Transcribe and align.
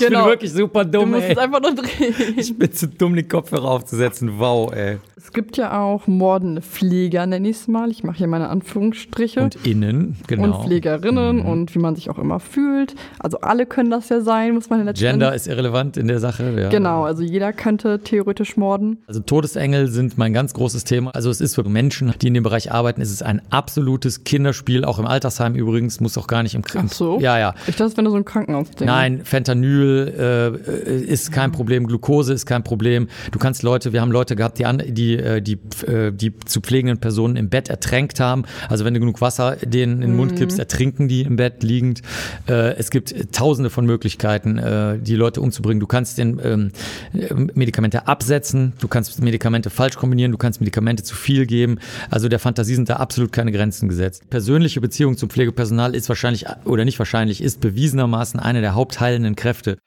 Ich 0.00 0.06
bin 0.08 0.14
Genau. 0.14 0.26
wirklich 0.26 0.52
super 0.52 0.84
Du 0.84 1.00
dumm, 1.00 1.10
musst 1.10 1.22
ey. 1.24 1.32
es 1.32 1.38
einfach 1.38 1.60
nur 1.60 1.74
drehen. 1.74 2.14
Ich 2.36 2.56
bin 2.58 2.72
zu 2.72 2.88
dumm, 2.88 3.14
die 3.16 3.22
Kopfhörer 3.22 3.70
aufzusetzen. 3.70 4.38
Wow, 4.38 4.72
ey. 4.72 4.98
Es 5.16 5.32
gibt 5.32 5.56
ja 5.58 5.78
auch 5.82 6.06
mordende 6.06 6.62
Pfleger, 6.62 7.26
nenne 7.26 7.48
ich 7.50 7.56
es 7.56 7.68
mal. 7.68 7.90
Ich 7.90 8.02
mache 8.04 8.16
hier 8.18 8.26
meine 8.26 8.48
Anführungsstriche. 8.48 9.42
Und 9.42 9.56
innen, 9.66 10.16
genau. 10.26 10.44
Und 10.58 10.64
Pflegerinnen 10.66 11.40
und 11.42 11.74
wie 11.74 11.78
man 11.78 11.94
sich 11.94 12.08
auch 12.08 12.18
immer 12.18 12.40
fühlt. 12.40 12.94
Also 13.18 13.38
alle 13.42 13.66
können 13.66 13.90
das 13.90 14.08
ja 14.08 14.22
sein, 14.22 14.54
muss 14.54 14.70
man 14.70 14.80
letztendlich. 14.86 15.10
Gender 15.10 15.34
ist 15.34 15.46
irrelevant 15.46 15.96
in 15.98 16.08
der 16.08 16.20
Sache. 16.20 16.54
Ja. 16.58 16.68
Genau, 16.70 17.04
also 17.04 17.22
jeder 17.22 17.52
könnte 17.52 18.00
theoretisch 18.00 18.56
morden. 18.56 18.98
Also 19.06 19.20
Todesengel 19.20 19.88
sind 19.88 20.16
mein 20.16 20.32
ganz 20.32 20.54
großes 20.54 20.84
Thema. 20.84 21.10
Also 21.14 21.28
es 21.28 21.40
ist 21.42 21.54
für 21.54 21.64
Menschen, 21.68 22.14
die 22.22 22.28
in 22.28 22.34
dem 22.34 22.42
Bereich 22.42 22.72
arbeiten, 22.72 23.02
ist 23.02 23.10
es 23.12 23.22
ein 23.22 23.42
absolutes 23.50 24.24
Kinderspiel, 24.24 24.84
auch 24.86 24.98
im 24.98 25.06
Altersheim 25.06 25.54
übrigens, 25.54 26.00
muss 26.00 26.16
auch 26.16 26.26
gar 26.26 26.42
nicht 26.42 26.54
im 26.54 26.62
Kranken. 26.62 26.88
Ach 26.90 26.96
so? 26.96 27.20
Ja, 27.20 27.38
ja. 27.38 27.54
Ich 27.66 27.76
dachte, 27.76 27.84
das 27.84 27.92
wäre 27.92 28.04
nur 28.04 28.12
so 28.12 28.16
ein 28.16 28.24
Krankenhausding. 28.24 28.86
Nein, 28.86 29.20
Fentanyl 29.24 29.89
äh, 29.98 31.00
ist 31.00 31.32
kein 31.32 31.52
Problem, 31.52 31.86
Glucose 31.86 32.32
ist 32.32 32.46
kein 32.46 32.64
Problem. 32.64 33.08
Du 33.32 33.38
kannst 33.38 33.62
Leute, 33.62 33.92
wir 33.92 34.00
haben 34.00 34.12
Leute 34.12 34.36
gehabt, 34.36 34.58
die 34.58 34.66
an, 34.66 34.82
die, 34.86 35.16
äh, 35.16 35.40
die, 35.40 35.58
äh, 35.86 36.12
die 36.12 36.38
zu 36.40 36.60
pflegenden 36.60 36.98
Personen 36.98 37.36
im 37.36 37.48
Bett 37.48 37.68
ertränkt 37.68 38.20
haben. 38.20 38.44
Also 38.68 38.84
wenn 38.84 38.94
du 38.94 39.00
genug 39.00 39.20
Wasser 39.20 39.56
denen 39.56 40.02
in 40.02 40.10
den 40.10 40.16
Mund 40.16 40.36
kippst, 40.36 40.58
ertrinken 40.58 41.08
die 41.08 41.22
im 41.22 41.36
Bett 41.36 41.62
liegend. 41.62 42.02
Äh, 42.48 42.76
es 42.76 42.90
gibt 42.90 43.32
tausende 43.32 43.70
von 43.70 43.86
Möglichkeiten, 43.86 44.58
äh, 44.58 44.98
die 44.98 45.16
Leute 45.16 45.40
umzubringen. 45.40 45.80
Du 45.80 45.86
kannst 45.86 46.18
den 46.18 46.40
ähm, 46.42 46.72
äh, 47.12 47.34
Medikamente 47.54 48.06
absetzen, 48.06 48.72
du 48.80 48.88
kannst 48.88 49.20
Medikamente 49.22 49.70
falsch 49.70 49.96
kombinieren, 49.96 50.32
du 50.32 50.38
kannst 50.38 50.60
Medikamente 50.60 51.02
zu 51.02 51.14
viel 51.14 51.46
geben. 51.46 51.78
Also 52.10 52.28
der 52.28 52.38
Fantasie 52.38 52.74
sind 52.74 52.88
da 52.88 52.96
absolut 52.96 53.32
keine 53.32 53.52
Grenzen 53.52 53.88
gesetzt. 53.88 54.28
Persönliche 54.30 54.80
Beziehung 54.80 55.16
zum 55.16 55.30
Pflegepersonal 55.30 55.94
ist 55.94 56.08
wahrscheinlich 56.08 56.46
oder 56.64 56.84
nicht 56.84 56.98
wahrscheinlich, 56.98 57.42
ist 57.42 57.60
bewiesenermaßen 57.60 58.40
eine 58.40 58.60
der 58.60 58.74
hauptheilenden 58.74 59.36
Kräfte. 59.36 59.78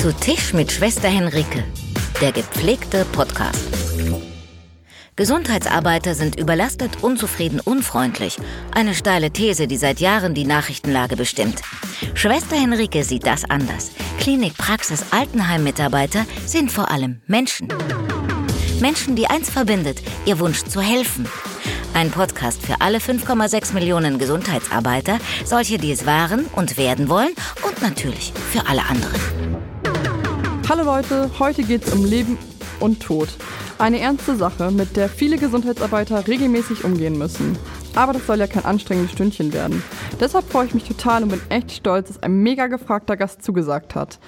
Zu 0.00 0.14
Tisch 0.14 0.52
mit 0.52 0.70
Schwester 0.70 1.08
Henrike, 1.08 1.64
der 2.20 2.30
gepflegte 2.30 3.04
Podcast. 3.06 3.64
Gesundheitsarbeiter 5.16 6.14
sind 6.14 6.38
überlastet, 6.38 7.02
unzufrieden, 7.02 7.58
unfreundlich. 7.58 8.38
Eine 8.70 8.94
steile 8.94 9.32
These, 9.32 9.66
die 9.66 9.76
seit 9.76 9.98
Jahren 9.98 10.34
die 10.34 10.44
Nachrichtenlage 10.44 11.16
bestimmt. 11.16 11.62
Schwester 12.14 12.54
Henrike 12.54 13.02
sieht 13.02 13.26
das 13.26 13.44
anders. 13.50 13.90
Klinik, 14.20 14.56
Praxis, 14.56 15.06
Altenheim-Mitarbeiter 15.10 16.26
sind 16.46 16.70
vor 16.70 16.92
allem 16.92 17.20
Menschen. 17.26 17.66
Menschen, 18.80 19.16
die 19.16 19.26
eins 19.26 19.50
verbindet, 19.50 20.00
ihr 20.26 20.38
Wunsch 20.38 20.62
zu 20.62 20.80
helfen. 20.80 21.26
Ein 21.92 22.12
Podcast 22.12 22.64
für 22.64 22.80
alle 22.80 22.98
5,6 22.98 23.74
Millionen 23.74 24.20
Gesundheitsarbeiter, 24.20 25.18
solche, 25.44 25.76
die 25.76 25.90
es 25.90 26.06
waren 26.06 26.44
und 26.54 26.76
werden 26.76 27.08
wollen 27.08 27.34
und 27.66 27.82
natürlich 27.82 28.32
für 28.52 28.64
alle 28.68 28.84
anderen. 28.84 29.67
Hallo 30.68 30.82
Leute, 30.82 31.30
heute 31.38 31.62
geht 31.62 31.86
es 31.86 31.94
um 31.94 32.04
Leben 32.04 32.36
und 32.78 33.02
Tod. 33.02 33.30
Eine 33.78 34.00
ernste 34.00 34.36
Sache, 34.36 34.70
mit 34.70 34.98
der 34.98 35.08
viele 35.08 35.38
Gesundheitsarbeiter 35.38 36.28
regelmäßig 36.28 36.84
umgehen 36.84 37.16
müssen. 37.16 37.56
Aber 37.94 38.12
das 38.12 38.26
soll 38.26 38.38
ja 38.38 38.46
kein 38.46 38.66
anstrengendes 38.66 39.12
Stündchen 39.12 39.54
werden. 39.54 39.82
Deshalb 40.20 40.44
freue 40.50 40.66
ich 40.66 40.74
mich 40.74 40.84
total 40.84 41.22
und 41.22 41.30
bin 41.30 41.40
echt 41.48 41.72
stolz, 41.72 42.08
dass 42.08 42.22
ein 42.22 42.42
mega 42.42 42.66
gefragter 42.66 43.16
Gast 43.16 43.42
zugesagt 43.42 43.94
hat. 43.94 44.18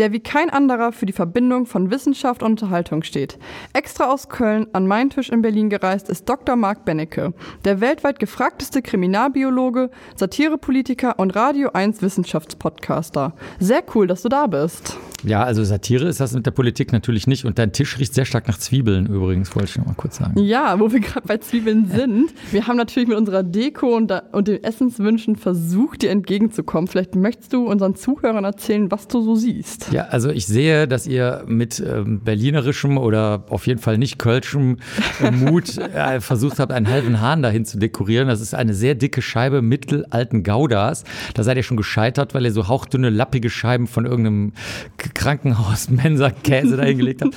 Der 0.00 0.12
wie 0.12 0.20
kein 0.20 0.48
anderer 0.48 0.92
für 0.92 1.04
die 1.04 1.12
Verbindung 1.12 1.66
von 1.66 1.90
Wissenschaft 1.90 2.42
und 2.42 2.52
Unterhaltung 2.52 3.02
steht. 3.02 3.38
Extra 3.74 4.10
aus 4.10 4.30
Köln 4.30 4.66
an 4.72 4.86
meinen 4.86 5.10
Tisch 5.10 5.28
in 5.28 5.42
Berlin 5.42 5.68
gereist 5.68 6.08
ist 6.08 6.26
Dr. 6.26 6.56
Marc 6.56 6.86
Bennecke, 6.86 7.34
der 7.66 7.82
weltweit 7.82 8.18
gefragteste 8.18 8.80
Kriminalbiologe, 8.80 9.90
Satirepolitiker 10.16 11.18
und 11.18 11.36
Radio 11.36 11.72
1 11.74 12.00
Wissenschaftspodcaster. 12.00 13.34
Sehr 13.58 13.82
cool, 13.94 14.06
dass 14.06 14.22
du 14.22 14.30
da 14.30 14.46
bist. 14.46 14.96
Ja, 15.22 15.42
also 15.44 15.62
Satire 15.64 16.08
ist 16.08 16.20
das 16.20 16.32
mit 16.32 16.46
der 16.46 16.50
Politik 16.50 16.92
natürlich 16.92 17.26
nicht. 17.26 17.44
Und 17.44 17.58
dein 17.58 17.72
Tisch 17.72 17.98
riecht 17.98 18.14
sehr 18.14 18.24
stark 18.24 18.48
nach 18.48 18.58
Zwiebeln 18.58 19.06
übrigens, 19.06 19.54
wollte 19.54 19.68
ich 19.68 19.76
noch 19.76 19.86
mal 19.86 19.94
kurz 19.94 20.16
sagen. 20.16 20.40
Ja, 20.42 20.80
wo 20.80 20.90
wir 20.92 21.00
gerade 21.00 21.26
bei 21.26 21.36
Zwiebeln 21.38 21.90
sind. 21.94 22.32
Wir 22.50 22.66
haben 22.66 22.76
natürlich 22.76 23.08
mit 23.08 23.18
unserer 23.18 23.42
Deko 23.42 23.96
und, 23.96 24.08
da, 24.10 24.22
und 24.32 24.48
den 24.48 24.62
Essenswünschen 24.64 25.36
versucht, 25.36 26.02
dir 26.02 26.10
entgegenzukommen. 26.10 26.88
Vielleicht 26.88 27.14
möchtest 27.14 27.52
du 27.52 27.66
unseren 27.66 27.94
Zuhörern 27.96 28.44
erzählen, 28.44 28.90
was 28.90 29.08
du 29.08 29.20
so 29.20 29.34
siehst. 29.34 29.89
Ja, 29.90 30.04
also 30.04 30.30
ich 30.30 30.46
sehe, 30.46 30.86
dass 30.86 31.06
ihr 31.06 31.42
mit 31.46 31.80
ähm, 31.80 32.20
berlinerischem 32.20 32.96
oder 32.96 33.44
auf 33.50 33.66
jeden 33.66 33.80
Fall 33.80 33.98
nicht 33.98 34.18
kölschem 34.18 34.76
äh, 35.20 35.32
Mut 35.32 35.78
äh, 35.94 36.20
versucht 36.20 36.60
habt, 36.60 36.70
einen 36.70 36.88
halben 36.88 37.20
Hahn 37.20 37.42
dahin 37.42 37.64
zu 37.64 37.78
dekorieren. 37.78 38.28
Das 38.28 38.40
ist 38.40 38.54
eine 38.54 38.72
sehr 38.72 38.94
dicke 38.94 39.20
Scheibe 39.20 39.62
mittelalten 39.62 40.44
Goudas. 40.44 41.02
Da 41.34 41.42
seid 41.42 41.56
ihr 41.56 41.64
schon 41.64 41.76
gescheitert, 41.76 42.34
weil 42.34 42.44
ihr 42.44 42.52
so 42.52 42.68
hauchdünne, 42.68 43.10
lappige 43.10 43.50
Scheiben 43.50 43.88
von 43.88 44.06
irgendeinem 44.06 44.52
Krankenhaus 44.96 45.90
Mensa-Käse 45.90 46.76
dahin 46.76 46.98
gelegt 46.98 47.22
habt. 47.22 47.34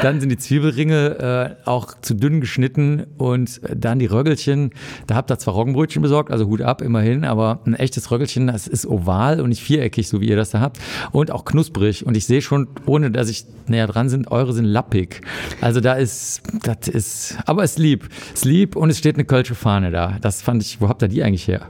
Dann 0.00 0.20
sind 0.20 0.28
die 0.28 0.38
Zwiebelringe 0.38 1.56
äh, 1.64 1.68
auch 1.68 1.94
zu 2.00 2.14
dünn 2.14 2.40
geschnitten 2.40 3.06
und 3.18 3.60
dann 3.74 3.98
die 3.98 4.06
Röggelchen. 4.06 4.70
Da 5.08 5.16
habt 5.16 5.30
ihr 5.32 5.38
zwar 5.38 5.54
Roggenbrötchen 5.54 6.02
besorgt, 6.02 6.30
also 6.30 6.46
Hut 6.46 6.62
ab 6.62 6.82
immerhin, 6.82 7.24
aber 7.24 7.60
ein 7.66 7.74
echtes 7.74 8.12
Röggelchen, 8.12 8.46
das 8.46 8.68
ist 8.68 8.86
oval 8.86 9.40
und 9.40 9.48
nicht 9.48 9.62
viereckig, 9.62 10.08
so 10.08 10.20
wie 10.20 10.28
ihr 10.28 10.36
das 10.36 10.50
da 10.50 10.60
habt. 10.60 10.78
Und 11.10 11.32
auch 11.32 11.44
knusprig. 11.44 11.85
Und 12.04 12.16
ich 12.16 12.26
sehe 12.26 12.42
schon, 12.42 12.68
ohne 12.86 13.10
dass 13.10 13.28
ich 13.28 13.46
näher 13.66 13.86
dran 13.86 14.08
sind, 14.08 14.30
eure 14.30 14.52
sind 14.52 14.64
lappig. 14.64 15.20
Also 15.60 15.80
da 15.80 15.94
ist, 15.94 16.42
das 16.62 16.88
ist, 16.88 17.38
aber 17.46 17.64
es 17.64 17.72
ist 17.72 17.78
lieb. 17.78 18.08
Es 18.34 18.40
ist 18.40 18.44
lieb 18.44 18.76
und 18.76 18.90
es 18.90 18.98
steht 18.98 19.16
eine 19.16 19.24
Kölsche 19.24 19.54
Fahne 19.54 19.90
da. 19.90 20.18
Das 20.20 20.42
fand 20.42 20.62
ich, 20.62 20.80
wo 20.80 20.88
habt 20.88 21.02
ihr 21.02 21.08
die 21.08 21.22
eigentlich 21.22 21.48
her? 21.48 21.68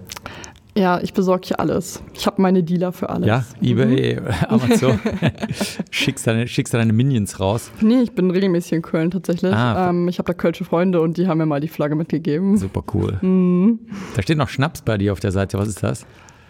Ja, 0.76 1.00
ich 1.00 1.14
besorge 1.14 1.46
hier 1.48 1.58
alles. 1.58 2.02
Ich 2.12 2.26
habe 2.26 2.42
meine 2.42 2.62
Dealer 2.62 2.92
für 2.92 3.08
alles. 3.08 3.26
Ja, 3.26 3.44
eBay, 3.62 4.20
Amazon. 4.48 5.00
schickst, 5.90 6.26
deine, 6.26 6.46
schickst 6.46 6.74
deine 6.74 6.92
Minions 6.92 7.40
raus. 7.40 7.70
Nee, 7.80 8.02
ich 8.02 8.12
bin 8.12 8.30
regelmäßig 8.30 8.72
in 8.72 8.82
Köln 8.82 9.10
tatsächlich. 9.10 9.54
Ah, 9.54 9.88
ähm, 9.88 10.06
ich 10.08 10.18
habe 10.18 10.26
da 10.26 10.34
kölsche 10.34 10.64
Freunde 10.64 11.00
und 11.00 11.16
die 11.16 11.28
haben 11.28 11.38
mir 11.38 11.46
mal 11.46 11.60
die 11.60 11.68
Flagge 11.68 11.94
mitgegeben. 11.94 12.58
Super 12.58 12.84
cool. 12.92 13.18
Mhm. 13.22 13.80
Da 14.14 14.20
steht 14.20 14.36
noch 14.36 14.50
Schnaps 14.50 14.82
bei 14.82 14.98
dir 14.98 15.14
auf 15.14 15.20
der 15.20 15.32
Seite. 15.32 15.56
Was 15.58 15.68
ist 15.68 15.82
das? 15.82 16.04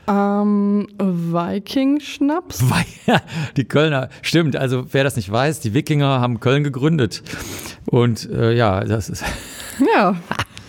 Ähm, 0.09 0.87
Viking-Schnaps? 0.99 2.65
Die 3.57 3.65
Kölner, 3.65 4.09
stimmt, 4.23 4.57
also 4.57 4.85
wer 4.93 5.05
das 5.05 5.17
nicht 5.17 5.31
weiß, 5.31 5.61
die 5.61 5.75
Wikinger 5.75 6.21
haben 6.21 6.41
Köln 6.41 6.63
gegründet. 6.65 7.23
Und 7.87 8.31
äh, 8.31 8.53
ja, 8.55 8.85
das 8.85 9.09
ist, 9.09 9.25
Ja. 9.95 10.17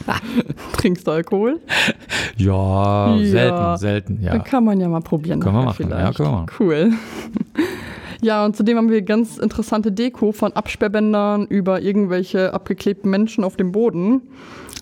Trinkst 0.77 1.05
du 1.05 1.11
Alkohol? 1.11 1.59
ja, 2.37 3.15
Ja. 3.17 3.25
selten, 3.25 3.77
selten, 3.77 4.21
ja. 4.21 4.39
Kann 4.39 4.63
man 4.63 4.79
ja 4.79 4.87
mal 4.87 5.01
probieren. 5.01 5.39
Können 5.41 5.55
wir 5.55 5.63
machen, 5.65 5.89
ja, 5.89 6.11
können 6.13 6.29
wir 6.29 6.31
machen. 6.31 6.49
Cool. 6.59 6.93
Ja, 8.21 8.45
und 8.45 8.55
zudem 8.55 8.77
haben 8.77 8.89
wir 8.89 9.01
ganz 9.01 9.37
interessante 9.37 9.91
Deko 9.91 10.31
von 10.31 10.53
Absperrbändern 10.53 11.45
über 11.45 11.81
irgendwelche 11.81 12.53
abgeklebten 12.53 13.11
Menschen 13.11 13.43
auf 13.43 13.57
dem 13.57 13.71
Boden. 13.71 14.21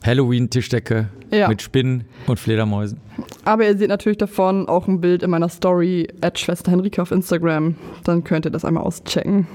Halloween-Tischdecke 0.06 1.10
Ja. 1.32 1.48
mit 1.48 1.62
Spinnen 1.62 2.06
und 2.28 2.40
Fledermäusen. 2.40 3.00
Aber 3.44 3.66
ihr 3.66 3.78
seht 3.78 3.90
natürlich 3.90 4.18
davon 4.18 4.68
auch 4.68 4.88
ein 4.88 5.02
Bild 5.02 5.24
in 5.24 5.30
meiner 5.30 5.50
Story 5.50 6.08
at 6.22 6.40
Schwester 6.40 6.72
Henrike 6.72 7.02
auf 7.02 7.12
Instagram. 7.12 7.76
Dann 8.04 8.24
könnt 8.24 8.46
ihr 8.46 8.52
das 8.52 8.66
einmal 8.66 8.84
auschecken. 8.84 9.48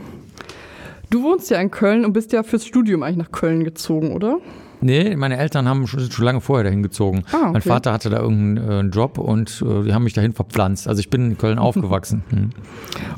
Du 1.10 1.22
wohnst 1.24 1.50
ja 1.50 1.60
in 1.60 1.70
Köln 1.70 2.04
und 2.04 2.12
bist 2.12 2.32
ja 2.32 2.42
fürs 2.42 2.64
Studium 2.64 3.02
eigentlich 3.02 3.16
nach 3.16 3.32
Köln 3.32 3.64
gezogen, 3.64 4.12
oder? 4.12 4.38
Nee, 4.80 5.16
meine 5.16 5.36
Eltern 5.36 5.68
haben 5.68 5.86
schon, 5.86 6.10
schon 6.10 6.24
lange 6.24 6.40
vorher 6.40 6.64
dahin 6.64 6.82
gezogen. 6.82 7.24
Ah, 7.32 7.36
okay. 7.36 7.50
Mein 7.52 7.62
Vater 7.62 7.92
hatte 7.92 8.10
da 8.10 8.20
irgendeinen 8.20 8.90
äh, 8.90 8.94
Job 8.94 9.18
und 9.18 9.62
äh, 9.66 9.84
die 9.84 9.92
haben 9.92 10.04
mich 10.04 10.14
dahin 10.14 10.32
verpflanzt. 10.32 10.88
Also 10.88 11.00
ich 11.00 11.10
bin 11.10 11.30
in 11.32 11.38
Köln 11.38 11.58
aufgewachsen. 11.60 12.22
Hm. 12.30 12.50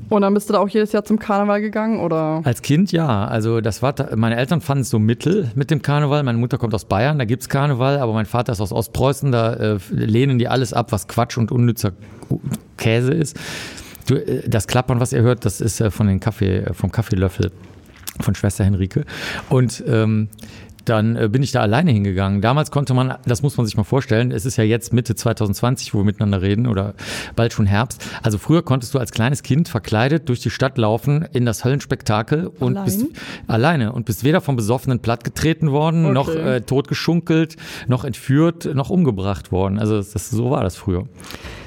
Und 0.09 0.22
dann 0.22 0.34
bist 0.34 0.49
du 0.49 0.55
da 0.55 0.61
auch 0.61 0.69
jedes 0.69 0.93
Jahr 0.93 1.05
zum 1.05 1.19
Karneval 1.19 1.61
gegangen, 1.61 2.01
oder? 2.01 2.41
Als 2.45 2.62
Kind 2.62 2.93
ja. 2.93 3.27
Also 3.27 3.61
das 3.61 3.83
war, 3.83 3.95
meine 4.17 4.37
Eltern 4.37 4.61
fanden 4.61 4.83
es 4.83 4.91
so 4.91 4.99
mittel 4.99 5.51
mit 5.55 5.71
dem 5.71 5.83
Karneval. 5.83 6.22
Meine 6.22 6.39
Mutter 6.39 6.59
kommt 6.59 6.75
aus 6.75 6.84
Bayern, 6.84 7.19
da 7.19 7.25
gibt's 7.25 7.49
Karneval, 7.49 7.99
aber 7.99 8.12
mein 8.12 8.27
Vater 8.27 8.53
ist 8.53 8.61
aus 8.61 8.72
Ostpreußen, 8.72 9.31
da 9.33 9.53
äh, 9.55 9.78
lehnen 9.91 10.39
die 10.39 10.49
alles 10.49 10.72
ab, 10.72 10.93
was 10.93 11.09
Quatsch 11.09 11.39
und 11.39 11.53
unnützer 11.53 11.93
Käse 12.77 13.12
ist. 13.12 13.39
Du, 14.06 14.17
äh, 14.17 14.49
das 14.49 14.67
Klappern, 14.67 15.01
was 15.01 15.12
ihr 15.12 15.22
hört, 15.22 15.45
das 15.45 15.61
ist 15.61 15.81
äh, 15.81 15.91
von 15.91 16.07
den 16.07 16.21
Kaffee, 16.21 16.59
äh, 16.59 16.75
vom 16.75 16.91
Kaffeelöffel 16.91 17.53
von 18.21 18.34
Schwester 18.34 18.65
Henrike. 18.65 19.04
Und 19.48 19.83
ähm, 19.86 20.28
dann 20.84 21.17
äh, 21.17 21.29
bin 21.29 21.43
ich 21.43 21.53
da 21.53 21.61
alleine 21.61 21.91
hingegangen. 21.93 22.41
Damals 22.41 22.71
konnte 22.71 22.95
man, 22.95 23.15
das 23.25 23.43
muss 23.43 23.57
man 23.57 23.67
sich 23.67 23.77
mal 23.77 23.84
vorstellen, 23.84 24.33
es 24.33 24.45
ist 24.47 24.57
ja 24.57 24.65
jetzt 24.65 24.93
Mitte 24.93 25.15
2020, 25.15 25.95
wo 25.95 25.99
wir 25.99 26.05
miteinander 26.05 26.43
reden 26.43 26.67
oder 26.67 26.95
bald 27.37 27.53
schon 27.53 27.67
Herbst. 27.67 28.05
Also 28.23 28.39
früher 28.39 28.63
konntest 28.63 28.95
du 28.95 28.99
als 28.99 29.13
kleines 29.13 29.43
Kind 29.43 29.69
verkleidet 29.69 30.29
durch 30.29 30.41
die 30.41 30.51
Stadt 30.51 30.79
laufen 30.79 31.25
in 31.33 31.45
das 31.47 31.65
Höllenspektakel 31.65 32.47
und 32.47 32.77
Allein? 32.77 32.84
bist 32.84 33.07
alleine 33.47 33.93
und 33.93 34.07
bist 34.07 34.25
weder 34.25 34.41
vom 34.41 34.57
Besoffenen 34.57 35.01
plattgetreten 35.01 35.71
worden, 35.71 36.05
Okay. 36.05 36.15
noch 36.15 36.29
äh, 36.29 36.61
totgeschunkelt, 36.61 37.57
noch 37.89 38.05
entführt, 38.05 38.69
noch 38.75 38.91
umgebracht 38.91 39.53
worden. 39.53 39.79
Also 39.79 39.97
das, 39.99 40.13
so 40.31 40.51
war 40.51 40.63
das 40.63 40.77
früher. 40.77 41.07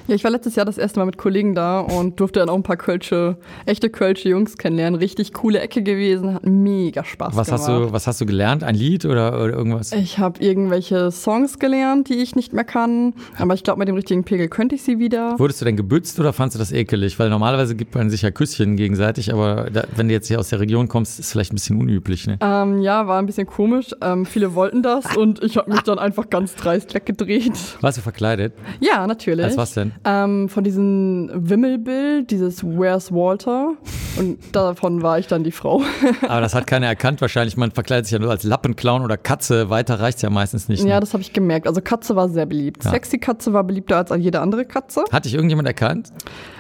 Ja, 0.08 0.14
ich 0.14 0.24
war 0.24 0.30
letztes 0.30 0.56
Jahr 0.56 0.68
das 0.68 0.78
erste 0.78 1.00
Mal 1.00 1.06
mit 1.08 1.18
Kollegen 1.18 1.56
da 1.56 1.80
und 1.80 2.20
durfte 2.20 2.40
dann 2.40 2.48
auch 2.50 2.56
ein 2.56 2.62
paar 2.62 2.78
Kölsche, 2.78 3.38
echte 3.66 3.90
Kölsche 3.90 4.30
Jungs 4.30 4.56
kennenlernen. 4.56 5.00
Richtig 5.00 5.34
coole 5.34 5.60
Ecke 5.60 5.82
gewesen, 5.82 6.36
hat 6.36 6.46
mega 6.46 7.04
Spaß 7.04 7.36
Was 7.36 7.48
gemacht. 7.48 7.62
hast 7.62 7.68
du, 7.68 7.92
was 7.92 8.06
hast 8.06 8.22
du 8.22 8.28
gelernt? 8.28 8.64
Ein 8.64 8.76
Lied 8.76 9.06
oder, 9.06 9.42
oder 9.42 9.54
irgendwas? 9.54 9.94
Ich 9.94 10.20
habe 10.20 10.44
irgendwelche 10.44 11.10
Songs 11.10 11.58
gelernt, 11.58 12.10
die 12.10 12.16
ich 12.22 12.36
nicht 12.36 12.54
mehr 12.54 12.66
kann, 12.66 13.14
aber 13.40 13.56
ich 13.56 13.64
glaube, 13.64 13.80
mit 13.80 13.88
dem 13.88 13.96
richtigen 13.96 14.24
Pegel 14.24 14.48
könnte 14.48 14.76
ich 14.76 14.84
sie 14.84 15.00
wieder. 15.00 15.40
Wurdest 15.40 15.62
du 15.62 15.66
denn 15.66 15.76
gebützt 15.76 16.20
oder 16.20 16.34
fandst 16.34 16.54
du 16.54 16.60
das 16.60 16.72
ekelig? 16.72 17.18
Weil 17.18 17.32
normalerweise 17.32 17.74
gibt 17.76 17.96
man 17.96 18.12
sich 18.12 18.22
ja 18.22 18.30
Küsschen 18.30 18.76
gegenseitig, 18.78 19.34
aber 19.34 19.72
da, 19.72 19.86
wenn 19.96 20.08
du 20.08 20.14
jetzt 20.14 20.28
hier 20.28 20.40
aus 20.40 20.50
der 20.50 20.60
Region 20.60 20.88
kommst, 20.88 21.20
ist 21.20 21.26
es 21.26 21.32
vielleicht 21.32 21.52
ein 21.52 21.56
bisschen 21.56 21.82
unüblich, 21.82 22.28
ne? 22.28 22.38
Ähm, 22.42 22.80
ja, 22.84 23.08
war 23.08 23.18
ein 23.18 23.26
bisschen 23.26 23.48
komisch. 23.48 23.88
Ähm, 24.02 24.28
viele 24.28 24.54
wollten 24.54 24.84
das 24.84 25.18
und 25.18 25.44
ich 25.44 25.58
habe 25.58 25.72
mich 25.72 25.82
dann 25.82 25.98
einfach 25.98 26.30
ganz 26.30 26.54
dreist 26.54 26.94
weggedreht. 26.94 27.54
Warst 27.82 27.98
du 27.98 28.02
verkleidet? 28.04 28.54
Ja, 28.80 29.08
natürlich. 29.08 29.46
Als 29.46 29.58
was 29.58 29.74
denn? 29.74 29.95
Ähm, 30.04 30.50
von 30.50 30.64
diesem 30.64 31.30
Wimmelbild, 31.34 32.30
dieses 32.30 32.64
Where's 32.64 33.12
Walter. 33.12 33.74
Und 34.18 34.38
davon 34.52 35.02
war 35.02 35.20
ich 35.20 35.28
dann 35.28 35.44
die 35.44 35.52
Frau. 35.52 35.82
Aber 36.28 36.42
das 36.42 36.54
hat 36.54 36.68
keiner 36.68 36.88
erkannt 36.88 37.22
wahrscheinlich. 37.22 37.58
Man 37.58 37.72
verkleidet 37.72 38.06
sich 38.06 38.14
ja 38.14 38.20
nur 38.20 38.30
als 38.30 38.44
Lappenclown 38.44 39.04
oder 39.04 39.18
Katze. 39.18 39.70
Weiter 39.70 40.00
reicht's 40.00 40.22
ja 40.22 40.30
meistens 40.30 40.70
nicht. 40.70 40.84
Ne? 40.84 40.90
ja, 40.90 41.00
das 41.00 41.14
habe 41.14 41.22
ich 41.22 41.34
gemerkt. 41.34 41.68
Also 41.68 41.82
Katze 41.82 42.16
war 42.16 42.30
sehr 42.30 42.46
beliebt. 42.46 42.84
Ja. 42.84 42.92
Sexy 42.92 43.18
Katze 43.18 43.54
war 43.54 43.64
beliebter 43.64 43.98
als 43.98 44.12
jede 44.18 44.40
andere 44.42 44.66
Katze. 44.66 45.04
Hat 45.12 45.26
dich 45.26 45.34
irgendjemand 45.34 45.68
erkannt? 45.68 46.12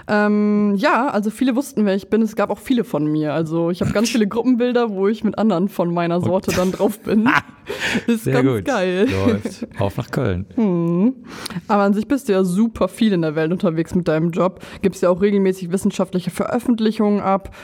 Ähm, 0.07 0.75
ja, 0.75 1.07
also 1.07 1.29
viele 1.29 1.55
wussten, 1.55 1.85
wer 1.85 1.95
ich 1.95 2.09
bin. 2.09 2.21
Es 2.21 2.35
gab 2.35 2.49
auch 2.51 2.59
viele 2.59 2.83
von 2.83 3.05
mir. 3.05 3.33
Also 3.33 3.71
ich 3.71 3.81
habe 3.81 3.91
ganz 3.91 4.09
viele 4.09 4.27
Gruppenbilder, 4.27 4.91
wo 4.91 5.07
ich 5.07 5.23
mit 5.23 5.37
anderen 5.37 5.67
von 5.69 5.93
meiner 5.93 6.21
Sorte 6.21 6.51
dann 6.55 6.71
drauf 6.71 6.99
bin. 6.99 7.29
Ist 8.07 8.25
Sehr 8.25 8.33
ganz 8.33 8.47
gut. 8.47 8.65
geil. 8.65 9.07
Läuft. 9.09 9.67
Auf 9.79 9.97
nach 9.97 10.11
Köln. 10.11 10.45
Aber 11.67 11.83
an 11.83 11.93
sich 11.93 12.07
bist 12.07 12.29
du 12.29 12.33
ja 12.33 12.43
super 12.43 12.87
viel 12.87 13.13
in 13.13 13.21
der 13.21 13.35
Welt 13.35 13.51
unterwegs 13.51 13.95
mit 13.95 14.07
deinem 14.07 14.31
Job. 14.31 14.59
Gibst 14.81 15.01
ja 15.01 15.09
auch 15.09 15.21
regelmäßig 15.21 15.71
wissenschaftliche 15.71 16.31
Veröffentlichungen 16.31 17.21
ab. 17.21 17.55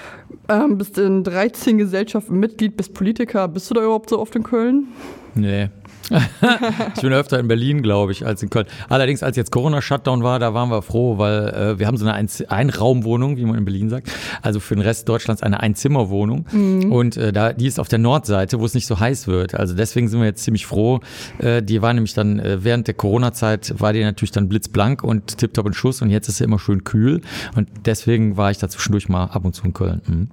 Ähm, 0.50 0.78
bist 0.78 0.98
in 0.98 1.24
13 1.24 1.78
Gesellschaften 1.78 2.40
Mitglied, 2.40 2.78
bist 2.78 2.94
Politiker. 2.94 3.48
Bist 3.48 3.70
du 3.70 3.76
da 3.76 3.84
überhaupt 3.84 4.10
so 4.10 4.20
oft 4.20 4.36
in 4.36 4.44
Köln? 4.44 4.88
Nee. 5.36 5.70
ich 6.95 7.01
bin 7.01 7.13
öfter 7.13 7.39
in 7.39 7.48
Berlin, 7.48 7.81
glaube 7.81 8.12
ich, 8.12 8.25
als 8.25 8.44
in 8.44 8.50
Köln. 8.50 8.65
Allerdings, 8.89 9.24
als 9.24 9.38
jetzt 9.38 9.51
Corona-Shutdown 9.51 10.24
war, 10.24 10.39
da 10.39 10.53
waren 10.53 10.69
wir 10.69 10.81
froh, 10.81 11.18
weil 11.18 11.50
äh, 11.50 11.80
wir 11.80 11.88
haben 11.88 11.98
so 11.98 12.06
eine 12.06 12.13
Ein 12.13 12.27
Einraumwohnung, 12.48 13.38
wie 13.38 13.45
man 13.45 13.57
in 13.57 13.65
Berlin 13.65 13.89
sagt. 13.89 14.09
Also 14.42 14.59
für 14.59 14.75
den 14.75 14.81
Rest 14.81 15.07
Deutschlands 15.07 15.44
eine 15.44 15.59
Einzimmerwohnung. 15.59 16.45
Und 16.92 17.18
äh, 17.18 17.31
da, 17.31 17.53
die 17.53 17.68
ist 17.68 17.80
auf 17.80 17.88
der 17.88 18.00
Nordseite, 18.00 18.59
wo 18.59 18.65
es 18.65 18.74
nicht 18.74 18.88
so 18.88 19.00
heiß 19.00 19.27
wird. 19.27 19.56
Also 19.56 19.74
deswegen 19.75 20.07
sind 20.07 20.19
wir 20.19 20.27
jetzt 20.27 20.44
ziemlich 20.44 20.65
froh. 20.65 21.00
Äh, 21.39 21.62
die 21.62 21.81
war 21.81 21.94
nämlich 21.94 22.13
dann, 22.13 22.39
äh, 22.39 22.63
während 22.63 22.88
der 22.88 22.95
Corona-Zeit 22.95 23.74
war 23.80 23.94
die 23.94 24.04
natürlich 24.04 24.31
dann 24.31 24.50
blitzblank 24.50 25.04
und 25.04 25.38
tipptopp 25.38 25.68
in 25.68 25.74
Schuss 25.74 26.01
und 26.01 26.09
jetzt 26.09 26.27
ist 26.27 26.38
sie 26.38 26.44
immer 26.44 26.59
schön 26.59 26.83
kühl. 26.83 27.21
Und 27.56 27.69
deswegen 27.86 28.38
war 28.38 28.51
ich 28.51 28.57
da 28.57 28.69
zwischendurch 28.69 29.09
mal 29.09 29.25
ab 29.25 29.45
und 29.45 29.54
zu 29.54 29.63
in 29.63 29.74
Köln. 29.74 30.01
Mhm. 30.07 30.30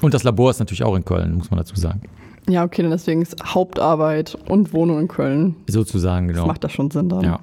Und 0.00 0.14
das 0.14 0.24
Labor 0.24 0.50
ist 0.50 0.58
natürlich 0.58 0.82
auch 0.82 0.96
in 0.96 1.04
Köln, 1.04 1.34
muss 1.34 1.50
man 1.50 1.58
dazu 1.58 1.76
sagen. 1.76 2.02
Ja, 2.48 2.64
okay, 2.64 2.82
dann 2.82 2.90
deswegen 2.90 3.22
ist 3.22 3.36
Hauptarbeit 3.44 4.36
und 4.48 4.72
Wohnung 4.72 4.98
in 4.98 5.08
Köln. 5.08 5.54
Sozusagen, 5.68 6.26
genau. 6.28 6.40
Das 6.40 6.46
macht 6.48 6.64
das 6.64 6.72
schon 6.72 6.90
Sinn 6.90 7.08
dann. 7.08 7.22
Ja. 7.24 7.38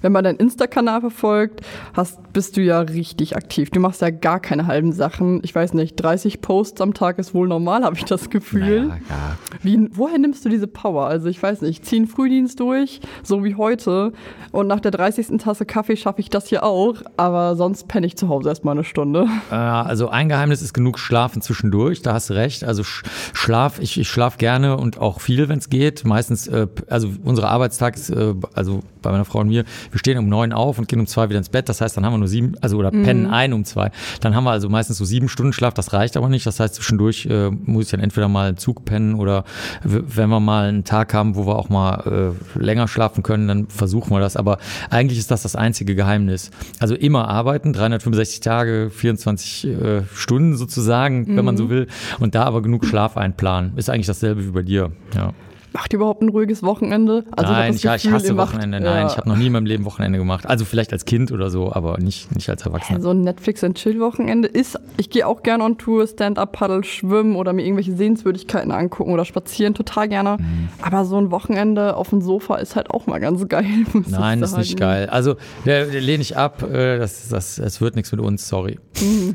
Wenn 0.00 0.10
man 0.10 0.24
deinen 0.24 0.38
Insta-Kanal 0.38 1.00
verfolgt, 1.02 1.60
hast, 1.92 2.18
bist 2.32 2.56
du 2.56 2.62
ja 2.62 2.80
richtig 2.80 3.36
aktiv. 3.36 3.70
Du 3.70 3.78
machst 3.78 4.00
ja 4.00 4.10
gar 4.10 4.40
keine 4.40 4.66
halben 4.66 4.92
Sachen. 4.92 5.40
Ich 5.44 5.54
weiß 5.54 5.74
nicht, 5.74 5.96
30 5.96 6.40
Posts 6.40 6.80
am 6.80 6.94
Tag 6.94 7.18
ist 7.18 7.34
wohl 7.34 7.46
normal, 7.46 7.84
habe 7.84 7.94
ich 7.96 8.04
das 8.06 8.30
Gefühl. 8.30 8.86
Naja, 8.88 9.00
ja. 9.10 9.36
Wie, 9.62 9.88
woher 9.92 10.18
nimmst 10.18 10.44
du 10.44 10.48
diese 10.48 10.66
Power? 10.66 11.06
Also 11.06 11.28
ich 11.28 11.40
weiß 11.40 11.60
nicht, 11.60 11.70
ich 11.80 11.82
ziehe 11.82 12.00
einen 12.00 12.08
Frühdienst 12.08 12.58
durch, 12.58 13.00
so 13.22 13.44
wie 13.44 13.54
heute. 13.54 14.12
Und 14.50 14.66
nach 14.66 14.80
der 14.80 14.90
30. 14.92 15.36
Tasse 15.38 15.66
Kaffee 15.66 15.96
schaffe 15.96 16.20
ich 16.20 16.30
das 16.30 16.46
hier 16.48 16.64
auch. 16.64 16.94
Aber 17.18 17.54
sonst 17.54 17.86
penne 17.86 18.06
ich 18.06 18.16
zu 18.16 18.28
Hause 18.30 18.48
erstmal 18.48 18.72
eine 18.74 18.84
Stunde. 18.84 19.26
Äh, 19.50 19.54
Also 19.54 20.08
ein 20.08 20.28
Geheimnis 20.30 20.62
ist 20.62 20.72
genug 20.72 20.98
Schlafen 20.98 21.42
zwischendurch, 21.42 22.00
da 22.02 22.14
hast 22.14 22.30
du 22.30 22.34
recht. 22.34 22.64
Also 22.64 22.82
Sch- 22.82 23.04
Schlaf, 23.34 23.78
ich, 23.78 24.00
ich 24.00 24.08
schlafe 24.08 24.21
gerne 24.38 24.76
und 24.76 24.98
auch 24.98 25.20
viel, 25.20 25.48
wenn 25.48 25.58
es 25.58 25.68
geht. 25.68 26.04
Meistens, 26.04 26.46
äh, 26.46 26.66
also 26.88 27.10
unser 27.24 27.48
Arbeitstag 27.48 27.96
ist, 27.96 28.10
äh, 28.10 28.34
also 28.54 28.82
bei 29.02 29.10
meiner 29.10 29.24
Frau 29.24 29.40
und 29.40 29.48
mir, 29.48 29.64
wir 29.90 29.98
stehen 29.98 30.18
um 30.18 30.28
neun 30.28 30.52
auf 30.52 30.78
und 30.78 30.88
gehen 30.88 31.00
um 31.00 31.06
zwei 31.06 31.28
wieder 31.28 31.38
ins 31.38 31.48
Bett. 31.48 31.68
Das 31.68 31.80
heißt, 31.80 31.96
dann 31.96 32.06
haben 32.06 32.14
wir 32.14 32.18
nur 32.18 32.28
sieben, 32.28 32.54
also 32.60 32.76
oder 32.76 32.90
pennen 32.90 33.26
ein 33.26 33.52
um 33.52 33.64
zwei. 33.64 33.90
Dann 34.20 34.34
haben 34.34 34.44
wir 34.44 34.50
also 34.50 34.68
meistens 34.68 34.98
so 34.98 35.04
sieben 35.04 35.28
Stunden 35.28 35.52
Schlaf, 35.52 35.74
das 35.74 35.92
reicht 35.92 36.16
aber 36.16 36.28
nicht. 36.28 36.46
Das 36.46 36.60
heißt, 36.60 36.74
zwischendurch 36.74 37.26
äh, 37.26 37.50
muss 37.50 37.86
ich 37.86 37.90
dann 37.90 38.00
entweder 38.00 38.28
mal 38.28 38.48
einen 38.48 38.56
Zug 38.56 38.84
pennen 38.84 39.14
oder 39.14 39.44
wenn 39.82 40.28
wir 40.28 40.40
mal 40.40 40.68
einen 40.68 40.84
Tag 40.84 41.14
haben, 41.14 41.36
wo 41.36 41.46
wir 41.46 41.56
auch 41.56 41.68
mal 41.68 42.34
äh, 42.56 42.58
länger 42.58 42.88
schlafen 42.88 43.22
können, 43.22 43.48
dann 43.48 43.66
versuchen 43.68 44.10
wir 44.10 44.20
das. 44.20 44.36
Aber 44.36 44.58
eigentlich 44.90 45.18
ist 45.18 45.30
das 45.30 45.42
das 45.42 45.56
einzige 45.56 45.94
Geheimnis. 45.94 46.50
Also 46.78 46.94
immer 46.94 47.28
arbeiten, 47.28 47.72
365 47.72 48.40
Tage, 48.40 48.90
24 48.90 49.66
äh, 49.66 50.02
Stunden 50.14 50.56
sozusagen, 50.56 51.36
wenn 51.36 51.44
man 51.44 51.56
so 51.56 51.70
will. 51.70 51.86
Und 52.20 52.34
da 52.34 52.44
aber 52.44 52.62
genug 52.62 52.84
Schlaf 52.84 53.16
einplanen. 53.16 53.72
Ist 53.76 53.90
eigentlich 53.90 54.06
dasselbe 54.06 54.44
wie 54.46 54.50
bei 54.50 54.62
dir. 54.62 54.92
Ja. 55.14 55.32
Macht 55.74 55.92
ihr 55.92 55.96
überhaupt 55.96 56.20
ein 56.22 56.28
ruhiges 56.28 56.62
Wochenende? 56.62 57.24
Also 57.30 57.52
Nein, 57.52 57.74
ich, 57.74 57.82
das 57.82 57.96
ich 57.96 58.02
Gefühl, 58.02 58.14
hasse 58.14 58.26
ihr 58.28 58.34
macht- 58.34 58.52
Wochenende. 58.52 58.80
Nein, 58.80 59.06
ja. 59.06 59.06
ich 59.10 59.16
habe 59.16 59.28
noch 59.28 59.36
nie 59.36 59.46
in 59.46 59.52
meinem 59.52 59.64
Leben 59.66 59.84
Wochenende 59.84 60.18
gemacht. 60.18 60.46
Also 60.46 60.64
vielleicht 60.64 60.92
als 60.92 61.04
Kind 61.06 61.32
oder 61.32 61.48
so, 61.50 61.72
aber 61.72 61.98
nicht, 61.98 62.34
nicht 62.34 62.48
als 62.50 62.66
Erwachsener. 62.66 63.00
So 63.00 63.10
ein 63.10 63.22
Netflix 63.22 63.64
and 63.64 63.76
Chill 63.78 63.98
Wochenende 64.00 64.48
ist, 64.48 64.78
ich 64.98 65.08
gehe 65.08 65.26
auch 65.26 65.42
gerne 65.42 65.64
on 65.64 65.78
Tour, 65.78 66.06
Stand-up, 66.06 66.52
Paddle, 66.52 66.84
schwimmen 66.84 67.36
oder 67.36 67.52
mir 67.52 67.62
irgendwelche 67.64 67.94
Sehenswürdigkeiten 67.96 68.70
angucken 68.70 69.12
oder 69.12 69.24
spazieren, 69.24 69.72
total 69.74 70.08
gerne. 70.08 70.36
Mhm. 70.38 70.68
Aber 70.82 71.04
so 71.04 71.16
ein 71.16 71.30
Wochenende 71.30 71.96
auf 71.96 72.10
dem 72.10 72.20
Sofa 72.20 72.56
ist 72.56 72.76
halt 72.76 72.90
auch 72.90 73.06
mal 73.06 73.18
ganz 73.18 73.46
geil. 73.48 73.64
ich 73.94 74.08
Nein, 74.08 74.42
ist 74.42 74.56
nicht 74.58 74.78
geil. 74.78 75.08
Also, 75.08 75.36
der, 75.64 75.86
der 75.86 76.00
lehne 76.00 76.22
ich 76.22 76.36
ab. 76.36 76.62
Äh, 76.62 76.98
das, 76.98 77.28
das, 77.28 77.56
das 77.56 77.80
wird 77.80 77.96
nichts 77.96 78.12
mit 78.12 78.20
uns, 78.20 78.46
sorry. 78.46 78.78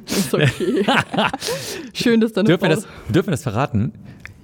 Ist 0.05 0.33
okay. 0.33 0.85
Schön, 1.93 2.21
dass 2.21 2.33
deine 2.33 2.47
Dürfen 2.47 2.63
wir 2.69 2.75
Frau 2.77 2.81
das, 2.81 3.13
dürfen 3.13 3.27
wir 3.27 3.31
das 3.31 3.43
verraten? 3.43 3.93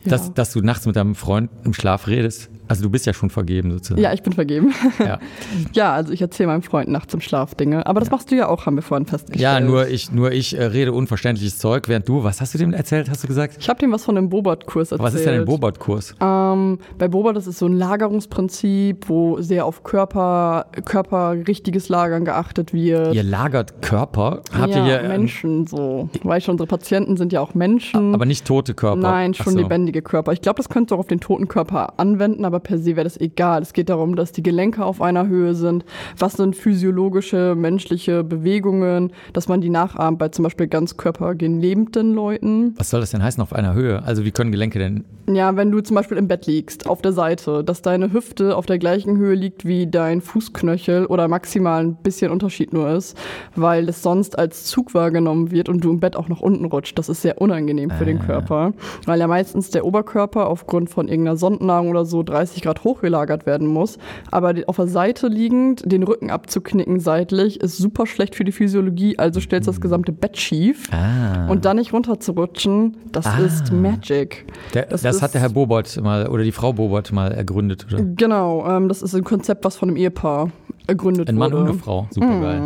Ja. 0.06 0.12
Dass, 0.12 0.34
dass 0.34 0.52
du 0.52 0.62
nachts 0.62 0.86
mit 0.86 0.96
deinem 0.96 1.16
Freund 1.16 1.50
im 1.64 1.74
Schlaf 1.74 2.08
redest? 2.08 2.50
Also 2.68 2.84
du 2.84 2.90
bist 2.90 3.06
ja 3.06 3.14
schon 3.14 3.30
vergeben 3.30 3.72
sozusagen. 3.72 4.02
Ja, 4.02 4.14
ich 4.14 4.24
bin 4.24 4.34
vergeben. 4.34 4.74
Ja, 5.00 5.20
ja, 5.74 5.94
also 5.94 6.14
ich 6.14 6.22
erzähle 6.22 6.48
meinem 6.48 6.62
Freund 6.62 6.90
nachts 6.90 7.14
im 7.14 7.22
Schlaf 7.22 7.56
Dinge. 7.56 7.86
Aber 7.86 8.00
das 8.00 8.10
machst 8.10 8.32
du 8.32 8.36
ja 8.36 8.48
auch, 8.48 8.66
haben 8.66 8.76
wir 8.76 8.82
vorhin 8.82 9.06
festgestellt. 9.06 9.42
ja 9.42 9.60
nur 9.60 9.88
ich, 9.88 10.12
nur 10.12 10.32
ich 10.32 10.58
äh, 10.58 10.64
rede 10.64 10.92
unverständliches 10.94 11.58
Zeug, 11.58 11.88
während 11.88 12.08
du, 12.08 12.24
was 12.24 12.42
hast 12.42 12.54
du 12.54 12.58
dem 12.58 12.74
erzählt, 12.74 13.10
hast 13.10 13.24
du 13.24 13.28
gesagt? 13.28 13.58
Ich 13.60 13.70
habe 13.70 13.80
dem 13.80 13.92
was 13.92 14.06
von 14.06 14.16
dem 14.16 14.30
Bobot-Kurs 14.30 14.92
erzählt. 14.92 15.06
Was 15.06 15.14
ist 15.14 15.26
denn 15.26 15.42
ein 15.42 15.46
Bobot-Kurs? 15.46 16.16
Ähm, 16.22 16.80
bei 16.98 17.08
das 17.34 17.48
ist 17.48 17.60
so 17.60 17.68
ein 17.68 17.74
Lagerungsprinzip, 17.74 19.10
wo 19.10 19.42
sehr 19.42 19.66
auf 19.66 19.84
Körper, 19.84 20.66
Körper 20.86 21.36
richtiges 21.48 21.90
Lagern 21.90 22.26
geachtet 22.26 22.74
wird. 22.74 23.14
Ihr 23.14 23.24
lagert 23.24 23.82
Körper? 23.82 24.42
Habt 24.54 24.70
ja, 24.70 24.78
ihr 24.78 24.84
hier, 24.84 25.02
ähm, 25.02 25.08
Menschen 25.10 25.68
so. 25.68 26.10
Weil 26.24 26.42
schon 26.42 26.54
unsere 26.54 26.68
Patienten 26.68 27.18
sind 27.18 27.34
ja 27.34 27.42
auch 27.42 27.54
Menschen. 27.54 28.14
aber 28.14 28.26
nicht 28.26 28.46
tote 28.46 28.74
Körper? 28.74 29.00
Nein, 29.00 29.34
schon 29.34 29.54
so. 29.54 29.60
lebendige 29.60 30.02
Körper. 30.02 30.34
Ich 30.34 30.42
glaube, 30.42 30.58
das 30.58 30.70
könntest 30.70 30.92
du 30.92 30.96
auch 30.96 31.00
auf 31.00 31.08
den 31.08 31.20
toten 31.20 31.48
Körper 31.48 32.00
anwenden, 32.00 32.46
aber 32.46 32.60
per 32.64 32.78
se 32.78 32.96
wäre 32.96 33.04
das 33.04 33.20
egal. 33.20 33.62
Es 33.62 33.74
geht 33.74 33.90
darum, 33.90 34.16
dass 34.16 34.32
die 34.32 34.44
Gelenke 34.44 34.84
auf 34.84 35.02
einer 35.02 35.28
Höhe 35.28 35.56
sind. 35.56 35.86
Was 36.18 36.34
sind 36.34 36.56
physiologische, 36.56 37.56
menschliche 37.56 38.24
Bewegungen, 38.24 39.12
dass 39.34 39.48
man 39.48 39.62
die 39.62 39.70
nachahmt 39.70 40.20
bei 40.20 40.30
zum 40.30 40.44
Beispiel 40.44 40.68
ganzkörpergelebten 40.68 42.14
Leuten. 42.14 42.74
Was 42.78 42.90
soll 42.90 43.02
das 43.02 43.12
denn 43.12 43.24
heißen 43.24 43.42
auf 43.42 43.54
einer 43.54 43.74
Höhe? 43.74 44.04
Also 44.04 44.26
wie 44.26 44.32
können 44.32 44.52
Gelenke 44.52 44.80
denn? 44.80 45.04
Ja, 45.28 45.56
wenn 45.56 45.72
du 45.72 45.80
zum 45.80 45.96
Beispiel 45.96 46.18
im 46.18 46.28
Bett 46.28 46.48
liegst, 46.48 46.88
auf 46.88 47.02
der 47.02 47.14
Seite, 47.14 47.64
dass 47.64 47.82
deine 47.82 48.12
Hüfte 48.12 48.58
auf 48.58 48.66
der 48.66 48.78
gleichen 48.78 49.18
Höhe 49.18 49.36
liegt 49.36 49.66
wie 49.66 49.88
dein 49.88 50.20
Fußknöchel 50.20 51.06
oder 51.06 51.30
maximal 51.30 51.82
ein 51.82 51.96
bisschen 51.96 52.30
Unterschied 52.30 52.74
nur 52.74 52.90
ist, 52.90 53.18
weil 53.56 53.88
es 53.88 54.02
sonst 54.02 54.38
als 54.38 54.66
Zug 54.66 54.94
wahrgenommen 54.94 55.52
wird 55.52 55.70
und 55.70 55.82
du 55.82 55.92
im 55.92 56.02
Bett 56.02 56.18
auch 56.18 56.28
nach 56.28 56.42
unten 56.42 56.66
rutscht. 56.66 57.00
Das 57.00 57.08
ist 57.08 57.22
sehr 57.22 57.40
unangenehm 57.40 57.90
für 57.90 58.04
den 58.04 58.20
Körper, 58.20 58.74
weil 59.06 59.20
ja 59.20 59.28
meistens 59.28 59.70
der 59.70 59.86
Oberkörper 59.86 60.48
aufgrund 60.48 60.90
von 60.90 61.08
irgendeiner 61.08 61.38
Sondennahrung 61.38 61.90
oder 61.90 62.04
so 62.04 62.22
30 62.22 62.43
Grad 62.62 62.84
hochgelagert 62.84 63.46
werden 63.46 63.68
muss. 63.68 63.98
Aber 64.32 64.54
auf 64.68 64.76
der 64.78 64.88
Seite 64.88 65.28
liegend, 65.28 65.84
den 65.92 66.04
Rücken 66.04 66.30
abzuknicken 66.30 67.00
seitlich, 67.00 67.62
ist 67.62 67.78
super 67.78 68.06
schlecht 68.06 68.36
für 68.36 68.44
die 68.44 68.52
Physiologie, 68.52 69.18
also 69.18 69.40
stellst 69.40 69.68
das 69.68 69.82
gesamte 69.82 70.12
Bett 70.12 70.38
schief. 70.38 70.88
Ah. 70.92 71.48
Und 71.50 71.66
dann 71.66 71.78
nicht 71.78 71.94
runterzurutschen, 71.94 72.98
das 73.12 73.26
Ah. 73.26 73.38
ist 73.40 73.72
Magic. 73.72 74.46
Der, 74.74 74.86
das 74.88 75.02
das 75.02 75.22
hat 75.22 75.30
ist- 75.30 75.34
der 75.36 75.42
Herr 75.42 75.50
Bobot 75.50 76.00
mal 76.02 76.28
oder 76.28 76.44
die 76.44 76.52
Frau 76.52 76.74
Bobot 76.74 77.12
mal 77.12 77.32
ergründet, 77.32 77.86
oder? 77.92 78.04
Genau, 78.04 78.66
ähm, 78.68 78.88
das 78.88 79.02
ist 79.02 79.14
ein 79.16 79.24
Konzept, 79.24 79.66
was 79.66 79.76
von 79.76 79.90
einem 79.90 79.98
Ehepaar 79.98 80.50
ergründet 80.88 81.30
Ein 81.30 81.38
Mann 81.38 81.52
wurde. 81.52 81.64
und 81.64 81.70
eine 81.70 81.78
Frau, 81.80 82.08
super 82.12 82.40
geil. 82.42 82.62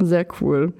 Sehr 0.00 0.26
cool. 0.40 0.72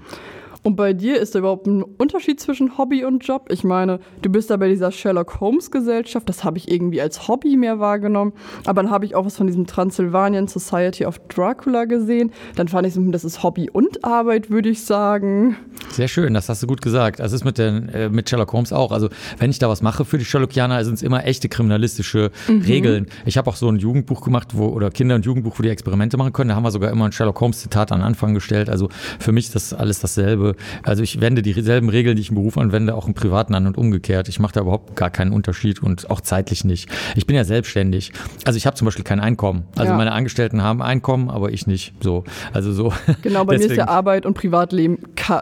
Und 0.64 0.76
bei 0.76 0.92
dir 0.92 1.20
ist 1.20 1.34
da 1.34 1.40
überhaupt 1.40 1.66
ein 1.66 1.82
Unterschied 1.82 2.38
zwischen 2.38 2.78
Hobby 2.78 3.04
und 3.04 3.26
Job? 3.26 3.48
Ich 3.50 3.64
meine, 3.64 3.98
du 4.22 4.30
bist 4.30 4.48
da 4.48 4.56
bei 4.56 4.68
dieser 4.68 4.92
Sherlock 4.92 5.40
Holmes 5.40 5.72
Gesellschaft, 5.72 6.28
das 6.28 6.44
habe 6.44 6.56
ich 6.56 6.70
irgendwie 6.70 7.00
als 7.00 7.26
Hobby 7.26 7.56
mehr 7.56 7.80
wahrgenommen. 7.80 8.32
Aber 8.64 8.82
dann 8.82 8.90
habe 8.90 9.04
ich 9.04 9.16
auch 9.16 9.24
was 9.24 9.36
von 9.36 9.48
diesem 9.48 9.66
Transylvanian 9.66 10.46
Society 10.46 11.04
of 11.04 11.18
Dracula 11.28 11.84
gesehen. 11.84 12.30
Dann 12.54 12.68
fand 12.68 12.86
ich 12.86 12.94
so, 12.94 13.00
das 13.10 13.24
ist 13.24 13.42
Hobby 13.42 13.70
und 13.70 14.04
Arbeit, 14.04 14.50
würde 14.50 14.68
ich 14.68 14.84
sagen. 14.84 15.56
Sehr 15.90 16.06
schön, 16.06 16.32
das 16.32 16.48
hast 16.48 16.62
du 16.62 16.68
gut 16.68 16.80
gesagt. 16.80 17.18
Das 17.18 17.32
ist 17.32 17.44
mit, 17.44 17.58
den, 17.58 17.88
äh, 17.88 18.08
mit 18.08 18.30
Sherlock 18.30 18.52
Holmes 18.52 18.72
auch. 18.72 18.92
Also, 18.92 19.08
wenn 19.38 19.50
ich 19.50 19.58
da 19.58 19.68
was 19.68 19.82
mache 19.82 20.04
für 20.04 20.16
die 20.16 20.24
Sherlockianer, 20.24 20.84
sind 20.84 20.94
es 20.94 21.02
immer 21.02 21.26
echte 21.26 21.48
kriminalistische 21.48 22.30
mhm. 22.46 22.62
Regeln. 22.62 23.06
Ich 23.26 23.36
habe 23.36 23.50
auch 23.50 23.56
so 23.56 23.68
ein 23.68 23.76
Jugendbuch 23.76 24.20
gemacht, 24.20 24.50
wo, 24.52 24.66
oder 24.68 24.90
Kinder- 24.90 25.16
und 25.16 25.26
Jugendbuch, 25.26 25.58
wo 25.58 25.62
die 25.62 25.70
Experimente 25.70 26.16
machen 26.16 26.32
können. 26.32 26.50
Da 26.50 26.54
haben 26.54 26.62
wir 26.62 26.70
sogar 26.70 26.90
immer 26.90 27.06
ein 27.06 27.12
Sherlock 27.12 27.40
Holmes-Zitat 27.40 27.90
an 27.90 28.00
Anfang 28.00 28.32
gestellt. 28.32 28.70
Also, 28.70 28.88
für 29.18 29.32
mich 29.32 29.46
ist 29.46 29.56
das 29.56 29.74
alles 29.74 29.98
dasselbe. 29.98 30.51
Also, 30.82 31.02
ich 31.02 31.20
wende 31.20 31.42
dieselben 31.42 31.88
Regeln, 31.88 32.16
die 32.16 32.22
ich 32.22 32.30
im 32.30 32.36
Beruf 32.36 32.58
anwende, 32.58 32.94
auch 32.94 33.06
im 33.06 33.14
Privaten 33.14 33.54
an 33.54 33.66
und 33.66 33.76
umgekehrt. 33.76 34.28
Ich 34.28 34.38
mache 34.38 34.54
da 34.54 34.60
überhaupt 34.60 34.96
gar 34.96 35.10
keinen 35.10 35.32
Unterschied 35.32 35.82
und 35.82 36.10
auch 36.10 36.20
zeitlich 36.20 36.64
nicht. 36.64 36.88
Ich 37.16 37.26
bin 37.26 37.36
ja 37.36 37.44
selbstständig. 37.44 38.12
Also, 38.44 38.56
ich 38.56 38.66
habe 38.66 38.76
zum 38.76 38.86
Beispiel 38.86 39.04
kein 39.04 39.20
Einkommen. 39.20 39.64
Also, 39.76 39.92
ja. 39.92 39.96
meine 39.96 40.12
Angestellten 40.12 40.62
haben 40.62 40.82
Einkommen, 40.82 41.30
aber 41.30 41.52
ich 41.52 41.66
nicht. 41.66 41.94
So. 42.00 42.24
Also, 42.52 42.72
so. 42.72 42.92
Genau, 43.22 43.44
bei 43.44 43.58
mir 43.58 43.66
ist 43.66 43.76
ja 43.76 43.88
Arbeit 43.88 44.26
und 44.26 44.34
Privatleben 44.34 44.98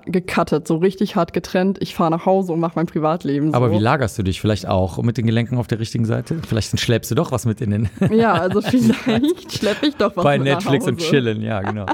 gecuttet, 0.07 0.67
so 0.67 0.77
richtig 0.77 1.17
hart 1.17 1.33
getrennt. 1.33 1.79
Ich 1.81 1.95
fahre 1.95 2.11
nach 2.11 2.27
Hause 2.27 2.53
und 2.53 2.61
mache 2.61 2.73
mein 2.77 2.87
Privatleben. 2.87 3.51
So. 3.51 3.57
Aber 3.57 3.71
wie 3.73 3.79
lagerst 3.79 4.19
du 4.19 4.23
dich 4.23 4.41
vielleicht 4.41 4.67
auch 4.69 5.03
mit 5.03 5.17
den 5.17 5.27
Gelenken 5.27 5.59
auf 5.59 5.67
der 5.67 5.81
richtigen 5.81 6.05
Seite? 6.05 6.37
Vielleicht 6.47 6.79
schleppst 6.79 7.11
du 7.11 7.15
doch 7.15 7.33
was 7.33 7.47
mit 7.47 7.61
in 7.61 7.71
den. 7.71 7.89
Ja, 8.11 8.33
also 8.35 8.61
vielleicht 8.61 9.53
schleppe 9.53 9.87
ich 9.87 9.97
doch 9.97 10.15
was 10.17 10.25
Bei 10.25 10.39
mit 10.39 10.49
Netflix 10.49 10.87
und 10.87 10.99
chillen, 10.99 11.43
ja, 11.43 11.61
genau. 11.63 11.87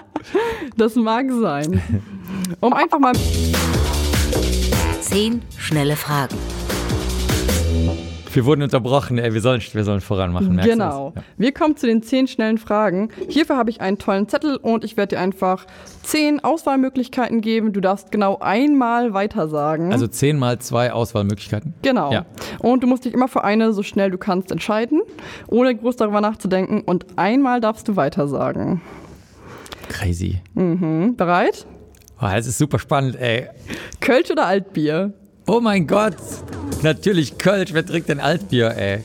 das 0.77 0.97
mag 0.97 1.27
sein. 1.31 1.81
Um 2.61 2.73
einfach 2.73 2.99
mal. 2.99 3.06
Zehn 5.01 5.43
schnelle 5.57 5.97
Fragen. 5.97 6.37
Wir 8.37 8.45
wurden 8.45 8.61
unterbrochen, 8.61 9.17
ey, 9.17 9.33
wir 9.33 9.41
sollen, 9.41 9.63
wir 9.73 9.85
sollen 9.85 10.03
voranmachen. 10.03 10.59
Genau. 10.59 11.15
Ja. 11.17 11.23
Wir 11.39 11.53
kommen 11.53 11.75
zu 11.79 11.87
den 11.87 12.03
zehn 12.03 12.27
schnellen 12.29 12.59
Fragen. 12.59 13.09
Hierfür 13.31 13.57
habe 13.57 13.71
ich 13.71 13.81
einen 13.81 13.97
tollen 13.97 14.29
Zettel 14.29 14.57
und 14.57 14.85
ich 14.85 14.99
werde 14.99 15.17
dir 15.17 15.23
einfach 15.23 15.65
zehn 16.03 16.45
Auswahlmöglichkeiten 16.45 17.41
geben. 17.41 17.73
Du 17.73 17.81
darfst 17.81 18.13
genau 18.13 18.39
einmal 18.41 19.15
weitersagen. 19.15 19.91
Also 19.91 20.07
zehn 20.07 20.39
mal 20.39 20.59
zwei 20.59 20.93
Auswahlmöglichkeiten? 20.93 21.73
Genau. 21.81 22.13
Ja. 22.13 22.27
Und 22.59 22.83
du 22.83 22.87
musst 22.87 23.07
dich 23.07 23.15
immer 23.15 23.29
für 23.29 23.43
eine 23.43 23.73
so 23.73 23.83
schnell 23.83 24.11
du 24.11 24.19
kannst 24.19 24.53
entscheiden, 24.53 25.01
ohne 25.47 25.75
groß 25.75 25.97
darüber 25.97 26.21
nachzudenken. 26.21 26.83
Und 26.83 27.07
einmal 27.17 27.63
darfst 27.63 27.89
du 27.89 27.97
weitersagen. 27.97 28.83
Crazy. 29.89 30.43
Mhm. 30.53 31.17
Bereit? 31.17 31.67
Oh, 32.21 32.27
das 32.35 32.47
ist 32.47 32.59
super 32.59 32.79
spannend, 32.79 33.17
ey. 33.17 33.49
Kölsch 34.01 34.31
oder 34.31 34.47
Altbier? 34.47 35.13
Oh 35.47 35.61
mein 35.61 35.87
Gott, 35.87 36.17
natürlich 36.83 37.39
Kölsch. 37.39 37.73
Wer 37.73 37.85
trinkt 37.85 38.09
denn 38.09 38.21
Altbier, 38.21 38.77
ey? 38.77 39.05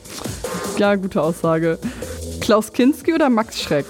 Ja, 0.78 0.94
gute 0.94 1.22
Aussage. 1.22 1.78
Klaus 2.40 2.72
Kinski 2.72 3.12
oder 3.14 3.28
Max 3.28 3.60
Schreck? 3.60 3.86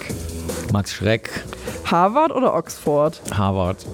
Max 0.73 0.93
Schreck. 0.93 1.31
Harvard 1.85 2.33
oder 2.33 2.55
Oxford? 2.55 3.21
Harvard. 3.33 3.87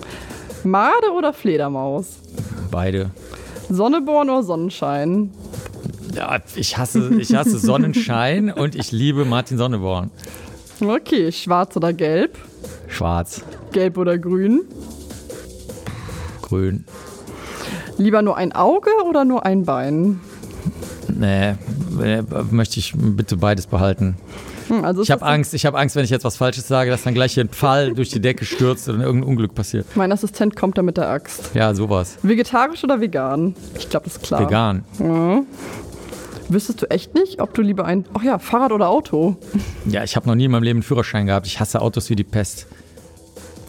Made 0.64 1.12
oder 1.16 1.32
Fledermaus? 1.32 2.16
Beide. 2.70 3.10
Sonneborn 3.68 4.30
oder 4.30 4.42
Sonnenschein? 4.42 5.30
Ja, 6.14 6.38
ich 6.56 6.76
hasse, 6.78 7.10
ich 7.18 7.34
hasse 7.34 7.58
Sonnenschein 7.58 8.50
und 8.56 8.74
ich 8.74 8.92
liebe 8.92 9.24
Martin 9.24 9.58
Sonneborn. 9.58 10.10
Okay, 10.80 11.30
schwarz 11.32 11.76
oder 11.76 11.92
gelb? 11.92 12.38
Schwarz. 12.88 13.42
Gelb 13.72 13.98
oder 13.98 14.16
grün? 14.16 14.62
Grün. 16.48 16.84
Lieber 17.98 18.22
nur 18.22 18.36
ein 18.36 18.52
Auge 18.52 18.90
oder 19.08 19.24
nur 19.24 19.44
ein 19.44 19.64
Bein? 19.64 20.20
Nee, 21.08 21.54
möchte 22.50 22.78
ich 22.78 22.94
bitte 22.96 23.36
beides 23.36 23.66
behalten. 23.66 24.16
Hm, 24.68 24.84
also 24.84 25.02
ich 25.02 25.10
habe 25.10 25.24
Angst, 25.24 25.54
ich 25.54 25.66
habe 25.66 25.78
Angst, 25.78 25.96
wenn 25.96 26.04
ich 26.04 26.10
jetzt 26.10 26.24
was 26.24 26.36
Falsches 26.36 26.68
sage, 26.68 26.90
dass 26.90 27.02
dann 27.02 27.14
gleich 27.14 27.34
hier 27.34 27.44
ein 27.44 27.48
Pfeil 27.48 27.94
durch 27.94 28.10
die 28.10 28.20
Decke 28.20 28.44
stürzt 28.44 28.88
oder 28.88 29.00
irgendein 29.00 29.28
Unglück 29.28 29.54
passiert. 29.54 29.86
Mein 29.96 30.12
Assistent 30.12 30.56
kommt 30.56 30.78
da 30.78 30.82
mit 30.82 30.96
der 30.96 31.08
Axt. 31.08 31.50
Ja, 31.54 31.74
sowas. 31.74 32.18
Vegetarisch 32.22 32.84
oder 32.84 33.00
vegan? 33.00 33.54
Ich 33.78 33.88
glaube, 33.88 34.04
das 34.04 34.16
ist 34.16 34.22
klar. 34.22 34.40
Vegan. 34.42 34.84
Ja. 34.98 35.42
Wüsstest 36.50 36.80
du 36.80 36.90
echt 36.90 37.14
nicht, 37.14 37.40
ob 37.42 37.52
du 37.52 37.60
lieber 37.60 37.84
ein, 37.84 38.06
ach 38.14 38.22
ja, 38.22 38.38
Fahrrad 38.38 38.72
oder 38.72 38.88
Auto? 38.88 39.36
Ja, 39.86 40.02
ich 40.04 40.16
habe 40.16 40.26
noch 40.26 40.34
nie 40.34 40.46
in 40.46 40.50
meinem 40.50 40.62
Leben 40.62 40.78
einen 40.78 40.82
Führerschein 40.82 41.26
gehabt. 41.26 41.46
Ich 41.46 41.60
hasse 41.60 41.82
Autos 41.82 42.08
wie 42.08 42.16
die 42.16 42.24
Pest. 42.24 42.66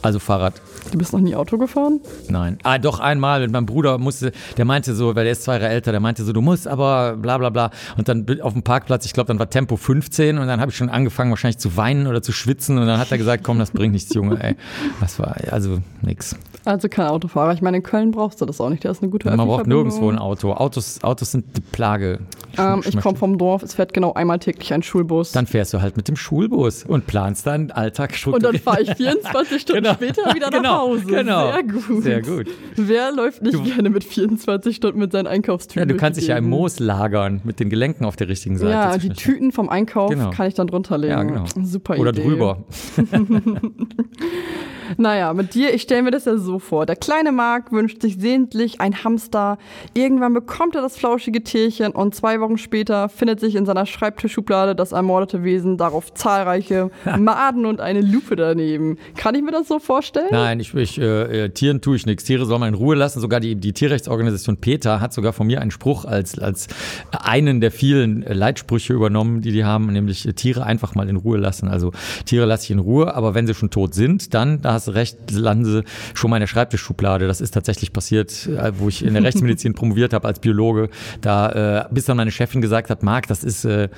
Also 0.01 0.19
Fahrrad. 0.19 0.53
Du 0.91 0.97
bist 0.97 1.13
noch 1.13 1.19
nie 1.19 1.35
Auto 1.35 1.57
gefahren? 1.57 1.99
Nein. 2.29 2.57
Ah, 2.63 2.77
doch 2.77 2.99
einmal 2.99 3.41
mit 3.41 3.51
meinem 3.51 3.65
Bruder 3.65 3.97
musste, 3.97 4.31
der 4.57 4.65
meinte 4.65 4.95
so, 4.95 5.15
weil 5.15 5.23
der 5.23 5.33
ist 5.33 5.43
zwei 5.43 5.53
Jahre 5.53 5.69
älter, 5.69 5.91
der 5.91 5.99
meinte 5.99 6.23
so, 6.23 6.33
du 6.33 6.41
musst 6.41 6.67
aber 6.67 7.15
bla 7.15 7.37
bla 7.37 7.49
bla. 7.49 7.71
Und 7.97 8.07
dann 8.07 8.25
auf 8.41 8.53
dem 8.53 8.63
Parkplatz, 8.63 9.05
ich 9.05 9.13
glaube, 9.13 9.27
dann 9.27 9.39
war 9.39 9.49
Tempo 9.49 9.77
15 9.77 10.37
und 10.37 10.47
dann 10.47 10.59
habe 10.59 10.71
ich 10.71 10.77
schon 10.77 10.89
angefangen 10.89 11.29
wahrscheinlich 11.29 11.59
zu 11.59 11.77
weinen 11.77 12.07
oder 12.07 12.21
zu 12.21 12.31
schwitzen 12.31 12.77
und 12.77 12.87
dann 12.87 12.99
hat 12.99 13.11
er 13.11 13.17
gesagt, 13.17 13.43
komm, 13.43 13.59
das 13.59 13.71
bringt 13.71 13.93
nichts, 13.93 14.13
Junge, 14.13 14.41
ey. 14.43 14.55
Das 14.99 15.19
war 15.19 15.35
also 15.51 15.79
nix. 16.01 16.35
Also 16.65 16.89
kein 16.89 17.07
Autofahrer. 17.07 17.53
Ich 17.53 17.61
meine, 17.61 17.77
in 17.77 17.83
Köln 17.83 18.11
brauchst 18.11 18.41
du 18.41 18.45
das 18.45 18.59
auch 18.59 18.69
nicht. 18.69 18.83
Der 18.83 18.91
ist 18.91 19.01
eine 19.01 19.09
gute 19.09 19.29
Man 19.29 19.47
braucht 19.47 19.67
nirgendwo 19.67 20.09
ein 20.09 20.17
Auto. 20.17 20.53
Autos, 20.53 21.03
Autos 21.03 21.31
sind 21.31 21.55
die 21.55 21.61
Plage. 21.61 22.19
Ähm, 22.57 22.83
ich 22.85 22.99
komme 22.99 23.17
vom 23.17 23.37
Dorf, 23.37 23.63
es 23.63 23.75
fährt 23.75 23.93
genau 23.93 24.13
einmal 24.13 24.39
täglich 24.39 24.73
ein 24.73 24.83
Schulbus. 24.83 25.31
Dann 25.31 25.47
fährst 25.47 25.73
du 25.73 25.81
halt 25.81 25.97
mit 25.97 26.07
dem 26.07 26.15
Schulbus 26.15 26.83
und 26.83 27.07
planst 27.07 27.47
deinen 27.47 27.71
Alltag 27.71 28.13
Und 28.25 28.43
dann 28.43 28.57
fahre 28.57 28.81
ich 28.81 28.93
24 28.93 29.61
Stunden 29.61 29.83
genau. 29.83 29.95
später 29.95 30.33
wieder 30.33 30.49
genau. 30.49 30.78
Hause. 30.79 31.05
Genau. 31.05 31.51
Sehr 31.51 31.63
gut. 31.63 32.03
Sehr 32.03 32.21
gut. 32.21 32.47
Wer 32.75 33.11
läuft 33.11 33.41
nicht 33.41 33.55
du, 33.55 33.63
gerne 33.63 33.89
mit 33.89 34.03
24 34.03 34.75
Stunden 34.75 34.99
mit 34.99 35.11
seinen 35.11 35.27
Einkaufstüten? 35.27 35.79
Ja, 35.79 35.85
du 35.85 35.95
kannst 35.95 36.19
dich 36.19 36.27
ja 36.27 36.37
im 36.37 36.49
Moos 36.49 36.79
lagern 36.79 37.41
mit 37.43 37.59
den 37.59 37.69
Gelenken 37.69 38.05
auf 38.05 38.15
der 38.15 38.29
richtigen 38.29 38.57
Seite. 38.57 38.71
Ja, 38.71 38.97
die 38.97 39.09
Tüten 39.09 39.51
vom 39.51 39.69
Einkauf 39.69 40.09
genau. 40.09 40.31
kann 40.31 40.47
ich 40.47 40.53
dann 40.53 40.67
drunter 40.67 40.97
legen. 40.97 41.11
Ja, 41.11 41.23
genau. 41.23 41.45
Super 41.63 41.97
Oder 41.99 42.11
Idee. 42.11 42.23
drüber. 42.23 42.63
Naja, 44.97 45.33
mit 45.33 45.53
dir, 45.53 45.73
ich 45.73 45.83
stelle 45.83 46.03
mir 46.03 46.11
das 46.11 46.25
ja 46.25 46.37
so 46.37 46.59
vor. 46.59 46.85
Der 46.85 46.95
kleine 46.95 47.31
Mark 47.31 47.71
wünscht 47.71 48.01
sich 48.01 48.17
sehentlich 48.17 48.81
ein 48.81 49.03
Hamster. 49.03 49.57
Irgendwann 49.93 50.33
bekommt 50.33 50.75
er 50.75 50.81
das 50.81 50.97
flauschige 50.97 51.43
Tierchen 51.43 51.91
und 51.91 52.15
zwei 52.15 52.39
Wochen 52.39 52.57
später 52.57 53.09
findet 53.09 53.39
sich 53.39 53.55
in 53.55 53.65
seiner 53.65 53.85
Schreibtischschublade 53.85 54.75
das 54.75 54.91
ermordete 54.91 55.43
Wesen, 55.43 55.77
darauf 55.77 56.13
zahlreiche 56.13 56.91
Maden 57.17 57.65
und 57.65 57.81
eine 57.81 58.01
Lupe 58.01 58.35
daneben. 58.35 58.97
Kann 59.15 59.35
ich 59.35 59.41
mir 59.41 59.51
das 59.51 59.67
so 59.67 59.79
vorstellen? 59.79 60.29
Nein, 60.31 60.59
ich, 60.59 60.73
ich 60.73 60.99
äh, 60.99 61.45
äh, 61.45 61.49
Tieren 61.49 61.81
tue 61.81 61.95
ich 61.95 62.05
nichts. 62.05 62.23
Tiere 62.23 62.45
soll 62.45 62.59
man 62.59 62.69
in 62.69 62.75
Ruhe 62.75 62.95
lassen. 62.95 63.19
Sogar 63.19 63.39
die, 63.39 63.55
die 63.55 63.73
Tierrechtsorganisation 63.73 64.57
PETA 64.57 64.99
hat 64.99 65.13
sogar 65.13 65.33
von 65.33 65.47
mir 65.47 65.61
einen 65.61 65.71
Spruch 65.71 66.05
als, 66.05 66.39
als 66.39 66.67
einen 67.11 67.61
der 67.61 67.71
vielen 67.71 68.21
Leitsprüche 68.21 68.93
übernommen, 68.93 69.41
die 69.41 69.51
die 69.51 69.63
haben, 69.63 69.87
nämlich 69.87 70.27
äh, 70.27 70.33
Tiere 70.33 70.63
einfach 70.63 70.95
mal 70.95 71.09
in 71.09 71.15
Ruhe 71.15 71.37
lassen. 71.37 71.67
Also 71.67 71.91
Tiere 72.25 72.45
lasse 72.45 72.65
ich 72.65 72.71
in 72.71 72.79
Ruhe, 72.79 73.13
aber 73.13 73.35
wenn 73.35 73.47
sie 73.47 73.53
schon 73.53 73.69
tot 73.69 73.93
sind, 73.93 74.33
dann, 74.33 74.61
da 74.61 74.78
hast 74.79 74.87
du 74.87 74.91
recht, 74.91 75.31
landen 75.31 75.65
sie 75.65 75.83
schon 76.13 76.29
mal 76.29 76.37
in 76.37 76.41
der 76.41 76.47
Schreibtischschublade. 76.47 77.27
Das 77.27 77.41
ist 77.41 77.51
tatsächlich 77.51 77.93
passiert, 77.93 78.47
äh, 78.47 78.71
wo 78.77 78.89
ich 78.89 79.03
in 79.03 79.13
der 79.13 79.23
Rechtsmedizin 79.23 79.73
promoviert 79.75 80.13
habe 80.13 80.27
als 80.27 80.39
Biologe. 80.39 80.89
Da, 81.21 81.83
äh, 81.83 81.93
bis 81.93 82.05
dann 82.05 82.17
meine 82.17 82.31
Chefin 82.31 82.61
gesagt 82.61 82.89
hat, 82.89 83.03
Marc, 83.03 83.27
das 83.27 83.43
ist 83.43 83.65
äh, 83.65 83.89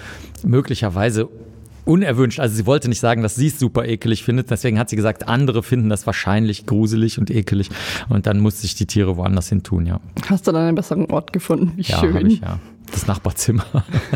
möglicherweise 0.43 1.29
unerwünscht. 1.85 2.39
Also 2.39 2.55
sie 2.55 2.65
wollte 2.65 2.89
nicht 2.89 2.99
sagen, 2.99 3.21
dass 3.21 3.35
sie 3.35 3.47
es 3.47 3.59
super 3.59 3.85
ekelig 3.85 4.23
findet. 4.23 4.49
Deswegen 4.51 4.77
hat 4.79 4.89
sie 4.89 4.95
gesagt, 4.95 5.27
andere 5.27 5.63
finden 5.63 5.89
das 5.89 6.05
wahrscheinlich 6.05 6.65
gruselig 6.65 7.19
und 7.19 7.29
ekelig. 7.29 7.69
Und 8.09 8.27
dann 8.27 8.39
musste 8.39 8.65
ich 8.65 8.75
die 8.75 8.85
Tiere 8.85 9.17
woanders 9.17 9.49
hin 9.49 9.63
tun, 9.63 9.85
ja. 9.85 9.99
Hast 10.27 10.47
du 10.47 10.51
dann 10.51 10.67
einen 10.67 10.75
besseren 10.75 11.05
Ort 11.05 11.33
gefunden? 11.33 11.73
Wie 11.75 11.81
ja, 11.81 11.99
schön. 11.99 12.27
Ich, 12.27 12.41
ja. 12.41 12.59
Das 12.91 13.07
Nachbarzimmer. 13.07 13.65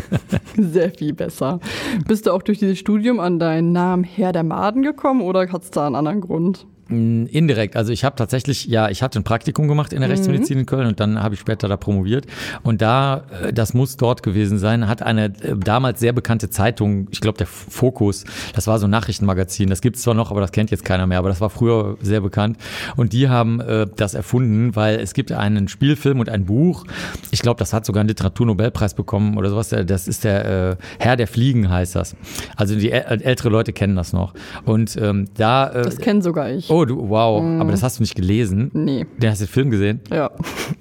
Sehr 0.58 0.92
viel 0.92 1.14
besser. 1.14 1.60
Bist 2.08 2.28
du 2.28 2.32
auch 2.32 2.42
durch 2.42 2.60
dieses 2.60 2.78
Studium 2.78 3.20
an 3.20 3.40
deinen 3.40 3.72
Namen 3.72 4.04
Herr 4.04 4.32
der 4.32 4.44
Maden 4.44 4.84
gekommen 4.84 5.22
oder 5.22 5.52
hat 5.52 5.64
es 5.64 5.72
da 5.72 5.88
einen 5.88 5.96
anderen 5.96 6.22
Grund? 6.22 6.68
Indirekt. 6.88 7.76
Also 7.76 7.92
ich 7.92 8.04
habe 8.04 8.16
tatsächlich, 8.16 8.66
ja, 8.66 8.90
ich 8.90 9.02
hatte 9.02 9.20
ein 9.20 9.24
Praktikum 9.24 9.68
gemacht 9.68 9.92
in 9.92 10.02
der 10.02 10.08
mhm. 10.08 10.14
Rechtsmedizin 10.14 10.60
in 10.60 10.66
Köln 10.66 10.88
und 10.88 11.00
dann 11.00 11.22
habe 11.22 11.34
ich 11.34 11.42
später 11.42 11.68
da 11.68 11.78
promoviert. 11.78 12.28
Und 12.62 12.82
da, 12.82 13.24
äh, 13.44 13.54
das 13.54 13.74
muss 13.74 13.98
dort 13.98 14.22
gewesen 14.22 14.60
sein, 14.60 14.88
hat 14.88 15.02
eine 15.02 15.26
äh, 15.26 15.56
damals 15.58 16.00
sehr 16.00 16.14
bekannte 16.14 16.50
Zeitung, 16.50 17.08
ich 17.12 17.22
glaube 17.22 17.38
der 17.40 17.48
Fokus, 17.48 18.24
das 18.54 18.68
war 18.68 18.78
so 18.78 18.86
ein 18.86 18.92
Nachrichtenmagazin, 18.92 19.70
das 19.70 19.82
gibt 19.82 19.96
es 19.96 20.04
zwar 20.04 20.14
noch, 20.14 20.30
aber 20.32 20.42
das 20.42 20.52
kennt 20.52 20.72
jetzt 20.72 20.86
keiner 20.86 21.08
mehr, 21.08 21.18
aber 21.18 21.30
das 21.30 21.42
war 21.42 21.50
früher 21.50 21.98
sehr 22.02 22.22
bekannt. 22.22 22.58
Und 22.96 23.14
die 23.14 23.30
haben 23.30 23.60
äh, 23.62 23.88
das 23.96 24.14
erfunden, 24.14 24.76
weil 24.76 25.00
es 25.00 25.14
gibt 25.14 25.32
einen 25.32 25.68
Spielfilm 25.68 26.20
und 26.20 26.30
ein 26.30 26.46
Buch, 26.46 26.86
ich 27.32 27.42
glaube, 27.42 27.58
das 27.58 27.74
hat 27.74 27.86
sogar 27.86 28.02
einen 28.02 28.10
Literaturnobelpreis 28.10 28.94
bekommen 28.94 29.38
oder 29.38 29.50
sowas, 29.50 29.70
das 29.70 30.08
ist 30.08 30.24
der 30.24 30.46
äh, 30.46 30.76
Herr 31.00 31.16
der 31.16 31.28
Fliegen 31.28 31.70
heißt 31.70 31.96
das. 31.96 32.16
Also 32.56 32.76
die 32.76 32.92
äl 32.92 33.22
ältere 33.22 33.50
Leute 33.50 33.74
kennen 33.74 33.96
das 33.96 34.14
noch. 34.14 34.34
Und 34.66 34.98
ähm, 34.98 35.28
da... 35.36 35.70
Äh, 35.70 35.84
das 35.84 35.98
kennen 35.98 36.22
sogar 36.22 36.52
ich. 36.52 36.70
Oh, 36.76 36.84
du, 36.84 37.08
wow. 37.08 37.42
Aber 37.62 37.72
das 37.72 37.84
hast 37.84 38.00
du 38.00 38.04
nicht 38.04 38.16
gelesen? 38.16 38.70
Nee. 38.74 39.06
Der 39.18 39.32
hast 39.32 39.40
du 39.40 39.46
den 39.46 39.52
Film 39.52 39.72
gesehen? 39.72 40.02
Ja. 40.12 40.30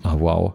Ah, 0.03 0.17
wow. 0.19 0.53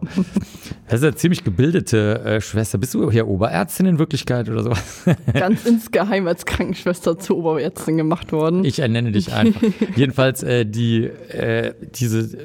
Das 0.90 1.00
ist 1.00 1.04
eine 1.04 1.14
ziemlich 1.14 1.44
gebildete 1.44 2.20
äh, 2.24 2.40
Schwester. 2.40 2.76
Bist 2.76 2.92
du 2.94 3.10
hier 3.10 3.26
Oberärztin 3.26 3.86
in 3.86 3.98
Wirklichkeit 3.98 4.50
oder 4.50 4.64
sowas? 4.64 5.04
Ganz 5.32 5.64
insgeheim 5.64 6.26
als 6.26 6.44
Krankenschwester 6.44 7.18
zur 7.18 7.38
Oberärztin 7.38 7.96
gemacht 7.96 8.32
worden. 8.32 8.64
Ich 8.64 8.80
ernenne 8.80 9.12
dich 9.12 9.32
einfach. 9.32 9.62
Jedenfalls, 9.96 10.42
äh, 10.42 10.66
die, 10.66 11.04
äh, 11.04 11.72
diese, 11.94 12.36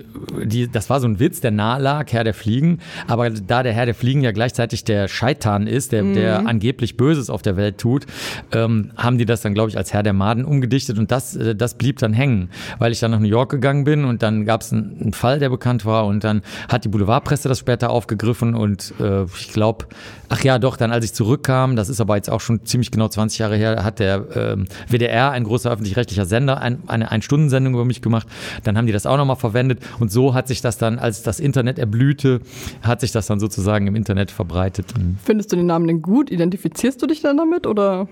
die, 0.46 0.72
das 0.72 0.90
war 0.90 1.02
so 1.02 1.08
ein 1.08 1.20
Witz, 1.20 1.42
der 1.42 1.52
nahe 1.52 1.82
lag, 1.82 2.14
Herr 2.14 2.24
der 2.24 2.34
Fliegen. 2.34 2.80
Aber 3.08 3.30
da 3.30 3.64
der 3.64 3.74
Herr 3.74 3.88
der 3.88 3.96
Fliegen 3.96 4.22
ja 4.22 4.32
gleichzeitig 4.32 4.86
der 4.86 5.10
Scheitan 5.10 5.68
ist, 5.68 5.92
der, 5.92 6.04
der 6.04 6.48
angeblich 6.48 6.96
Böses 6.98 7.30
auf 7.30 7.42
der 7.42 7.58
Welt 7.58 7.78
tut, 7.78 8.06
ähm, 8.54 8.92
haben 8.96 9.18
die 9.18 9.26
das 9.26 9.42
dann, 9.42 9.54
glaube 9.54 9.70
ich, 9.70 9.78
als 9.78 9.92
Herr 9.92 10.04
der 10.04 10.14
Maden 10.14 10.46
umgedichtet. 10.46 10.98
Und 10.98 11.12
das, 11.12 11.36
äh, 11.36 11.56
das 11.56 11.78
blieb 11.78 12.00
dann 12.00 12.14
hängen, 12.14 12.50
weil 12.78 12.85
ich 12.92 13.00
dann 13.00 13.12
nach 13.12 13.20
New 13.20 13.28
York 13.28 13.50
gegangen 13.50 13.84
bin 13.84 14.06
und 14.06 14.24
dann 14.24 14.46
gab 14.46 14.62
es 14.62 14.72
einen, 14.72 15.14
Fall, 15.14 15.40
der 15.40 15.50
bekannt 15.50 15.86
war. 15.86 16.06
Und 16.06 16.24
dann 16.24 16.42
hat 16.70 16.86
die 16.86 16.90
Boulevardpresse 16.90 17.48
das 17.48 17.60
später 17.60 17.90
aufgegriffen. 17.90 18.56
Und 18.56 18.94
äh, 19.00 19.24
ich 19.24 19.52
glaube, 19.52 19.86
ach 20.30 20.44
ja, 20.44 20.60
doch, 20.60 20.78
dann 20.78 20.92
als 20.92 21.06
ich 21.06 21.14
zurückkam, 21.14 21.76
das 21.76 21.90
ist 21.90 22.02
aber 22.02 22.16
jetzt 22.16 22.30
auch 22.30 22.42
schon 22.42 22.66
ziemlich 22.66 22.92
genau 22.92 23.08
20 23.08 23.40
Jahre 23.40 23.56
her, 23.56 23.84
hat 23.84 24.00
der 24.00 24.26
ähm, 24.36 24.66
WDR, 24.90 25.32
ein 25.32 25.44
großer 25.44 25.72
öffentlich-rechtlicher 25.72 26.26
Sender, 26.26 26.62
ein, 26.62 26.80
eine 26.88 27.12
Ein-Stunden-Sendung 27.12 27.74
über 27.74 27.86
mich 27.86 28.02
gemacht. 28.02 28.28
Dann 28.64 28.78
haben 28.78 28.88
die 28.88 28.94
das 28.94 29.06
auch 29.06 29.18
nochmal 29.18 29.36
verwendet. 29.36 29.80
Und 30.00 30.12
so 30.12 30.34
hat 30.34 30.48
sich 30.48 30.62
das 30.62 30.78
dann, 30.78 31.00
als 31.00 31.24
das 31.24 31.40
Internet 31.40 31.80
erblühte, 31.80 32.42
hat 32.82 33.02
sich 33.02 33.12
das 33.12 33.28
dann 33.28 33.40
sozusagen 33.40 33.88
im 33.88 33.96
Internet 33.96 34.32
verbreitet. 34.32 34.94
Findest 35.24 35.52
du 35.52 35.56
den 35.56 35.66
Namen 35.66 35.88
denn 35.88 36.02
gut? 36.02 36.32
Identifizierst 36.32 37.02
du 37.02 37.08
dich 37.08 37.22
dann 37.22 37.38
damit 37.38 37.68
oder? 37.68 38.08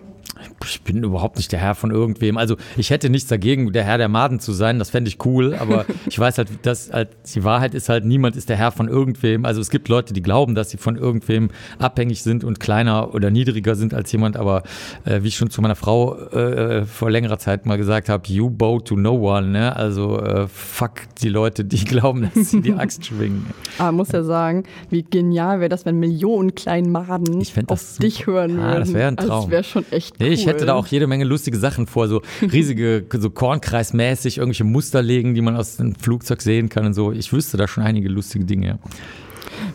Ich 0.65 0.81
bin 0.81 1.03
überhaupt 1.03 1.37
nicht 1.37 1.51
der 1.51 1.59
Herr 1.59 1.75
von 1.75 1.91
irgendwem. 1.91 2.37
Also 2.37 2.55
ich 2.75 2.89
hätte 2.89 3.09
nichts 3.09 3.29
dagegen, 3.29 3.71
der 3.71 3.83
Herr 3.83 3.97
der 3.97 4.09
Maden 4.09 4.39
zu 4.39 4.51
sein. 4.51 4.79
Das 4.79 4.89
fände 4.89 5.07
ich 5.09 5.23
cool. 5.25 5.55
Aber 5.55 5.85
ich 6.09 6.17
weiß 6.17 6.37
halt, 6.37 6.49
dass 6.63 6.91
halt, 6.91 7.09
die 7.33 7.43
Wahrheit 7.43 7.73
ist 7.73 7.89
halt, 7.89 8.05
niemand 8.05 8.35
ist 8.35 8.49
der 8.49 8.57
Herr 8.57 8.71
von 8.71 8.87
irgendwem. 8.87 9.45
Also 9.45 9.61
es 9.61 9.69
gibt 9.69 9.89
Leute, 9.89 10.13
die 10.13 10.21
glauben, 10.21 10.55
dass 10.55 10.69
sie 10.69 10.77
von 10.77 10.95
irgendwem 10.95 11.49
abhängig 11.79 12.23
sind 12.23 12.43
und 12.43 12.59
kleiner 12.59 13.13
oder 13.13 13.29
niedriger 13.29 13.75
sind 13.75 13.93
als 13.93 14.11
jemand. 14.11 14.35
Aber 14.37 14.63
äh, 15.05 15.21
wie 15.23 15.27
ich 15.27 15.35
schon 15.35 15.49
zu 15.49 15.61
meiner 15.61 15.75
Frau 15.75 16.17
äh, 16.17 16.85
vor 16.85 17.11
längerer 17.11 17.37
Zeit 17.37 17.65
mal 17.65 17.77
gesagt 17.77 18.09
habe, 18.09 18.27
you 18.27 18.49
bow 18.49 18.79
to 18.79 18.95
no 18.95 19.13
one. 19.13 19.47
Ne? 19.47 19.75
Also 19.75 20.19
äh, 20.19 20.47
fuck 20.47 20.93
die 21.21 21.29
Leute, 21.29 21.63
die 21.65 21.83
glauben, 21.85 22.29
dass 22.33 22.51
sie 22.51 22.61
die 22.61 22.73
Axt 22.73 23.05
schwingen. 23.05 23.45
Aber 23.77 23.91
muss 23.91 24.11
ja 24.11 24.23
sagen, 24.23 24.63
wie 24.89 25.03
genial 25.03 25.59
wäre 25.59 25.69
das, 25.69 25.85
wenn 25.85 25.99
Millionen 25.99 26.55
kleinen 26.55 26.91
Maden 26.91 27.37
auf 27.39 27.67
das 27.67 27.97
dich 27.97 28.25
hören 28.25 28.57
Ja, 28.57 28.63
würden. 28.63 28.79
das 28.79 28.93
wär 28.93 29.07
ein 29.07 29.17
Also 29.17 29.29
Traum. 29.29 29.41
Das 29.43 29.51
wäre 29.51 29.63
schon 29.63 29.85
echt 29.91 30.12
cool. 30.19 30.27
ich 30.27 30.45
hätte 30.45 30.65
da 30.65 30.73
auch 30.73 30.87
jede 30.87 31.07
Menge 31.07 31.25
lustige 31.25 31.57
Sachen 31.57 31.87
vor, 31.87 32.07
so 32.07 32.21
riesige, 32.41 33.05
so 33.19 33.29
Kornkreismäßig, 33.29 34.37
irgendwelche 34.37 34.63
Muster 34.63 35.01
legen, 35.01 35.33
die 35.33 35.41
man 35.41 35.55
aus 35.55 35.77
dem 35.77 35.95
Flugzeug 35.95 36.41
sehen 36.41 36.69
kann 36.69 36.85
und 36.85 36.93
so. 36.93 37.11
Ich 37.11 37.31
wüsste 37.31 37.57
da 37.57 37.67
schon 37.67 37.83
einige 37.83 38.09
lustige 38.09 38.45
Dinge. 38.45 38.79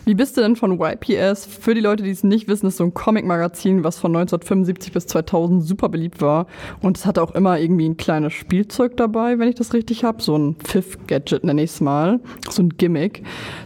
Wie 0.09 0.15
bist 0.15 0.35
du 0.37 0.41
denn 0.41 0.55
von 0.55 0.81
YPS? 0.81 1.45
Für 1.45 1.75
die 1.75 1.81
Leute, 1.81 2.01
die 2.01 2.09
es 2.09 2.23
nicht 2.23 2.47
wissen, 2.47 2.65
ist 2.65 2.77
so 2.77 2.83
ein 2.83 2.95
Comic-Magazin, 2.95 3.83
was 3.83 3.99
von 3.99 4.09
1975 4.15 4.91
bis 4.91 5.05
2000 5.05 5.63
super 5.63 5.87
beliebt 5.87 6.19
war. 6.19 6.47
Und 6.81 6.97
es 6.97 7.05
hatte 7.05 7.21
auch 7.21 7.35
immer 7.35 7.59
irgendwie 7.59 7.87
ein 7.87 7.95
kleines 7.95 8.33
Spielzeug 8.33 8.97
dabei, 8.97 9.37
wenn 9.37 9.47
ich 9.49 9.53
das 9.53 9.71
richtig 9.71 10.03
habe. 10.03 10.19
So 10.23 10.35
ein 10.35 10.55
Pfiff-Gadget 10.55 11.43
nenne 11.43 11.61
ich 11.61 11.69
es 11.69 11.79
mal. 11.79 12.21
So 12.49 12.63
ein 12.63 12.69
Gimmick. 12.69 13.21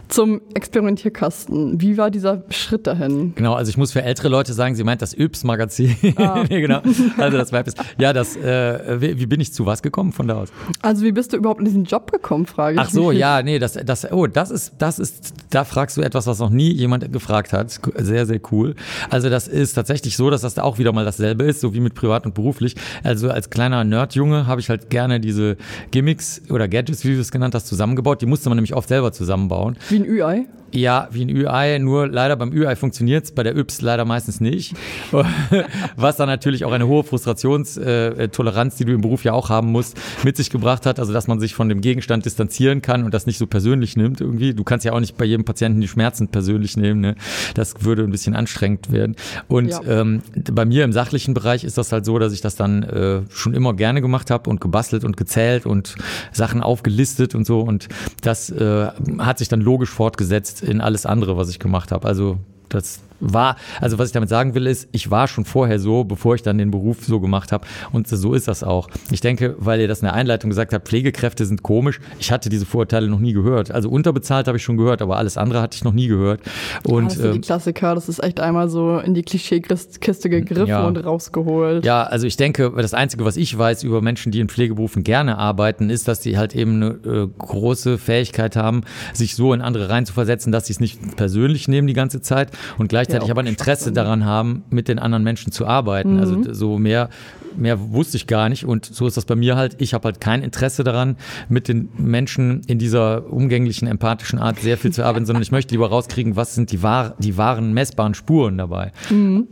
Zum 0.08 0.42
Experimentierkasten. 0.52 1.80
Wie 1.80 1.96
war 1.96 2.10
dieser 2.10 2.42
Schritt 2.50 2.86
dahin? 2.86 3.34
Genau, 3.36 3.54
also 3.54 3.70
ich 3.70 3.78
muss 3.78 3.92
für 3.92 4.02
ältere 4.02 4.28
Leute 4.28 4.52
sagen, 4.52 4.74
sie 4.74 4.84
meint 4.84 5.00
das 5.00 5.14
Yps-Magazin. 5.14 5.96
nee, 6.02 6.60
genau. 6.60 6.82
Also 7.16 7.38
das 7.38 7.52
ist. 7.52 7.78
Ja, 7.96 8.12
das, 8.12 8.36
äh, 8.36 9.00
wie, 9.00 9.18
wie 9.18 9.24
bin 9.24 9.40
ich 9.40 9.54
zu 9.54 9.64
was 9.64 9.80
gekommen 9.80 10.12
von 10.12 10.28
da 10.28 10.42
aus? 10.42 10.52
Also 10.82 11.04
wie 11.04 11.12
bist 11.12 11.32
du 11.32 11.38
überhaupt 11.38 11.60
in 11.60 11.64
diesen 11.64 11.84
Job 11.84 12.12
gekommen, 12.12 12.44
frage 12.44 12.74
ich 12.74 12.80
Ach 12.82 12.90
so, 12.90 13.08
mich. 13.08 13.18
ja, 13.18 13.40
nee, 13.40 13.58
das, 13.58 13.78
das, 13.82 14.12
oh, 14.12 14.26
das 14.26 14.50
ist, 14.50 14.74
das 14.76 14.98
ist, 14.98 15.32
da 15.48 15.64
fragst 15.64 15.96
du 15.96 16.02
etwas, 16.02 16.26
was 16.26 16.33
noch 16.38 16.50
nie 16.50 16.72
jemand 16.72 17.12
gefragt 17.12 17.52
hat. 17.52 17.80
Sehr, 17.96 18.26
sehr 18.26 18.40
cool. 18.52 18.74
Also 19.10 19.30
das 19.30 19.48
ist 19.48 19.74
tatsächlich 19.74 20.16
so, 20.16 20.30
dass 20.30 20.42
das 20.42 20.54
da 20.54 20.62
auch 20.62 20.78
wieder 20.78 20.92
mal 20.92 21.04
dasselbe 21.04 21.44
ist, 21.44 21.60
so 21.60 21.74
wie 21.74 21.80
mit 21.80 21.94
privat 21.94 22.26
und 22.26 22.34
beruflich. 22.34 22.74
Also 23.02 23.30
als 23.30 23.50
kleiner 23.50 23.84
Nerdjunge 23.84 24.46
habe 24.46 24.60
ich 24.60 24.68
halt 24.68 24.90
gerne 24.90 25.20
diese 25.20 25.56
Gimmicks 25.90 26.42
oder 26.50 26.68
Gadgets, 26.68 27.04
wie 27.04 27.14
du 27.14 27.20
es 27.20 27.30
genannt 27.30 27.54
hast, 27.54 27.66
zusammengebaut. 27.66 28.22
Die 28.22 28.26
musste 28.26 28.48
man 28.48 28.56
nämlich 28.56 28.74
oft 28.74 28.88
selber 28.88 29.12
zusammenbauen. 29.12 29.76
Wie 29.88 29.96
ein 29.96 30.06
Ü-Ei? 30.06 30.46
Ja, 30.74 31.08
wie 31.12 31.22
ein 31.24 31.28
Ü-Ei, 31.28 31.78
nur 31.78 32.08
leider 32.08 32.34
beim 32.36 32.52
Ü-Ei 32.52 32.74
funktioniert's, 32.74 33.30
bei 33.32 33.42
der 33.44 33.56
Yps 33.56 33.80
leider 33.80 34.04
meistens 34.04 34.40
nicht. 34.40 34.74
Was 35.96 36.16
dann 36.16 36.28
natürlich 36.28 36.64
auch 36.64 36.72
eine 36.72 36.86
hohe 36.88 37.04
Frustrationstoleranz, 37.04 38.76
die 38.76 38.84
du 38.84 38.92
im 38.92 39.00
Beruf 39.00 39.24
ja 39.24 39.32
auch 39.32 39.50
haben 39.50 39.70
musst, 39.70 39.96
mit 40.24 40.36
sich 40.36 40.50
gebracht 40.50 40.86
hat. 40.86 40.98
Also, 40.98 41.12
dass 41.12 41.26
man 41.28 41.40
sich 41.40 41.54
von 41.54 41.68
dem 41.68 41.80
Gegenstand 41.80 42.24
distanzieren 42.24 42.82
kann 42.82 43.04
und 43.04 43.14
das 43.14 43.26
nicht 43.26 43.38
so 43.38 43.46
persönlich 43.46 43.96
nimmt 43.96 44.20
irgendwie. 44.20 44.54
Du 44.54 44.64
kannst 44.64 44.84
ja 44.84 44.92
auch 44.92 45.00
nicht 45.00 45.16
bei 45.16 45.24
jedem 45.24 45.44
Patienten 45.44 45.80
die 45.80 45.88
Schmerzen 45.88 46.28
persönlich 46.28 46.76
nehmen. 46.76 47.00
Ne? 47.00 47.14
Das 47.54 47.74
würde 47.84 48.02
ein 48.02 48.10
bisschen 48.10 48.34
anstrengend 48.34 48.90
werden. 48.90 49.16
Und 49.48 49.68
Ja. 49.68 49.80
ähm, 49.86 50.22
bei 50.52 50.64
mir 50.64 50.84
im 50.84 50.92
sachlichen 50.92 51.34
Bereich 51.34 51.64
ist 51.64 51.78
das 51.78 51.92
halt 51.92 52.04
so, 52.04 52.18
dass 52.18 52.32
ich 52.32 52.40
das 52.40 52.56
dann 52.56 52.82
äh, 52.82 53.20
schon 53.30 53.54
immer 53.54 53.74
gerne 53.74 54.00
gemacht 54.00 54.30
habe 54.30 54.50
und 54.50 54.60
gebastelt 54.60 55.04
und 55.04 55.16
gezählt 55.16 55.66
und 55.66 55.94
Sachen 56.32 56.62
aufgelistet 56.62 57.34
und 57.34 57.46
so. 57.46 57.60
Und 57.60 57.88
das 58.22 58.50
äh, 58.50 58.88
hat 59.18 59.38
sich 59.38 59.48
dann 59.48 59.60
logisch 59.60 59.90
fortgesetzt 59.90 60.62
in 60.64 60.80
alles 60.80 61.06
andere, 61.06 61.36
was 61.36 61.48
ich 61.48 61.58
gemacht 61.58 61.92
habe. 61.92 62.06
Also 62.06 62.38
das 62.68 63.00
war, 63.32 63.56
also 63.80 63.98
was 63.98 64.08
ich 64.08 64.12
damit 64.12 64.28
sagen 64.28 64.54
will, 64.54 64.66
ist, 64.66 64.88
ich 64.92 65.10
war 65.10 65.26
schon 65.28 65.44
vorher 65.44 65.78
so, 65.78 66.04
bevor 66.04 66.34
ich 66.34 66.42
dann 66.42 66.58
den 66.58 66.70
Beruf 66.70 67.04
so 67.04 67.20
gemacht 67.20 67.52
habe. 67.52 67.66
Und 67.92 68.06
so 68.08 68.34
ist 68.34 68.48
das 68.48 68.62
auch. 68.62 68.88
Ich 69.10 69.20
denke, 69.20 69.56
weil 69.58 69.80
ihr 69.80 69.88
das 69.88 70.00
in 70.00 70.06
der 70.06 70.14
Einleitung 70.14 70.50
gesagt 70.50 70.72
habt, 70.72 70.88
Pflegekräfte 70.88 71.46
sind 71.46 71.62
komisch. 71.62 72.00
Ich 72.18 72.30
hatte 72.30 72.48
diese 72.48 72.66
Vorurteile 72.66 73.08
noch 73.08 73.18
nie 73.20 73.32
gehört. 73.32 73.70
Also 73.70 73.88
unterbezahlt 73.88 74.46
habe 74.46 74.58
ich 74.58 74.62
schon 74.64 74.76
gehört, 74.76 75.02
aber 75.02 75.16
alles 75.16 75.36
andere 75.36 75.60
hatte 75.60 75.76
ich 75.76 75.84
noch 75.84 75.92
nie 75.92 76.08
gehört. 76.08 76.40
Und 76.84 77.06
das 77.06 77.14
sind 77.14 77.32
die 77.32 77.36
ähm, 77.36 77.42
Klassiker, 77.42 77.94
das 77.94 78.08
ist 78.08 78.22
echt 78.22 78.40
einmal 78.40 78.68
so 78.68 78.98
in 78.98 79.14
die 79.14 79.22
Klischeekiste 79.22 80.28
gegriffen 80.28 80.66
Ja. 80.66 80.86
und 80.86 80.96
rausgeholt. 80.98 81.84
Ja, 81.84 82.02
also 82.04 82.26
ich 82.26 82.36
denke, 82.36 82.72
das 82.76 82.94
Einzige, 82.94 83.24
was 83.24 83.36
ich 83.36 83.56
weiß 83.56 83.82
über 83.82 84.00
Menschen, 84.02 84.32
die 84.32 84.40
in 84.40 84.48
Pflegeberufen 84.48 85.04
gerne 85.04 85.38
arbeiten, 85.38 85.90
ist, 85.90 86.08
dass 86.08 86.20
die 86.20 86.36
halt 86.36 86.54
eben 86.54 86.82
eine 86.82 86.86
äh, 87.04 87.28
große 87.38 87.98
Fähigkeit 87.98 88.56
haben, 88.56 88.82
sich 89.12 89.34
so 89.34 89.52
in 89.52 89.60
andere 89.60 89.88
reinzuversetzen, 89.88 90.52
dass 90.52 90.66
sie 90.66 90.72
es 90.74 90.80
nicht 90.80 91.16
persönlich 91.16 91.68
nehmen 91.68 91.86
die 91.86 91.94
ganze 91.94 92.20
Zeit 92.20 92.50
und 92.78 92.88
gleichzeitig 92.88 93.13
Ja, 93.22 93.30
aber 93.30 93.40
ein 93.42 93.46
Interesse 93.46 93.92
daran 93.92 94.24
haben, 94.24 94.64
mit 94.70 94.88
den 94.88 94.98
anderen 94.98 95.22
Menschen 95.24 95.52
zu 95.52 95.66
arbeiten. 95.66 96.18
Also 96.18 96.36
d- 96.36 96.52
so 96.54 96.78
mehr, 96.78 97.08
mehr 97.56 97.78
wusste 97.92 98.16
ich 98.16 98.26
gar 98.26 98.48
nicht 98.48 98.64
und 98.64 98.84
so 98.84 99.06
ist 99.06 99.16
das 99.16 99.24
bei 99.26 99.36
mir 99.36 99.56
halt. 99.56 99.76
Ich 99.80 99.94
habe 99.94 100.06
halt 100.06 100.20
kein 100.20 100.42
Interesse 100.42 100.82
daran, 100.82 101.16
mit 101.48 101.68
den 101.68 101.88
Menschen 101.96 102.62
in 102.66 102.78
dieser 102.78 103.30
umgänglichen, 103.32 103.86
empathischen 103.86 104.38
Art 104.38 104.58
sehr 104.58 104.76
viel 104.76 104.92
zu 104.92 105.04
arbeiten, 105.04 105.24
sondern 105.26 105.42
ich 105.42 105.52
möchte 105.52 105.72
lieber 105.74 105.88
rauskriegen, 105.88 106.34
was 106.34 106.54
sind 106.56 106.72
die, 106.72 106.82
wahr, 106.82 107.14
die 107.18 107.36
wahren 107.36 107.72
messbaren 107.72 108.14
Spuren 108.14 108.58
dabei. 108.58 108.90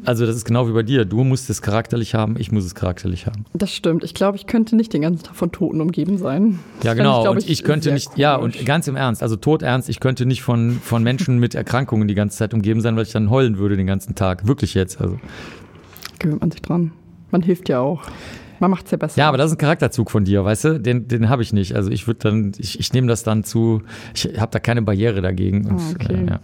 Also 0.04 0.26
das 0.26 0.34
ist 0.36 0.44
genau 0.44 0.68
wie 0.68 0.72
bei 0.72 0.82
dir. 0.82 1.04
Du 1.04 1.22
musst 1.22 1.48
es 1.50 1.62
charakterlich 1.62 2.14
haben, 2.14 2.34
ich 2.38 2.50
muss 2.50 2.64
es 2.64 2.74
charakterlich 2.74 3.26
haben. 3.26 3.44
Das 3.54 3.72
stimmt. 3.72 4.02
Ich 4.02 4.14
glaube, 4.14 4.36
ich 4.36 4.46
könnte 4.46 4.74
nicht 4.74 4.92
den 4.92 5.02
ganzen 5.02 5.22
Tag 5.24 5.36
von 5.36 5.52
Toten 5.52 5.80
umgeben 5.80 6.18
sein. 6.18 6.58
Ja, 6.82 6.90
Das 6.90 6.96
genau. 6.96 7.14
fände 7.22 7.30
und 7.30 7.38
glaub 7.38 7.50
ich 7.50 7.62
könnte 7.64 7.84
sehr 7.84 7.94
nicht, 7.94 8.16
ja, 8.16 8.36
komisch. 8.36 8.56
und 8.58 8.66
ganz 8.66 8.88
im 8.88 8.96
Ernst, 8.96 9.22
also 9.22 9.36
todernst, 9.36 9.88
ich 9.88 10.00
könnte 10.00 10.26
nicht 10.26 10.42
von, 10.42 10.78
von 10.82 11.02
Menschen 11.02 11.38
mit 11.38 11.54
Erkrankungen 11.54 12.08
die 12.08 12.14
ganze 12.14 12.36
Zeit 12.38 12.52
umgeben 12.54 12.80
sein, 12.80 12.96
weil 12.96 13.04
ich 13.04 13.12
dann 13.12 13.30
heulen 13.42 13.58
würde 13.58 13.76
den 13.76 13.86
ganzen 13.86 14.14
Tag. 14.14 14.46
Wirklich 14.46 14.74
jetzt. 14.74 15.00
Also. 15.00 15.18
gewöhnt 16.18 16.40
man 16.40 16.50
sich 16.50 16.62
dran. 16.62 16.92
Man 17.30 17.42
hilft 17.42 17.68
ja 17.68 17.80
auch. 17.80 18.02
Man 18.60 18.70
macht 18.70 18.84
es 18.84 18.92
ja 18.92 18.96
besser. 18.96 19.18
Ja, 19.18 19.28
aber 19.28 19.38
das 19.38 19.46
ist 19.50 19.56
ein 19.56 19.58
Charakterzug 19.58 20.08
von 20.08 20.24
dir, 20.24 20.44
weißt 20.44 20.64
du? 20.64 20.80
Den, 20.80 21.08
den 21.08 21.28
habe 21.28 21.42
ich 21.42 21.52
nicht. 21.52 21.74
Also 21.74 21.90
ich 21.90 22.06
würde 22.06 22.20
dann, 22.20 22.52
ich, 22.58 22.78
ich 22.78 22.92
nehme 22.92 23.08
das 23.08 23.24
dann 23.24 23.42
zu, 23.42 23.82
ich 24.14 24.38
habe 24.38 24.52
da 24.52 24.60
keine 24.60 24.82
Barriere 24.82 25.20
dagegen. 25.20 25.66
Und, 25.66 25.80
Ah, 25.80 25.90
okay. 25.96 26.14
äh, 26.14 26.30
ja. 26.30 26.40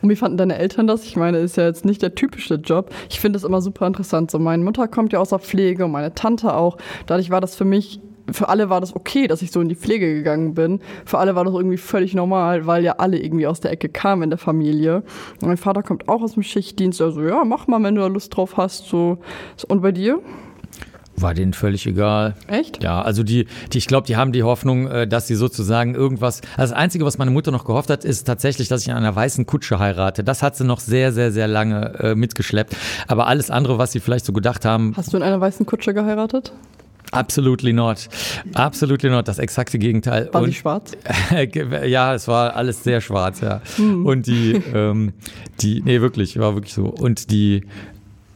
Und 0.00 0.08
wie 0.10 0.16
fanden 0.16 0.38
deine 0.38 0.58
Eltern 0.58 0.88
das? 0.88 1.04
Ich 1.04 1.14
meine, 1.14 1.38
ist 1.38 1.56
ja 1.56 1.66
jetzt 1.66 1.84
nicht 1.84 2.02
der 2.02 2.16
typische 2.16 2.54
Job. 2.54 2.90
Ich 3.10 3.20
finde 3.20 3.36
es 3.36 3.44
immer 3.44 3.60
super 3.60 3.86
interessant. 3.86 4.32
So, 4.32 4.40
meine 4.40 4.64
Mutter 4.64 4.88
kommt 4.88 5.12
ja 5.12 5.20
aus 5.20 5.28
der 5.28 5.38
Pflege 5.38 5.84
und 5.84 5.92
meine 5.92 6.12
Tante 6.14 6.52
auch. 6.52 6.78
Dadurch 7.06 7.30
war 7.30 7.40
das 7.40 7.54
für 7.54 7.64
mich, 7.64 8.00
für 8.32 8.48
alle 8.48 8.70
war 8.70 8.80
das 8.80 8.94
okay, 8.94 9.26
dass 9.26 9.42
ich 9.42 9.50
so 9.52 9.60
in 9.60 9.68
die 9.68 9.74
Pflege 9.74 10.14
gegangen 10.14 10.54
bin. 10.54 10.80
Für 11.04 11.18
alle 11.18 11.34
war 11.34 11.44
das 11.44 11.54
irgendwie 11.54 11.76
völlig 11.76 12.14
normal, 12.14 12.66
weil 12.66 12.84
ja 12.84 12.96
alle 12.98 13.18
irgendwie 13.18 13.46
aus 13.46 13.60
der 13.60 13.70
Ecke 13.70 13.88
kamen 13.88 14.22
in 14.22 14.30
der 14.30 14.38
Familie. 14.38 15.02
Und 15.40 15.48
mein 15.48 15.56
Vater 15.56 15.82
kommt 15.82 16.08
auch 16.08 16.22
aus 16.22 16.34
dem 16.34 16.42
Schichtdienst. 16.42 17.00
Also, 17.00 17.22
ja, 17.22 17.44
mach 17.44 17.66
mal, 17.66 17.82
wenn 17.82 17.94
du 17.94 18.00
da 18.00 18.06
Lust 18.08 18.36
drauf 18.36 18.56
hast. 18.56 18.86
So. 18.86 19.18
Und 19.68 19.82
bei 19.82 19.92
dir? 19.92 20.20
War 21.16 21.34
denen 21.34 21.52
völlig 21.52 21.86
egal. 21.86 22.34
Echt? 22.48 22.82
Ja, 22.82 23.02
also 23.02 23.22
die, 23.22 23.46
die 23.72 23.78
ich 23.78 23.86
glaube, 23.86 24.06
die 24.06 24.16
haben 24.16 24.32
die 24.32 24.42
Hoffnung, 24.42 24.88
äh, 24.88 25.06
dass 25.06 25.26
sie 25.26 25.34
sozusagen 25.34 25.94
irgendwas. 25.94 26.40
Also 26.56 26.72
das 26.72 26.80
Einzige, 26.80 27.04
was 27.04 27.18
meine 27.18 27.30
Mutter 27.30 27.50
noch 27.50 27.64
gehofft 27.64 27.90
hat, 27.90 28.04
ist 28.04 28.24
tatsächlich, 28.24 28.68
dass 28.68 28.82
ich 28.82 28.88
in 28.88 28.94
einer 28.94 29.14
weißen 29.14 29.46
Kutsche 29.46 29.78
heirate. 29.78 30.24
Das 30.24 30.42
hat 30.42 30.56
sie 30.56 30.64
noch 30.64 30.80
sehr, 30.80 31.12
sehr, 31.12 31.30
sehr 31.30 31.48
lange 31.48 31.94
äh, 31.98 32.14
mitgeschleppt. 32.14 32.76
Aber 33.08 33.26
alles 33.26 33.50
andere, 33.50 33.78
was 33.78 33.92
sie 33.92 34.00
vielleicht 34.00 34.24
so 34.24 34.32
gedacht 34.32 34.64
haben, 34.64 34.94
Hast 34.96 35.12
du 35.12 35.16
in 35.18 35.22
einer 35.22 35.40
weißen 35.40 35.66
Kutsche 35.66 35.92
geheiratet? 35.94 36.52
Absolutely 37.12 37.72
not. 37.72 38.08
Absolutely 38.54 39.10
not. 39.10 39.28
Das 39.28 39.38
exakte 39.38 39.78
Gegenteil. 39.78 40.28
War 40.32 40.42
Und- 40.42 40.54
schwarz? 40.54 40.92
ja, 41.86 42.14
es 42.14 42.26
war 42.26 42.56
alles 42.56 42.82
sehr 42.82 43.00
schwarz, 43.00 43.40
ja. 43.40 43.60
Und 43.78 44.26
die, 44.26 44.60
ähm, 44.74 45.12
die, 45.60 45.82
nee, 45.84 46.00
wirklich, 46.00 46.38
war 46.38 46.54
wirklich 46.54 46.74
so. 46.74 46.86
Und 46.86 47.30
die, 47.30 47.64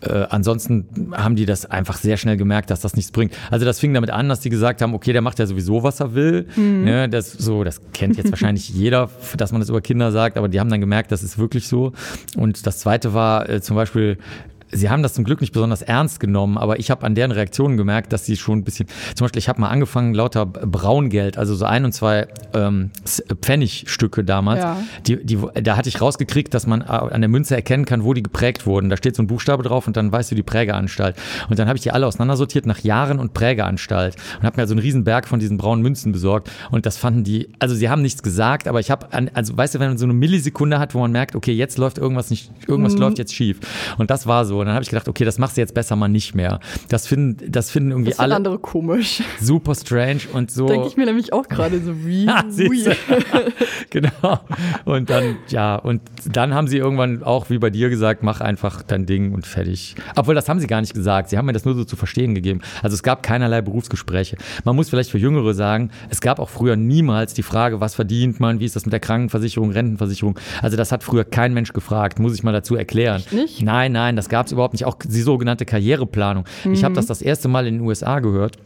äh, 0.02 0.26
ansonsten 0.28 1.12
haben 1.12 1.36
die 1.36 1.46
das 1.46 1.66
einfach 1.66 1.96
sehr 1.96 2.16
schnell 2.16 2.36
gemerkt, 2.36 2.70
dass 2.70 2.80
das 2.80 2.94
nichts 2.96 3.10
bringt. 3.10 3.32
Also 3.50 3.64
das 3.64 3.80
fing 3.80 3.92
damit 3.94 4.10
an, 4.10 4.28
dass 4.28 4.40
die 4.40 4.50
gesagt 4.50 4.82
haben, 4.82 4.94
okay, 4.94 5.12
der 5.12 5.22
macht 5.22 5.38
ja 5.38 5.46
sowieso, 5.46 5.82
was 5.82 6.00
er 6.00 6.14
will. 6.14 6.46
Mhm. 6.54 6.84
Ne, 6.84 7.08
das, 7.08 7.32
so, 7.32 7.64
das 7.64 7.80
kennt 7.92 8.16
jetzt 8.16 8.30
wahrscheinlich 8.30 8.68
jeder, 8.74 9.10
dass 9.36 9.52
man 9.52 9.60
das 9.60 9.70
über 9.70 9.80
Kinder 9.80 10.12
sagt, 10.12 10.36
aber 10.36 10.48
die 10.48 10.60
haben 10.60 10.70
dann 10.70 10.80
gemerkt, 10.80 11.10
das 11.12 11.22
ist 11.22 11.38
wirklich 11.38 11.66
so. 11.66 11.92
Und 12.36 12.66
das 12.66 12.78
Zweite 12.78 13.14
war 13.14 13.48
äh, 13.48 13.60
zum 13.60 13.74
Beispiel, 13.74 14.18
Sie 14.72 14.90
haben 14.90 15.02
das 15.02 15.14
zum 15.14 15.24
Glück 15.24 15.40
nicht 15.40 15.52
besonders 15.52 15.82
ernst 15.82 16.20
genommen, 16.20 16.58
aber 16.58 16.78
ich 16.78 16.90
habe 16.90 17.04
an 17.06 17.14
deren 17.14 17.30
Reaktionen 17.30 17.76
gemerkt, 17.76 18.12
dass 18.12 18.26
sie 18.26 18.36
schon 18.36 18.58
ein 18.58 18.64
bisschen, 18.64 18.88
zum 19.14 19.24
Beispiel, 19.24 19.38
ich 19.38 19.48
habe 19.48 19.60
mal 19.60 19.68
angefangen, 19.68 20.14
lauter 20.14 20.46
Braungeld, 20.46 21.38
also 21.38 21.54
so 21.54 21.64
ein 21.64 21.84
und 21.84 21.92
zwei 21.92 22.26
ähm, 22.54 22.90
Pfennigstücke 23.42 24.24
damals, 24.24 24.62
ja. 24.62 24.76
die, 25.06 25.24
die, 25.24 25.38
da 25.62 25.76
hatte 25.76 25.88
ich 25.88 26.00
rausgekriegt, 26.00 26.52
dass 26.52 26.66
man 26.66 26.80
äh, 26.80 26.84
an 26.84 27.20
der 27.20 27.28
Münze 27.28 27.54
erkennen 27.54 27.84
kann, 27.84 28.04
wo 28.04 28.12
die 28.12 28.22
geprägt 28.22 28.66
wurden. 28.66 28.90
Da 28.90 28.96
steht 28.96 29.16
so 29.16 29.22
ein 29.22 29.26
Buchstabe 29.26 29.62
drauf 29.62 29.86
und 29.86 29.96
dann 29.96 30.10
weißt 30.10 30.30
du 30.30 30.34
die 30.34 30.42
Prägeanstalt. 30.42 31.16
Und 31.48 31.58
dann 31.58 31.68
habe 31.68 31.76
ich 31.76 31.82
die 31.82 31.92
alle 31.92 32.06
auseinandersortiert 32.06 32.66
nach 32.66 32.80
Jahren 32.80 33.18
und 33.18 33.34
Prägeanstalt 33.34 34.16
und 34.38 34.46
habe 34.46 34.56
mir 34.56 34.62
also 34.62 34.74
einen 34.74 34.80
riesen 34.80 35.04
Berg 35.04 35.28
von 35.28 35.38
diesen 35.38 35.58
braunen 35.58 35.82
Münzen 35.82 36.12
besorgt 36.12 36.50
und 36.70 36.86
das 36.86 36.96
fanden 36.96 37.24
die, 37.24 37.48
also 37.58 37.74
sie 37.74 37.88
haben 37.88 38.02
nichts 38.02 38.22
gesagt, 38.22 38.66
aber 38.66 38.80
ich 38.80 38.90
habe, 38.90 39.06
also 39.34 39.56
weißt 39.56 39.76
du, 39.76 39.80
wenn 39.80 39.88
man 39.88 39.98
so 39.98 40.04
eine 40.04 40.14
Millisekunde 40.14 40.78
hat, 40.78 40.94
wo 40.94 40.98
man 40.98 41.12
merkt, 41.12 41.36
okay, 41.36 41.52
jetzt 41.52 41.78
läuft 41.78 41.98
irgendwas 41.98 42.30
nicht, 42.30 42.50
irgendwas 42.66 42.94
mhm. 42.94 43.00
läuft 43.00 43.18
jetzt 43.18 43.34
schief. 43.34 43.60
Und 43.98 44.10
das 44.10 44.26
war 44.26 44.44
so. 44.44 44.55
Und 44.60 44.66
dann 44.66 44.74
habe 44.74 44.82
ich 44.82 44.90
gedacht, 44.90 45.08
okay, 45.08 45.24
das 45.24 45.38
machst 45.38 45.56
du 45.56 45.60
jetzt 45.60 45.74
besser 45.74 45.96
mal 45.96 46.08
nicht 46.08 46.34
mehr. 46.34 46.60
Das 46.88 47.06
finden, 47.06 47.50
das 47.50 47.70
finden 47.70 47.90
irgendwie 47.90 48.10
das 48.10 48.18
alle 48.18 48.36
andere 48.36 48.58
komisch. 48.58 49.22
Super 49.40 49.74
strange 49.74 50.20
und 50.32 50.50
so. 50.50 50.66
Denke 50.66 50.88
ich 50.88 50.96
mir 50.96 51.06
nämlich 51.06 51.32
auch 51.32 51.48
gerade 51.48 51.80
so 51.80 52.04
wie. 52.04 52.26
genau. 53.90 54.40
Und 54.84 55.10
dann, 55.10 55.36
ja, 55.48 55.76
und 55.76 56.02
dann 56.24 56.54
haben 56.54 56.68
sie 56.68 56.78
irgendwann 56.78 57.22
auch 57.22 57.50
wie 57.50 57.58
bei 57.58 57.70
dir 57.70 57.88
gesagt, 57.90 58.22
mach 58.22 58.40
einfach 58.40 58.82
dein 58.82 59.06
Ding 59.06 59.32
und 59.32 59.46
fertig. 59.46 59.94
Obwohl, 60.14 60.34
das 60.34 60.48
haben 60.48 60.60
sie 60.60 60.66
gar 60.66 60.80
nicht 60.80 60.94
gesagt. 60.94 61.30
Sie 61.30 61.38
haben 61.38 61.46
mir 61.46 61.52
das 61.52 61.64
nur 61.64 61.74
so 61.74 61.84
zu 61.84 61.96
verstehen 61.96 62.34
gegeben. 62.34 62.60
Also 62.82 62.94
es 62.94 63.02
gab 63.02 63.22
keinerlei 63.22 63.62
Berufsgespräche. 63.62 64.36
Man 64.64 64.76
muss 64.76 64.88
vielleicht 64.88 65.10
für 65.10 65.18
Jüngere 65.18 65.54
sagen, 65.54 65.90
es 66.08 66.20
gab 66.20 66.38
auch 66.38 66.48
früher 66.48 66.76
niemals 66.76 67.34
die 67.34 67.42
Frage, 67.42 67.80
was 67.80 67.94
verdient 67.94 68.40
man, 68.40 68.60
wie 68.60 68.64
ist 68.64 68.76
das 68.76 68.86
mit 68.86 68.92
der 68.92 69.00
Krankenversicherung, 69.00 69.70
Rentenversicherung. 69.70 70.38
Also 70.62 70.76
das 70.76 70.92
hat 70.92 71.02
früher 71.02 71.24
kein 71.24 71.54
Mensch 71.54 71.72
gefragt, 71.72 72.18
muss 72.18 72.34
ich 72.34 72.42
mal 72.42 72.52
dazu 72.52 72.76
erklären. 72.76 73.18
Echt 73.18 73.32
nicht? 73.32 73.62
Nein, 73.62 73.92
nein, 73.92 74.16
das 74.16 74.28
gab 74.28 74.45
es 74.46 74.52
überhaupt 74.52 74.74
nicht. 74.74 74.84
Auch 74.84 74.96
die 75.04 75.22
sogenannte 75.22 75.64
Karriereplanung. 75.64 76.44
Mhm. 76.64 76.72
Ich 76.72 76.84
habe 76.84 76.94
das 76.94 77.06
das 77.06 77.22
erste 77.22 77.48
Mal 77.48 77.66
in 77.66 77.74
den 77.78 77.82
USA 77.82 78.20
gehört 78.20 78.58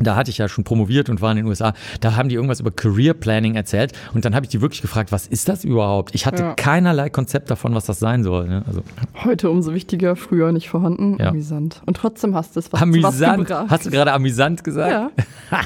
da 0.00 0.16
hatte 0.16 0.30
ich 0.30 0.38
ja 0.38 0.48
schon 0.48 0.64
promoviert 0.64 1.08
und 1.08 1.20
war 1.20 1.30
in 1.30 1.38
den 1.38 1.46
USA, 1.46 1.72
da 2.00 2.16
haben 2.16 2.28
die 2.28 2.34
irgendwas 2.34 2.60
über 2.60 2.70
Career 2.70 3.14
Planning 3.14 3.54
erzählt 3.54 3.92
und 4.14 4.24
dann 4.24 4.34
habe 4.34 4.44
ich 4.44 4.50
die 4.50 4.60
wirklich 4.60 4.82
gefragt, 4.82 5.12
was 5.12 5.26
ist 5.26 5.48
das 5.48 5.64
überhaupt? 5.64 6.14
Ich 6.14 6.26
hatte 6.26 6.42
ja. 6.42 6.54
keinerlei 6.54 7.08
Konzept 7.08 7.50
davon, 7.50 7.74
was 7.74 7.86
das 7.86 7.98
sein 7.98 8.22
soll. 8.22 8.48
Ne? 8.48 8.62
Also. 8.66 8.82
Heute 9.24 9.50
umso 9.50 9.74
wichtiger, 9.74 10.16
früher 10.16 10.52
nicht 10.52 10.68
vorhanden. 10.68 11.16
Ja. 11.18 11.28
Amüsant. 11.28 11.82
Und 11.86 11.96
trotzdem 11.96 12.34
hast 12.34 12.56
du 12.56 12.60
es 12.60 12.72
was, 12.72 12.82
amüsant. 12.82 13.50
was. 13.50 13.70
Hast 13.70 13.86
du 13.86 13.90
gerade 13.90 14.12
amüsant 14.12 14.64
gesagt? 14.64 14.90
Ja. 14.90 15.10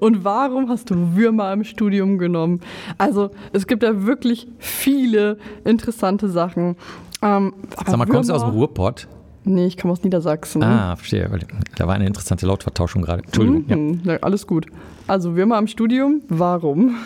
und 0.00 0.24
warum 0.24 0.68
hast 0.68 0.90
du 0.90 1.16
Würmer 1.16 1.52
im 1.52 1.64
Studium 1.64 2.18
genommen? 2.18 2.60
Also 2.98 3.30
es 3.52 3.66
gibt 3.66 3.82
ja 3.82 4.04
wirklich 4.04 4.48
viele 4.58 5.38
interessante 5.64 6.28
Sachen. 6.28 6.76
Ähm, 7.22 7.52
Sag 7.86 7.96
mal, 7.96 8.06
kommst 8.06 8.30
du 8.30 8.34
aus 8.34 8.42
dem 8.42 8.50
Ruhrpott? 8.50 9.08
Nee, 9.44 9.66
ich 9.66 9.76
komme 9.76 9.92
aus 9.92 10.02
Niedersachsen. 10.02 10.62
Ah, 10.62 10.96
verstehe. 10.96 11.30
Da 11.76 11.86
war 11.86 11.94
eine 11.94 12.06
interessante 12.06 12.46
Lautvertauschung 12.46 13.02
gerade. 13.02 13.22
Entschuldigung. 13.24 13.64
Mhm, 13.66 14.00
ja. 14.04 14.16
alles 14.20 14.46
gut. 14.46 14.66
Also 15.06 15.34
wir 15.34 15.46
mal 15.46 15.58
im 15.58 15.66
Studium. 15.66 16.22
Warum? 16.28 16.96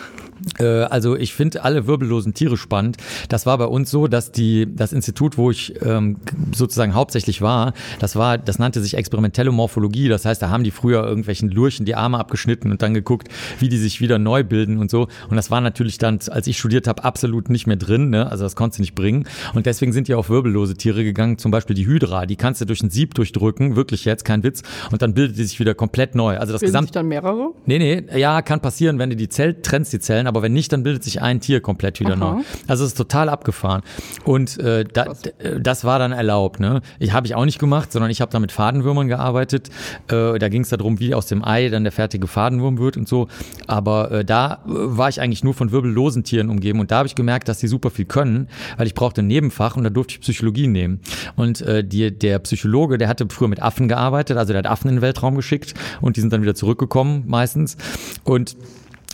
Äh, 0.59 0.65
also 0.65 1.15
ich 1.15 1.33
finde 1.33 1.63
alle 1.63 1.87
wirbellosen 1.87 2.33
Tiere 2.33 2.57
spannend. 2.57 2.97
Das 3.29 3.45
war 3.45 3.57
bei 3.57 3.65
uns 3.65 3.91
so, 3.91 4.07
dass 4.07 4.31
die, 4.31 4.67
das 4.73 4.93
Institut, 4.93 5.37
wo 5.37 5.51
ich 5.51 5.73
ähm, 5.81 6.17
sozusagen 6.53 6.93
hauptsächlich 6.93 7.41
war, 7.41 7.73
das 7.99 8.15
war, 8.15 8.37
das 8.37 8.59
nannte 8.59 8.81
sich 8.81 8.95
experimentelle 8.95 9.51
Morphologie. 9.51 10.09
Das 10.09 10.25
heißt, 10.25 10.41
da 10.41 10.49
haben 10.49 10.63
die 10.63 10.71
früher 10.71 11.03
irgendwelchen 11.05 11.49
Lurchen 11.49 11.85
die 11.85 11.95
Arme 11.95 12.19
abgeschnitten 12.19 12.71
und 12.71 12.81
dann 12.81 12.93
geguckt, 12.93 13.29
wie 13.59 13.69
die 13.69 13.77
sich 13.77 14.01
wieder 14.01 14.19
neu 14.19 14.43
bilden 14.43 14.77
und 14.77 14.91
so. 14.91 15.07
Und 15.29 15.35
das 15.35 15.51
war 15.51 15.61
natürlich 15.61 15.97
dann, 15.97 16.19
als 16.29 16.47
ich 16.47 16.57
studiert 16.57 16.87
habe, 16.87 17.03
absolut 17.03 17.49
nicht 17.49 17.67
mehr 17.67 17.77
drin. 17.77 18.09
Ne? 18.09 18.29
Also 18.29 18.43
das 18.43 18.55
konntest 18.55 18.79
du 18.79 18.81
nicht 18.83 18.95
bringen. 18.95 19.25
Und 19.53 19.65
deswegen 19.65 19.93
sind 19.93 20.07
die 20.07 20.15
auf 20.15 20.29
wirbellose 20.29 20.75
Tiere 20.75 21.03
gegangen. 21.03 21.37
Zum 21.37 21.51
Beispiel 21.51 21.75
die 21.75 21.85
Hydra. 21.85 22.25
Die 22.25 22.35
kannst 22.35 22.61
du 22.61 22.65
durch 22.65 22.81
ein 22.83 22.89
Sieb 22.89 23.13
durchdrücken, 23.13 23.75
wirklich 23.75 24.05
jetzt, 24.05 24.25
kein 24.25 24.43
Witz. 24.43 24.63
Und 24.91 25.01
dann 25.01 25.13
bildet 25.13 25.37
die 25.37 25.43
sich 25.43 25.59
wieder 25.59 25.73
komplett 25.73 26.15
neu. 26.15 26.37
Also 26.37 26.53
das 26.53 26.61
Bilden 26.61 26.73
Gesamt 26.73 26.87
sich 26.87 26.93
dann 26.93 27.07
mehrere? 27.07 27.51
Nee, 27.65 27.79
nee, 27.79 28.03
ja, 28.17 28.41
kann 28.41 28.59
passieren, 28.59 28.99
wenn 28.99 29.09
du 29.09 29.15
die 29.15 29.29
Zell 29.29 29.61
trennst, 29.61 29.93
die 29.93 29.99
Zellen 29.99 30.24
aber 30.27 30.41
wenn 30.41 30.53
nicht, 30.53 30.71
dann 30.71 30.83
bildet 30.83 31.03
sich 31.03 31.21
ein 31.21 31.39
Tier 31.39 31.61
komplett 31.61 31.99
wieder 31.99 32.13
Aha. 32.13 32.35
neu. 32.35 32.41
Also 32.67 32.83
es 32.83 32.91
ist 32.91 32.97
total 32.97 33.29
abgefahren. 33.29 33.81
Und 34.23 34.57
äh, 34.59 34.83
da, 34.83 35.05
äh, 35.39 35.59
das 35.59 35.83
war 35.83 35.99
dann 35.99 36.11
erlaubt. 36.11 36.59
Ne? 36.59 36.81
Ich 36.99 37.13
habe 37.13 37.27
ich 37.27 37.35
auch 37.35 37.45
nicht 37.45 37.59
gemacht, 37.59 37.91
sondern 37.91 38.11
ich 38.11 38.21
habe 38.21 38.31
da 38.31 38.39
mit 38.39 38.51
Fadenwürmern 38.51 39.07
gearbeitet. 39.07 39.69
Äh, 40.07 40.39
da 40.39 40.49
ging 40.49 40.61
es 40.61 40.69
darum, 40.69 40.99
wie 40.99 41.13
aus 41.13 41.27
dem 41.27 41.43
Ei 41.43 41.69
dann 41.69 41.83
der 41.83 41.91
fertige 41.91 42.27
Fadenwurm 42.27 42.77
wird 42.77 42.97
und 42.97 43.07
so. 43.07 43.27
Aber 43.67 44.11
äh, 44.11 44.25
da 44.25 44.63
äh, 44.65 44.67
war 44.67 45.09
ich 45.09 45.21
eigentlich 45.21 45.43
nur 45.43 45.53
von 45.53 45.71
wirbellosen 45.71 46.23
Tieren 46.23 46.49
umgeben 46.49 46.79
und 46.79 46.91
da 46.91 46.97
habe 46.97 47.07
ich 47.07 47.15
gemerkt, 47.15 47.47
dass 47.47 47.59
die 47.59 47.67
super 47.67 47.89
viel 47.89 48.05
können, 48.05 48.47
weil 48.77 48.87
ich 48.87 48.93
brauchte 48.93 49.21
ein 49.21 49.27
Nebenfach 49.27 49.75
und 49.77 49.83
da 49.83 49.89
durfte 49.89 50.13
ich 50.13 50.21
Psychologie 50.21 50.67
nehmen. 50.67 50.99
Und 51.35 51.61
äh, 51.61 51.83
die, 51.83 52.17
der 52.17 52.39
Psychologe, 52.39 52.97
der 52.97 53.07
hatte 53.07 53.27
früher 53.29 53.47
mit 53.47 53.61
Affen 53.61 53.87
gearbeitet, 53.87 54.37
also 54.37 54.53
der 54.53 54.59
hat 54.59 54.67
Affen 54.67 54.89
in 54.89 54.95
den 54.97 55.01
Weltraum 55.01 55.35
geschickt 55.35 55.73
und 56.01 56.17
die 56.17 56.21
sind 56.21 56.33
dann 56.33 56.41
wieder 56.41 56.55
zurückgekommen 56.55 57.23
meistens. 57.27 57.77
Und 58.23 58.55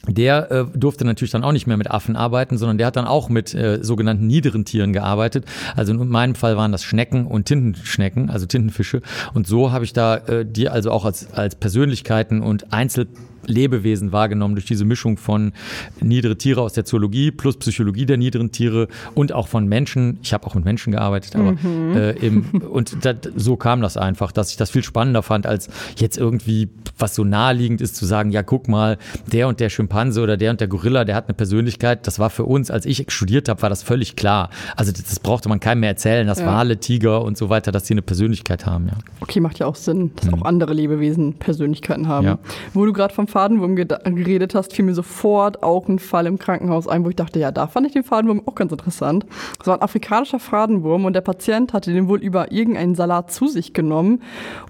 der 0.07 0.51
äh, 0.51 0.65
durfte 0.73 1.05
natürlich 1.05 1.31
dann 1.31 1.43
auch 1.43 1.51
nicht 1.51 1.67
mehr 1.67 1.77
mit 1.77 1.91
Affen 1.91 2.15
arbeiten, 2.15 2.57
sondern 2.57 2.77
der 2.77 2.87
hat 2.87 2.95
dann 2.95 3.05
auch 3.05 3.29
mit 3.29 3.53
äh, 3.53 3.83
sogenannten 3.83 4.25
niederen 4.27 4.65
Tieren 4.65 4.93
gearbeitet. 4.93 5.45
Also 5.75 5.93
in 5.93 6.07
meinem 6.07 6.35
Fall 6.35 6.57
waren 6.57 6.71
das 6.71 6.83
Schnecken 6.83 7.27
und 7.27 7.45
Tintenschnecken, 7.45 8.29
also 8.29 8.45
Tintenfische. 8.45 9.01
Und 9.33 9.47
so 9.47 9.71
habe 9.71 9.85
ich 9.85 9.93
da 9.93 10.17
äh, 10.17 10.45
die 10.45 10.69
also 10.69 10.91
auch 10.91 11.05
als, 11.05 11.31
als 11.33 11.55
Persönlichkeiten 11.55 12.41
und 12.41 12.73
Einzel 12.73 13.07
Lebewesen 13.45 14.11
wahrgenommen 14.11 14.55
durch 14.55 14.65
diese 14.65 14.85
Mischung 14.85 15.17
von 15.17 15.53
niedere 15.99 16.37
Tiere 16.37 16.61
aus 16.61 16.73
der 16.73 16.85
Zoologie 16.85 17.31
plus 17.31 17.57
Psychologie 17.57 18.05
der 18.05 18.17
niederen 18.17 18.51
Tiere 18.51 18.87
und 19.15 19.33
auch 19.33 19.47
von 19.47 19.67
Menschen. 19.67 20.19
Ich 20.21 20.33
habe 20.33 20.45
auch 20.47 20.55
mit 20.55 20.65
Menschen 20.65 20.91
gearbeitet, 20.91 21.35
aber 21.35 21.53
mhm. 21.53 21.95
äh, 21.95 22.11
im, 22.11 22.45
und 22.69 23.03
dat, 23.05 23.29
so 23.35 23.55
kam 23.55 23.81
das 23.81 23.97
einfach, 23.97 24.31
dass 24.31 24.51
ich 24.51 24.57
das 24.57 24.71
viel 24.71 24.83
spannender 24.83 25.23
fand, 25.23 25.45
als 25.45 25.69
jetzt 25.97 26.17
irgendwie 26.17 26.69
was 26.97 27.15
so 27.15 27.23
naheliegend 27.23 27.81
ist 27.81 27.95
zu 27.95 28.05
sagen, 28.05 28.31
ja 28.31 28.43
guck 28.43 28.67
mal, 28.67 28.97
der 29.31 29.47
und 29.47 29.59
der 29.59 29.69
Schimpanse 29.69 30.21
oder 30.21 30.37
der 30.37 30.51
und 30.51 30.59
der 30.61 30.67
Gorilla, 30.67 31.03
der 31.03 31.15
hat 31.15 31.27
eine 31.27 31.33
Persönlichkeit. 31.33 32.07
Das 32.07 32.19
war 32.19 32.29
für 32.29 32.45
uns, 32.45 32.69
als 32.71 32.85
ich 32.85 33.05
studiert 33.09 33.49
habe, 33.49 33.61
war 33.61 33.69
das 33.69 33.83
völlig 33.83 34.15
klar. 34.15 34.49
Also 34.75 34.91
das, 34.91 35.03
das 35.03 35.19
brauchte 35.19 35.49
man 35.49 35.59
keinem 35.59 35.81
mehr 35.81 35.89
erzählen, 35.89 36.27
dass 36.27 36.39
ja. 36.39 36.45
Wale, 36.45 36.79
Tiger 36.79 37.23
und 37.23 37.37
so 37.37 37.49
weiter, 37.49 37.71
dass 37.71 37.87
sie 37.87 37.93
eine 37.93 38.01
Persönlichkeit 38.01 38.65
haben. 38.65 38.87
Ja. 38.87 38.97
Okay, 39.19 39.39
macht 39.39 39.59
ja 39.59 39.65
auch 39.65 39.75
Sinn, 39.75 40.11
dass 40.15 40.27
mhm. 40.27 40.35
auch 40.35 40.45
andere 40.45 40.73
Lebewesen 40.73 41.33
Persönlichkeiten 41.33 42.07
haben. 42.07 42.27
Ja. 42.27 42.39
Wo 42.73 42.85
du 42.85 42.93
gerade 42.93 43.13
vom 43.13 43.27
Fadenwurm 43.31 43.75
geredet 43.75 44.53
hast, 44.53 44.73
fiel 44.73 44.85
mir 44.85 44.93
sofort 44.93 45.63
auch 45.63 45.87
ein 45.87 45.99
Fall 45.99 46.27
im 46.27 46.37
Krankenhaus 46.37 46.87
ein, 46.87 47.05
wo 47.05 47.09
ich 47.09 47.15
dachte, 47.15 47.39
ja, 47.39 47.51
da 47.51 47.67
fand 47.67 47.87
ich 47.87 47.93
den 47.93 48.03
Fadenwurm 48.03 48.41
auch 48.45 48.55
ganz 48.55 48.71
interessant. 48.71 49.25
Es 49.59 49.67
war 49.67 49.77
ein 49.77 49.81
afrikanischer 49.81 50.39
Fadenwurm 50.39 51.05
und 51.05 51.13
der 51.13 51.21
Patient 51.21 51.73
hatte 51.73 51.93
den 51.93 52.07
wohl 52.07 52.19
über 52.19 52.51
irgendeinen 52.51 52.95
Salat 52.95 53.31
zu 53.31 53.47
sich 53.47 53.73
genommen. 53.73 54.21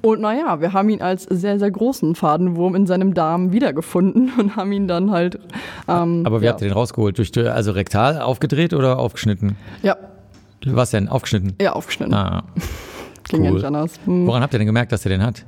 Und 0.01 0.21
naja, 0.21 0.61
wir 0.61 0.73
haben 0.73 0.89
ihn 0.89 1.01
als 1.01 1.23
sehr, 1.23 1.59
sehr 1.59 1.71
großen 1.71 2.15
Fadenwurm 2.15 2.75
in 2.75 2.85
seinem 2.85 3.13
Darm 3.13 3.51
wiedergefunden 3.51 4.31
und 4.37 4.55
haben 4.55 4.71
ihn 4.71 4.87
dann 4.87 5.11
halt. 5.11 5.39
Ähm, 5.87 6.23
Aber 6.25 6.41
wie 6.41 6.45
ja. 6.45 6.51
habt 6.51 6.61
ihr 6.61 6.67
den 6.67 6.73
rausgeholt? 6.73 7.17
Durch, 7.17 7.31
also 7.37 7.71
rektal 7.71 8.21
aufgedreht 8.21 8.73
oder 8.73 8.99
aufgeschnitten? 8.99 9.57
Ja. 9.81 9.97
Was 10.65 10.91
denn? 10.91 11.09
Aufgeschnitten? 11.09 11.55
Ja, 11.59 11.73
aufgeschnitten. 11.73 12.13
Ah. 12.13 12.43
Ging 13.29 13.41
cool. 13.41 13.45
ja 13.45 13.51
nicht 13.53 13.65
anders. 13.65 13.93
Hm. 14.05 14.27
Woran 14.27 14.43
habt 14.43 14.53
ihr 14.53 14.59
denn 14.59 14.67
gemerkt, 14.67 14.91
dass 14.91 15.05
er 15.05 15.09
den 15.09 15.23
hat? 15.23 15.45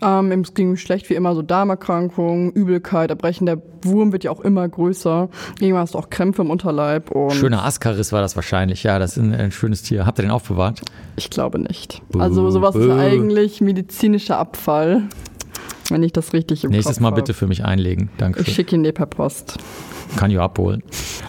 Ähm, 0.00 0.32
es 0.42 0.54
ging 0.54 0.76
schlecht 0.76 1.10
wie 1.10 1.14
immer, 1.14 1.34
so 1.34 1.42
Darmerkrankungen, 1.42 2.52
Übelkeit, 2.52 3.10
Erbrechen. 3.10 3.46
Der 3.46 3.60
Wurm 3.82 4.12
wird 4.12 4.24
ja 4.24 4.30
auch 4.30 4.40
immer 4.40 4.68
größer. 4.68 5.28
Irgendwann 5.60 5.82
hast 5.82 5.94
du 5.94 5.98
auch 5.98 6.10
Krämpfe 6.10 6.42
im 6.42 6.50
Unterleib. 6.50 7.10
Und 7.10 7.32
Schöner 7.32 7.64
Askaris 7.64 8.12
war 8.12 8.20
das 8.20 8.36
wahrscheinlich. 8.36 8.82
Ja, 8.82 8.98
das 8.98 9.16
ist 9.16 9.22
ein, 9.22 9.34
ein 9.34 9.52
schönes 9.52 9.82
Tier. 9.82 10.06
Habt 10.06 10.18
ihr 10.18 10.22
den 10.22 10.30
aufbewahrt? 10.30 10.82
Ich 11.16 11.30
glaube 11.30 11.58
nicht. 11.58 12.02
Buh, 12.10 12.20
also 12.20 12.50
sowas 12.50 12.74
buh. 12.74 12.80
ist 12.80 12.90
eigentlich 12.90 13.60
medizinischer 13.60 14.38
Abfall. 14.38 15.04
Wenn 15.90 16.02
ich 16.02 16.12
das 16.12 16.34
richtig 16.34 16.64
im 16.64 16.70
Nächstes 16.70 16.96
Kopf 16.96 17.02
Mal 17.02 17.10
bitte 17.10 17.32
für 17.32 17.46
mich 17.46 17.64
einlegen. 17.64 18.10
Danke. 18.18 18.42
Ich 18.42 18.54
schicke 18.54 18.76
ihn 18.76 18.82
dir 18.82 18.92
per 18.92 19.06
Post. 19.06 19.58
Kann 20.16 20.30
ich 20.30 20.38
abholen. 20.38 20.82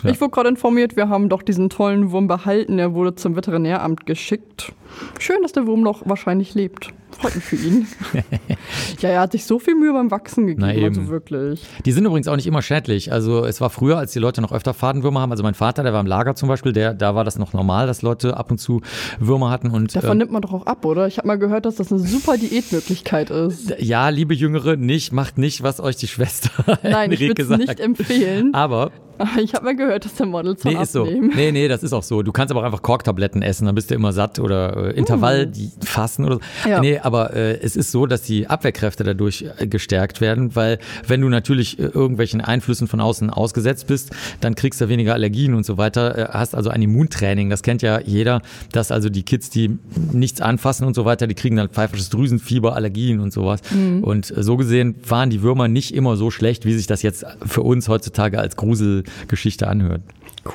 Ja. 0.04 0.12
Ich 0.12 0.22
wurde 0.22 0.32
gerade 0.32 0.50
informiert, 0.50 0.96
wir 0.96 1.10
haben 1.10 1.30
doch 1.30 1.42
diesen 1.42 1.70
tollen 1.70 2.12
Wurm 2.12 2.28
behalten. 2.28 2.80
Er 2.80 2.94
wurde 2.94 3.15
zum 3.15 3.36
Veterinäramt 3.36 4.06
geschickt. 4.06 4.74
Schön, 5.20 5.42
dass 5.42 5.52
der 5.52 5.68
Wurm 5.68 5.82
noch 5.82 6.02
wahrscheinlich 6.06 6.56
lebt. 6.56 6.94
Freut 7.12 7.36
mich 7.36 7.44
für 7.44 7.56
ihn. 7.56 7.88
ja, 9.00 9.10
er 9.10 9.22
hat 9.22 9.32
sich 9.32 9.44
so 9.44 9.60
viel 9.60 9.76
Mühe 9.76 9.92
beim 9.92 10.12
Wachsen 10.12 10.46
gegeben, 10.46 10.86
also 10.86 11.08
wirklich. 11.08 11.65
Die 11.84 11.92
sind 11.92 12.06
übrigens 12.06 12.28
auch 12.28 12.36
nicht 12.36 12.46
immer 12.46 12.62
schädlich. 12.62 13.12
Also 13.12 13.46
es 13.46 13.60
war 13.60 13.70
früher, 13.70 13.98
als 13.98 14.13
die 14.13 14.20
Leute 14.20 14.42
noch 14.42 14.52
öfter 14.52 14.74
Fadenwürmer 14.74 15.20
haben. 15.20 15.32
Also 15.32 15.44
mein 15.44 15.56
Vater, 15.56 15.84
der 15.84 15.92
war 15.92 16.00
im 16.02 16.06
Lager 16.06 16.36
zum 16.36 16.48
Beispiel, 16.48 16.72
der, 16.72 16.94
da 16.94 17.15
war 17.15 17.24
das 17.24 17.38
noch 17.39 17.52
normal, 17.52 17.88
dass 17.88 18.04
Leute 18.04 18.38
ab 18.38 18.52
und 18.52 18.60
zu 18.60 18.82
Würmer 19.20 19.50
hatten. 19.50 19.72
Und, 19.72 19.96
Davon 19.96 20.12
ähm, 20.12 20.18
nimmt 20.20 20.32
man 20.32 20.42
doch 20.44 20.54
auch 20.54 20.65
ab, 20.65 20.86
oder? 20.86 21.08
Ich 21.08 21.18
habe 21.18 21.28
mal 21.28 21.39
gehört, 21.39 21.65
dass 21.65 21.76
das 21.76 21.92
eine 21.92 22.00
super 22.00 22.38
Diätmöglichkeit 22.38 23.32
ist. 23.32 23.74
Ja, 23.80 24.10
liebe 24.10 24.36
Jüngere, 24.36 24.78
nicht, 24.78 25.12
macht 25.12 25.38
nicht, 25.38 25.63
was 25.63 25.80
euch 25.80 25.96
die 25.96 26.08
Schwester 26.08 26.52
Nein, 26.84 27.12
ich 27.12 27.20
würde 27.20 27.42
es 27.42 27.50
nicht 27.50 27.80
empfehlen. 27.80 28.54
Aber 28.54 28.69
Aber 28.70 28.92
Ich 29.40 29.54
habe 29.54 29.66
mal 29.66 29.76
gehört, 29.76 30.06
dass 30.06 30.16
der 30.16 30.26
Models 30.26 30.64
nee, 30.64 30.74
ist 30.74 30.96
abnehmen. 30.96 31.32
So. 31.32 31.38
Nee, 31.38 31.52
nee, 31.52 31.68
das 31.68 31.84
ist 31.84 31.94
auch 31.94 32.04
so. 32.04 32.24
Du 32.24 32.32
kannst 32.32 32.52
aber 32.52 32.62
auch 32.62 32.66
einfach 32.66 32.82
Korktabletten 32.82 33.42
essen, 33.42 33.66
dann 33.66 33.76
bist 33.76 33.92
du 33.92 33.96
immer 33.96 34.14
satt 34.14 34.40
oder 34.40 34.90
äh, 34.90 34.98
Intervall, 34.98 35.48
die 35.48 35.72
fassen 35.82 36.26
oder 36.26 36.36
so. 36.36 36.70
Ja. 36.70 36.80
Nee, 36.80 37.00
aber 37.00 37.34
äh, 37.36 37.60
es 37.60 37.76
ist 37.76 37.92
so, 37.92 38.06
dass 38.06 38.22
die 38.24 38.48
Abwehrkräfte 38.48 39.04
dadurch 39.04 39.46
äh, 39.58 39.68
gestärkt 39.68 40.22
werden, 40.22 40.56
weil 40.56 40.80
wenn 41.08 41.22
du 41.22 41.30
natürlich 41.30 41.80
äh, 41.80 41.84
irgendwelchen 41.84 42.42
Einflüssen 42.42 42.88
von 42.88 43.00
außen 43.00 43.30
ausgesetzt 43.30 43.88
bist, 43.88 44.12
dann 44.42 44.56
kriegst 44.56 44.82
du 44.82 44.90
weniger 44.90 45.14
Allergien 45.14 45.54
und 45.54 45.66
so 45.66 45.78
weiter, 45.78 46.18
äh, 46.18 46.28
hast 46.32 46.56
also 46.56 46.70
ein 46.70 46.82
Immuntraining. 46.82 47.50
Das 47.50 47.64
kennt 47.64 47.82
ja 47.82 48.00
jeder, 48.00 48.42
dass 48.72 48.92
also 48.92 49.10
die 49.10 49.24
Kids, 49.24 49.50
die 49.50 49.78
nichts 50.12 50.42
anfassen 50.42 50.86
und 50.86 50.94
so 50.94 51.06
weiter, 51.06 51.28
die 51.28 51.36
kriegen 51.36 51.56
dann 51.56 51.70
pfeifisches 51.70 52.10
Drüsenfieber, 52.10 52.76
Allergien 52.76 53.20
und 53.20 53.34
sowas. 53.34 53.62
Mm. 53.72 54.04
Und 54.04 54.34
so 54.36 54.58
gesehen 54.58 54.96
waren 55.08 55.30
die 55.30 55.42
Würmer 55.42 55.68
nicht 55.68 55.94
immer 55.94 56.16
so 56.16 56.32
schlecht, 56.32 56.66
wie 56.66 56.74
sich 56.74 56.88
das 56.88 57.02
jetzt 57.02 57.26
für 57.46 57.62
uns 57.62 57.88
heutzutage 57.88 58.40
als 58.40 58.56
Gruselgeschichte 59.28 59.67
anhört. 59.67 60.02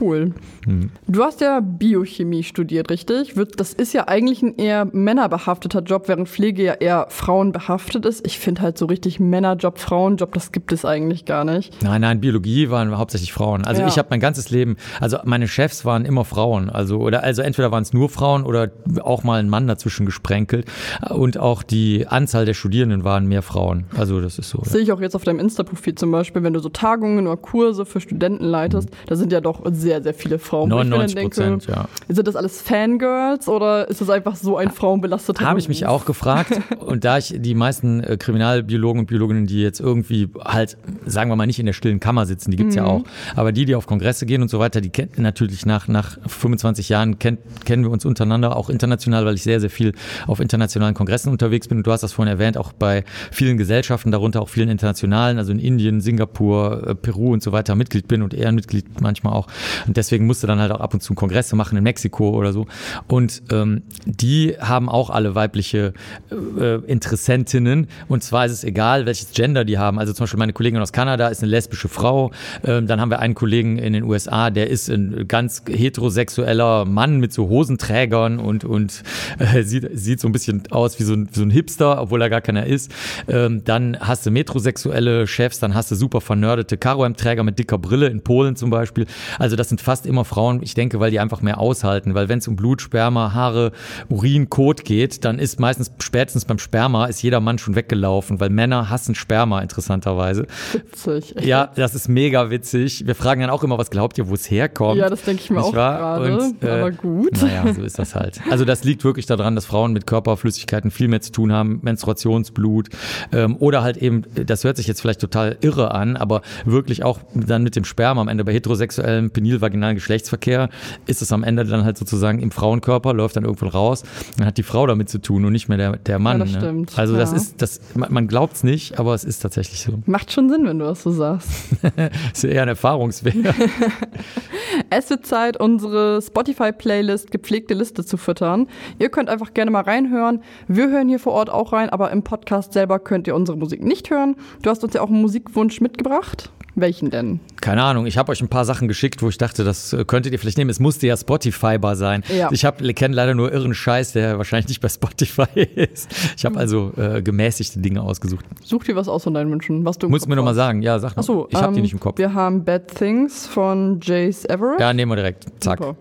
Cool. 0.00 0.32
Mhm. 0.66 0.90
Du 1.06 1.22
hast 1.22 1.40
ja 1.40 1.60
Biochemie 1.60 2.42
studiert, 2.42 2.90
richtig? 2.90 3.34
Das 3.56 3.72
ist 3.72 3.92
ja 3.92 4.08
eigentlich 4.08 4.42
ein 4.42 4.56
eher 4.56 4.86
männerbehafteter 4.86 5.82
Job, 5.82 6.08
während 6.08 6.28
Pflege 6.28 6.64
ja 6.64 6.72
eher 6.74 7.06
frauenbehaftet 7.10 8.04
ist. 8.04 8.26
Ich 8.26 8.38
finde 8.38 8.62
halt 8.62 8.78
so 8.78 8.86
richtig 8.86 9.20
Männerjob, 9.20 9.78
Frauenjob, 9.78 10.32
das 10.34 10.52
gibt 10.52 10.72
es 10.72 10.84
eigentlich 10.84 11.24
gar 11.24 11.44
nicht. 11.44 11.82
Nein, 11.82 12.00
nein, 12.00 12.20
Biologie 12.20 12.70
waren 12.70 12.96
hauptsächlich 12.96 13.32
Frauen. 13.32 13.64
Also 13.64 13.82
ja. 13.82 13.88
ich 13.88 13.98
habe 13.98 14.08
mein 14.10 14.20
ganzes 14.20 14.50
Leben, 14.50 14.76
also 15.00 15.18
meine 15.24 15.46
Chefs 15.48 15.84
waren 15.84 16.04
immer 16.04 16.24
Frauen. 16.24 16.70
Also, 16.70 16.98
oder, 16.98 17.22
also 17.22 17.42
entweder 17.42 17.70
waren 17.70 17.82
es 17.82 17.92
nur 17.92 18.08
Frauen 18.08 18.44
oder 18.44 18.70
auch 19.02 19.22
mal 19.22 19.38
ein 19.38 19.48
Mann 19.48 19.66
dazwischen 19.66 20.06
gesprenkelt. 20.06 20.66
Und 21.10 21.38
auch 21.38 21.62
die 21.62 22.06
Anzahl 22.08 22.44
der 22.44 22.54
Studierenden 22.54 23.04
waren 23.04 23.26
mehr 23.26 23.42
Frauen. 23.42 23.84
Also 23.96 24.20
das 24.20 24.38
ist 24.38 24.50
so. 24.50 24.62
Sehe 24.64 24.80
ich 24.80 24.92
auch 24.92 25.00
jetzt 25.00 25.14
auf 25.14 25.24
deinem 25.24 25.38
Insta-Profil 25.38 25.94
zum 25.94 26.10
Beispiel, 26.10 26.42
wenn 26.42 26.52
du 26.52 26.60
so 26.60 26.68
Tagungen 26.68 27.26
oder 27.26 27.36
Kurse 27.36 27.86
für 27.86 28.00
Studenten 28.00 28.44
leitest, 28.44 28.90
mhm. 28.90 28.94
da 29.06 29.16
sind 29.16 29.32
ja 29.32 29.40
doch 29.40 29.62
sehr, 29.84 30.02
sehr 30.02 30.14
viele 30.14 30.38
Frauen. 30.38 30.68
99 30.70 31.20
Prozent, 31.20 31.66
ja. 31.66 31.86
Sind 32.08 32.26
das 32.26 32.34
alles 32.34 32.60
Fangirls 32.60 33.48
oder 33.48 33.88
ist 33.88 34.00
das 34.00 34.10
einfach 34.10 34.34
so 34.34 34.56
ein 34.56 34.70
frauenbelasteter 34.70 35.44
Habe 35.44 35.60
ich 35.60 35.68
mich 35.68 35.86
auch 35.86 36.04
gefragt. 36.04 36.60
und 36.80 37.04
da 37.04 37.18
ich 37.18 37.34
die 37.36 37.54
meisten 37.54 38.02
äh, 38.02 38.16
Kriminalbiologen 38.16 39.00
und 39.00 39.06
Biologinnen, 39.06 39.46
die 39.46 39.62
jetzt 39.62 39.80
irgendwie 39.80 40.28
halt, 40.44 40.76
sagen 41.06 41.30
wir 41.30 41.36
mal, 41.36 41.46
nicht 41.46 41.58
in 41.58 41.66
der 41.66 41.72
stillen 41.74 42.00
Kammer 42.00 42.26
sitzen, 42.26 42.50
die 42.50 42.56
gibt's 42.56 42.74
mhm. 42.74 42.82
ja 42.82 42.86
auch, 42.86 43.04
aber 43.36 43.52
die, 43.52 43.64
die 43.66 43.74
auf 43.74 43.86
Kongresse 43.86 44.26
gehen 44.26 44.42
und 44.42 44.48
so 44.48 44.58
weiter, 44.58 44.80
die 44.80 44.90
kennen 44.90 45.12
natürlich 45.18 45.66
nach, 45.66 45.86
nach 45.86 46.18
25 46.26 46.88
Jahren, 46.88 47.18
kennt, 47.18 47.40
kennen 47.64 47.84
wir 47.84 47.90
uns 47.90 48.04
untereinander, 48.04 48.56
auch 48.56 48.70
international, 48.70 49.26
weil 49.26 49.34
ich 49.34 49.42
sehr, 49.42 49.60
sehr 49.60 49.70
viel 49.70 49.92
auf 50.26 50.40
internationalen 50.40 50.94
Kongressen 50.94 51.30
unterwegs 51.30 51.68
bin. 51.68 51.78
Und 51.78 51.86
du 51.86 51.92
hast 51.92 52.02
das 52.02 52.12
vorhin 52.12 52.32
erwähnt, 52.32 52.56
auch 52.56 52.72
bei 52.72 53.04
vielen 53.30 53.58
Gesellschaften, 53.58 54.10
darunter 54.10 54.40
auch 54.42 54.48
vielen 54.48 54.68
internationalen, 54.68 55.38
also 55.38 55.52
in 55.52 55.58
Indien, 55.58 56.00
Singapur, 56.00 56.88
äh, 56.88 56.94
Peru 56.94 57.32
und 57.32 57.42
so 57.42 57.52
weiter 57.52 57.74
Mitglied 57.74 58.08
bin 58.08 58.22
und 58.22 58.34
Ehrenmitglied 58.34 59.00
manchmal 59.00 59.34
auch. 59.34 59.46
Und 59.86 59.96
deswegen 59.96 60.26
musste 60.26 60.46
dann 60.46 60.58
halt 60.58 60.72
auch 60.72 60.80
ab 60.80 60.94
und 60.94 61.02
zu 61.02 61.14
Kongresse 61.14 61.56
machen 61.56 61.76
in 61.76 61.84
Mexiko 61.84 62.30
oder 62.30 62.52
so. 62.52 62.66
Und 63.08 63.42
ähm, 63.50 63.82
die 64.06 64.56
haben 64.58 64.88
auch 64.88 65.10
alle 65.10 65.34
weibliche 65.34 65.92
äh, 66.30 66.76
Interessentinnen. 66.86 67.88
Und 68.08 68.22
zwar 68.22 68.46
ist 68.46 68.52
es 68.52 68.64
egal, 68.64 69.06
welches 69.06 69.32
Gender 69.32 69.64
die 69.64 69.78
haben. 69.78 69.98
Also 69.98 70.12
zum 70.12 70.24
Beispiel 70.24 70.38
meine 70.38 70.52
Kollegin 70.52 70.80
aus 70.80 70.92
Kanada 70.92 71.28
ist 71.28 71.42
eine 71.42 71.50
lesbische 71.50 71.88
Frau. 71.88 72.30
Ähm, 72.64 72.86
dann 72.86 73.00
haben 73.00 73.10
wir 73.10 73.18
einen 73.18 73.34
Kollegen 73.34 73.78
in 73.78 73.92
den 73.92 74.04
USA, 74.04 74.50
der 74.50 74.70
ist 74.70 74.88
ein 74.88 75.26
ganz 75.28 75.62
heterosexueller 75.68 76.84
Mann 76.84 77.18
mit 77.20 77.32
so 77.32 77.48
Hosenträgern 77.48 78.38
und, 78.38 78.64
und 78.64 79.02
äh, 79.38 79.62
sieht, 79.62 79.88
sieht 79.92 80.20
so 80.20 80.28
ein 80.28 80.32
bisschen 80.32 80.62
aus 80.70 80.98
wie 80.98 81.04
so 81.04 81.14
ein, 81.14 81.28
wie 81.32 81.38
so 81.38 81.44
ein 81.44 81.50
Hipster, 81.50 82.00
obwohl 82.00 82.22
er 82.22 82.30
gar 82.30 82.40
keiner 82.40 82.66
ist. 82.66 82.90
Ähm, 83.28 83.62
dann 83.64 83.96
hast 84.00 84.26
du 84.26 84.30
metrosexuelle 84.30 85.26
Chefs, 85.26 85.58
dann 85.58 85.74
hast 85.74 85.90
du 85.90 85.94
super 85.94 86.20
vernördete 86.20 86.76
Karo-Träger 86.76 87.42
mit 87.42 87.58
dicker 87.58 87.78
Brille 87.78 88.06
in 88.06 88.22
Polen 88.22 88.56
zum 88.56 88.70
Beispiel. 88.70 89.06
Also 89.38 89.53
das 89.56 89.68
sind 89.68 89.80
fast 89.80 90.06
immer 90.06 90.24
Frauen, 90.24 90.62
ich 90.62 90.74
denke, 90.74 91.00
weil 91.00 91.10
die 91.10 91.20
einfach 91.20 91.42
mehr 91.42 91.58
aushalten, 91.58 92.14
weil 92.14 92.28
wenn 92.28 92.38
es 92.38 92.48
um 92.48 92.56
Blut, 92.56 92.82
Sperma, 92.82 93.32
Haare, 93.34 93.72
Urin, 94.08 94.50
Kot 94.50 94.84
geht, 94.84 95.24
dann 95.24 95.38
ist 95.38 95.60
meistens 95.60 95.90
spätestens 95.98 96.44
beim 96.44 96.58
Sperma 96.58 97.06
ist 97.06 97.22
jeder 97.22 97.40
Mann 97.40 97.58
schon 97.58 97.74
weggelaufen, 97.74 98.40
weil 98.40 98.50
Männer 98.50 98.90
hassen 98.90 99.14
Sperma 99.14 99.60
interessanterweise. 99.60 100.46
Witzig. 100.72 101.34
Ja, 101.40 101.70
das 101.74 101.94
ist 101.94 102.08
mega 102.08 102.50
witzig. 102.50 103.06
Wir 103.06 103.14
fragen 103.14 103.40
dann 103.40 103.50
auch 103.50 103.62
immer, 103.64 103.78
was 103.78 103.90
glaubt 103.90 104.18
ihr, 104.18 104.28
wo 104.28 104.34
es 104.34 104.50
herkommt? 104.50 104.98
Ja, 104.98 105.08
das 105.08 105.22
denke 105.22 105.42
ich 105.42 105.50
mir 105.50 105.62
auch 105.62 105.72
gerade, 105.72 106.54
äh, 106.60 106.68
aber 106.68 106.90
gut. 106.90 107.42
Naja, 107.42 107.72
so 107.72 107.82
ist 107.82 107.98
das 107.98 108.14
halt. 108.14 108.40
Also 108.50 108.64
das 108.64 108.84
liegt 108.84 109.04
wirklich 109.04 109.26
daran, 109.26 109.54
dass 109.54 109.66
Frauen 109.66 109.92
mit 109.92 110.06
Körperflüssigkeiten 110.06 110.90
viel 110.90 111.08
mehr 111.08 111.20
zu 111.20 111.32
tun 111.32 111.52
haben, 111.52 111.80
Menstruationsblut 111.82 112.88
ähm, 113.32 113.56
oder 113.56 113.82
halt 113.82 113.96
eben, 113.96 114.22
das 114.34 114.64
hört 114.64 114.76
sich 114.76 114.86
jetzt 114.86 115.00
vielleicht 115.00 115.20
total 115.20 115.56
irre 115.60 115.92
an, 115.92 116.16
aber 116.16 116.42
wirklich 116.64 117.04
auch 117.04 117.20
dann 117.34 117.62
mit 117.62 117.76
dem 117.76 117.84
Sperma 117.84 118.20
am 118.20 118.28
Ende 118.28 118.44
bei 118.44 118.52
heterosexuellem 118.52 119.32
penilvaginalen 119.44 119.94
Geschlechtsverkehr 119.94 120.70
ist 121.06 121.20
es 121.20 121.30
am 121.30 121.44
Ende 121.44 121.64
dann 121.64 121.84
halt 121.84 121.98
sozusagen 121.98 122.38
im 122.40 122.50
Frauenkörper, 122.50 123.12
läuft 123.12 123.36
dann 123.36 123.44
irgendwann 123.44 123.68
raus. 123.68 124.02
Dann 124.38 124.46
hat 124.46 124.56
die 124.56 124.62
Frau 124.62 124.86
damit 124.86 125.10
zu 125.10 125.18
tun 125.18 125.44
und 125.44 125.52
nicht 125.52 125.68
mehr 125.68 125.76
der, 125.76 125.96
der 125.96 126.18
Mann. 126.18 126.38
Ja, 126.38 126.44
das 126.44 126.54
ne? 126.54 126.60
stimmt. 126.60 126.98
Also 126.98 127.12
ja. 127.12 127.20
das 127.20 127.32
ist, 127.32 127.60
das, 127.60 127.80
man 127.94 128.26
glaubt 128.26 128.54
es 128.54 128.64
nicht, 128.64 128.98
aber 128.98 129.14
es 129.14 129.24
ist 129.24 129.40
tatsächlich 129.40 129.80
so. 129.80 129.98
Macht 130.06 130.32
schon 130.32 130.48
Sinn, 130.48 130.66
wenn 130.66 130.78
du 130.78 130.86
das 130.86 131.02
so 131.02 131.10
sagst. 131.10 131.50
ist 132.32 132.44
ja 132.44 132.50
eher 132.50 132.62
ein 132.62 132.68
Erfahrungswert. 132.68 133.36
es 134.90 135.10
wird 135.10 135.26
Zeit, 135.26 135.60
unsere 135.60 136.22
Spotify-Playlist 136.22 137.30
gepflegte 137.30 137.74
Liste 137.74 138.04
zu 138.04 138.16
füttern. 138.16 138.66
Ihr 138.98 139.10
könnt 139.10 139.28
einfach 139.28 139.52
gerne 139.52 139.70
mal 139.70 139.82
reinhören. 139.82 140.42
Wir 140.68 140.88
hören 140.88 141.08
hier 141.08 141.18
vor 141.18 141.34
Ort 141.34 141.50
auch 141.50 141.74
rein, 141.74 141.90
aber 141.90 142.10
im 142.12 142.22
Podcast 142.22 142.72
selber 142.72 142.98
könnt 142.98 143.26
ihr 143.26 143.34
unsere 143.34 143.58
Musik 143.58 143.82
nicht 143.82 144.10
hören. 144.10 144.36
Du 144.62 144.70
hast 144.70 144.82
uns 144.84 144.94
ja 144.94 145.02
auch 145.02 145.10
einen 145.10 145.20
Musikwunsch 145.20 145.82
mitgebracht. 145.82 146.50
Welchen 146.76 147.10
denn? 147.10 147.40
Keine 147.60 147.82
Ahnung. 147.82 148.06
Ich 148.06 148.18
habe 148.18 148.32
euch 148.32 148.40
ein 148.40 148.48
paar 148.48 148.64
Sachen 148.64 148.88
geschickt, 148.88 149.22
wo 149.22 149.28
ich 149.28 149.38
dachte, 149.38 149.64
das 149.64 149.92
äh, 149.92 150.04
könntet 150.04 150.32
ihr 150.32 150.38
vielleicht 150.38 150.58
nehmen. 150.58 150.70
Es 150.70 150.80
musste 150.80 151.06
ja 151.06 151.16
Spotify-bar 151.16 151.96
sein. 151.96 152.24
Ja. 152.36 152.50
Ich 152.50 152.62
kenne 152.94 153.14
leider 153.14 153.34
nur 153.34 153.52
irren 153.52 153.74
Scheiß, 153.74 154.12
der 154.12 154.38
wahrscheinlich 154.38 154.68
nicht 154.68 154.80
bei 154.80 154.88
Spotify 154.88 155.60
ist. 155.60 156.10
Ich 156.36 156.44
habe 156.44 156.58
also 156.58 156.92
äh, 156.96 157.22
gemäßigte 157.22 157.78
Dinge 157.78 158.02
ausgesucht. 158.02 158.44
Such 158.62 158.84
dir 158.84 158.96
was 158.96 159.08
aus 159.08 159.24
von 159.24 159.34
deinen 159.34 159.50
Wünschen, 159.50 159.84
was 159.84 159.98
du 159.98 160.08
Musst 160.08 160.28
mir 160.28 160.36
nochmal 160.36 160.54
sagen. 160.54 160.82
Ja, 160.82 160.98
sag 160.98 161.16
mal. 161.16 161.20
Achso, 161.20 161.46
ich 161.50 161.56
habe 161.56 161.68
ähm, 161.68 161.74
die 161.74 161.80
nicht 161.82 161.92
im 161.92 162.00
Kopf. 162.00 162.18
Wir 162.18 162.34
haben 162.34 162.64
Bad 162.64 162.94
Things 162.94 163.46
von 163.46 164.00
Jace 164.02 164.44
Everett. 164.46 164.80
Ja, 164.80 164.92
nehmen 164.92 165.12
wir 165.12 165.16
direkt. 165.16 165.46
Zack. 165.60 165.78
Super. 165.78 165.96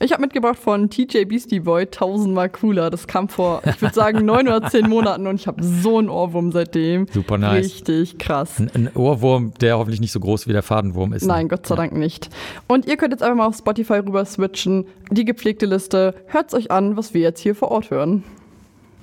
Ich 0.00 0.12
habe 0.12 0.22
mitgebracht 0.22 0.58
von 0.58 0.90
TJ 0.90 1.24
Beastie 1.24 1.58
Boy, 1.58 1.86
tausendmal 1.86 2.48
cooler. 2.48 2.88
Das 2.88 3.08
kam 3.08 3.28
vor, 3.28 3.62
ich 3.66 3.82
würde 3.82 3.94
sagen, 3.94 4.24
neun 4.24 4.46
oder 4.46 4.68
zehn 4.70 4.88
Monaten 4.88 5.26
und 5.26 5.36
ich 5.40 5.48
habe 5.48 5.62
so 5.62 5.98
einen 5.98 6.08
Ohrwurm 6.08 6.52
seitdem. 6.52 7.08
Super 7.12 7.36
nice. 7.36 7.64
Richtig 7.64 8.18
krass. 8.18 8.60
Ein, 8.60 8.70
ein, 8.74 8.90
Ohrwurm, 8.94 9.52
der 9.60 9.76
hoffentlich 9.76 10.00
nicht 10.00 10.12
so 10.12 10.20
groß 10.20 10.46
wie 10.46 10.52
der 10.52 10.62
Fadenwurm 10.62 11.12
ist. 11.12 11.22
Ne? 11.22 11.28
Nein, 11.28 11.48
Gott 11.48 11.66
sei 11.66 11.74
Dank 11.74 11.94
nicht. 11.94 12.30
Und 12.68 12.86
ihr 12.86 12.96
könnt 12.96 13.12
jetzt 13.12 13.22
einfach 13.22 13.36
mal 13.36 13.46
auf 13.46 13.56
Spotify 13.56 13.94
rüber 13.94 14.24
switchen. 14.24 14.86
Die 15.10 15.24
gepflegte 15.24 15.66
Liste. 15.66 16.14
Hört's 16.26 16.54
euch 16.54 16.70
an, 16.70 16.96
was 16.96 17.12
wir 17.12 17.22
jetzt 17.22 17.40
hier 17.40 17.56
vor 17.56 17.72
Ort 17.72 17.90
hören. 17.90 18.22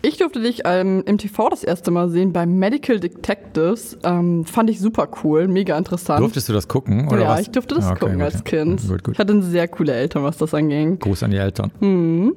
Ich 0.02 0.18
durfte 0.18 0.40
dich 0.40 0.62
ähm, 0.66 1.04
im 1.08 1.18
TV 1.18 1.50
das 1.50 1.64
erste 1.64 1.90
Mal 1.90 2.10
sehen 2.10 2.32
bei 2.32 2.46
Medical 2.46 3.00
Detectives. 3.00 3.98
Ähm, 4.04 4.46
fand 4.46 4.70
ich 4.70 4.80
super 4.80 5.10
cool, 5.24 5.48
mega 5.48 5.78
interessant. 5.78 6.20
Durftest 6.20 6.48
du 6.50 6.54
das 6.54 6.68
gucken? 6.68 7.08
Oder 7.08 7.22
ja, 7.22 7.30
was? 7.30 7.42
ich 7.42 7.52
durfte 7.52 7.76
das 7.76 7.86
okay, 7.86 8.00
gucken 8.00 8.16
okay. 8.16 8.24
als 8.24 8.44
Kind. 8.44 8.88
Gut, 8.88 9.04
gut. 9.04 9.14
Ich 9.16 9.20
hatte 9.20 9.42
sehr 9.42 9.68
coole 9.68 9.94
Eltern, 9.94 10.24
was 10.24 10.38
das 10.38 10.54
anging. 10.54 11.00
Gruß 11.00 11.24
an 11.24 11.32
die 11.32 11.38
Eltern. 11.38 11.72
Mhm. 11.80 12.36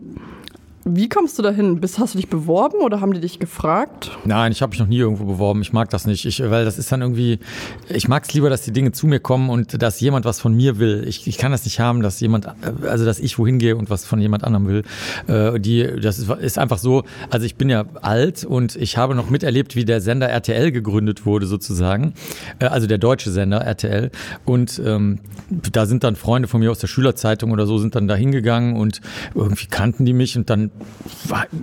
Wie 0.90 1.09
kommst 1.09 1.38
du 1.38 1.42
dahin? 1.42 1.81
Bist, 1.81 1.98
hast 1.98 2.14
du 2.14 2.18
dich 2.18 2.29
beworben 2.29 2.79
oder 2.79 3.01
haben 3.01 3.12
die 3.12 3.20
dich 3.20 3.38
gefragt? 3.38 4.11
Nein, 4.24 4.53
ich 4.53 4.62
habe 4.62 4.70
mich 4.70 4.79
noch 4.79 4.87
nie 4.87 4.98
irgendwo 4.98 5.24
beworben. 5.24 5.61
Ich 5.62 5.72
mag 5.72 5.90
das 5.90 6.07
nicht, 6.07 6.24
ich, 6.24 6.40
weil 6.40 6.64
das 6.64 6.79
ist 6.79 6.90
dann 6.90 7.03
irgendwie. 7.03 7.38
Ich 7.88 8.09
mag 8.09 8.24
es 8.24 8.33
lieber, 8.33 8.51
dass 8.51 8.62
die 8.62 8.72
Dinge 8.72 8.92
zu 8.92 9.07
mir 9.07 9.20
kommen 9.20 9.51
und 9.51 9.83
dass 9.83 10.01
jemand 10.01 10.24
was 10.24 10.40
von 10.40 10.55
mir 10.55 10.79
will. 10.79 11.05
Ich, 11.07 11.27
ich 11.27 11.38
kann 11.38 11.53
das 11.53 11.64
nicht 11.64 11.81
haben, 11.81 12.03
dass 12.03 12.20
jemand, 12.20 12.48
also 12.83 13.05
dass 13.05 13.18
ich 13.18 13.38
wohin 13.38 13.59
gehe 13.59 13.77
und 13.77 13.90
was 13.90 14.05
von 14.05 14.20
jemand 14.20 14.44
anderem 14.44 14.68
will. 14.68 14.83
Äh, 15.27 15.61
die, 15.61 15.87
das 16.01 16.18
ist, 16.18 16.31
ist 16.31 16.59
einfach 16.59 16.79
so. 16.79 17.05
Also 17.31 17.44
ich 17.46 17.57
bin 17.57 17.68
ja 17.68 17.85
alt 18.01 18.44
und 18.44 18.77
ich 18.77 18.96
habe 18.96 19.14
noch 19.14 19.31
miterlebt, 19.31 19.77
wie 19.77 19.85
der 19.85 20.01
Sender 20.01 20.29
RTL 20.29 20.72
gegründet 20.72 21.27
wurde 21.27 21.46
sozusagen. 21.46 22.14
Äh, 22.59 22.66
also 22.66 22.87
der 22.87 22.98
deutsche 22.98 23.31
Sender 23.31 23.59
RTL. 23.59 24.11
Und 24.44 24.81
ähm, 24.85 25.20
da 25.51 25.87
sind 25.87 26.05
dann 26.05 26.16
Freunde 26.16 26.48
von 26.48 26.61
mir 26.61 26.70
aus 26.70 26.79
der 26.79 26.88
Schülerzeitung 26.88 27.53
oder 27.53 27.66
so 27.66 27.79
sind 27.79 27.94
dann 27.94 28.09
da 28.09 28.14
hingegangen 28.14 28.77
und 28.77 29.01
irgendwie 29.35 29.66
kannten 29.66 30.05
die 30.05 30.12
mich 30.12 30.37
und 30.37 30.51
dann 30.51 30.70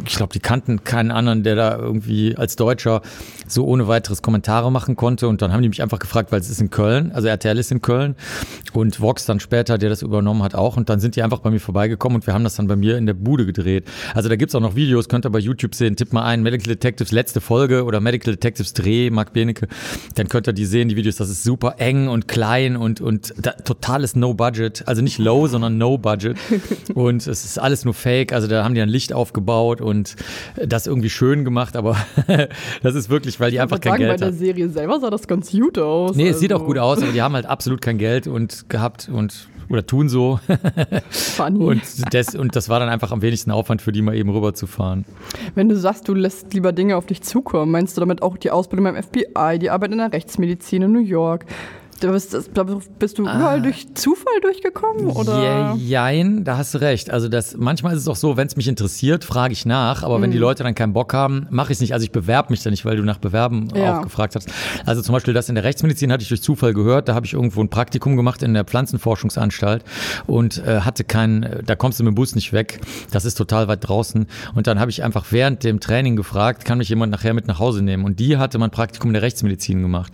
ich 0.06 0.15
glaube, 0.15 0.34
die 0.34 0.39
kannten 0.39 0.84
keinen 0.84 1.12
anderen, 1.12 1.43
der 1.43 1.56
da 1.56 1.78
irgendwie 1.78 2.36
als 2.36 2.56
Deutscher 2.56 3.01
so 3.47 3.65
ohne 3.65 3.88
weiteres 3.88 4.21
Kommentare 4.21 4.71
machen 4.71 4.95
konnte. 4.95 5.28
Und 5.28 5.41
dann 5.41 5.54
haben 5.54 5.62
die 5.62 5.69
mich 5.69 5.82
einfach 5.82 5.99
gefragt, 5.99 6.32
weil 6.32 6.39
es 6.39 6.49
ist 6.49 6.62
in 6.62 6.69
Köln, 6.69 7.12
also 7.13 7.28
RTL 7.28 7.58
ist 7.58 7.71
in 7.71 7.82
Köln 7.82 8.15
und 8.73 8.99
Vox 8.99 9.25
dann 9.25 9.39
später, 9.39 9.78
der 9.78 9.89
das 9.89 10.01
übernommen 10.01 10.43
hat, 10.43 10.56
auch. 10.56 10.78
Und 10.78 10.89
dann 10.89 10.99
sind 10.99 11.15
die 11.15 11.23
einfach 11.23 11.39
bei 11.39 11.49
mir 11.49 11.60
vorbeigekommen 11.60 12.17
und 12.17 12.28
wir 12.28 12.34
haben 12.34 12.43
das 12.43 12.56
dann 12.56 12.67
bei 12.67 12.75
mir 12.75 12.97
in 12.97 13.06
der 13.06 13.13
Bude 13.13 13.45
gedreht. 13.45 13.86
Also 14.13 14.30
da 14.30 14.36
gibt 14.36 14.49
es 14.49 14.56
auch 14.56 14.62
noch 14.62 14.75
Videos, 14.75 15.10
könnt 15.10 15.25
ihr 15.25 15.30
bei 15.30 15.39
YouTube 15.39 15.75
sehen. 15.75 15.95
Tipp 15.95 16.13
mal 16.13 16.23
ein, 16.23 16.43
Medical 16.43 16.73
Detectives 16.73 17.12
letzte 17.12 17.41
Folge 17.41 17.84
oder 17.84 17.99
Medical 17.99 18.34
Detectives 18.34 18.73
Dreh, 18.73 19.10
Marc 19.10 19.34
Benecke. 19.34 19.67
Dann 20.15 20.28
könnt 20.28 20.47
ihr 20.47 20.54
die 20.54 20.65
sehen, 20.65 20.89
die 20.89 20.95
Videos. 20.95 21.15
Das 21.17 21.30
ist 21.30 21.43
super 21.43 21.75
eng 21.78 22.08
und 22.08 22.28
klein 22.28 22.75
und, 22.75 23.01
und 23.01 23.34
da, 23.38 23.51
totales 23.51 24.15
No-Budget. 24.15 24.88
Also 24.88 25.01
nicht 25.01 25.17
low, 25.17 25.47
sondern 25.47 25.78
No-Budget. 25.78 26.38
und 26.93 27.25
es 27.28 27.45
ist 27.45 27.60
alles 27.60 27.86
nur 27.86 27.93
Fake. 27.93 28.34
Also 28.34 28.47
da 28.47 28.63
haben 28.63 28.73
die 28.73 28.80
dann 28.80 28.89
Licht 28.89 29.04
Licht 29.05 29.13
aufgebaut 29.13 29.81
und 29.81 30.15
das 30.55 30.87
irgendwie 30.87 31.09
schön 31.09 31.45
gemacht, 31.45 31.75
aber 31.75 31.95
das 32.81 32.95
ist 32.95 33.09
wirklich, 33.09 33.39
weil 33.39 33.51
die 33.51 33.59
einfach 33.59 33.79
kein 33.79 33.93
sagen, 33.93 34.03
Geld 34.03 34.11
bei 34.13 34.17
der 34.17 34.27
haben. 34.27 34.37
Serie 34.37 34.69
selber 34.69 34.99
sah 34.99 35.09
das 35.09 35.27
ganz 35.27 35.51
gut 35.51 35.77
aus. 35.77 36.15
Nee, 36.15 36.29
es 36.29 36.39
sieht 36.39 36.51
auch 36.51 36.61
also 36.61 36.65
gut 36.65 36.77
aus, 36.79 37.03
aber 37.03 37.11
die 37.11 37.21
haben 37.21 37.35
halt 37.35 37.45
absolut 37.45 37.81
kein 37.81 37.97
Geld 37.97 38.27
und 38.27 38.67
gehabt 38.69 39.09
und 39.11 39.47
oder 39.69 39.85
tun 39.85 40.09
so. 40.09 40.39
Funny. 41.09 41.63
Und 41.63 42.13
das, 42.13 42.35
und 42.35 42.55
das 42.55 42.69
war 42.69 42.79
dann 42.79 42.89
einfach 42.89 43.11
am 43.11 43.21
wenigsten 43.21 43.51
Aufwand 43.51 43.81
für 43.81 43.91
die 43.91 44.01
mal 44.01 44.15
eben 44.15 44.29
rüberzufahren. 44.29 45.05
Wenn 45.55 45.69
du 45.69 45.75
sagst, 45.75 46.07
du 46.07 46.13
lässt 46.13 46.53
lieber 46.53 46.71
Dinge 46.71 46.97
auf 46.97 47.07
dich 47.07 47.21
zukommen, 47.21 47.71
meinst 47.71 47.97
du 47.97 48.01
damit 48.01 48.21
auch 48.21 48.37
die 48.37 48.51
Ausbildung 48.51 48.85
beim 48.85 49.01
FBI, 49.01 49.59
die 49.59 49.71
Arbeit 49.71 49.91
in 49.91 49.97
der 49.97 50.13
Rechtsmedizin 50.13 50.83
in 50.83 50.91
New 50.91 50.99
York? 50.99 51.45
Da 52.01 52.12
bist, 52.12 52.36
bist 52.99 53.17
du 53.17 53.23
überall 53.23 53.62
durch 53.62 53.88
Zufall 53.95 54.39
durchgekommen? 54.41 55.08
Oder? 55.12 55.41
Ja, 55.41 55.75
jein, 55.75 56.43
da 56.43 56.58
hast 56.58 56.73
du 56.73 56.79
recht. 56.79 57.10
Also 57.10 57.29
das, 57.29 57.55
manchmal 57.58 57.93
ist 57.95 58.01
es 58.01 58.08
auch 58.10 58.17
so, 58.17 58.36
wenn 58.36 58.47
es 58.47 58.58
mich 58.58 58.67
interessiert, 58.67 59.23
frage 59.23 59.53
ich 59.53 59.65
nach, 59.65 60.03
aber 60.03 60.21
wenn 60.21 60.31
die 60.31 60.38
Leute 60.38 60.63
dann 60.63 60.75
keinen 60.75 60.91
Bock 60.93 61.13
haben, 61.13 61.47
mache 61.51 61.71
ich 61.71 61.77
es 61.77 61.81
nicht. 61.81 61.93
Also 61.93 62.03
ich 62.03 62.12
bewerbe 62.12 62.51
mich 62.51 62.62
da 62.63 62.69
nicht, 62.69 62.84
weil 62.84 62.97
du 62.97 63.03
nach 63.03 63.17
Bewerben 63.19 63.69
Ja. 63.73 63.97
auch 63.99 64.01
gefragt 64.01 64.36
hast. 64.36 64.49
Also 64.86 65.01
zum 65.01 65.13
Beispiel 65.13 65.34
das 65.34 65.47
in 65.47 65.55
der 65.55 65.63
Rechtsmedizin 65.63 66.12
hatte 66.12 66.21
ich 66.23 66.27
durch 66.29 66.41
Zufall 66.41 66.73
gehört, 66.73 67.08
da 67.08 67.15
habe 67.15 67.25
ich 67.25 67.34
irgendwo 67.34 67.62
ein 67.62 67.69
Praktikum 67.69 68.17
gemacht 68.17 68.43
in 68.43 68.53
der 68.53 68.65
Pflanzenforschungsanstalt 68.65 69.84
und 70.27 70.58
äh, 70.65 70.81
hatte 70.81 71.03
keinen, 71.05 71.62
da 71.65 71.75
kommst 71.75 71.99
du 71.99 72.03
mit 72.03 72.12
dem 72.12 72.15
Bus 72.15 72.36
nicht 72.36 72.51
weg, 72.53 72.81
das 73.12 73.23
ist 73.25 73.36
total 73.36 73.67
weit 73.67 73.88
draußen 73.88 74.27
und 74.53 74.67
dann 74.67 74.79
habe 74.79 74.91
ich 74.91 75.03
einfach 75.03 75.27
während 75.31 75.63
dem 75.63 75.79
Training 75.79 76.15
gefragt, 76.15 76.65
kann 76.65 76.77
mich 76.79 76.89
jemand 76.89 77.12
nachher 77.12 77.34
mit 77.34 77.47
nach 77.47 77.60
Hause 77.60 77.81
nehmen 77.84 78.03
und 78.03 78.19
die 78.19 78.38
hatte 78.38 78.58
mein 78.58 78.71
Praktikum 78.71 79.10
in 79.12 79.13
der 79.13 79.21
Rechtsmedizin 79.21 79.81
gemacht 79.81 80.12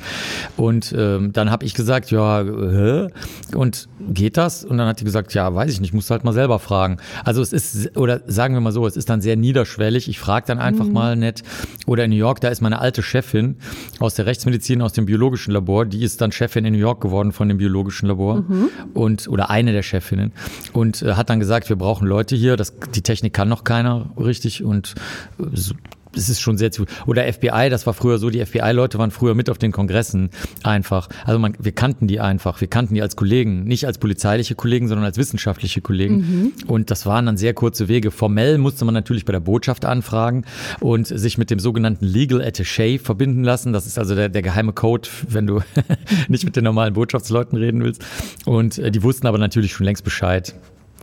und 0.57 0.93
ähm, 0.97 1.33
dann 1.33 1.49
habe 1.51 1.65
ich 1.65 1.70
gesagt, 1.73 2.11
ja, 2.11 2.43
hä? 2.43 3.07
Und 3.53 3.87
geht 4.09 4.37
das? 4.37 4.63
Und 4.63 4.77
dann 4.77 4.87
hat 4.87 4.99
die 4.99 5.03
gesagt, 5.03 5.33
ja, 5.33 5.53
weiß 5.53 5.71
ich 5.71 5.81
nicht, 5.81 5.93
musst 5.93 6.09
du 6.09 6.11
halt 6.13 6.23
mal 6.23 6.33
selber 6.33 6.59
fragen. 6.59 6.97
Also 7.23 7.41
es 7.41 7.53
ist, 7.53 7.97
oder 7.97 8.21
sagen 8.27 8.53
wir 8.53 8.61
mal 8.61 8.71
so, 8.71 8.85
es 8.87 8.95
ist 8.95 9.09
dann 9.09 9.21
sehr 9.21 9.35
niederschwellig. 9.35 10.07
Ich 10.07 10.19
frage 10.19 10.45
dann 10.47 10.59
einfach 10.59 10.85
mal 10.85 11.15
nett. 11.15 11.43
Oder 11.85 12.05
in 12.05 12.11
New 12.11 12.17
York, 12.17 12.41
da 12.41 12.49
ist 12.49 12.61
meine 12.61 12.79
alte 12.79 13.03
Chefin 13.03 13.57
aus 13.99 14.15
der 14.15 14.25
Rechtsmedizin, 14.25 14.81
aus 14.81 14.93
dem 14.93 15.05
biologischen 15.05 15.51
Labor, 15.51 15.85
die 15.85 16.03
ist 16.03 16.21
dann 16.21 16.31
Chefin 16.31 16.65
in 16.65 16.73
New 16.73 16.79
York 16.79 17.01
geworden 17.01 17.31
von 17.31 17.47
dem 17.47 17.57
biologischen 17.57 18.07
Labor. 18.07 18.43
Und, 18.93 19.27
oder 19.27 19.49
eine 19.49 19.71
der 19.71 19.83
Chefinnen. 19.83 20.31
Und 20.73 21.01
äh, 21.01 21.13
hat 21.13 21.29
dann 21.29 21.39
gesagt, 21.39 21.69
wir 21.69 21.75
brauchen 21.75 22.07
Leute 22.07 22.35
hier. 22.35 22.57
Das, 22.57 22.73
die 22.95 23.01
Technik 23.01 23.33
kann 23.33 23.49
noch 23.49 23.63
keiner 23.63 24.09
richtig. 24.17 24.63
Und 24.63 24.95
äh, 25.39 25.43
so, 25.53 25.75
es 26.15 26.29
ist 26.29 26.41
schon 26.41 26.57
sehr 26.57 26.71
zu. 26.71 26.85
Oder 27.05 27.31
FBI, 27.31 27.69
das 27.69 27.85
war 27.85 27.93
früher 27.93 28.17
so, 28.17 28.29
die 28.29 28.45
FBI-Leute 28.45 28.97
waren 28.97 29.11
früher 29.11 29.35
mit 29.35 29.49
auf 29.49 29.57
den 29.57 29.71
Kongressen 29.71 30.29
einfach. 30.63 31.09
Also 31.25 31.39
man, 31.39 31.55
wir 31.59 31.71
kannten 31.71 32.07
die 32.07 32.19
einfach. 32.19 32.61
Wir 32.61 32.67
kannten 32.67 32.93
die 32.93 33.01
als 33.01 33.15
Kollegen. 33.15 33.63
Nicht 33.63 33.85
als 33.87 33.97
polizeiliche 33.97 34.55
Kollegen, 34.55 34.87
sondern 34.87 35.05
als 35.05 35.17
wissenschaftliche 35.17 35.81
Kollegen. 35.81 36.53
Und 36.67 36.91
das 36.91 37.05
waren 37.05 37.25
dann 37.25 37.37
sehr 37.37 37.53
kurze 37.53 37.87
Wege. 37.87 38.11
Formell 38.11 38.57
musste 38.57 38.85
man 38.85 38.93
natürlich 38.93 39.25
bei 39.25 39.31
der 39.31 39.39
Botschaft 39.39 39.85
anfragen 39.85 40.45
und 40.79 41.07
sich 41.07 41.37
mit 41.37 41.49
dem 41.49 41.59
sogenannten 41.59 42.05
Legal 42.05 42.41
Attaché 42.41 42.99
verbinden 42.99 43.43
lassen. 43.43 43.73
Das 43.73 43.85
ist 43.85 43.97
also 43.97 44.15
der, 44.15 44.29
der 44.29 44.41
geheime 44.41 44.73
Code, 44.73 45.07
wenn 45.27 45.47
du 45.47 45.61
nicht 46.27 46.43
mit 46.43 46.55
den 46.55 46.63
normalen 46.63 46.93
Botschaftsleuten 46.93 47.57
reden 47.57 47.83
willst. 47.83 48.03
Und 48.45 48.77
äh, 48.77 48.91
die 48.91 49.03
wussten 49.03 49.27
aber 49.27 49.37
natürlich 49.37 49.73
schon 49.73 49.85
längst 49.85 50.03
Bescheid 50.03 50.55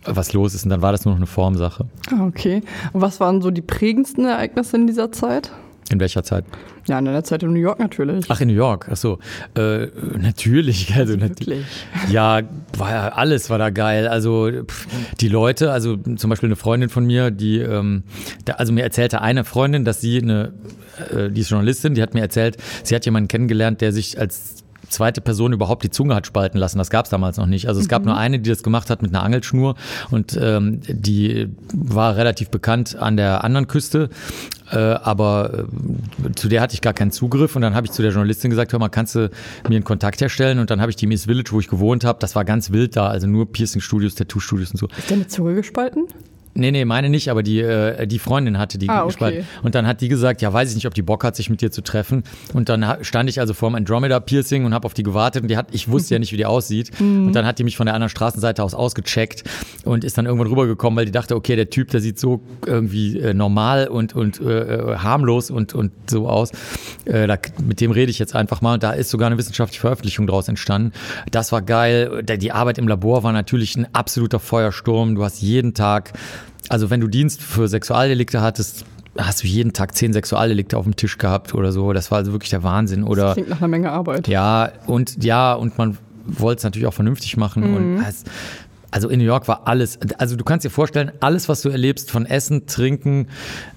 was 0.05 0.33
los 0.33 0.55
ist 0.55 0.65
und 0.65 0.71
dann 0.71 0.83
war 0.83 0.93
das 0.93 1.05
nur 1.05 1.15
noch 1.15 1.19
eine 1.19 1.27
Formsache. 1.27 1.87
Ah, 2.11 2.27
okay. 2.27 2.63
Und 2.93 3.01
was 3.01 3.21
waren 3.21 3.43
so 3.43 3.51
die 3.51 3.63
prägendsten 3.63 4.25
Ereignisse 4.25 4.77
in 4.77 4.87
dieser 4.87 5.13
Zeit? 5.13 5.51
In 5.91 6.01
welcher 6.01 6.23
Zeit? 6.23 6.45
Ja, 6.87 6.99
in 6.99 7.07
der 7.07 7.25
Zeit 7.25 7.43
in 7.43 7.53
New 7.53 7.61
York 7.61 7.79
natürlich. 7.79 8.27
Ach, 8.29 8.41
in 8.41 8.49
New 8.49 8.55
York, 8.55 8.89
ach 8.91 8.97
so. 8.97 9.19
Äh, 9.57 9.89
natürlich, 10.19 10.95
also 10.97 11.17
natürlich. 11.17 11.65
Ja, 12.11 12.43
war 12.77 12.91
ja, 12.91 13.09
alles 13.11 13.49
war 13.49 13.59
da 13.59 13.71
geil. 13.71 14.07
Also 14.07 14.51
pff, 14.51 14.87
die 15.21 15.29
Leute, 15.29 15.73
also 15.73 15.97
zum 15.97 16.31
Beispiel 16.31 16.49
eine 16.49 16.57
Freundin 16.57 16.91
von 16.91 17.07
mir, 17.07 17.31
die, 17.31 17.59
ähm, 17.59 18.03
da, 18.45 18.55
also 18.55 18.73
mir 18.73 18.83
erzählte 18.83 19.23
eine 19.23 19.45
Freundin, 19.45 19.85
dass 19.85 20.01
sie 20.01 20.21
eine, 20.21 20.53
äh, 21.11 21.31
die 21.31 21.41
ist 21.41 21.51
Journalistin, 21.51 21.95
die 21.95 22.03
hat 22.03 22.13
mir 22.13 22.21
erzählt, 22.21 22.59
sie 22.83 22.95
hat 22.95 23.05
jemanden 23.07 23.29
kennengelernt, 23.29 23.81
der 23.81 23.93
sich 23.93 24.19
als 24.19 24.65
zweite 24.89 25.21
Person 25.21 25.53
überhaupt 25.53 25.83
die 25.85 25.91
Zunge 25.91 26.15
hat 26.15 26.27
spalten 26.27 26.59
lassen. 26.59 26.79
Das 26.79 26.91
gab 26.91 27.07
es 27.07 27.11
damals 27.11 27.37
noch 27.37 27.47
nicht. 27.47 27.69
Also 27.69 27.81
es 27.81 27.89
gab 27.89 28.05
nur 28.05 28.17
eine, 28.17 28.39
die 28.39 28.51
das 28.51 28.63
gemacht 28.63 28.91
hat 28.91 29.03
mit 29.03 29.15
einer 29.15 29.23
Angelschnur 29.23 29.75
und 30.11 30.39
ähm, 30.41 30.81
die 30.89 31.49
war 31.73 32.17
relativ 32.17 32.51
bekannt 32.51 32.97
an 32.97 33.17
der 33.17 33.45
anderen 33.45 33.67
Küste. 33.67 34.11
Äh, 34.71 34.77
aber 34.77 35.67
äh, 36.25 36.33
zu 36.35 36.49
der 36.49 36.61
hatte 36.61 36.75
ich 36.75 36.81
gar 36.81 36.93
keinen 36.93 37.11
Zugriff 37.11 37.57
und 37.57 37.63
dann 37.63 37.75
habe 37.75 37.87
ich 37.87 37.93
zu 37.93 38.03
der 38.03 38.11
Journalistin 38.11 38.51
gesagt, 38.51 38.73
hör 38.73 38.79
mal, 38.79 38.89
kannst 38.89 39.15
du 39.15 39.31
mir 39.69 39.77
einen 39.77 39.85
Kontakt 39.85 40.21
herstellen? 40.21 40.59
Und 40.59 40.71
dann 40.71 40.81
habe 40.81 40.91
ich 40.91 40.97
die 40.97 41.07
Miss 41.07 41.25
Village, 41.25 41.51
wo 41.53 41.61
ich 41.61 41.69
gewohnt 41.69 42.05
habe, 42.05 42.19
das 42.21 42.35
war 42.35 42.45
ganz 42.45 42.71
wild 42.71 42.97
da, 42.97 43.09
also 43.09 43.27
nur 43.27 43.51
Piercing-Studios, 43.51 44.15
Tattoo-Studios 44.15 44.73
und 44.73 44.79
so. 44.79 44.89
Ist 44.99 45.11
deine 45.11 45.27
Zunge 45.27 45.55
gespalten? 45.55 46.07
Nee, 46.59 46.71
nee, 46.71 46.85
meine 46.85 47.09
nicht, 47.09 47.31
aber 47.31 47.43
die, 47.43 47.61
äh, 47.61 48.07
die 48.07 48.19
Freundin 48.19 48.59
hatte 48.59 48.79
die 48.79 48.89
Ah, 48.89 49.01
okay. 49.01 49.07
gespalten. 49.07 49.47
Und 49.63 49.75
dann 49.75 49.87
hat 49.87 50.01
die 50.01 50.09
gesagt, 50.09 50.43
ja, 50.43 50.53
weiß 50.53 50.69
ich 50.71 50.75
nicht, 50.75 50.87
ob 50.87 50.95
die 50.95 51.03
Bock 51.03 51.25
hat, 51.25 51.37
sich 51.37 51.49
mit 51.51 51.61
dir 51.63 51.71
zu 51.71 51.83
treffen. 51.83 52.25
Und 52.53 52.69
dann 52.69 52.85
stand 53.03 53.31
ich 53.31 53.41
also 53.41 53.55
vorm 53.55 53.75
Andromeda-Piercing 53.75 54.65
und 54.65 54.75
habe 54.75 54.85
auf 54.87 54.95
die 54.95 55.03
gewartet 55.03 55.43
und 55.43 55.49
die 55.49 55.57
hat, 55.57 55.69
ich 55.73 55.89
wusste 55.91 56.15
ja 56.15 56.19
nicht, 56.19 56.33
wie 56.33 56.37
die 56.37 56.47
aussieht. 56.47 56.91
Und 57.01 57.33
dann 57.33 57.47
hat 57.47 57.59
die 57.59 57.65
mich 57.65 57.77
von 57.77 57.87
der 57.87 57.95
anderen 57.95 58.11
Straßenseite 58.11 58.63
aus 58.63 58.75
ausgecheckt 58.75 59.45
und 59.85 60.05
ist 60.05 60.19
dann 60.19 60.27
irgendwann 60.27 60.49
rübergekommen, 60.49 60.97
weil 60.97 61.07
die 61.07 61.13
dachte, 61.13 61.37
okay, 61.37 61.57
der 61.57 61.71
Typ, 61.71 61.91
der 61.91 62.01
sieht 62.01 62.19
so 62.19 62.41
irgendwie 62.67 63.19
äh, 63.19 63.35
normal 63.35 63.87
und, 63.89 64.15
und 64.15 64.41
äh, 64.41 64.97
harmlos 64.97 65.51
und, 65.51 65.75
und 65.75 65.93
so 66.11 66.29
aus. 66.29 66.51
Äh, 67.05 67.27
da, 67.27 67.37
mit 67.65 67.81
dem 67.81 67.91
rede 67.91 68.11
ich 68.11 68.19
jetzt 68.19 68.35
einfach 68.35 68.61
mal. 68.61 68.75
Und 68.75 68.83
da 68.83 68.93
ist 68.93 69.11
sogar 69.11 69.27
eine 69.29 69.39
wissenschaftliche 69.39 69.81
Veröffentlichung 69.81 70.27
draus 70.27 70.49
entstanden. 70.49 70.93
Das 71.31 71.53
war 71.53 71.63
geil. 71.63 72.23
Die 72.25 72.53
Arbeit 72.53 72.79
im 72.79 72.89
Labor 72.89 73.23
war 73.23 73.33
natürlich 73.33 73.77
ein 73.77 73.87
absoluter 73.95 74.41
Feuersturm. 74.41 75.15
Du 75.15 75.25
hast 75.25 75.41
jeden 75.41 75.75
Tag, 75.75 76.13
also 76.69 76.91
wenn 76.91 77.01
du 77.01 77.09
Dienst 77.09 77.43
für 77.43 77.69
Sexualdelikte 77.69 78.41
hattest, 78.41 78.85
hast 79.17 79.43
du 79.43 79.47
jeden 79.47 79.73
Tag 79.73 79.95
zehn 79.95 80.13
Sexualdelikte 80.13 80.77
auf 80.77 80.85
dem 80.85 80.97
Tisch 80.97 81.19
gehabt 81.19 81.55
oder 81.55 81.73
so. 81.73 81.93
Das 81.93 82.11
war 82.11 82.19
also 82.19 82.33
wirklich 82.33 82.51
der 82.51 82.63
Wahnsinn. 82.63 83.05
Oder 83.05 83.33
Klingt 83.35 83.49
nach 83.49 83.59
einer 83.59 83.69
Menge 83.69 83.91
Arbeit. 83.91 84.29
ja, 84.29 84.71
und 84.87 85.23
ja, 85.25 85.55
und 85.55 85.79
man 85.79 85.99
wollte 86.27 86.59
es 86.59 86.65
natürlich 86.65 86.87
auch 86.87 86.95
vernünftig 86.95 87.37
machen. 87.37 87.75
Und 87.75 88.05
es, 88.07 88.25
also 88.91 89.09
in 89.09 89.19
New 89.19 89.25
York 89.27 89.49
war 89.49 89.67
alles, 89.69 89.99
also 90.19 90.37
du 90.37 90.45
kannst 90.45 90.65
dir 90.65 90.71
vorstellen, 90.71 91.13
alles, 91.21 91.49
was 91.49 91.61
du 91.63 91.69
erlebst, 91.69 92.11
von 92.11 92.25
Essen, 92.27 92.67
Trinken, 92.67 93.29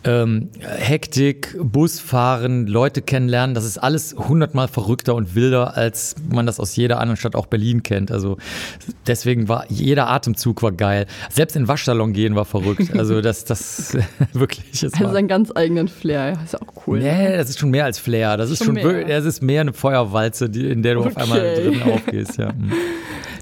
ähm, 0.03 0.49
Hektik, 0.61 1.57
Busfahren, 1.61 2.65
Leute 2.67 3.01
kennenlernen, 3.01 3.53
das 3.53 3.65
ist 3.65 3.77
alles 3.77 4.15
hundertmal 4.17 4.67
verrückter 4.67 5.15
und 5.15 5.35
wilder, 5.35 5.75
als 5.75 6.15
man 6.29 6.45
das 6.45 6.59
aus 6.59 6.75
jeder 6.75 6.99
anderen 6.99 7.17
Stadt, 7.17 7.35
auch 7.35 7.47
Berlin 7.47 7.83
kennt. 7.83 8.11
Also 8.11 8.37
deswegen 9.07 9.49
war 9.49 9.65
jeder 9.69 10.07
Atemzug 10.09 10.63
war 10.63 10.71
geil. 10.71 11.05
Selbst 11.29 11.55
in 11.55 11.67
Waschsalon 11.67 12.13
gehen 12.13 12.35
war 12.35 12.45
verrückt. 12.45 12.95
Also 12.97 13.21
das, 13.21 13.45
das 13.45 13.97
wirklich. 14.33 14.83
Es 14.83 14.93
Also 14.93 15.11
seinen 15.11 15.27
ganz 15.27 15.51
eigenen 15.55 15.87
Flair. 15.87 16.33
Ja, 16.33 16.41
ist 16.43 16.53
ja 16.53 16.59
auch 16.61 16.87
cool. 16.87 16.99
Nee, 16.99 17.35
das 17.35 17.49
ist 17.49 17.59
schon 17.59 17.69
mehr 17.71 17.85
als 17.85 17.99
Flair. 17.99 18.37
Das 18.37 18.49
ist 18.49 18.63
Schon 18.63 18.75
mehr. 18.75 18.83
wirklich- 18.83 19.07
das 19.07 19.25
ist 19.25 19.41
mehr 19.41 19.61
eine 19.61 19.73
Feuerwalze, 19.73 20.49
die, 20.49 20.69
in 20.69 20.83
der 20.83 20.95
du 20.95 21.01
auf 21.03 21.17
einmal 21.17 21.39
Okay. 21.39 21.63
drin 21.63 21.81
aufgehst. 21.83 22.37
Ja. 22.37 22.51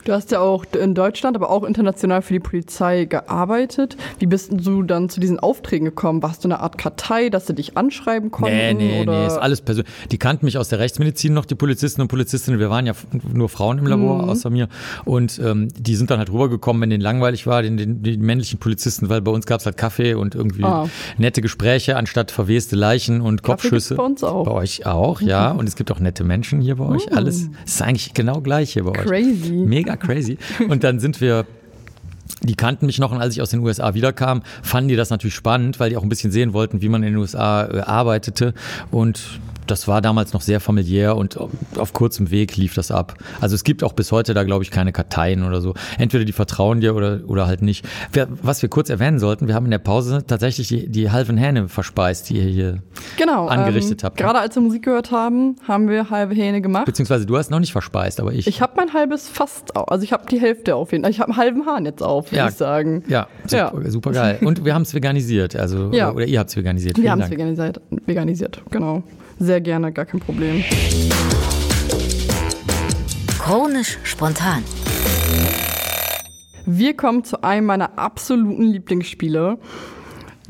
Mhm. 0.10 0.12
Du 0.12 0.16
hast 0.16 0.32
ja 0.32 0.40
auch 0.40 0.66
in 0.80 0.96
Deutschland, 0.96 1.36
aber 1.36 1.50
auch 1.52 1.64
international 1.64 2.22
für 2.22 2.34
die 2.34 2.40
Polizei 2.40 3.06
gearbeitet. 3.06 3.96
Wie 4.18 4.26
bist 4.26 4.52
du 4.52 4.82
dann 4.84 5.08
zu 5.10 5.20
diesen 5.20 5.40
Aufträgen 5.40 5.86
gekommen? 5.86 6.24
Warst 6.24 6.44
du 6.44 6.48
eine 6.48 6.60
Art 6.60 6.78
Kartei, 6.78 7.30
dass 7.30 7.48
sie 7.48 7.54
dich 7.54 7.78
anschreiben 7.78 8.32
konnten? 8.32 8.56
Nee, 8.56 8.74
nee, 8.74 9.02
oder? 9.02 9.20
nee, 9.22 9.28
ist 9.28 9.38
alles 9.38 9.62
persönlich. 9.62 9.92
Die 10.12 10.18
kannten 10.18 10.46
mich 10.46 10.58
aus 10.58 10.70
der 10.70 10.80
Rechtsmedizin 10.80 11.34
noch, 11.34 11.46
die 11.46 11.56
Polizisten 11.56 12.02
und 12.02 12.08
Polizistinnen. 12.08 12.60
Wir 12.60 12.70
waren 12.70 12.86
ja 12.88 12.94
nur 13.34 13.50
Frauen 13.50 13.78
im 13.78 13.86
Labor, 13.88 14.24
Mhm. 14.24 14.30
außer 14.30 14.50
mir. 14.50 14.68
Und 15.06 15.40
ähm, 15.44 15.68
die 15.78 15.96
sind 15.96 16.10
dann 16.10 16.18
halt 16.20 16.32
rübergekommen, 16.32 16.82
wenn 16.82 16.90
denen 16.90 17.02
langweilig 17.04 17.46
war, 17.46 17.62
den, 17.62 17.78
den, 17.78 18.02
die 18.02 18.18
männlichen 18.18 18.60
Polizisten, 18.60 19.10
weil 19.10 19.22
bei 19.22 19.32
uns 19.32 19.46
gab 19.46 19.60
es 19.60 19.66
halt 19.66 19.78
Kaffee 19.78 20.16
und 20.16 20.34
irgendwie 20.36 20.64
Ah. 20.64 20.88
nette 21.18 21.42
Gespräche 21.42 21.98
anstatt 21.98 22.32
verweste 22.32 22.76
Leichen 22.76 23.22
und 23.22 23.44
Kopfschüsse. 23.44 23.96
bei 23.96 24.04
uns 24.04 24.24
auch. 24.24 24.46
Mhm. 24.46 24.50
Bei 24.50 24.56
euch 24.56 24.86
auch, 24.86 25.22
ja. 25.22 25.52
Und 25.52 25.68
es 25.70 25.76
gibt 25.76 25.92
auch 25.92 26.00
nette 26.00 26.24
Menschen 26.24 26.62
hier 26.62 26.76
bei 26.78 26.86
euch. 26.86 27.12
Alles 27.16 27.50
ist 27.66 27.82
eigentlich 27.82 28.14
genau 28.14 28.42
gleich 28.42 28.74
hier 28.74 28.84
bei 28.84 28.92
euch. 28.92 29.06
Crazy. 29.06 29.52
Mega 29.54 29.96
crazy. 30.00 30.38
Und 30.68 30.84
dann 30.84 31.00
sind 31.00 31.22
wir 31.22 31.46
die 32.44 32.56
kannten 32.56 32.86
mich 32.86 33.00
noch 33.00 33.12
und 33.12 33.20
als 33.20 33.34
ich 33.34 33.42
aus 33.42 33.50
den 33.50 33.60
USA 33.60 33.94
wiederkam, 33.94 34.44
fanden 34.62 34.90
die 34.90 34.96
das 34.96 35.10
natürlich 35.10 35.36
spannend, 35.36 35.80
weil 35.80 35.90
die 35.90 35.98
auch 35.98 36.04
ein 36.04 36.10
bisschen 36.10 36.32
sehen 36.32 36.54
wollten, 36.54 36.82
wie 36.82 36.88
man 36.88 37.04
in 37.04 37.14
den 37.14 37.18
USA 37.18 37.66
äh, 37.66 37.80
arbeitete. 37.82 38.54
Und 38.92 39.40
das 39.72 39.88
war 39.88 40.02
damals 40.02 40.34
noch 40.34 40.42
sehr 40.42 40.60
familiär 40.60 41.16
und 41.16 41.38
auf 41.78 41.94
kurzem 41.94 42.32
Weg 42.32 42.58
lief 42.58 42.74
das 42.74 42.92
ab. 42.92 43.16
Also 43.42 43.56
es 43.56 43.64
gibt 43.64 43.84
auch 43.84 43.94
bis 43.94 44.12
heute 44.12 44.34
da, 44.34 44.44
glaube 44.44 44.64
ich, 44.64 44.72
keine 44.72 44.92
Karteien 44.92 45.44
oder 45.44 45.62
so. 45.62 45.74
Entweder 45.98 46.26
die 46.26 46.32
vertrauen 46.32 46.82
dir 46.82 46.96
oder, 46.96 47.20
oder 47.28 47.48
halt 47.48 47.62
nicht. 47.62 47.86
Wir, 48.12 48.28
was 48.42 48.62
wir 48.62 48.70
kurz 48.70 48.90
erwähnen 48.90 49.20
sollten, 49.20 49.48
wir 49.48 49.56
haben 49.56 49.66
in 49.66 49.72
der 49.72 49.78
Pause 49.80 50.24
tatsächlich 50.26 50.68
die, 50.68 50.90
die 50.90 51.12
halben 51.12 51.38
Hähne 51.38 51.68
verspeist, 51.68 52.30
die 52.30 52.38
ihr 52.38 52.44
hier, 52.50 52.84
genau, 53.18 53.48
angerichtet 53.48 54.02
ähm, 54.02 54.06
habt? 54.06 54.18
Gerade 54.18 54.40
als 54.40 54.56
wir 54.56 54.62
Musik 54.62 54.84
gehört 54.84 55.12
haben, 55.12 55.56
haben 55.68 55.88
wir 55.90 56.10
halbe 56.10 56.34
Hähne 56.36 56.62
gemacht. 56.62 56.86
beziehungsweise 56.86 57.26
du 57.26 57.38
hast 57.38 57.50
noch 57.52 57.60
nicht 57.60 57.72
verspeist, 57.72 58.20
aber 58.20 58.34
ich. 58.34 58.48
Ich 58.48 58.62
habe 58.62 58.74
mein 58.76 58.94
halbes 58.94 59.30
fast, 59.30 59.76
also 59.76 60.04
ich 60.04 60.14
habe 60.14 60.26
die 60.30 60.40
Hälfte 60.40 60.76
auf 60.76 60.92
jeden 60.92 61.04
Fall. 61.04 61.12
Ich 61.12 61.20
habe 61.20 61.32
einen 61.32 61.38
halben 61.38 61.66
Hahn 61.66 61.86
jetzt 61.86 62.02
auf, 62.04 62.32
würde 62.32 62.38
Ja. 62.38 62.48
ich 62.50 62.56
sagen. 62.56 63.04
ja, 63.08 63.28
super, 63.46 63.82
Ja. 63.84 63.90
super 63.92 64.12
geil. 64.12 64.40
Und 64.42 64.66
wir 64.66 64.74
haben 64.74 64.82
es 64.84 64.94
veganisiert, 64.94 65.56
also 65.56 65.92
Ja. 65.92 66.12
oder, 66.12 66.26
ihr 66.26 66.40
habt 66.40 66.50
es 66.50 66.56
veganisiert. 66.58 66.98
Wir 66.98 67.12
haben 67.12 67.22
es 67.22 67.30
veganisiert, 67.30 67.82
veganisiert, 68.06 68.62
genau. 68.72 69.04
Sehr 69.40 69.62
gerne, 69.62 69.94
gar 69.94 70.06
kein 70.06 70.20
Problem. 70.20 70.64
Chronisch 73.40 73.98
spontan. 74.04 74.64
Wir 76.66 76.96
kommen 76.96 77.24
zu 77.24 77.42
einem 77.42 77.66
meiner 77.66 77.98
absoluten 77.98 78.64
Lieblingsspiele. 78.64 79.58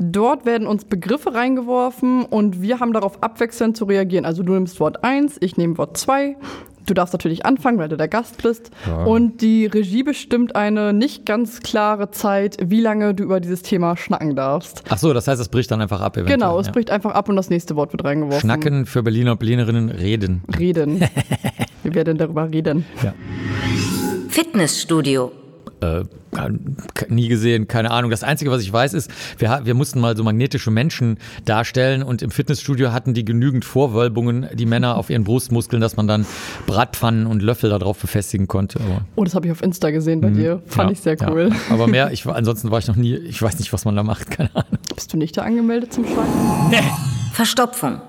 Dort 0.00 0.44
werden 0.44 0.66
uns 0.66 0.84
Begriffe 0.84 1.34
reingeworfen 1.34 2.24
und 2.24 2.62
wir 2.62 2.80
haben 2.80 2.92
darauf 2.92 3.22
abwechselnd 3.22 3.76
zu 3.76 3.84
reagieren. 3.84 4.24
Also 4.24 4.42
du 4.42 4.54
nimmst 4.54 4.80
Wort 4.80 5.04
1, 5.04 5.36
ich 5.40 5.56
nehme 5.56 5.78
Wort 5.78 5.96
2. 5.96 6.36
Du 6.90 6.94
darfst 6.94 7.14
natürlich 7.14 7.46
anfangen, 7.46 7.78
weil 7.78 7.88
du 7.88 7.96
der 7.96 8.08
Gast 8.08 8.42
bist. 8.42 8.72
Ja. 8.84 9.04
Und 9.04 9.42
die 9.42 9.66
Regie 9.66 10.02
bestimmt 10.02 10.56
eine 10.56 10.92
nicht 10.92 11.24
ganz 11.24 11.60
klare 11.60 12.10
Zeit, 12.10 12.56
wie 12.60 12.80
lange 12.80 13.14
du 13.14 13.22
über 13.22 13.38
dieses 13.38 13.62
Thema 13.62 13.96
schnacken 13.96 14.34
darfst. 14.34 14.82
Ach 14.88 14.98
so, 14.98 15.12
das 15.12 15.28
heißt, 15.28 15.40
es 15.40 15.48
bricht 15.48 15.70
dann 15.70 15.80
einfach 15.80 16.00
ab. 16.00 16.16
Eventuell, 16.16 16.36
Genau, 16.36 16.58
es 16.58 16.66
ja. 16.66 16.72
bricht 16.72 16.90
einfach 16.90 17.12
ab 17.12 17.28
und 17.28 17.36
das 17.36 17.48
nächste 17.48 17.76
Wort 17.76 17.92
wird 17.92 18.04
reingeworfen. 18.04 18.40
Schnacken 18.40 18.86
für 18.86 19.04
Berliner 19.04 19.32
und 19.32 19.38
Berlinerinnen 19.38 19.90
reden. 19.90 20.42
Reden. 20.58 21.00
wir 21.84 21.94
werden 21.94 22.18
darüber 22.18 22.50
reden. 22.50 22.84
Ja. 23.04 23.14
Fitnessstudio. 24.28 25.30
Äh, 25.80 26.04
nie 27.08 27.28
gesehen, 27.28 27.66
keine 27.66 27.90
Ahnung. 27.90 28.10
Das 28.10 28.22
Einzige, 28.22 28.50
was 28.50 28.62
ich 28.62 28.72
weiß, 28.72 28.94
ist, 28.94 29.10
wir, 29.38 29.60
wir 29.64 29.74
mussten 29.74 30.00
mal 30.00 30.16
so 30.16 30.22
magnetische 30.22 30.70
Menschen 30.70 31.18
darstellen 31.44 32.02
und 32.02 32.22
im 32.22 32.30
Fitnessstudio 32.30 32.92
hatten 32.92 33.14
die 33.14 33.24
genügend 33.24 33.64
Vorwölbungen, 33.64 34.46
die 34.54 34.66
Männer 34.66 34.96
auf 34.96 35.10
ihren 35.10 35.24
Brustmuskeln, 35.24 35.80
dass 35.80 35.96
man 35.96 36.06
dann 36.06 36.26
Bratpfannen 36.66 37.26
und 37.26 37.42
Löffel 37.42 37.70
darauf 37.70 37.98
befestigen 37.98 38.46
konnte. 38.46 38.80
Aber, 38.80 39.06
Oh, 39.16 39.24
das 39.24 39.34
habe 39.34 39.46
ich 39.46 39.52
auf 39.52 39.62
Insta 39.62 39.90
gesehen 39.90 40.20
bei 40.20 40.30
dir. 40.30 40.62
Fand 40.66 40.90
ja, 40.90 40.92
ich 40.92 41.00
sehr 41.00 41.16
ja. 41.16 41.30
cool. 41.30 41.50
Aber 41.70 41.86
mehr, 41.86 42.10
ich, 42.12 42.26
ansonsten 42.26 42.70
war 42.70 42.78
ich 42.78 42.86
noch 42.86 42.96
nie, 42.96 43.16
ich 43.16 43.40
weiß 43.40 43.58
nicht, 43.58 43.72
was 43.72 43.84
man 43.84 43.96
da 43.96 44.02
macht, 44.02 44.30
keine 44.30 44.54
Ahnung. 44.54 44.78
Bist 44.94 45.12
du 45.12 45.16
nicht 45.16 45.36
da 45.36 45.42
angemeldet 45.42 45.92
zum 45.92 46.04
Schein? 46.04 46.84
Verstopfung. 47.32 48.00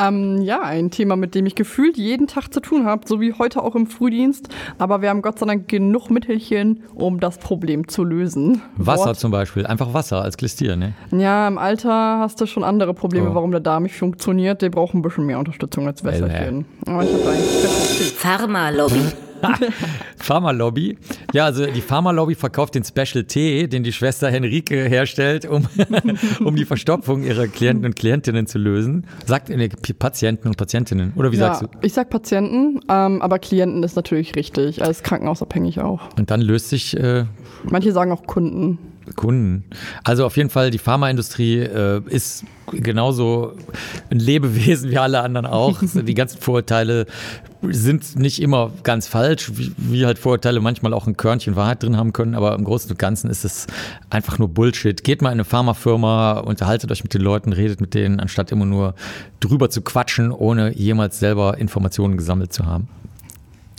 Ähm, 0.00 0.40
ja, 0.42 0.62
ein 0.62 0.90
Thema, 0.90 1.16
mit 1.16 1.34
dem 1.34 1.46
ich 1.46 1.54
gefühlt 1.54 1.96
jeden 1.96 2.26
Tag 2.26 2.52
zu 2.54 2.60
tun 2.60 2.86
habe, 2.86 3.02
so 3.06 3.20
wie 3.20 3.34
heute 3.34 3.62
auch 3.62 3.74
im 3.74 3.86
Frühdienst. 3.86 4.48
Aber 4.78 5.02
wir 5.02 5.10
haben 5.10 5.22
Gott 5.22 5.38
sei 5.38 5.46
Dank 5.46 5.68
genug 5.68 6.10
Mittelchen, 6.10 6.82
um 6.94 7.20
das 7.20 7.38
Problem 7.38 7.88
zu 7.88 8.04
lösen. 8.04 8.62
Wasser 8.76 9.06
Wort. 9.06 9.18
zum 9.18 9.30
Beispiel, 9.30 9.66
einfach 9.66 9.92
Wasser 9.94 10.22
als 10.22 10.36
Klistier, 10.36 10.76
ne? 10.76 10.94
Ja, 11.12 11.46
im 11.48 11.58
Alter 11.58 12.18
hast 12.20 12.40
du 12.40 12.46
schon 12.46 12.64
andere 12.64 12.94
Probleme, 12.94 13.30
Oh. 13.30 13.34
warum 13.34 13.50
der 13.50 13.60
Darm 13.60 13.82
nicht 13.84 13.96
funktioniert. 13.96 14.62
Der 14.62 14.70
braucht 14.70 14.94
ein 14.94 15.02
bisschen 15.02 15.26
mehr 15.26 15.38
Unterstützung 15.38 15.86
als 15.86 16.02
Wässerchen. 16.04 16.64
Äh, 16.86 16.90
Aber 16.90 17.02
ich 17.04 17.12
habe 17.12 17.22
da 17.24 17.30
eigentlich. 17.30 18.12
Pharmalobby. 18.16 19.00
Pharmalobby. 20.16 20.98
Ja, 21.32 21.46
also 21.46 21.66
die 21.66 21.80
Pharmalobby 21.80 22.34
verkauft 22.34 22.74
den 22.74 22.84
Special 22.84 23.24
Tee, 23.24 23.68
den 23.68 23.82
die 23.82 23.92
Schwester 23.92 24.30
Henrike 24.30 24.88
herstellt, 24.88 25.46
um, 25.46 25.66
um 26.44 26.56
die 26.56 26.64
Verstopfung 26.64 27.22
ihrer 27.22 27.46
Klienten 27.46 27.84
und 27.86 27.96
Klientinnen 27.96 28.46
zu 28.46 28.58
lösen. 28.58 29.06
Sagt 29.26 29.50
äh, 29.50 29.68
Patienten 29.98 30.48
und 30.48 30.56
Patientinnen. 30.56 31.12
Oder 31.16 31.32
wie 31.32 31.36
Ja, 31.36 31.54
sagst 31.54 31.62
du? 31.62 31.66
ich 31.82 31.92
sag 31.92 32.10
Patienten, 32.10 32.80
ähm, 32.88 33.22
aber 33.22 33.38
Klienten 33.38 33.82
ist 33.82 33.96
natürlich 33.96 34.34
richtig, 34.36 34.82
als 34.82 35.02
krankenhausabhängig 35.02 35.80
auch. 35.80 36.00
Und 36.18 36.30
dann 36.30 36.40
löst 36.40 36.68
sich 36.70 36.96
äh, 36.96 37.24
Manche 37.64 37.92
sagen 37.92 38.12
auch 38.12 38.24
Kunden. 38.26 38.78
Kunden. 39.16 39.64
Also 40.04 40.24
auf 40.24 40.36
jeden 40.36 40.50
Fall, 40.50 40.70
die 40.70 40.78
Pharmaindustrie 40.78 41.58
äh, 41.58 42.02
ist 42.08 42.44
genauso 42.72 43.54
ein 44.10 44.18
Lebewesen 44.18 44.90
wie 44.90 44.98
alle 44.98 45.20
anderen 45.20 45.46
auch. 45.46 45.80
die 45.94 46.14
ganzen 46.14 46.40
Vorurteile 46.40 47.06
sind 47.62 48.18
nicht 48.18 48.40
immer 48.40 48.70
ganz 48.82 49.06
falsch, 49.06 49.52
wie, 49.54 49.72
wie 49.76 50.06
halt 50.06 50.18
Vorurteile 50.18 50.60
manchmal 50.60 50.94
auch 50.94 51.06
ein 51.06 51.16
Körnchen 51.16 51.56
Wahrheit 51.56 51.82
drin 51.82 51.96
haben 51.96 52.12
können, 52.12 52.34
aber 52.34 52.54
im 52.54 52.64
Großen 52.64 52.90
und 52.90 52.98
Ganzen 52.98 53.30
ist 53.30 53.44
es 53.44 53.66
einfach 54.08 54.38
nur 54.38 54.48
Bullshit. 54.48 55.04
Geht 55.04 55.20
mal 55.20 55.28
in 55.28 55.34
eine 55.34 55.44
Pharmafirma, 55.44 56.38
unterhaltet 56.38 56.90
euch 56.90 57.02
mit 57.02 57.12
den 57.12 57.20
Leuten, 57.20 57.52
redet 57.52 57.80
mit 57.80 57.94
denen, 57.94 58.20
anstatt 58.20 58.50
immer 58.52 58.66
nur 58.66 58.94
drüber 59.40 59.70
zu 59.70 59.82
quatschen, 59.82 60.32
ohne 60.32 60.74
jemals 60.76 61.18
selber 61.18 61.58
Informationen 61.58 62.16
gesammelt 62.16 62.52
zu 62.52 62.64
haben. 62.64 62.88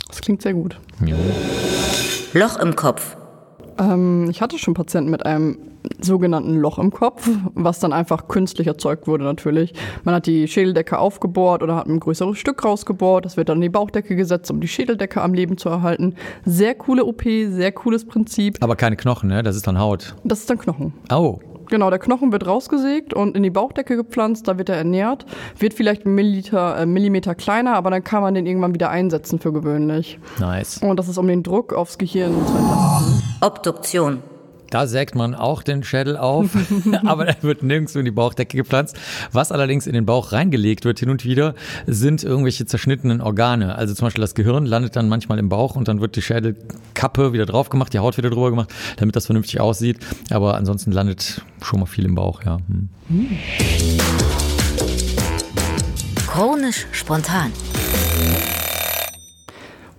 Das 0.08 0.20
klingt 0.20 0.42
sehr 0.42 0.54
gut. 0.54 0.78
Ja. 1.04 1.16
Loch 2.34 2.58
im 2.58 2.76
Kopf. 2.76 3.16
Ähm, 3.78 4.28
ich 4.30 4.40
hatte 4.42 4.58
schon 4.58 4.74
Patienten 4.74 5.10
mit 5.10 5.24
einem 5.26 5.58
sogenannten 6.00 6.56
Loch 6.56 6.78
im 6.78 6.90
Kopf, 6.90 7.28
was 7.54 7.80
dann 7.80 7.92
einfach 7.92 8.28
künstlich 8.28 8.66
erzeugt 8.66 9.06
wurde 9.06 9.24
natürlich. 9.24 9.74
Man 10.04 10.14
hat 10.14 10.26
die 10.26 10.46
Schädeldecke 10.48 10.98
aufgebohrt 10.98 11.62
oder 11.62 11.76
hat 11.76 11.86
ein 11.86 12.00
größeres 12.00 12.38
Stück 12.38 12.64
rausgebohrt. 12.64 13.24
Das 13.24 13.36
wird 13.36 13.48
dann 13.48 13.58
in 13.58 13.62
die 13.62 13.68
Bauchdecke 13.68 14.16
gesetzt, 14.16 14.50
um 14.50 14.60
die 14.60 14.68
Schädeldecke 14.68 15.20
am 15.20 15.34
Leben 15.34 15.58
zu 15.58 15.68
erhalten. 15.68 16.14
Sehr 16.44 16.74
coole 16.74 17.04
OP, 17.04 17.22
sehr 17.22 17.72
cooles 17.72 18.06
Prinzip. 18.06 18.58
Aber 18.60 18.76
keine 18.76 18.96
Knochen, 18.96 19.28
ne? 19.28 19.42
Das 19.42 19.56
ist 19.56 19.66
dann 19.66 19.78
Haut. 19.78 20.14
Das 20.24 20.40
ist 20.40 20.50
dann 20.50 20.58
Knochen. 20.58 20.92
Oh. 21.12 21.38
Genau, 21.68 21.88
der 21.88 21.98
Knochen 21.98 22.32
wird 22.32 22.46
rausgesägt 22.46 23.14
und 23.14 23.34
in 23.34 23.42
die 23.42 23.48
Bauchdecke 23.48 23.96
gepflanzt, 23.96 24.46
da 24.46 24.58
wird 24.58 24.68
er 24.68 24.76
ernährt, 24.76 25.24
wird 25.58 25.72
vielleicht 25.72 26.04
einen 26.04 26.14
Milliliter, 26.14 26.76
äh, 26.78 26.84
Millimeter 26.84 27.34
kleiner, 27.34 27.76
aber 27.76 27.90
dann 27.90 28.04
kann 28.04 28.20
man 28.20 28.34
den 28.34 28.44
irgendwann 28.44 28.74
wieder 28.74 28.90
einsetzen 28.90 29.38
für 29.38 29.54
gewöhnlich. 29.54 30.18
Nice. 30.38 30.82
Und 30.82 30.98
das 30.98 31.08
ist, 31.08 31.16
um 31.16 31.26
den 31.26 31.42
Druck 31.42 31.72
aufs 31.72 31.96
Gehirn 31.96 32.34
zu 32.46 32.58
entlasten. 32.58 33.11
Obduktion. 33.42 34.22
Da 34.70 34.86
sägt 34.86 35.16
man 35.16 35.34
auch 35.34 35.64
den 35.64 35.82
Schädel 35.82 36.16
auf, 36.16 36.50
aber 37.04 37.26
er 37.26 37.42
wird 37.42 37.64
nirgendwo 37.64 37.98
in 37.98 38.04
die 38.04 38.12
Bauchdecke 38.12 38.56
gepflanzt. 38.56 38.96
Was 39.32 39.50
allerdings 39.50 39.88
in 39.88 39.94
den 39.94 40.06
Bauch 40.06 40.30
reingelegt 40.30 40.84
wird 40.84 41.00
hin 41.00 41.10
und 41.10 41.24
wieder, 41.24 41.54
sind 41.88 42.22
irgendwelche 42.22 42.66
zerschnittenen 42.66 43.20
Organe. 43.20 43.74
Also 43.74 43.94
zum 43.94 44.06
Beispiel 44.06 44.22
das 44.22 44.34
Gehirn 44.34 44.64
landet 44.64 44.94
dann 44.94 45.08
manchmal 45.08 45.40
im 45.40 45.48
Bauch 45.48 45.74
und 45.74 45.88
dann 45.88 46.00
wird 46.00 46.14
die 46.14 46.22
Schädelkappe 46.22 47.32
wieder 47.32 47.44
drauf 47.44 47.68
gemacht, 47.68 47.92
die 47.92 47.98
Haut 47.98 48.16
wieder 48.16 48.30
drüber 48.30 48.50
gemacht, 48.50 48.72
damit 48.96 49.16
das 49.16 49.26
vernünftig 49.26 49.60
aussieht. 49.60 49.98
Aber 50.30 50.54
ansonsten 50.54 50.92
landet 50.92 51.42
schon 51.62 51.80
mal 51.80 51.86
viel 51.86 52.04
im 52.04 52.14
Bauch, 52.14 52.44
ja. 52.44 52.58
Hm. 52.68 52.88
Chronisch 56.28 56.86
spontan. 56.92 57.50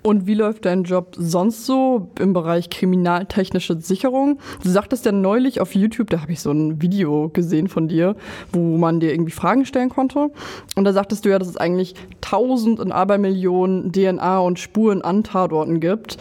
Und 0.04 0.28
wie 0.28 0.34
läuft 0.34 0.66
dein 0.66 0.84
Job 0.84 1.16
sonst 1.18 1.66
so 1.66 2.10
im 2.20 2.34
Bereich 2.34 2.70
kriminaltechnische 2.70 3.80
Sicherung? 3.80 4.38
Du 4.62 4.70
sagtest 4.70 5.06
ja 5.06 5.14
neulich 5.14 5.62
auf 5.62 5.74
YouTube, 5.76 6.10
da 6.10 6.22
habe 6.22 6.34
ich 6.34 6.42
so 6.42 6.52
ein 6.52 6.82
Video 6.82 7.30
gesehen 7.30 7.70
von 7.70 7.88
dir, 7.88 8.18
wo 8.52 8.78
man 8.78 9.00
dir 9.00 9.14
irgendwie 9.14 9.32
Fragen 9.32 9.66
stellen 9.66 9.90
konnte. 9.90 10.30
Und 10.76 10.84
da 10.84 10.92
sagtest 10.92 11.24
du 11.24 11.30
ja, 11.30 11.40
dass 11.40 11.48
es 11.48 11.56
eigentlich 11.56 11.96
tausend 12.20 12.82
und 12.82 12.92
Abermillionen 12.92 13.94
DNA 13.94 14.40
und 14.40 14.60
Spuren 14.60 15.02
an 15.02 15.24
Tatorten 15.24 15.80
gibt. 15.80 16.18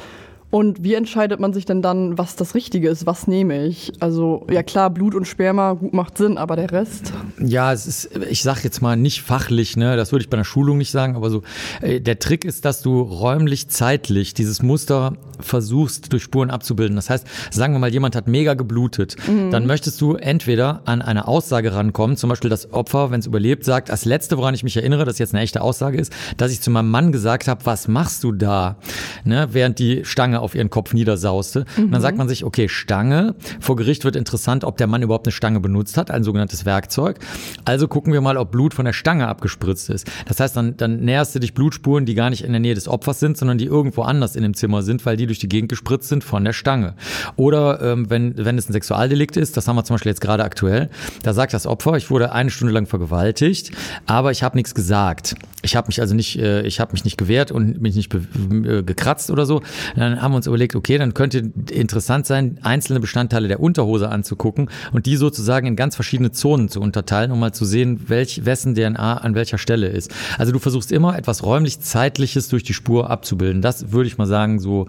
Und 0.52 0.84
wie 0.84 0.92
entscheidet 0.92 1.40
man 1.40 1.54
sich 1.54 1.64
denn 1.64 1.80
dann, 1.80 2.18
was 2.18 2.36
das 2.36 2.54
Richtige 2.54 2.90
ist? 2.90 3.06
Was 3.06 3.26
nehme 3.26 3.64
ich? 3.64 3.90
Also, 4.00 4.46
ja 4.50 4.62
klar, 4.62 4.90
Blut 4.90 5.14
und 5.14 5.24
Sperma, 5.24 5.72
gut 5.72 5.94
macht 5.94 6.18
Sinn, 6.18 6.36
aber 6.36 6.56
der 6.56 6.70
Rest? 6.70 7.14
Ja, 7.40 7.72
es 7.72 7.86
ist, 7.86 8.10
ich 8.28 8.42
sag 8.42 8.62
jetzt 8.62 8.82
mal 8.82 8.94
nicht 8.94 9.22
fachlich, 9.22 9.78
ne, 9.78 9.96
das 9.96 10.12
würde 10.12 10.24
ich 10.24 10.28
bei 10.28 10.36
einer 10.36 10.44
Schulung 10.44 10.76
nicht 10.76 10.90
sagen, 10.90 11.16
aber 11.16 11.30
so, 11.30 11.40
äh, 11.80 12.02
der 12.02 12.18
Trick 12.18 12.44
ist, 12.44 12.66
dass 12.66 12.82
du 12.82 13.00
räumlich, 13.00 13.68
zeitlich 13.68 14.34
dieses 14.34 14.62
Muster 14.62 15.14
versuchst, 15.40 16.12
durch 16.12 16.22
Spuren 16.22 16.50
abzubilden. 16.50 16.96
Das 16.96 17.08
heißt, 17.08 17.26
sagen 17.50 17.72
wir 17.72 17.78
mal, 17.78 17.90
jemand 17.90 18.14
hat 18.14 18.28
mega 18.28 18.52
geblutet, 18.52 19.16
dann 19.50 19.66
möchtest 19.66 20.00
du 20.02 20.16
entweder 20.16 20.82
an 20.84 21.00
eine 21.00 21.26
Aussage 21.28 21.74
rankommen, 21.74 22.18
zum 22.18 22.28
Beispiel 22.28 22.50
das 22.50 22.72
Opfer, 22.74 23.10
wenn 23.10 23.20
es 23.20 23.26
überlebt, 23.26 23.64
sagt, 23.64 23.88
das 23.88 24.04
Letzte, 24.04 24.36
woran 24.36 24.54
ich 24.54 24.62
mich 24.62 24.76
erinnere, 24.76 25.06
das 25.06 25.18
jetzt 25.18 25.34
eine 25.34 25.42
echte 25.42 25.62
Aussage 25.62 25.98
ist, 25.98 26.12
dass 26.36 26.52
ich 26.52 26.60
zu 26.60 26.70
meinem 26.70 26.90
Mann 26.90 27.10
gesagt 27.10 27.48
habe, 27.48 27.64
was 27.64 27.88
machst 27.88 28.22
du 28.22 28.32
da? 28.32 28.76
Ne, 29.24 29.48
während 29.52 29.78
die 29.78 30.04
Stange 30.04 30.41
auf 30.42 30.54
ihren 30.54 30.70
Kopf 30.70 30.92
niedersauste. 30.92 31.64
Und 31.76 31.92
dann 31.92 32.00
sagt 32.00 32.18
man 32.18 32.28
sich, 32.28 32.44
okay, 32.44 32.68
Stange, 32.68 33.34
vor 33.60 33.76
Gericht 33.76 34.04
wird 34.04 34.16
interessant, 34.16 34.64
ob 34.64 34.76
der 34.76 34.86
Mann 34.86 35.02
überhaupt 35.02 35.26
eine 35.26 35.32
Stange 35.32 35.60
benutzt 35.60 35.96
hat, 35.96 36.10
ein 36.10 36.24
sogenanntes 36.24 36.64
Werkzeug. 36.64 37.18
Also 37.64 37.88
gucken 37.88 38.12
wir 38.12 38.20
mal, 38.20 38.36
ob 38.36 38.50
Blut 38.50 38.74
von 38.74 38.84
der 38.84 38.92
Stange 38.92 39.28
abgespritzt 39.28 39.90
ist. 39.90 40.10
Das 40.26 40.40
heißt, 40.40 40.56
dann, 40.56 40.76
dann 40.76 41.00
näherst 41.00 41.34
du 41.34 41.38
dich 41.38 41.54
Blutspuren, 41.54 42.06
die 42.06 42.14
gar 42.14 42.30
nicht 42.30 42.44
in 42.44 42.52
der 42.52 42.60
Nähe 42.60 42.74
des 42.74 42.88
Opfers 42.88 43.20
sind, 43.20 43.36
sondern 43.36 43.58
die 43.58 43.66
irgendwo 43.66 44.02
anders 44.02 44.36
in 44.36 44.42
dem 44.42 44.54
Zimmer 44.54 44.82
sind, 44.82 45.04
weil 45.06 45.16
die 45.16 45.26
durch 45.26 45.38
die 45.38 45.48
Gegend 45.48 45.68
gespritzt 45.68 46.08
sind 46.08 46.24
von 46.24 46.44
der 46.44 46.52
Stange. 46.52 46.94
Oder 47.36 47.80
ähm, 47.82 48.10
wenn, 48.10 48.34
wenn 48.36 48.58
es 48.58 48.68
ein 48.68 48.72
Sexualdelikt 48.72 49.36
ist, 49.36 49.56
das 49.56 49.68
haben 49.68 49.76
wir 49.76 49.84
zum 49.84 49.94
Beispiel 49.94 50.10
jetzt 50.10 50.20
gerade 50.20 50.44
aktuell, 50.44 50.90
da 51.22 51.32
sagt 51.32 51.54
das 51.54 51.66
Opfer, 51.66 51.96
ich 51.96 52.10
wurde 52.10 52.32
eine 52.32 52.50
Stunde 52.50 52.72
lang 52.72 52.86
vergewaltigt, 52.86 53.72
aber 54.06 54.30
ich 54.30 54.42
habe 54.42 54.56
nichts 54.56 54.74
gesagt. 54.74 55.34
Ich 55.62 55.76
habe 55.76 55.86
mich 55.86 56.00
also 56.00 56.14
nicht, 56.14 56.38
äh, 56.38 56.62
ich 56.62 56.80
habe 56.80 56.92
mich 56.92 57.04
nicht 57.04 57.16
gewehrt 57.16 57.52
und 57.52 57.80
mich 57.80 57.94
nicht 57.94 58.12
äh, 58.14 58.82
gekratzt 58.82 59.30
oder 59.30 59.46
so. 59.46 59.62
Dann 59.94 60.20
haben 60.20 60.31
wir 60.32 60.36
uns 60.36 60.46
überlegt, 60.46 60.74
okay, 60.76 60.98
dann 60.98 61.14
könnte 61.14 61.50
interessant 61.70 62.26
sein, 62.26 62.58
einzelne 62.62 63.00
Bestandteile 63.00 63.48
der 63.48 63.60
Unterhose 63.60 64.08
anzugucken 64.08 64.68
und 64.92 65.06
die 65.06 65.16
sozusagen 65.16 65.66
in 65.66 65.76
ganz 65.76 65.94
verschiedene 65.94 66.32
Zonen 66.32 66.68
zu 66.68 66.80
unterteilen, 66.80 67.30
um 67.30 67.40
mal 67.40 67.52
zu 67.52 67.64
sehen, 67.64 68.08
welch, 68.08 68.44
wessen 68.44 68.74
DNA 68.74 69.18
an 69.18 69.34
welcher 69.34 69.58
Stelle 69.58 69.88
ist. 69.88 70.10
Also 70.38 70.52
du 70.52 70.58
versuchst 70.58 70.92
immer 70.92 71.16
etwas 71.16 71.42
räumlich-zeitliches 71.42 72.48
durch 72.48 72.62
die 72.62 72.74
Spur 72.74 73.10
abzubilden. 73.10 73.62
Das 73.62 73.92
würde 73.92 74.06
ich 74.06 74.18
mal 74.18 74.26
sagen, 74.26 74.58
so 74.58 74.86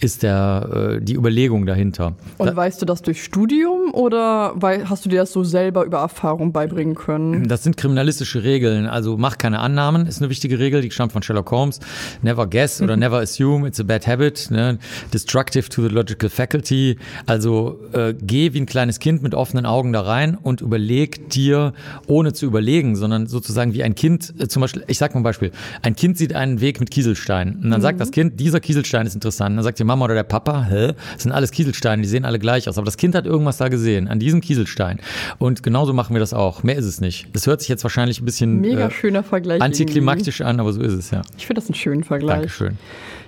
ist 0.00 0.22
der, 0.22 0.96
äh, 0.98 1.02
die 1.02 1.14
Überlegung 1.14 1.66
dahinter. 1.66 2.14
Und 2.38 2.54
weißt 2.54 2.80
du 2.80 2.86
das 2.86 3.02
durch 3.02 3.22
Studium 3.22 3.92
oder 3.92 4.54
hast 4.84 5.04
du 5.04 5.08
dir 5.08 5.20
das 5.20 5.32
so 5.32 5.44
selber 5.44 5.84
über 5.84 5.98
Erfahrung 5.98 6.52
beibringen 6.52 6.94
können? 6.94 7.48
Das 7.48 7.62
sind 7.62 7.76
kriminalistische 7.76 8.42
Regeln. 8.42 8.86
Also 8.86 9.16
mach 9.16 9.38
keine 9.38 9.60
Annahmen, 9.60 10.06
ist 10.06 10.20
eine 10.20 10.30
wichtige 10.30 10.58
Regel, 10.58 10.80
die 10.80 10.90
stammt 10.90 11.12
von 11.12 11.22
Sherlock 11.22 11.50
Holmes. 11.50 11.80
Never 12.22 12.46
guess 12.46 12.80
oder 12.80 12.96
never 12.96 13.18
assume, 13.18 13.66
it's 13.66 13.80
a 13.80 13.82
bad 13.82 14.06
habit. 14.06 14.50
Ne? 14.50 14.75
Neuen 14.76 14.80
Destructive 15.12 15.68
to 15.68 15.82
the 15.82 15.88
Logical 15.88 16.28
Faculty. 16.28 16.96
Also 17.26 17.78
äh, 17.92 18.14
geh 18.20 18.52
wie 18.52 18.60
ein 18.60 18.66
kleines 18.66 18.98
Kind 18.98 19.22
mit 19.22 19.34
offenen 19.34 19.66
Augen 19.66 19.92
da 19.92 20.02
rein 20.02 20.36
und 20.40 20.60
überleg 20.60 21.30
dir, 21.30 21.72
ohne 22.06 22.32
zu 22.32 22.46
überlegen, 22.46 22.96
sondern 22.96 23.26
sozusagen 23.26 23.74
wie 23.74 23.82
ein 23.82 23.94
Kind, 23.94 24.34
äh, 24.38 24.48
zum 24.48 24.60
Beispiel, 24.60 24.84
ich 24.86 24.98
sag 24.98 25.14
mal 25.14 25.20
ein 25.20 25.24
Beispiel, 25.24 25.52
ein 25.82 25.96
Kind 25.96 26.18
sieht 26.18 26.34
einen 26.34 26.60
Weg 26.60 26.80
mit 26.80 26.90
Kieselsteinen 26.90 27.56
und 27.56 27.70
dann 27.70 27.80
mhm. 27.80 27.82
sagt 27.82 28.00
das 28.00 28.10
Kind, 28.10 28.40
dieser 28.40 28.60
Kieselstein 28.60 29.06
ist 29.06 29.14
interessant. 29.14 29.50
Und 29.50 29.56
dann 29.56 29.64
sagt 29.64 29.78
die 29.78 29.84
Mama 29.84 30.04
oder 30.04 30.14
der 30.14 30.24
Papa, 30.24 30.64
hä, 30.68 30.92
das 31.14 31.22
sind 31.22 31.32
alles 31.32 31.50
Kieselsteine, 31.50 32.02
die 32.02 32.08
sehen 32.08 32.24
alle 32.24 32.38
gleich 32.38 32.68
aus. 32.68 32.78
Aber 32.78 32.84
das 32.84 32.96
Kind 32.96 33.14
hat 33.14 33.26
irgendwas 33.26 33.56
da 33.56 33.68
gesehen, 33.68 34.08
an 34.08 34.18
diesem 34.18 34.40
Kieselstein. 34.40 35.00
Und 35.38 35.62
genauso 35.62 35.92
machen 35.92 36.14
wir 36.14 36.20
das 36.20 36.34
auch. 36.34 36.62
Mehr 36.62 36.76
ist 36.76 36.86
es 36.86 37.00
nicht. 37.00 37.28
Das 37.32 37.46
hört 37.46 37.60
sich 37.60 37.68
jetzt 37.68 37.82
wahrscheinlich 37.82 38.20
ein 38.20 38.24
bisschen 38.24 38.60
Mega 38.60 38.86
äh, 38.86 38.90
schöner 38.90 39.22
Vergleich 39.22 39.60
antiklimaktisch 39.60 40.40
irgendwie. 40.40 40.50
an, 40.50 40.60
aber 40.60 40.72
so 40.72 40.82
ist 40.82 40.92
es, 40.92 41.10
ja. 41.10 41.22
Ich 41.36 41.46
finde 41.46 41.60
das 41.60 41.68
einen 41.68 41.74
schönen 41.74 42.04
Vergleich. 42.04 42.36
Dankeschön. 42.36 42.78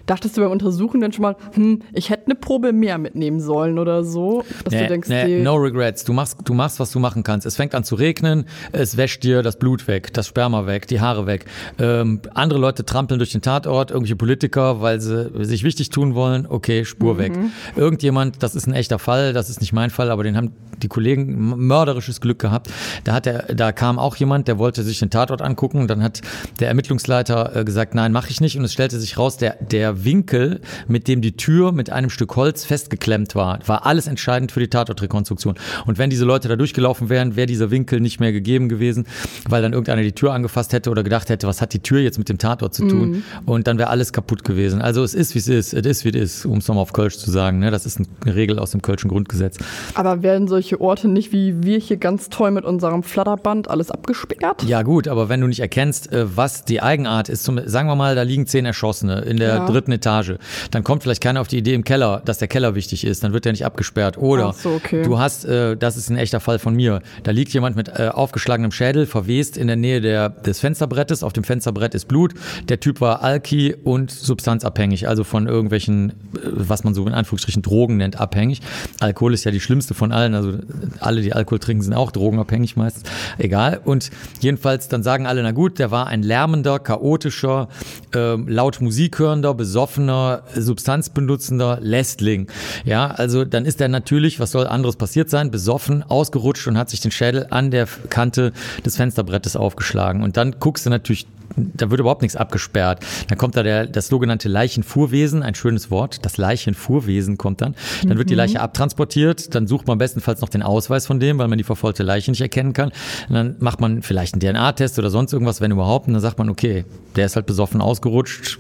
Dachtest 0.09 0.36
du 0.36 0.40
beim 0.40 0.50
Untersuchen 0.50 1.02
dann 1.02 1.12
schon 1.12 1.22
mal, 1.22 1.36
hm, 1.52 1.82
ich 1.92 2.09
hätte 2.09 2.26
eine 2.26 2.34
Probe 2.34 2.72
mehr 2.72 2.96
mitnehmen 2.96 3.40
sollen 3.40 3.78
oder 3.78 4.04
so? 4.04 4.42
Dass 4.64 4.72
nee, 4.72 4.80
du 4.80 4.88
denkst, 4.88 5.09
nee, 5.09 5.42
no 5.42 5.54
regrets. 5.56 6.02
Du 6.02 6.14
machst, 6.14 6.38
du 6.44 6.54
machst, 6.54 6.80
was 6.80 6.90
du 6.90 6.98
machen 6.98 7.22
kannst. 7.22 7.46
Es 7.46 7.56
fängt 7.56 7.74
an 7.74 7.84
zu 7.84 7.94
regnen, 7.94 8.46
es 8.72 8.96
wäscht 8.96 9.22
dir 9.22 9.42
das 9.42 9.59
Blut 9.59 9.86
weg, 9.86 10.12
das 10.14 10.26
Sperma 10.26 10.66
weg, 10.66 10.88
die 10.88 11.00
Haare 11.00 11.26
weg. 11.26 11.44
Ähm, 11.78 12.22
andere 12.32 12.59
Leute 12.59 12.86
trampeln 12.86 13.18
durch 13.18 13.32
den 13.32 13.42
Tatort, 13.42 13.90
irgendwelche 13.90 14.16
Politiker, 14.16 14.80
weil 14.80 15.00
sie 15.00 15.30
sich 15.44 15.62
wichtig 15.62 15.90
tun 15.90 16.14
wollen, 16.14 16.46
okay, 16.48 16.86
Spur 16.86 17.14
mhm. 17.14 17.18
weg. 17.18 17.32
Irgendjemand, 17.76 18.42
das 18.42 18.54
ist 18.54 18.66
ein 18.66 18.72
echter 18.72 18.98
Fall, 18.98 19.34
das 19.34 19.50
ist 19.50 19.61
nicht 19.61 19.74
mein 19.74 19.90
Fall, 19.90 20.11
aber 20.11 20.22
den 20.22 20.36
haben 20.36 20.52
die 20.82 20.88
Kollegen 20.88 21.66
mörderisches 21.66 22.20
Glück 22.20 22.38
gehabt. 22.38 22.70
Da 23.04 23.12
hat 23.12 23.26
er, 23.26 23.54
da 23.54 23.72
kam 23.72 23.98
auch 23.98 24.16
jemand, 24.16 24.48
der 24.48 24.59
wollte 24.59 24.82
sich 24.82 24.98
den 24.98 25.11
Tatort 25.11 25.42
angucken. 25.42 25.88
Dann 25.88 26.02
hat 26.02 26.20
der 26.61 26.68
Ermittlungsleiter 26.68 27.56
äh, 27.56 27.64
gesagt, 27.64 27.94
nein, 27.94 28.12
mache 28.12 28.30
ich 28.30 28.40
nicht. 28.40 28.56
Und 28.56 28.64
es 28.64 28.72
stellte 28.72 28.98
sich 28.98 29.18
raus, 29.18 29.36
der, 29.36 29.56
der 29.61 29.97
Winkel, 30.05 30.61
mit 30.86 31.09
dem 31.09 31.20
die 31.20 31.36
Tür 31.36 31.72
mit 31.72 31.90
einem 31.90 32.11
Stück 32.11 32.36
Holz 32.36 32.64
festgeklemmt 32.64 33.34
war, 33.34 33.59
war 33.66 33.86
alles 33.86 34.07
entscheidend 34.07 34.53
für 34.53 34.61
die 34.61 34.68
Tatortrekonstruktion. 34.68 35.57
Und 35.86 35.99
wenn 35.99 36.11
diese 36.11 36.24
Leute 36.24 36.49
da 36.49 36.57
durchgelaufen 36.57 37.09
wären, 37.09 37.36
wäre 37.36 37.46
dieser 37.46 37.70
Winkel 37.70 38.01
nicht 38.01 38.20
mehr 38.20 38.32
gegeben 38.32 38.68
gewesen, 38.68 39.07
weil 39.49 39.62
dann 39.62 39.72
irgendeiner 39.72 40.03
die 40.03 40.12
Tür 40.12 40.32
angefasst 40.32 40.72
hätte 40.72 40.90
oder 40.90 41.03
gedacht 41.03 41.28
hätte, 41.28 41.46
was 41.46 41.61
hat 41.61 41.72
die 41.72 41.80
Tür 41.80 42.01
jetzt 42.01 42.18
mit 42.18 42.28
dem 42.28 42.38
Tatort 42.38 42.74
zu 42.74 42.86
tun? 42.86 43.11
Mhm. 43.11 43.22
Und 43.46 43.66
dann 43.66 43.78
wäre 43.78 43.90
alles 43.90 44.12
kaputt 44.12 44.44
gewesen. 44.44 44.80
Also 44.80 45.03
es 45.03 45.14
ist, 45.14 45.34
wie 45.34 45.38
es 45.38 45.49
ist. 45.49 45.74
Es 45.74 45.86
ist, 45.86 46.05
wie 46.05 46.11
es 46.11 46.38
ist, 46.38 46.46
um 46.46 46.59
es 46.59 46.68
nochmal 46.68 46.82
auf 46.82 46.92
Kölsch 46.92 47.16
zu 47.16 47.30
sagen. 47.30 47.59
Ne? 47.59 47.70
Das 47.70 47.86
ist 47.86 47.99
eine 47.99 48.34
Regel 48.34 48.59
aus 48.59 48.72
dem 48.72 48.82
Kölschen 48.82 49.11
Grundgesetz. 49.11 49.59
Aber 49.94 50.22
werden 50.22 50.49
solche 50.49 50.80
Orte 50.80 51.09
nicht 51.09 51.32
wie 51.32 51.62
wir 51.62 51.78
hier 51.78 51.96
ganz 51.96 52.28
toll 52.28 52.51
mit 52.51 52.64
unserem 52.64 53.03
Flatterband 53.03 53.68
alles 53.68 53.90
abgesperrt? 53.90 54.62
Ja 54.64 54.82
gut, 54.82 55.09
aber 55.09 55.28
wenn 55.28 55.40
du 55.40 55.46
nicht 55.46 55.61
erkennst, 55.61 56.12
äh, 56.12 56.36
was 56.36 56.64
die 56.64 56.82
Eigenart 56.82 57.28
ist, 57.28 57.44
zum, 57.44 57.61
sagen 57.66 57.88
wir 57.88 57.96
mal, 57.96 58.14
da 58.14 58.22
liegen 58.22 58.46
zehn 58.46 58.64
Erschossene 58.64 59.20
in 59.20 59.36
der 59.36 59.49
ja. 59.49 59.66
dritten 59.66 59.88
Etage, 59.93 60.34
dann 60.70 60.84
kommt 60.84 61.03
vielleicht 61.03 61.22
keiner 61.22 61.41
auf 61.41 61.49
die 61.49 61.59
Idee 61.59 61.74
im 61.74 61.84
Keller, 61.84 62.22
dass 62.24 62.39
der 62.39 62.49
Keller 62.49 62.74
wichtig 62.74 63.05
ist, 63.05 63.24
dann 63.24 63.32
wird 63.32 63.45
der 63.45 63.53
nicht 63.53 63.64
abgesperrt. 63.64 64.18
Oder 64.18 64.53
so, 64.53 64.70
okay. 64.70 65.03
du 65.03 65.18
hast, 65.18 65.45
äh, 65.45 65.76
das 65.76 65.97
ist 65.97 66.11
ein 66.11 66.16
echter 66.16 66.41
Fall 66.41 66.59
von 66.59 66.74
mir, 66.74 67.03
da 67.22 67.30
liegt 67.30 67.53
jemand 67.53 67.76
mit 67.76 67.89
äh, 67.89 68.09
aufgeschlagenem 68.09 68.72
Schädel, 68.72 69.07
verwest 69.07 69.57
in 69.57 69.66
der 69.66 69.76
Nähe 69.76 70.01
der, 70.01 70.28
des 70.28 70.61
Fensterbrettes, 70.61 71.22
auf 71.22 71.32
dem 71.32 71.45
Fensterbrett 71.45 71.95
ist 71.95 72.07
Blut, 72.07 72.34
der 72.68 72.80
Typ 72.80 73.01
war 73.01 73.22
Alki 73.22 73.74
und 73.74 74.11
substanzabhängig, 74.11 75.09
also 75.09 75.24
von 75.24 75.47
irgendwelchen, 75.47 76.12
was 76.45 76.84
man 76.84 76.95
so 76.95 77.07
in 77.07 77.14
Anführungsstrichen 77.14 77.62
Drogen 77.62 77.97
nennt, 77.97 78.20
abhängig. 78.20 78.61
Alkohol 79.01 79.34
ist 79.34 79.45
ja 79.45 79.51
die 79.51 79.61
schlimmste 79.61 79.95
von 79.95 80.12
allen, 80.12 80.34
also 80.34 80.55
alle, 81.01 81.20
die 81.22 81.32
Alkohol 81.32 81.59
trinken, 81.59 81.82
sind 81.82 81.95
auch 81.95 82.11
drogenabhängig 82.11 82.76
meistens. 82.76 83.05
Egal. 83.39 83.80
Und 83.84 84.11
jedenfalls, 84.41 84.89
dann 84.89 85.03
sagen 85.03 85.26
alle, 85.26 85.43
na 85.43 85.53
gut, 85.53 85.78
der 85.78 85.91
war 85.91 86.07
ein 86.07 86.22
lärmender, 86.22 86.78
chaotischer, 86.78 87.68
äh, 88.14 88.36
laut 88.36 88.80
Musik 88.80 89.18
hörender, 89.18 89.55
besoffener, 89.79 90.43
substanzbenutzender 90.57 91.79
Lästling. 91.81 92.49
Ja, 92.85 93.12
also 93.12 93.45
dann 93.45 93.64
ist 93.64 93.81
er 93.81 93.87
natürlich, 93.87 94.41
was 94.41 94.51
soll 94.51 94.66
anderes 94.66 94.97
passiert 94.97 95.31
sein, 95.31 95.53
besoffen, 95.53 96.03
ausgerutscht 96.03 96.66
und 96.66 96.76
hat 96.76 96.91
sich 96.91 96.99
den 96.99 97.12
Schädel 97.12 97.47
an 97.51 97.70
der 97.70 97.87
Kante 98.11 98.53
des 98.85 98.97
Fensterbrettes 98.97 99.55
aufgeschlagen. 99.55 100.24
Und 100.24 100.37
dann 100.37 100.57
guckst 100.59 100.85
du 100.85 100.91
natürlich 100.91 101.29
da 101.57 101.91
wird 101.91 101.99
überhaupt 101.99 102.22
nichts 102.22 102.37
abgesperrt. 102.37 103.05
Dann 103.29 103.39
kommt 103.39 103.57
da 103.57 103.62
der, 103.62 103.87
das 103.87 104.09
sogenannte 104.09 104.49
Leichenfuhrwesen, 104.49 105.43
ein 105.43 105.55
schönes 105.55 105.91
Wort, 105.91 106.24
das 106.24 106.37
Leichenfuhrwesen 106.37 107.39
kommt 107.39 107.62
dann. 107.62 107.74
Dann 108.03 108.12
mhm. 108.12 108.18
wird 108.18 108.29
die 108.29 108.35
mhm. 108.35 108.39
Leiche 108.39 108.61
abtransportiert, 108.61 109.55
dann 109.55 109.66
sucht 109.66 109.87
man 109.87 109.97
bestenfalls 109.97 110.41
noch 110.41 110.51
den 110.51 110.62
Ausweis 110.62 111.07
von 111.07 111.18
dem, 111.18 111.39
weil 111.39 111.49
man 111.49 111.57
die 111.57 111.64
verfolgte 111.64 112.03
Leiche 112.03 112.31
nicht 112.31 112.43
erkennen 112.43 112.74
kann. 112.74 112.91
Und 113.29 113.35
dann 113.35 113.57
macht 113.61 113.81
man 113.81 114.03
vielleicht 114.03 114.35
einen 114.35 114.41
DNA-Test 114.41 114.99
oder 114.99 115.09
sonst 115.09 115.33
irgendwas, 115.33 115.61
wenn 115.61 115.70
überhaupt, 115.70 116.07
und 116.07 116.12
dann 116.12 116.22
sagt 116.22 116.39
man, 116.39 116.51
okay, 116.51 116.85
der 117.16 117.26
ist 117.26 117.35
halt 117.35 117.47
besoffen 117.47 117.81
ausgerutscht, 117.81 118.59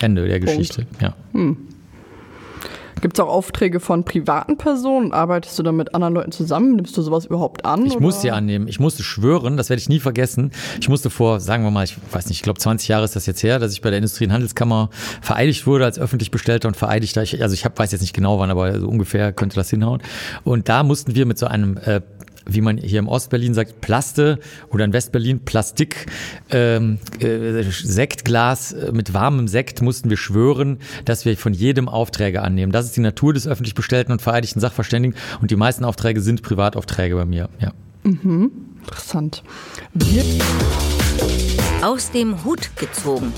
Ende 0.00 0.26
der 0.26 0.38
Punkt. 0.38 0.46
Geschichte. 0.46 0.86
Ja. 1.00 1.14
Hm. 1.32 1.56
Gibt 3.00 3.16
es 3.16 3.24
auch 3.24 3.28
Aufträge 3.28 3.80
von 3.80 4.04
privaten 4.04 4.56
Personen? 4.56 5.12
Arbeitest 5.12 5.58
du 5.58 5.62
da 5.62 5.72
mit 5.72 5.94
anderen 5.94 6.14
Leuten 6.14 6.32
zusammen? 6.32 6.76
Nimmst 6.76 6.96
du 6.96 7.02
sowas 7.02 7.26
überhaupt 7.26 7.64
an? 7.64 7.86
Ich 7.86 7.92
oder? 7.92 8.00
muss 8.00 8.20
sie 8.20 8.30
annehmen. 8.30 8.66
Ich 8.68 8.80
musste 8.80 9.02
schwören, 9.02 9.56
das 9.56 9.70
werde 9.70 9.80
ich 9.80 9.88
nie 9.88 10.00
vergessen. 10.00 10.50
Ich 10.80 10.88
musste 10.88 11.10
vor, 11.10 11.40
sagen 11.40 11.64
wir 11.64 11.70
mal, 11.70 11.84
ich 11.84 11.96
weiß 12.10 12.26
nicht, 12.26 12.38
ich 12.38 12.42
glaube 12.42 12.58
20 12.58 12.88
Jahre 12.88 13.04
ist 13.04 13.14
das 13.14 13.26
jetzt 13.26 13.42
her, 13.42 13.58
dass 13.58 13.72
ich 13.72 13.82
bei 13.82 13.90
der 13.90 13.98
Industrie- 13.98 14.24
und 14.24 14.32
Handelskammer 14.32 14.90
vereidigt 15.20 15.66
wurde 15.66 15.84
als 15.84 15.98
öffentlich 15.98 16.30
Bestellter 16.30 16.68
und 16.68 16.76
Vereidigter. 16.76 17.22
Ich, 17.22 17.40
also 17.40 17.54
ich 17.54 17.64
hab, 17.64 17.78
weiß 17.78 17.92
jetzt 17.92 18.00
nicht 18.00 18.14
genau 18.14 18.38
wann, 18.38 18.50
aber 18.50 18.80
so 18.80 18.88
ungefähr 18.88 19.32
könnte 19.32 19.56
das 19.56 19.70
hinhauen. 19.70 20.02
Und 20.44 20.68
da 20.68 20.82
mussten 20.82 21.14
wir 21.14 21.26
mit 21.26 21.38
so 21.38 21.46
einem 21.46 21.76
äh, 21.76 22.00
wie 22.48 22.60
man 22.60 22.78
hier 22.78 22.98
im 22.98 23.08
Ostberlin 23.08 23.54
sagt, 23.54 23.80
Plaste 23.80 24.40
oder 24.70 24.84
in 24.84 24.92
Westberlin 24.92 25.40
Plastik, 25.40 26.06
ähm, 26.50 26.98
äh, 27.20 27.62
Sektglas 27.62 28.72
äh, 28.72 28.90
mit 28.92 29.14
warmem 29.14 29.46
Sekt 29.46 29.82
mussten 29.82 30.10
wir 30.10 30.16
schwören, 30.16 30.78
dass 31.04 31.24
wir 31.24 31.36
von 31.36 31.52
jedem 31.52 31.88
Aufträge 31.88 32.42
annehmen. 32.42 32.72
Das 32.72 32.86
ist 32.86 32.96
die 32.96 33.00
Natur 33.00 33.34
des 33.34 33.46
öffentlich 33.46 33.74
bestellten 33.74 34.12
und 34.12 34.22
vereidigten 34.22 34.60
Sachverständigen 34.60 35.16
und 35.40 35.50
die 35.50 35.56
meisten 35.56 35.84
Aufträge 35.84 36.20
sind 36.20 36.42
Privataufträge 36.42 37.14
bei 37.14 37.24
mir. 37.24 37.48
Ja. 37.60 37.72
Mhm. 38.02 38.50
Interessant. 38.80 39.42
Wird 39.92 40.42
aus 41.82 42.10
dem 42.10 42.44
Hut 42.44 42.70
gezogen. 42.76 43.32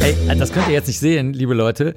Ey, 0.00 0.38
das 0.38 0.52
könnt 0.52 0.68
ihr 0.68 0.74
jetzt 0.74 0.86
nicht 0.86 0.98
sehen, 0.98 1.32
liebe 1.32 1.54
Leute. 1.54 1.94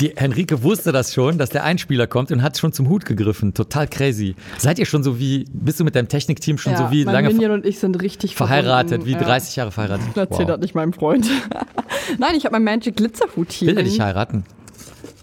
Die 0.00 0.12
Henrike 0.16 0.62
wusste 0.62 0.92
das 0.92 1.14
schon, 1.14 1.38
dass 1.38 1.50
der 1.50 1.64
Einspieler 1.64 2.06
kommt 2.06 2.30
und 2.30 2.42
hat 2.42 2.58
schon 2.58 2.72
zum 2.72 2.88
Hut 2.88 3.04
gegriffen. 3.04 3.54
Total 3.54 3.86
crazy. 3.86 4.34
Seid 4.58 4.78
ihr 4.78 4.86
schon 4.86 5.02
so 5.02 5.18
wie, 5.18 5.44
bist 5.52 5.80
du 5.80 5.84
mit 5.84 5.94
deinem 5.94 6.08
Technikteam 6.08 6.58
schon 6.58 6.72
ja, 6.72 6.78
so 6.78 6.90
wie 6.90 7.04
mein 7.04 7.14
lange 7.14 7.28
Minion 7.28 7.52
und 7.52 7.66
ich 7.66 7.78
sind 7.78 8.00
richtig 8.02 8.36
verheiratet, 8.36 9.06
wie 9.06 9.12
ja. 9.12 9.18
30 9.18 9.56
Jahre 9.56 9.70
verheiratet? 9.70 10.06
Erzähl 10.14 10.40
wow. 10.40 10.46
das 10.46 10.60
nicht 10.60 10.74
meinem 10.74 10.92
Freund. 10.92 11.28
Nein, 12.18 12.34
ich 12.36 12.44
habe 12.44 12.52
mein 12.58 12.64
Magic 12.64 12.96
Glitzerhut 12.96 13.52
hier. 13.52 13.68
Will 13.68 13.78
er 13.78 13.84
dich 13.84 14.00
heiraten? 14.00 14.44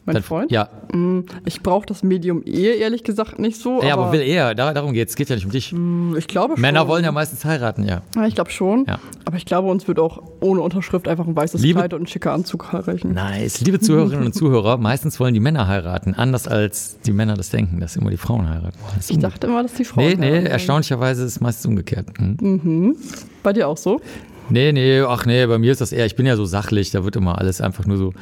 Mein 0.05 0.13
Dein, 0.13 0.23
Freund? 0.23 0.51
Ja. 0.51 0.69
Mm, 0.93 1.21
ich 1.45 1.61
brauche 1.63 1.87
das 1.87 2.03
Medium 2.03 2.43
Ehe, 2.43 2.73
ehrlich 2.75 3.03
gesagt, 3.03 3.39
nicht 3.39 3.59
so. 3.59 3.81
Ja, 3.81 3.93
aber, 3.93 4.03
aber 4.03 4.13
will 4.13 4.21
er, 4.21 4.53
da, 4.53 4.71
darum 4.71 4.93
geht 4.93 5.09
es. 5.09 5.15
geht 5.15 5.29
ja 5.29 5.35
nicht 5.35 5.45
um 5.45 5.51
dich. 5.51 5.73
Mm, 5.73 6.15
ich 6.15 6.27
glaube 6.27 6.53
schon. 6.53 6.61
Männer 6.61 6.87
wollen 6.87 7.03
ja 7.03 7.11
meistens 7.11 7.43
heiraten, 7.43 7.83
ja. 7.87 8.01
Ja, 8.15 8.25
ich 8.27 8.35
glaube 8.35 8.51
schon. 8.51 8.85
Ja. 8.87 8.99
Aber 9.25 9.37
ich 9.37 9.45
glaube, 9.45 9.67
uns 9.67 9.87
wird 9.87 9.97
auch 9.99 10.21
ohne 10.41 10.61
Unterschrift 10.61 11.07
einfach 11.07 11.25
ein 11.25 11.35
weißes 11.35 11.59
Liebe, 11.59 11.79
Kleid 11.79 11.95
und 11.95 12.03
ein 12.03 12.07
schicker 12.07 12.33
Anzug 12.33 12.71
reichen. 12.71 13.13
Nice. 13.13 13.61
Liebe 13.61 13.79
Zuhörerinnen 13.79 14.27
und 14.27 14.33
Zuhörer, 14.35 14.77
meistens 14.77 15.19
wollen 15.19 15.33
die 15.33 15.39
Männer 15.39 15.67
heiraten. 15.67 16.13
Anders 16.13 16.47
als 16.47 16.99
die 16.99 17.11
Männer 17.11 17.33
das 17.33 17.49
denken, 17.49 17.79
dass 17.79 17.95
immer 17.95 18.11
die 18.11 18.17
Frauen 18.17 18.47
heiraten. 18.47 18.77
Ich 19.09 19.17
dachte 19.17 19.47
immer, 19.47 19.63
dass 19.63 19.73
die 19.73 19.85
Frauen 19.85 20.05
Nee, 20.05 20.15
nee, 20.15 20.25
heiraten. 20.31 20.45
erstaunlicherweise 20.45 21.23
ist 21.23 21.31
es 21.31 21.41
meistens 21.41 21.65
umgekehrt. 21.65 22.09
Hm? 22.19 22.37
Mhm. 22.39 22.95
Bei 23.41 23.53
dir 23.53 23.67
auch 23.67 23.77
so? 23.77 23.99
Nee, 24.49 24.71
nee, 24.71 25.01
ach 25.01 25.25
nee, 25.25 25.47
bei 25.47 25.57
mir 25.57 25.71
ist 25.71 25.81
das 25.81 25.91
eher, 25.91 26.05
ich 26.05 26.15
bin 26.15 26.27
ja 26.27 26.35
so 26.35 26.45
sachlich, 26.45 26.91
da 26.91 27.03
wird 27.03 27.15
immer 27.15 27.39
alles 27.39 27.61
einfach 27.61 27.87
nur 27.87 27.97
so 27.97 28.13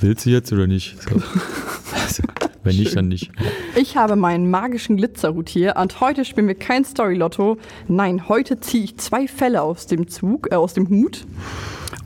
Willst 0.00 0.26
du 0.26 0.30
jetzt 0.30 0.52
oder 0.52 0.66
nicht? 0.66 0.96
So. 1.02 1.20
Also, 1.94 2.22
wenn 2.62 2.76
nicht, 2.76 2.96
dann 2.96 3.08
nicht. 3.08 3.30
Ich 3.76 3.96
habe 3.96 4.16
meinen 4.16 4.50
magischen 4.50 4.96
Glitzerhut 4.96 5.48
hier 5.48 5.76
und 5.80 6.00
heute 6.00 6.24
spielen 6.24 6.48
wir 6.48 6.54
kein 6.54 6.84
Story-Lotto. 6.84 7.58
Nein, 7.88 8.28
heute 8.28 8.60
ziehe 8.60 8.84
ich 8.84 8.96
zwei 8.98 9.28
Fälle 9.28 9.62
aus 9.62 9.86
dem 9.86 10.08
Zug, 10.08 10.48
äh, 10.50 10.56
aus 10.56 10.74
dem 10.74 10.88
Hut. 10.88 11.26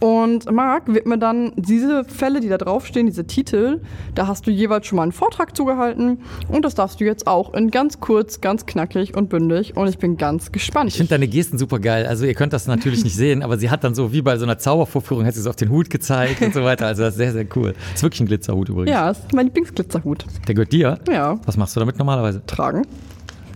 Und 0.01 0.51
Marc 0.51 0.93
wird 0.93 1.07
mir 1.07 1.19
dann 1.19 1.53
diese 1.57 2.05
Fälle, 2.05 2.41
die 2.41 2.49
da 2.49 2.57
draufstehen, 2.57 3.07
diese 3.07 3.27
Titel, 3.27 3.81
da 4.15 4.27
hast 4.27 4.47
du 4.47 4.51
jeweils 4.51 4.87
schon 4.87 4.97
mal 4.97 5.03
einen 5.03 5.13
Vortrag 5.13 5.55
zugehalten 5.55 6.19
und 6.49 6.65
das 6.65 6.75
darfst 6.75 7.01
du 7.01 7.05
jetzt 7.05 7.27
auch 7.27 7.53
in 7.53 7.71
ganz 7.71 8.01
kurz, 8.01 8.41
ganz 8.41 8.65
knackig 8.65 9.15
und 9.15 9.29
bündig 9.29 9.77
und 9.77 9.89
ich 9.89 9.99
bin 9.99 10.17
ganz 10.17 10.53
gespannt. 10.53 10.89
Ich 10.89 10.97
finde 10.97 11.11
deine 11.11 11.29
Gesten 11.29 11.59
super 11.59 11.79
geil. 11.79 12.07
Also 12.07 12.25
ihr 12.25 12.33
könnt 12.35 12.55
das 12.55 12.67
natürlich 12.67 13.05
nicht 13.05 13.15
sehen, 13.15 13.43
aber 13.43 13.59
sie 13.59 13.69
hat 13.69 13.85
dann 13.85 13.95
so 13.95 14.11
wie 14.13 14.23
bei 14.23 14.39
so 14.39 14.45
einer 14.45 14.59
Zaubervorführung, 14.59 15.27
hat 15.27 15.35
sie 15.35 15.41
es 15.41 15.47
auf 15.47 15.57
den 15.57 15.69
Hut 15.69 15.91
gezeigt 15.91 16.41
und 16.41 16.55
so 16.55 16.65
weiter. 16.65 16.87
Also 16.87 17.03
das 17.03 17.15
ist 17.15 17.19
sehr, 17.19 17.33
sehr 17.33 17.47
cool. 17.55 17.75
Ist 17.95 18.03
wirklich 18.03 18.21
ein 18.21 18.27
Glitzerhut 18.27 18.69
übrigens. 18.69 18.91
Ja, 18.91 19.11
ist 19.11 19.33
mein 19.33 19.47
Lieblingsglitzerhut. 19.47 20.25
Der 20.47 20.55
gehört 20.55 20.73
dir? 20.73 20.99
Ja. 21.09 21.39
Was 21.45 21.57
machst 21.57 21.77
du 21.77 21.81
damit 21.81 21.99
normalerweise? 21.99 22.43
Tragen. 22.47 22.87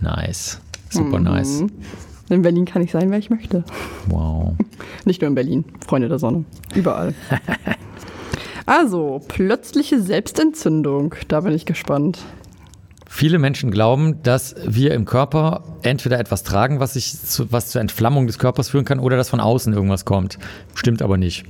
Nice. 0.01 0.59
Super 0.89 1.19
mhm. 1.19 1.23
nice. 1.25 1.63
In 2.29 2.41
Berlin 2.41 2.65
kann 2.65 2.81
ich 2.81 2.91
sein, 2.91 3.11
wer 3.11 3.19
ich 3.19 3.29
möchte. 3.29 3.63
Wow. 4.07 4.55
Nicht 5.05 5.21
nur 5.21 5.29
in 5.29 5.35
Berlin, 5.35 5.65
Freunde 5.85 6.09
der 6.09 6.19
Sonne. 6.19 6.45
Überall. 6.73 7.13
also, 8.65 9.21
plötzliche 9.27 10.01
Selbstentzündung. 10.01 11.13
Da 11.27 11.41
bin 11.41 11.53
ich 11.53 11.65
gespannt. 11.65 12.19
Viele 13.07 13.39
Menschen 13.39 13.71
glauben, 13.71 14.21
dass 14.23 14.55
wir 14.65 14.93
im 14.93 15.05
Körper 15.05 15.63
entweder 15.83 16.19
etwas 16.19 16.43
tragen, 16.43 16.79
was, 16.79 16.95
sich 16.95 17.17
zu, 17.17 17.49
was 17.51 17.69
zur 17.69 17.79
Entflammung 17.79 18.27
des 18.27 18.39
Körpers 18.39 18.69
führen 18.69 18.83
kann, 18.83 18.99
oder 18.99 19.15
dass 19.15 19.29
von 19.29 19.39
außen 19.39 19.71
irgendwas 19.71 20.03
kommt. 20.03 20.37
Stimmt 20.73 21.01
aber 21.01 21.17
nicht. 21.17 21.45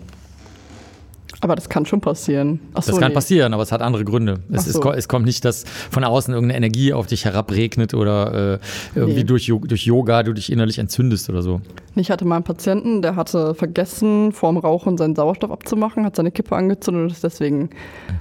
Aber 1.42 1.56
das 1.56 1.70
kann 1.70 1.86
schon 1.86 2.02
passieren. 2.02 2.60
Ach 2.74 2.84
Das 2.84 2.98
kann 2.98 3.10
nee. 3.10 3.14
passieren, 3.14 3.54
aber 3.54 3.64
es 3.64 3.72
hat 3.72 3.82
andere 3.82 4.06
Gründe. 4.06 4.40
Es, 4.52 4.66
so. 4.66 4.92
es 4.92 5.08
kommt 5.08 5.26
nicht, 5.26 5.44
dass 5.46 5.64
von 5.92 6.04
außen 6.04 6.34
irgendeine 6.34 6.58
Energie 6.58 6.94
auf 6.94 7.08
dich 7.08 7.26
herabregnet 7.26 7.94
oder 7.94 8.54
äh, 8.56 8.60
irgendwie 8.96 9.20
Nee. 9.20 9.24
durch, 9.26 9.52
durch 9.64 9.86
Yoga 9.86 10.24
du 10.24 10.34
dich 10.34 10.52
innerlich 10.52 10.80
entzündest 10.80 11.30
oder 11.30 11.42
so. 11.42 11.62
Ich 11.98 12.12
hatte 12.12 12.26
mal 12.26 12.36
einen 12.36 12.44
Patienten, 12.44 13.02
der 13.02 13.16
hatte 13.16 13.56
vergessen, 13.56 14.32
vorm 14.34 14.58
Rauchen 14.58 14.98
seinen 14.98 15.16
Sauerstoff 15.16 15.50
abzumachen, 15.52 16.06
hat 16.06 16.16
seine 16.16 16.30
Kippe 16.32 16.56
angezündet 16.56 17.04
und 17.04 17.12
ist 17.12 17.24
deswegen, 17.24 17.70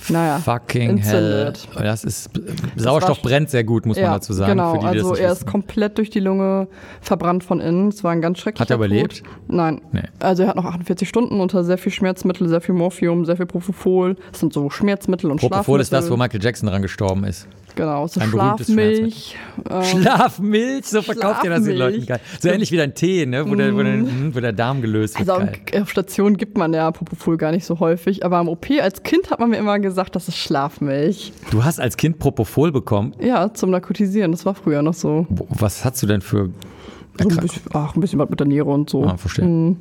naja, 0.09 0.39
Fucking 0.39 0.97
hell. 0.99 1.47
entzündet. 1.47 1.69
Das 1.77 2.05
ist, 2.05 2.31
Sauerstoff 2.77 3.19
war- 3.25 3.31
brennt 3.31 3.51
sehr 3.51 3.65
gut, 3.65 3.85
muss 3.87 3.97
man 3.97 4.13
dazu 4.13 4.33
sagen. 4.33 4.53
Genau, 4.53 4.77
die, 4.77 4.87
also 4.87 5.11
das 5.11 5.19
er 5.19 5.33
ist 5.33 5.47
komplett 5.47 5.99
durch 5.99 6.11
die 6.11 6.21
Lunge 6.21 6.69
verbrannt 7.01 7.43
von 7.43 7.61
innen. 7.61 7.89
Es 7.89 8.05
war 8.05 8.13
ein 8.13 8.21
ganz 8.21 8.39
schrecklicher 8.39 8.63
Hat 8.63 8.71
er 8.71 8.77
überlebt? 8.77 9.19
Tod. 9.19 9.29
Nein. 9.49 9.81
Nee. 9.93 10.03
Also 10.21 10.45
er 10.45 10.51
hat 10.51 10.57
noch 10.57 10.65
48 10.67 11.09
Stunden 11.09 11.41
unter 11.41 11.65
sehr 11.65 11.79
viel 11.79 11.91
Schmerzmittel, 11.93 12.49
sehr 12.49 12.61
viel 12.61 12.75
Morphium, 12.75 13.25
sehr 13.25 13.37
viel 13.37 13.47
Propofol. 13.47 14.17
Das 14.31 14.41
sind 14.41 14.53
so 14.53 14.71
Schmerzmittel 14.71 15.31
und 15.31 15.41
Propofol 15.41 15.81
ist 15.81 15.93
das, 15.93 16.05
wo 16.05 16.17
Schlafmittel. 16.17 16.19
Michael 16.39 16.45
Jackson 16.45 16.69
dran 16.69 16.83
gestorben 16.83 17.25
ist. 17.25 17.49
Genau, 17.77 18.07
so 18.07 18.21
ein 18.21 18.29
Schlafmilch. 18.29 19.37
Äh, 19.69 19.83
Schlafmilch, 19.85 20.87
so 20.87 21.03
verkauft 21.03 21.45
ihr 21.45 21.51
das 21.51 21.65
den 21.65 21.77
Schlafmilch. 21.77 21.97
Leuten 21.97 22.07
geil. 22.07 22.21
So 22.41 22.49
ähnlich 22.49 22.71
wie 22.71 22.77
dein 22.77 22.95
Tee, 22.95 23.27
ne? 23.27 23.49
wo, 23.49 23.55
der, 23.55 23.75
wo, 23.75 23.83
der, 23.83 24.05
wo 24.33 24.41
der 24.41 24.53
Darm 24.53 24.81
gelöst 24.81 25.19
wird. 25.19 25.29
also 25.29 25.47
geil. 25.47 25.83
auf 25.83 25.91
Station 25.91 26.37
gibt 26.37 26.57
man 26.57 26.73
ja 26.73 26.91
Propofol 26.91 27.37
gar 27.37 27.51
nicht 27.51 27.65
so 27.65 27.81
häufig, 27.81 28.25
aber 28.25 28.39
am 28.39 28.49
OP 28.49 28.67
als 28.81 29.03
Kind 29.03 29.31
hat 29.31 29.41
man 29.41 29.51
mir 29.51 29.57
immer 29.57 29.79
gesagt, 29.79 30.15
das 30.15 30.29
ist 30.29 30.37
Schlafmilch. 30.37 31.33
Du 31.51 31.65
hast 31.65 31.81
als 31.81 31.97
Kind 31.97 32.19
Propofol 32.19 32.71
bekommen. 32.71 33.15
Ja, 33.21 33.53
zum 33.53 33.71
Narkotisieren, 33.71 34.31
das 34.31 34.47
war 34.47 34.55
früher 34.55 34.83
noch 34.83 34.95
so. 34.95 35.27
Was 35.49 35.85
hast 35.85 36.03
du 36.03 36.07
denn 36.07 36.21
für 36.21 36.51
so 37.21 37.29
ein 37.29 37.37
bisschen, 37.37 37.63
ach, 37.73 37.95
ein 37.95 38.01
bisschen 38.01 38.19
was 38.19 38.29
mit 38.29 38.41
der 38.41 38.47
Niere 38.47 38.71
und 38.71 38.91
so. 38.91 39.05
Ah, 39.05 39.17
verstehe. 39.17 39.77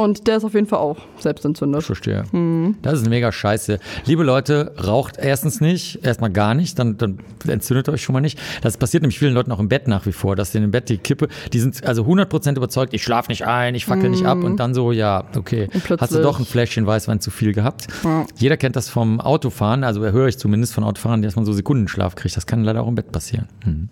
Und 0.00 0.26
der 0.26 0.38
ist 0.38 0.44
auf 0.44 0.54
jeden 0.54 0.66
Fall 0.66 0.78
auch 0.78 0.98
selbst 1.18 1.44
entzündet. 1.44 1.80
Ich 1.80 1.86
verstehe. 1.86 2.24
Mhm. 2.32 2.76
Das 2.82 2.94
ist 2.94 3.08
mega 3.08 3.30
scheiße. 3.32 3.78
Liebe 4.04 4.22
Leute, 4.22 4.72
raucht 4.82 5.18
erstens 5.18 5.60
nicht, 5.60 6.04
erstmal 6.04 6.30
gar 6.30 6.54
nicht, 6.54 6.78
dann, 6.78 6.98
dann 6.98 7.18
entzündet 7.46 7.88
euch 7.88 8.02
schon 8.02 8.12
mal 8.12 8.20
nicht. 8.20 8.38
Das 8.62 8.76
passiert 8.76 9.02
nämlich 9.02 9.18
vielen 9.18 9.34
Leuten 9.34 9.52
auch 9.52 9.60
im 9.60 9.68
Bett 9.68 9.88
nach 9.88 10.06
wie 10.06 10.12
vor, 10.12 10.36
dass 10.36 10.52
sie 10.52 10.58
im 10.58 10.70
Bett 10.70 10.88
die 10.88 10.98
Kippe, 10.98 11.28
die 11.52 11.60
sind 11.60 11.84
also 11.86 12.04
100% 12.04 12.56
überzeugt, 12.56 12.94
ich 12.94 13.02
schlafe 13.02 13.30
nicht 13.30 13.46
ein, 13.46 13.74
ich 13.74 13.84
fackel 13.84 14.10
nicht 14.10 14.24
ab 14.24 14.42
und 14.42 14.58
dann 14.58 14.74
so, 14.74 14.92
ja, 14.92 15.24
okay, 15.36 15.60
Mhm. 15.72 15.96
Hast 16.00 16.14
du 16.14 16.22
doch 16.22 16.38
ein 16.38 16.44
Fläschchen 16.44 16.86
Weißwein 16.86 17.20
zu 17.20 17.30
viel 17.30 17.52
gehabt. 17.52 17.86
Ja. 18.04 18.26
Jeder 18.36 18.56
kennt 18.56 18.76
das 18.76 18.88
vom 18.88 19.20
Autofahren, 19.20 19.84
also 19.84 20.00
höre 20.00 20.28
ich 20.28 20.38
zumindest 20.38 20.74
von 20.74 20.84
Autofahrern, 20.84 21.22
dass 21.22 21.36
man 21.36 21.44
so 21.44 21.52
Sekundenschlaf 21.52 22.14
kriegt. 22.14 22.36
Das 22.36 22.46
kann 22.46 22.64
leider 22.64 22.82
auch 22.82 22.88
im 22.88 22.94
Bett 22.94 23.12
passieren. 23.12 23.48
Hm. 23.64 23.88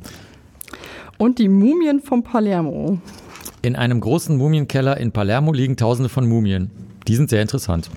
Und 1.19 1.39
die 1.39 1.49
Mumien 1.49 2.01
von 2.01 2.23
Palermo. 2.23 2.99
In 3.63 3.77
einem 3.77 4.01
großen 4.01 4.37
Mumienkeller 4.37 4.97
in 4.99 5.13
Palermo 5.13 5.53
liegen 5.53 5.77
tausende 5.77 6.09
von 6.09 6.29
Mumien. 6.29 6.71
Die 7.09 7.17
sind 7.17 7.31
sehr 7.31 7.43
interessant. 7.43 7.91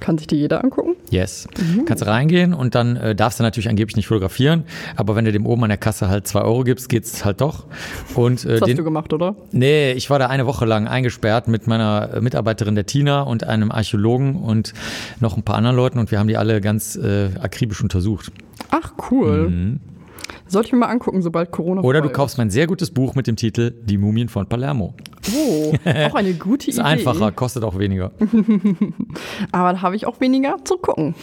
Kann 0.00 0.16
sich 0.16 0.26
die 0.26 0.36
jeder 0.36 0.62
angucken? 0.64 0.96
Yes. 1.10 1.46
Mhm. 1.58 1.84
Kannst 1.84 2.06
reingehen 2.06 2.54
und 2.54 2.74
dann 2.74 2.96
äh, 2.96 3.14
darfst 3.14 3.38
du 3.38 3.42
natürlich 3.42 3.68
angeblich 3.68 3.96
nicht 3.96 4.06
fotografieren, 4.06 4.64
aber 4.96 5.14
wenn 5.14 5.24
du 5.26 5.32
dem 5.32 5.44
oben 5.46 5.62
an 5.64 5.68
der 5.68 5.76
Kasse 5.78 6.08
halt 6.08 6.26
zwei 6.26 6.40
Euro 6.40 6.64
gibst, 6.64 6.88
geht's 6.88 7.24
halt 7.24 7.40
doch. 7.42 7.66
Und 8.14 8.44
äh, 8.44 8.48
Das 8.52 8.60
hast 8.62 8.68
den, 8.68 8.76
du 8.78 8.84
gemacht, 8.84 9.12
oder? 9.12 9.36
nee, 9.52 9.92
ich 9.92 10.08
war 10.08 10.18
da 10.18 10.28
eine 10.28 10.46
Woche 10.46 10.64
lang 10.64 10.88
eingesperrt 10.88 11.48
mit 11.48 11.66
meiner 11.66 12.14
äh, 12.14 12.20
Mitarbeiterin 12.20 12.74
der 12.74 12.86
Tina 12.86 13.22
und 13.22 13.44
einem 13.44 13.70
Archäologen 13.70 14.36
und 14.36 14.72
noch 15.20 15.36
ein 15.36 15.42
paar 15.42 15.56
anderen 15.56 15.76
Leuten 15.76 15.98
und 15.98 16.10
wir 16.10 16.18
haben 16.18 16.28
die 16.28 16.38
alle 16.38 16.60
ganz 16.62 16.96
äh, 16.96 17.30
akribisch 17.40 17.82
untersucht. 17.82 18.32
Ach, 18.70 18.92
cool. 19.10 19.78
Sollte 20.46 20.66
ich 20.68 20.72
mir 20.72 20.78
mal 20.80 20.86
angucken, 20.88 21.22
sobald 21.22 21.50
Corona. 21.50 21.82
Oder 21.82 22.00
du 22.00 22.08
kaufst 22.10 22.38
mein 22.38 22.50
sehr 22.50 22.66
gutes 22.66 22.90
Buch 22.90 23.14
mit 23.14 23.26
dem 23.26 23.36
Titel 23.36 23.72
Die 23.84 23.98
Mumien 23.98 24.28
von 24.28 24.46
Palermo. 24.48 24.94
ist. 25.22 25.34
Oh, 25.34 25.72
auch 26.10 26.14
eine 26.14 26.34
gute 26.34 26.68
Ist 26.70 26.76
Idee. 26.78 26.86
einfacher, 26.86 27.32
kostet 27.32 27.64
auch 27.64 27.78
weniger. 27.78 28.12
Aber 29.52 29.72
da 29.72 29.82
habe 29.82 29.96
ich 29.96 30.06
auch 30.06 30.20
weniger 30.20 30.56
zu 30.64 30.76
gucken. 30.76 31.14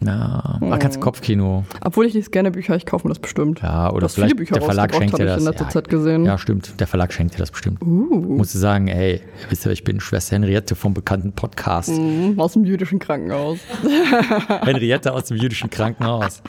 Ja, 0.00 0.58
man 0.60 0.78
kannst 0.78 1.00
Kopfkino. 1.00 1.64
Obwohl 1.84 2.06
ich 2.06 2.14
lese 2.14 2.30
gerne 2.30 2.52
Bücher, 2.52 2.76
ich 2.76 2.86
kaufe 2.86 3.06
mir 3.06 3.10
das 3.12 3.18
bestimmt. 3.18 3.60
Ja, 3.62 3.90
oder 3.90 4.00
Du 4.00 4.04
hast 4.04 4.14
viele 4.14 4.26
vielleicht 4.26 4.36
Bücher 4.36 4.54
der 4.54 4.62
Verlag 4.62 4.94
schenkt 4.94 5.18
dir 5.18 5.24
das. 5.24 5.40
in 5.40 5.46
letzter 5.48 5.64
ja, 5.64 5.70
Zeit 5.70 5.88
gesehen. 5.88 6.24
Ja, 6.24 6.38
stimmt. 6.38 6.78
Der 6.78 6.86
Verlag 6.86 7.12
schenkt 7.12 7.34
dir 7.34 7.38
das 7.38 7.50
bestimmt. 7.50 7.82
Uh. 7.82 8.36
Musst 8.36 8.54
du 8.54 8.58
sagen, 8.58 8.86
ey, 8.86 9.20
wisst 9.50 9.66
ihr, 9.66 9.72
ich 9.72 9.82
bin 9.82 9.98
Schwester 9.98 10.36
Henriette 10.36 10.76
vom 10.76 10.94
bekannten 10.94 11.32
Podcast. 11.32 11.88
Mhm, 11.90 12.34
Aus 12.38 12.52
dem 12.52 12.64
jüdischen 12.64 13.00
Krankenhaus. 13.00 13.58
Henriette 14.62 15.12
aus 15.12 15.24
dem 15.24 15.36
jüdischen 15.36 15.68
Krankenhaus. 15.68 16.42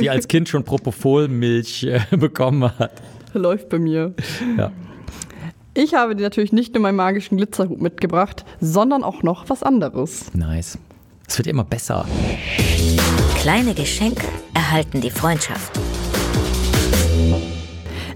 Die 0.00 0.08
als 0.08 0.28
Kind 0.28 0.48
schon 0.48 0.62
Propofol-Milch 0.62 1.84
äh, 1.84 2.00
bekommen 2.16 2.70
hat. 2.78 2.92
Läuft 3.32 3.68
bei 3.68 3.80
mir. 3.80 4.14
Ja. 4.56 4.70
Ich 5.76 5.94
habe 5.94 6.14
dir 6.14 6.22
natürlich 6.22 6.52
nicht 6.52 6.72
nur 6.74 6.82
meinen 6.82 6.94
magischen 6.94 7.36
Glitzerhut 7.36 7.80
mitgebracht, 7.82 8.44
sondern 8.60 9.02
auch 9.02 9.24
noch 9.24 9.48
was 9.50 9.64
anderes. 9.64 10.32
Nice. 10.34 10.78
Es 11.26 11.38
wird 11.38 11.46
immer 11.46 11.64
besser. 11.64 12.06
Kleine 13.36 13.74
Geschenke 13.74 14.26
erhalten 14.54 15.00
die 15.00 15.10
Freundschaft. 15.10 15.78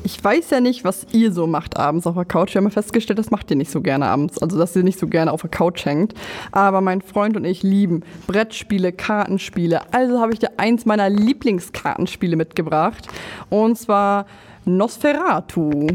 Ich 0.04 0.24
weiß 0.24 0.50
ja 0.50 0.60
nicht, 0.60 0.84
was 0.84 1.06
ihr 1.12 1.32
so 1.32 1.46
macht 1.46 1.76
abends 1.76 2.06
auf 2.06 2.14
der 2.14 2.24
Couch. 2.24 2.54
Wir 2.54 2.60
haben 2.60 2.66
ja 2.66 2.70
festgestellt, 2.70 3.18
das 3.18 3.30
macht 3.30 3.50
ihr 3.50 3.56
nicht 3.56 3.70
so 3.70 3.80
gerne 3.80 4.06
abends. 4.06 4.38
Also, 4.38 4.58
dass 4.58 4.74
ihr 4.74 4.82
nicht 4.82 4.98
so 4.98 5.06
gerne 5.06 5.32
auf 5.32 5.42
der 5.42 5.50
Couch 5.50 5.84
hängt. 5.84 6.14
Aber 6.50 6.80
mein 6.80 7.02
Freund 7.02 7.36
und 7.36 7.44
ich 7.44 7.62
lieben 7.62 8.02
Brettspiele, 8.26 8.92
Kartenspiele. 8.92 9.92
Also 9.92 10.20
habe 10.20 10.32
ich 10.32 10.38
dir 10.38 10.52
eins 10.56 10.86
meiner 10.86 11.10
Lieblingskartenspiele 11.10 12.36
mitgebracht. 12.36 13.06
Und 13.50 13.78
zwar 13.78 14.26
Nosferatu. 14.76 15.86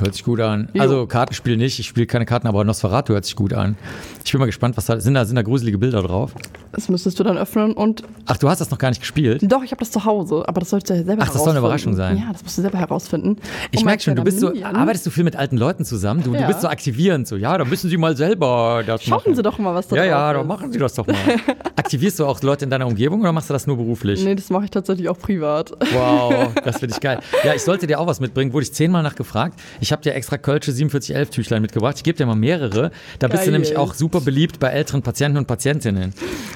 Hört 0.00 0.14
sich 0.14 0.24
gut 0.24 0.40
an. 0.40 0.68
Jo. 0.74 0.82
Also 0.82 1.06
Kartenspiel 1.06 1.56
nicht, 1.56 1.78
ich 1.78 1.86
spiele 1.86 2.06
keine 2.06 2.24
Karten, 2.26 2.46
aber 2.46 2.62
Nosferatu 2.64 3.12
hört 3.14 3.24
sich 3.24 3.34
gut 3.36 3.52
an. 3.52 3.76
Ich 4.24 4.30
bin 4.32 4.38
mal 4.40 4.46
gespannt, 4.46 4.76
was 4.76 4.86
da 4.86 5.00
sind. 5.00 5.14
Da 5.14 5.24
sind 5.24 5.36
da 5.36 5.42
gruselige 5.42 5.78
Bilder 5.78 6.02
drauf. 6.02 6.34
Das 6.72 6.88
müsstest 6.88 7.18
du 7.18 7.24
dann 7.24 7.38
öffnen 7.38 7.72
und 7.72 8.02
Ach, 8.26 8.36
du 8.36 8.48
hast 8.48 8.60
das 8.60 8.70
noch 8.70 8.78
gar 8.78 8.90
nicht 8.90 9.00
gespielt? 9.00 9.40
Doch, 9.50 9.62
ich 9.64 9.70
habe 9.70 9.78
das 9.80 9.90
zu 9.90 10.04
Hause, 10.04 10.44
aber 10.46 10.60
das 10.60 10.70
sollst 10.70 10.90
du 10.90 10.94
ja 10.94 11.02
selber 11.02 11.22
Ach, 11.24 11.28
das 11.32 11.38
soll 11.42 11.50
eine. 11.50 11.58
Überraschung 11.60 11.94
sein. 11.94 12.18
Ja, 12.18 12.30
das 12.32 12.42
musst 12.42 12.58
du 12.58 12.62
selber 12.62 12.78
herausfinden. 12.78 13.36
Ich 13.70 13.80
Und 13.80 13.86
merke 13.86 14.02
schon, 14.02 14.14
du 14.16 14.22
bist 14.22 14.40
so, 14.40 14.52
arbeitest 14.62 15.06
du 15.06 15.10
viel 15.10 15.24
mit 15.24 15.34
alten 15.34 15.56
Leuten 15.56 15.84
zusammen? 15.84 16.22
Du, 16.22 16.32
du 16.32 16.38
Ja. 16.40 16.46
bist 16.46 16.60
so 16.60 16.68
aktivierend, 16.68 17.26
so, 17.26 17.36
ja, 17.36 17.56
da 17.56 17.64
müssen 17.64 17.88
sie 17.88 17.96
mal 17.96 18.16
selber 18.16 18.82
das 18.86 19.02
Schauen 19.02 19.18
machen. 19.18 19.34
Sie 19.34 19.42
doch 19.42 19.58
mal, 19.58 19.74
was 19.74 19.88
da 19.88 19.96
Ja, 19.96 20.02
drauf 20.02 20.10
ja, 20.10 20.32
dann 20.34 20.46
machen 20.46 20.70
sie 20.72 20.78
das 20.78 20.94
doch 20.94 21.06
mal. 21.06 21.16
Aktivierst 21.76 22.18
du 22.20 22.26
auch 22.26 22.40
Leute 22.42 22.64
in 22.66 22.70
deiner 22.70 22.86
Umgebung 22.86 23.20
oder 23.22 23.32
machst 23.32 23.48
du 23.48 23.54
das 23.54 23.66
nur 23.66 23.76
beruflich? 23.78 24.22
Nee, 24.22 24.34
das 24.34 24.50
mache 24.50 24.64
ich 24.64 24.70
tatsächlich 24.70 25.08
auch 25.08 25.18
privat. 25.18 25.72
Wow, 25.92 26.52
das 26.62 26.78
finde 26.80 26.94
ich 26.94 27.00
geil. 27.00 27.18
Ja, 27.44 27.54
ich 27.54 27.62
sollte 27.62 27.86
dir 27.86 27.98
auch 27.98 28.06
was 28.06 28.17
mitbringen, 28.20 28.52
wurde 28.52 28.64
ich 28.64 28.72
zehnmal 28.72 29.02
nachgefragt. 29.02 29.58
Ich 29.80 29.92
habe 29.92 30.02
dir 30.02 30.14
extra 30.14 30.38
Kölsche 30.38 30.72
4711 30.72 31.30
Tüchlein 31.30 31.62
mitgebracht. 31.62 31.94
Ich 31.96 32.02
gebe 32.04 32.16
dir 32.18 32.26
mal 32.26 32.34
mehrere. 32.36 32.90
Da 33.18 33.28
bist 33.28 33.42
du 33.42 33.46
Geil. 33.46 33.52
nämlich 33.52 33.76
auch 33.76 33.94
super 33.94 34.20
beliebt 34.20 34.58
bei 34.60 34.68
älteren 34.68 35.02
Patienten 35.02 35.38
und 35.38 35.46
Patientinnen. 35.46 36.12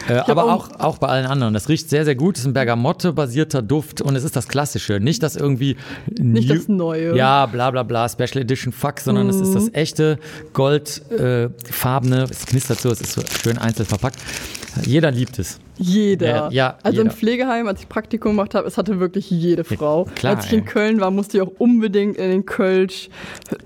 Äh, 0.08 0.14
aber 0.14 0.44
auch- 0.52 0.70
auch, 0.80 0.98
bei 0.98 1.08
allen 1.08 1.26
anderen. 1.26 1.54
Das 1.54 1.68
riecht 1.68 1.88
sehr, 1.90 2.04
sehr 2.04 2.14
gut. 2.14 2.36
Es 2.36 2.42
ist 2.42 2.46
ein 2.48 2.52
Bergamotte-basierter 2.52 3.62
Duft 3.62 4.00
und 4.00 4.16
es 4.16 4.24
ist 4.24 4.36
das 4.36 4.48
Klassische. 4.48 5.00
Nicht 5.00 5.22
das 5.22 5.36
irgendwie. 5.36 5.76
Nicht 6.18 6.48
new- 6.48 6.54
das 6.56 6.68
Neue. 6.68 7.16
Ja, 7.16 7.46
bla 7.46 7.70
bla 7.70 7.82
bla, 7.82 8.08
Special 8.08 8.38
Edition 8.42 8.72
Fuck, 8.72 9.00
sondern 9.00 9.28
es 9.28 9.36
ist 9.36 9.54
das 9.54 9.68
echte 9.72 10.18
goldfarbene. 10.52 12.26
es 12.30 12.46
knistert 12.46 12.80
so, 12.80 12.90
es 12.90 13.00
ist 13.00 13.12
so 13.12 13.22
schön 13.42 13.58
einzeln 13.58 13.86
verpackt. 13.86 14.16
Jeder 14.84 15.10
liebt 15.10 15.38
es. 15.38 15.58
Jeder. 15.78 16.26
Ja, 16.26 16.50
ja, 16.50 16.78
also 16.82 16.98
jeder. 16.98 17.10
im 17.10 17.16
Pflegeheim, 17.16 17.66
als 17.66 17.80
ich 17.80 17.88
Praktikum 17.88 18.32
gemacht 18.32 18.54
habe, 18.54 18.68
es 18.68 18.76
hatte 18.78 19.00
wirklich 19.00 19.30
jede 19.30 19.64
Frau. 19.64 20.04
klar, 20.14 20.36
als 20.36 20.46
ich 20.46 20.52
in. 20.52 20.64
Köln 20.64 21.00
war, 21.00 21.10
musste 21.10 21.38
ich 21.38 21.42
auch 21.42 21.50
unbedingt 21.58 22.16
in 22.16 22.30
den 22.30 22.46
Kölsch 22.46 23.08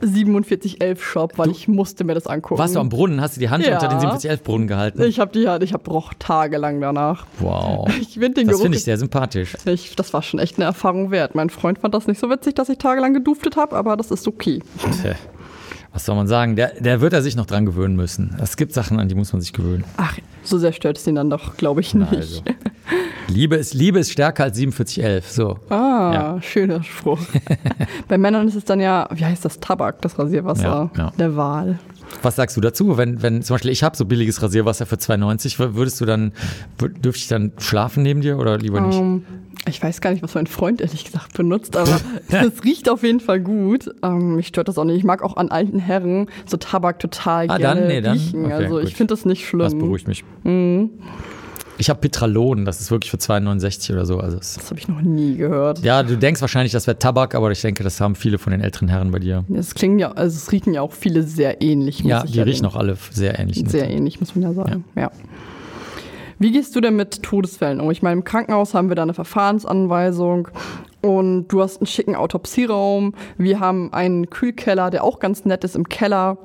4711 0.00 1.02
Shop, 1.04 1.32
weil 1.36 1.50
ich 1.50 1.68
musste 1.68 2.04
mir 2.04 2.14
das 2.14 2.26
angucken. 2.26 2.58
Warst 2.58 2.74
du 2.74 2.80
am 2.80 2.88
Brunnen? 2.88 3.20
Hast 3.20 3.36
du 3.36 3.40
die 3.40 3.48
Hand 3.50 3.64
Ja. 3.66 3.74
unter 3.74 3.88
den 3.88 4.00
4711 4.00 4.42
Brunnen 4.42 4.66
gehalten? 4.68 5.02
Ich 5.02 5.18
habe 5.20 5.32
die 5.32 5.48
halt, 5.48 5.62
ich 5.62 5.72
habe 5.72 5.82
Broch 5.82 6.14
tagelang 6.18 6.80
danach. 6.80 7.26
Wow. 7.38 7.88
Ich 8.00 8.14
finde 8.14 8.40
den 8.40 8.48
Das 8.48 8.60
finde 8.60 8.78
ich 8.78 8.84
sehr 8.84 8.98
sympathisch. 8.98 9.56
ich, 9.66 9.94
das 9.96 10.12
war 10.12 10.22
schon 10.22 10.40
echt 10.40 10.56
eine 10.56 10.64
Erfahrung 10.64 11.10
wert. 11.10 11.34
Mein 11.34 11.50
Freund 11.50 11.78
fand 11.80 11.92
das 11.94 12.06
nicht 12.06 12.20
so 12.20 12.30
witzig, 12.30 12.54
dass 12.54 12.68
ich 12.68 12.78
tagelang 12.78 13.12
geduftet 13.14 13.56
habe, 13.56 13.76
aber 13.76 13.96
das 13.96 14.10
ist 14.10 14.26
okay. 14.28 14.60
Was 15.96 16.04
soll 16.04 16.14
man 16.14 16.26
sagen? 16.28 16.56
Der, 16.56 16.72
der 16.78 17.00
wird 17.00 17.14
er 17.14 17.22
sich 17.22 17.36
noch 17.36 17.46
dran 17.46 17.64
gewöhnen 17.64 17.96
müssen. 17.96 18.36
Es 18.38 18.58
gibt 18.58 18.74
Sachen, 18.74 19.00
an 19.00 19.08
die 19.08 19.14
muss 19.14 19.32
man 19.32 19.40
sich 19.40 19.54
gewöhnen. 19.54 19.82
Ach, 19.96 20.18
so 20.42 20.58
sehr 20.58 20.74
stört 20.74 20.98
es 20.98 21.06
ihn 21.06 21.14
dann 21.14 21.30
doch, 21.30 21.56
glaube 21.56 21.80
ich 21.80 21.94
nicht. 21.94 22.12
Also. 22.12 22.42
Liebe 23.28 23.56
ist, 23.56 23.72
Liebe 23.72 23.98
ist 24.00 24.12
stärker 24.12 24.44
als 24.44 24.58
4711. 24.58 25.30
So. 25.32 25.58
Ah, 25.70 26.10
Ja. 26.12 26.42
schöner 26.42 26.82
Spruch. 26.82 27.18
Bei 28.08 28.18
Männern 28.18 28.46
ist 28.46 28.56
es 28.56 28.64
dann 28.66 28.78
ja, 28.78 29.08
wie 29.10 29.24
heißt 29.24 29.42
das, 29.46 29.58
Tabak, 29.58 30.02
das 30.02 30.18
Rasierwasser 30.18 30.90
Ja, 30.94 31.04
ja. 31.04 31.12
der 31.18 31.34
Wahl. 31.34 31.78
Was 32.22 32.36
sagst 32.36 32.56
du 32.56 32.60
dazu? 32.60 32.96
Wenn, 32.96 33.22
wenn 33.22 33.42
zum 33.42 33.54
Beispiel 33.54 33.70
ich 33.70 33.82
habe 33.82 33.96
so 33.96 34.04
billiges 34.04 34.42
Rasierwasser 34.42 34.86
für 34.86 34.96
2,90, 34.96 35.58
w- 35.58 35.74
würdest 35.74 36.00
du 36.00 36.04
dann, 36.06 36.32
dürfte 36.80 37.18
ich 37.18 37.28
dann 37.28 37.52
schlafen 37.58 38.02
neben 38.02 38.20
dir 38.20 38.38
oder 38.38 38.58
lieber 38.58 38.80
nicht? 38.80 38.96
Ähm, 38.98 39.24
ich 39.68 39.82
weiß 39.82 40.00
gar 40.00 40.10
nicht, 40.10 40.22
was 40.22 40.34
mein 40.34 40.46
Freund 40.46 40.80
ehrlich 40.80 41.04
gesagt 41.04 41.34
benutzt, 41.34 41.76
aber 41.76 42.00
es 42.28 42.62
riecht 42.64 42.88
auf 42.88 43.02
jeden 43.02 43.20
Fall 43.20 43.40
gut. 43.40 43.90
Ähm, 44.02 44.36
mich 44.36 44.46
stört 44.48 44.68
das 44.68 44.78
auch 44.78 44.84
nicht. 44.84 44.96
Ich 44.98 45.04
mag 45.04 45.22
auch 45.22 45.36
an 45.36 45.50
alten 45.50 45.78
Herren 45.78 46.28
so 46.46 46.56
Tabak 46.56 46.98
total 47.00 47.46
Ah, 47.50 47.58
gerne 47.58 47.80
dann? 47.80 47.88
Nee, 47.88 48.00
dann? 48.00 48.12
riechen. 48.16 48.44
Okay, 48.44 48.52
also 48.54 48.78
ich 48.78 48.84
gut. 48.90 48.94
finde 48.96 49.12
das 49.14 49.24
nicht 49.24 49.42
das 49.42 49.48
schlimm. 49.72 49.78
beruhigt 49.78 50.08
mich. 50.08 50.24
Ich 51.78 51.90
habe 51.90 52.00
Petralon, 52.00 52.64
das 52.64 52.80
ist 52.80 52.90
wirklich 52.90 53.10
für 53.10 53.18
2,69 53.18 53.92
oder 53.92 54.06
so. 54.06 54.18
Also 54.18 54.38
das 54.38 54.58
habe 54.70 54.78
ich 54.78 54.88
noch 54.88 55.00
nie 55.00 55.36
gehört. 55.36 55.80
Ja, 55.80 56.02
du 56.02 56.16
denkst 56.16 56.40
wahrscheinlich, 56.40 56.72
das 56.72 56.86
wäre 56.86 56.98
Tabak, 56.98 57.34
aber 57.34 57.50
ich 57.50 57.60
denke, 57.60 57.84
das 57.84 58.00
haben 58.00 58.14
viele 58.14 58.38
von 58.38 58.52
den 58.52 58.60
älteren 58.60 58.88
Herren 58.88 59.10
bei 59.10 59.18
dir. 59.18 59.44
Es 59.54 59.74
klingen 59.74 59.98
ja, 59.98 60.12
also 60.12 60.36
es 60.36 60.50
riechen 60.52 60.72
ja 60.72 60.80
auch 60.80 60.92
viele 60.92 61.22
sehr 61.22 61.60
ähnlich. 61.62 62.00
ja, 62.00 62.22
die 62.22 62.40
riechen 62.40 62.66
auch 62.66 62.76
alle 62.76 62.96
sehr 63.10 63.38
ähnlich. 63.38 63.62
Sehr 63.66 63.90
ähnlich, 63.90 64.20
muss 64.20 64.34
man 64.34 64.42
ja 64.42 64.52
sagen. 64.52 64.84
ja. 64.94 65.02
ja. 65.02 65.10
Wie 66.38 66.52
gehst 66.52 66.76
du 66.76 66.82
denn 66.82 66.96
mit 66.96 67.22
Todesfällen 67.22 67.80
um? 67.80 67.90
Ich 67.90 68.02
meine, 68.02 68.18
im 68.18 68.24
Krankenhaus 68.24 68.74
haben 68.74 68.90
wir 68.90 68.94
da 68.94 69.02
eine 69.02 69.14
Verfahrensanweisung 69.14 70.48
und 71.00 71.48
du 71.48 71.62
hast 71.62 71.78
einen 71.78 71.86
schicken 71.86 72.14
Autopsieraum. 72.14 73.14
Wir 73.38 73.58
haben 73.58 73.92
einen 73.94 74.28
Kühlkeller, 74.28 74.90
der 74.90 75.02
auch 75.02 75.18
ganz 75.18 75.46
nett 75.46 75.64
ist 75.64 75.76
im 75.76 75.88
Keller. 75.88 76.36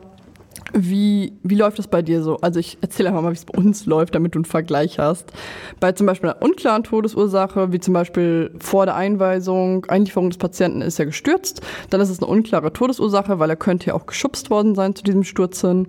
Wie, 0.73 1.33
wie 1.43 1.55
läuft 1.55 1.79
das 1.79 1.87
bei 1.87 2.01
dir 2.01 2.23
so? 2.23 2.37
Also 2.37 2.59
ich 2.59 2.77
erzähle 2.81 3.09
einfach 3.09 3.21
mal, 3.21 3.31
wie 3.31 3.35
es 3.35 3.45
bei 3.45 3.57
uns 3.57 3.85
läuft, 3.85 4.15
damit 4.15 4.35
du 4.35 4.39
einen 4.39 4.45
Vergleich 4.45 4.99
hast. 4.99 5.31
Bei 5.79 5.91
zum 5.91 6.07
Beispiel 6.07 6.29
einer 6.29 6.41
unklaren 6.41 6.83
Todesursache, 6.83 7.73
wie 7.73 7.79
zum 7.79 7.93
Beispiel 7.93 8.51
vor 8.59 8.85
der 8.85 8.95
Einweisung, 8.95 9.85
Einlieferung 9.85 10.29
des 10.29 10.37
Patienten 10.37 10.81
ist 10.81 10.99
er 10.99 11.05
gestürzt, 11.05 11.61
dann 11.89 11.99
ist 11.99 12.09
es 12.09 12.19
eine 12.19 12.27
unklare 12.27 12.71
Todesursache, 12.71 13.39
weil 13.39 13.49
er 13.49 13.57
könnte 13.57 13.87
ja 13.87 13.95
auch 13.95 14.05
geschubst 14.05 14.49
worden 14.49 14.75
sein 14.75 14.95
zu 14.95 15.03
diesem 15.03 15.23
Sturz 15.23 15.61
hin. 15.61 15.87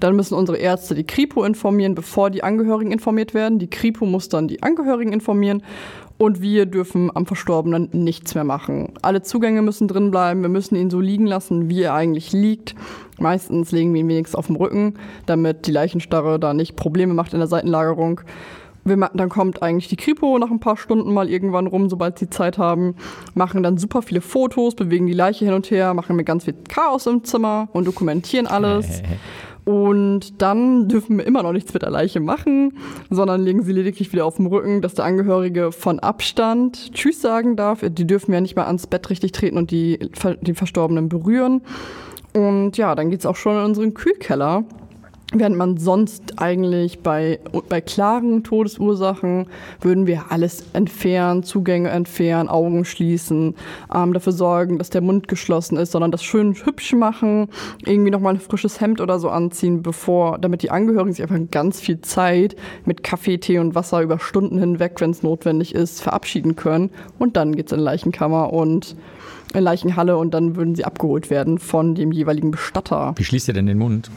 Dann 0.00 0.14
müssen 0.14 0.34
unsere 0.34 0.58
Ärzte 0.58 0.94
die 0.94 1.04
Kripo 1.04 1.44
informieren, 1.44 1.94
bevor 1.94 2.30
die 2.30 2.42
Angehörigen 2.42 2.92
informiert 2.92 3.32
werden. 3.32 3.58
Die 3.58 3.70
Kripo 3.70 4.04
muss 4.04 4.28
dann 4.28 4.48
die 4.48 4.62
Angehörigen 4.62 5.12
informieren 5.12 5.62
und 6.18 6.42
wir 6.42 6.66
dürfen 6.66 7.10
am 7.14 7.26
Verstorbenen 7.26 7.88
nichts 7.92 8.34
mehr 8.34 8.44
machen. 8.44 8.92
Alle 9.02 9.22
Zugänge 9.22 9.62
müssen 9.62 9.88
drin 9.88 10.10
bleiben. 10.10 10.42
Wir 10.42 10.48
müssen 10.48 10.74
ihn 10.74 10.90
so 10.90 11.00
liegen 11.00 11.26
lassen, 11.26 11.70
wie 11.70 11.82
er 11.82 11.94
eigentlich 11.94 12.32
liegt. 12.32 12.74
Meistens 13.18 13.70
legen 13.70 13.94
wir 13.94 14.00
ihn 14.00 14.08
wenigstens 14.08 14.34
auf 14.34 14.48
dem 14.48 14.56
Rücken, 14.56 14.94
damit 15.26 15.66
die 15.66 15.72
Leichenstarre 15.72 16.38
da 16.40 16.54
nicht 16.54 16.76
Probleme 16.76 17.14
macht 17.14 17.32
in 17.32 17.38
der 17.38 17.48
Seitenlagerung. 17.48 18.20
Wir, 18.84 18.96
dann 19.14 19.28
kommt 19.28 19.62
eigentlich 19.62 19.88
die 19.88 19.96
Kripo 19.96 20.38
nach 20.38 20.50
ein 20.50 20.60
paar 20.60 20.76
Stunden 20.76 21.12
mal 21.12 21.28
irgendwann 21.28 21.66
rum, 21.66 21.88
sobald 21.88 22.18
sie 22.18 22.30
Zeit 22.30 22.58
haben, 22.58 22.96
machen 23.34 23.62
dann 23.62 23.76
super 23.76 24.02
viele 24.02 24.20
Fotos, 24.20 24.74
bewegen 24.74 25.06
die 25.06 25.12
Leiche 25.12 25.44
hin 25.44 25.54
und 25.54 25.70
her, 25.70 25.94
machen 25.94 26.16
mir 26.16 26.24
ganz 26.24 26.44
viel 26.44 26.54
Chaos 26.68 27.06
im 27.06 27.22
Zimmer 27.22 27.68
und 27.72 27.86
dokumentieren 27.86 28.46
alles. 28.46 29.02
Und 29.68 30.40
dann 30.40 30.88
dürfen 30.88 31.18
wir 31.18 31.26
immer 31.26 31.42
noch 31.42 31.52
nichts 31.52 31.74
mit 31.74 31.82
der 31.82 31.90
Leiche 31.90 32.20
machen, 32.20 32.78
sondern 33.10 33.42
legen 33.42 33.62
sie 33.62 33.72
lediglich 33.72 34.10
wieder 34.14 34.24
auf 34.24 34.36
dem 34.36 34.46
Rücken, 34.46 34.80
dass 34.80 34.94
der 34.94 35.04
Angehörige 35.04 35.72
von 35.72 35.98
Abstand 35.98 36.94
Tschüss 36.94 37.20
sagen 37.20 37.54
darf. 37.54 37.80
Die 37.86 38.06
dürfen 38.06 38.32
ja 38.32 38.40
nicht 38.40 38.56
mal 38.56 38.64
ans 38.64 38.86
Bett 38.86 39.10
richtig 39.10 39.32
treten 39.32 39.58
und 39.58 39.70
die, 39.70 39.98
den 40.40 40.54
Verstorbenen 40.54 41.10
berühren. 41.10 41.60
Und 42.32 42.78
ja, 42.78 42.94
dann 42.94 43.10
geht 43.10 43.20
es 43.20 43.26
auch 43.26 43.36
schon 43.36 43.58
in 43.58 43.64
unseren 43.64 43.92
Kühlkeller. 43.92 44.64
Während 45.34 45.56
man 45.56 45.76
sonst 45.76 46.38
eigentlich 46.40 47.00
bei, 47.00 47.38
bei 47.68 47.82
klaren 47.82 48.44
Todesursachen 48.44 49.46
würden 49.82 50.06
wir 50.06 50.32
alles 50.32 50.64
entfernen, 50.72 51.42
Zugänge 51.42 51.90
entfernen, 51.90 52.48
Augen 52.48 52.86
schließen, 52.86 53.54
ähm, 53.94 54.14
dafür 54.14 54.32
sorgen, 54.32 54.78
dass 54.78 54.88
der 54.88 55.02
Mund 55.02 55.28
geschlossen 55.28 55.76
ist, 55.76 55.92
sondern 55.92 56.12
das 56.12 56.24
schön 56.24 56.54
hübsch 56.54 56.94
machen, 56.94 57.48
irgendwie 57.84 58.10
nochmal 58.10 58.34
ein 58.34 58.40
frisches 58.40 58.80
Hemd 58.80 59.02
oder 59.02 59.18
so 59.18 59.28
anziehen, 59.28 59.82
bevor, 59.82 60.38
damit 60.38 60.62
die 60.62 60.70
Angehörigen 60.70 61.12
sich 61.12 61.22
einfach 61.22 61.38
ganz 61.50 61.78
viel 61.78 62.00
Zeit 62.00 62.56
mit 62.86 63.02
Kaffee, 63.02 63.36
Tee 63.36 63.58
und 63.58 63.74
Wasser 63.74 64.00
über 64.00 64.18
Stunden 64.18 64.58
hinweg, 64.58 64.94
wenn 64.98 65.10
es 65.10 65.22
notwendig 65.22 65.74
ist, 65.74 66.00
verabschieden 66.00 66.56
können. 66.56 66.88
Und 67.18 67.36
dann 67.36 67.54
geht's 67.54 67.72
in 67.72 67.80
Leichenkammer 67.80 68.50
und 68.54 68.96
in 69.52 69.62
Leichenhalle 69.62 70.16
und 70.16 70.32
dann 70.32 70.56
würden 70.56 70.74
sie 70.74 70.86
abgeholt 70.86 71.28
werden 71.28 71.58
von 71.58 71.94
dem 71.94 72.12
jeweiligen 72.12 72.50
Bestatter. 72.50 73.14
Wie 73.16 73.24
schließt 73.24 73.48
ihr 73.48 73.54
denn 73.54 73.66
den 73.66 73.78
Mund? 73.78 74.10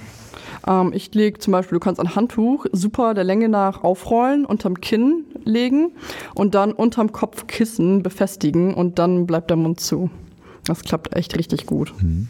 Ähm, 0.68 0.92
ich 0.94 1.14
lege 1.14 1.40
zum 1.40 1.52
Beispiel, 1.52 1.78
du 1.78 1.84
kannst 1.84 2.00
ein 2.00 2.16
Handtuch 2.16 2.66
super 2.72 3.14
der 3.14 3.24
Länge 3.24 3.50
nach 3.50 3.84
aufrollen, 3.84 4.46
unterm 4.46 4.80
Kinn 4.82 5.26
legen 5.44 5.92
und 6.36 6.56
dann 6.56 6.72
unterm 6.72 7.12
Kopfkissen 7.12 8.04
befestigen 8.04 8.74
und 8.74 9.00
dann 9.00 9.26
bleibt 9.26 9.50
der 9.50 9.58
Mund 9.58 9.80
zu. 9.80 10.10
Das 10.66 10.84
klappt 10.84 11.16
echt 11.16 11.38
richtig 11.38 11.66
gut. 11.66 11.94
Mhm. 12.02 12.28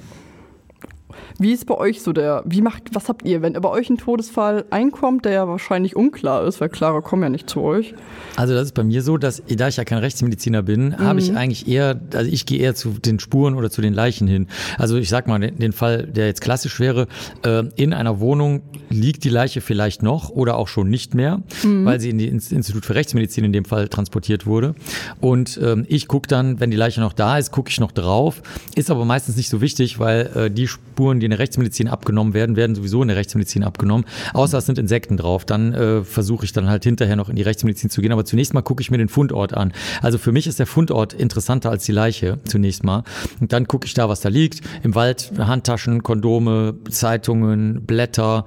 Wie 1.37 1.51
ist 1.51 1.65
bei 1.65 1.75
euch 1.75 2.01
so 2.01 2.13
der, 2.13 2.43
wie 2.45 2.61
macht, 2.61 2.93
was 2.93 3.09
habt 3.09 3.25
ihr, 3.25 3.41
wenn 3.41 3.53
bei 3.53 3.69
euch 3.69 3.89
ein 3.89 3.97
Todesfall 3.97 4.65
einkommt, 4.69 5.25
der 5.25 5.31
ja 5.33 5.47
wahrscheinlich 5.47 5.95
unklar 5.95 6.45
ist, 6.45 6.61
weil 6.61 6.69
Klare 6.69 7.01
kommen 7.01 7.23
ja 7.23 7.29
nicht 7.29 7.49
zu 7.49 7.61
euch? 7.61 7.93
Also 8.35 8.53
das 8.53 8.63
ist 8.63 8.73
bei 8.73 8.83
mir 8.83 9.01
so, 9.01 9.17
dass, 9.17 9.41
da 9.47 9.67
ich 9.67 9.77
ja 9.77 9.83
kein 9.83 9.99
Rechtsmediziner 9.99 10.61
bin, 10.61 10.89
mhm. 10.89 10.99
habe 10.99 11.19
ich 11.19 11.35
eigentlich 11.35 11.67
eher, 11.67 11.99
also 12.13 12.31
ich 12.31 12.45
gehe 12.45 12.59
eher 12.59 12.75
zu 12.75 12.89
den 12.89 13.19
Spuren 13.19 13.55
oder 13.55 13.69
zu 13.69 13.81
den 13.81 13.93
Leichen 13.93 14.27
hin. 14.27 14.47
Also 14.77 14.97
ich 14.97 15.09
sag 15.09 15.27
mal, 15.27 15.39
den, 15.39 15.57
den 15.57 15.71
Fall, 15.71 16.07
der 16.07 16.27
jetzt 16.27 16.41
klassisch 16.41 16.79
wäre, 16.79 17.07
äh, 17.45 17.63
in 17.75 17.93
einer 17.93 18.19
Wohnung 18.19 18.61
liegt 18.89 19.23
die 19.23 19.29
Leiche 19.29 19.61
vielleicht 19.61 20.03
noch 20.03 20.29
oder 20.29 20.57
auch 20.57 20.67
schon 20.67 20.89
nicht 20.89 21.15
mehr, 21.15 21.41
mhm. 21.63 21.85
weil 21.85 21.99
sie 21.99 22.09
in 22.09 22.17
die 22.17 22.27
ins 22.27 22.51
Institut 22.51 22.85
für 22.85 22.95
Rechtsmedizin 22.95 23.45
in 23.45 23.53
dem 23.53 23.65
Fall 23.65 23.87
transportiert 23.87 24.45
wurde. 24.45 24.75
Und 25.19 25.59
ähm, 25.63 25.85
ich 25.87 26.07
gucke 26.07 26.27
dann, 26.27 26.59
wenn 26.59 26.71
die 26.71 26.77
Leiche 26.77 27.01
noch 27.01 27.13
da 27.13 27.37
ist, 27.37 27.51
gucke 27.51 27.69
ich 27.69 27.79
noch 27.79 27.91
drauf. 27.91 28.41
Ist 28.75 28.91
aber 28.91 29.05
meistens 29.05 29.37
nicht 29.37 29.49
so 29.49 29.61
wichtig, 29.61 29.99
weil 29.99 30.29
äh, 30.35 30.51
die 30.51 30.67
Spuren, 30.67 31.19
die 31.21 31.25
in 31.25 31.31
der 31.31 31.39
Rechtsmedizin 31.39 31.87
abgenommen 31.87 32.33
werden, 32.33 32.55
werden 32.55 32.75
sowieso 32.75 33.01
in 33.01 33.07
der 33.07 33.17
Rechtsmedizin 33.17 33.63
abgenommen. 33.63 34.05
Außer 34.33 34.57
es 34.57 34.65
sind 34.65 34.77
Insekten 34.77 35.17
drauf. 35.17 35.45
Dann 35.45 35.73
äh, 35.73 36.03
versuche 36.03 36.45
ich 36.45 36.53
dann 36.53 36.67
halt 36.67 36.83
hinterher 36.83 37.15
noch 37.15 37.29
in 37.29 37.35
die 37.35 37.41
Rechtsmedizin 37.41 37.89
zu 37.89 38.01
gehen. 38.01 38.11
Aber 38.11 38.25
zunächst 38.25 38.53
mal 38.53 38.61
gucke 38.61 38.81
ich 38.81 38.91
mir 38.91 38.97
den 38.97 39.09
Fundort 39.09 39.53
an. 39.53 39.73
Also 40.01 40.17
für 40.17 40.31
mich 40.31 40.47
ist 40.47 40.59
der 40.59 40.67
Fundort 40.67 41.13
interessanter 41.13 41.69
als 41.69 41.85
die 41.85 41.91
Leiche 41.91 42.39
zunächst 42.45 42.83
mal. 42.83 43.03
Und 43.39 43.53
dann 43.53 43.67
gucke 43.67 43.85
ich 43.85 43.93
da, 43.93 44.09
was 44.09 44.21
da 44.21 44.29
liegt. 44.29 44.61
Im 44.83 44.95
Wald 44.95 45.31
Handtaschen, 45.37 46.03
Kondome, 46.03 46.75
Zeitungen, 46.89 47.85
Blätter, 47.85 48.45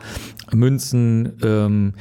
Münzen, 0.55 1.33
ähm, 1.43 1.95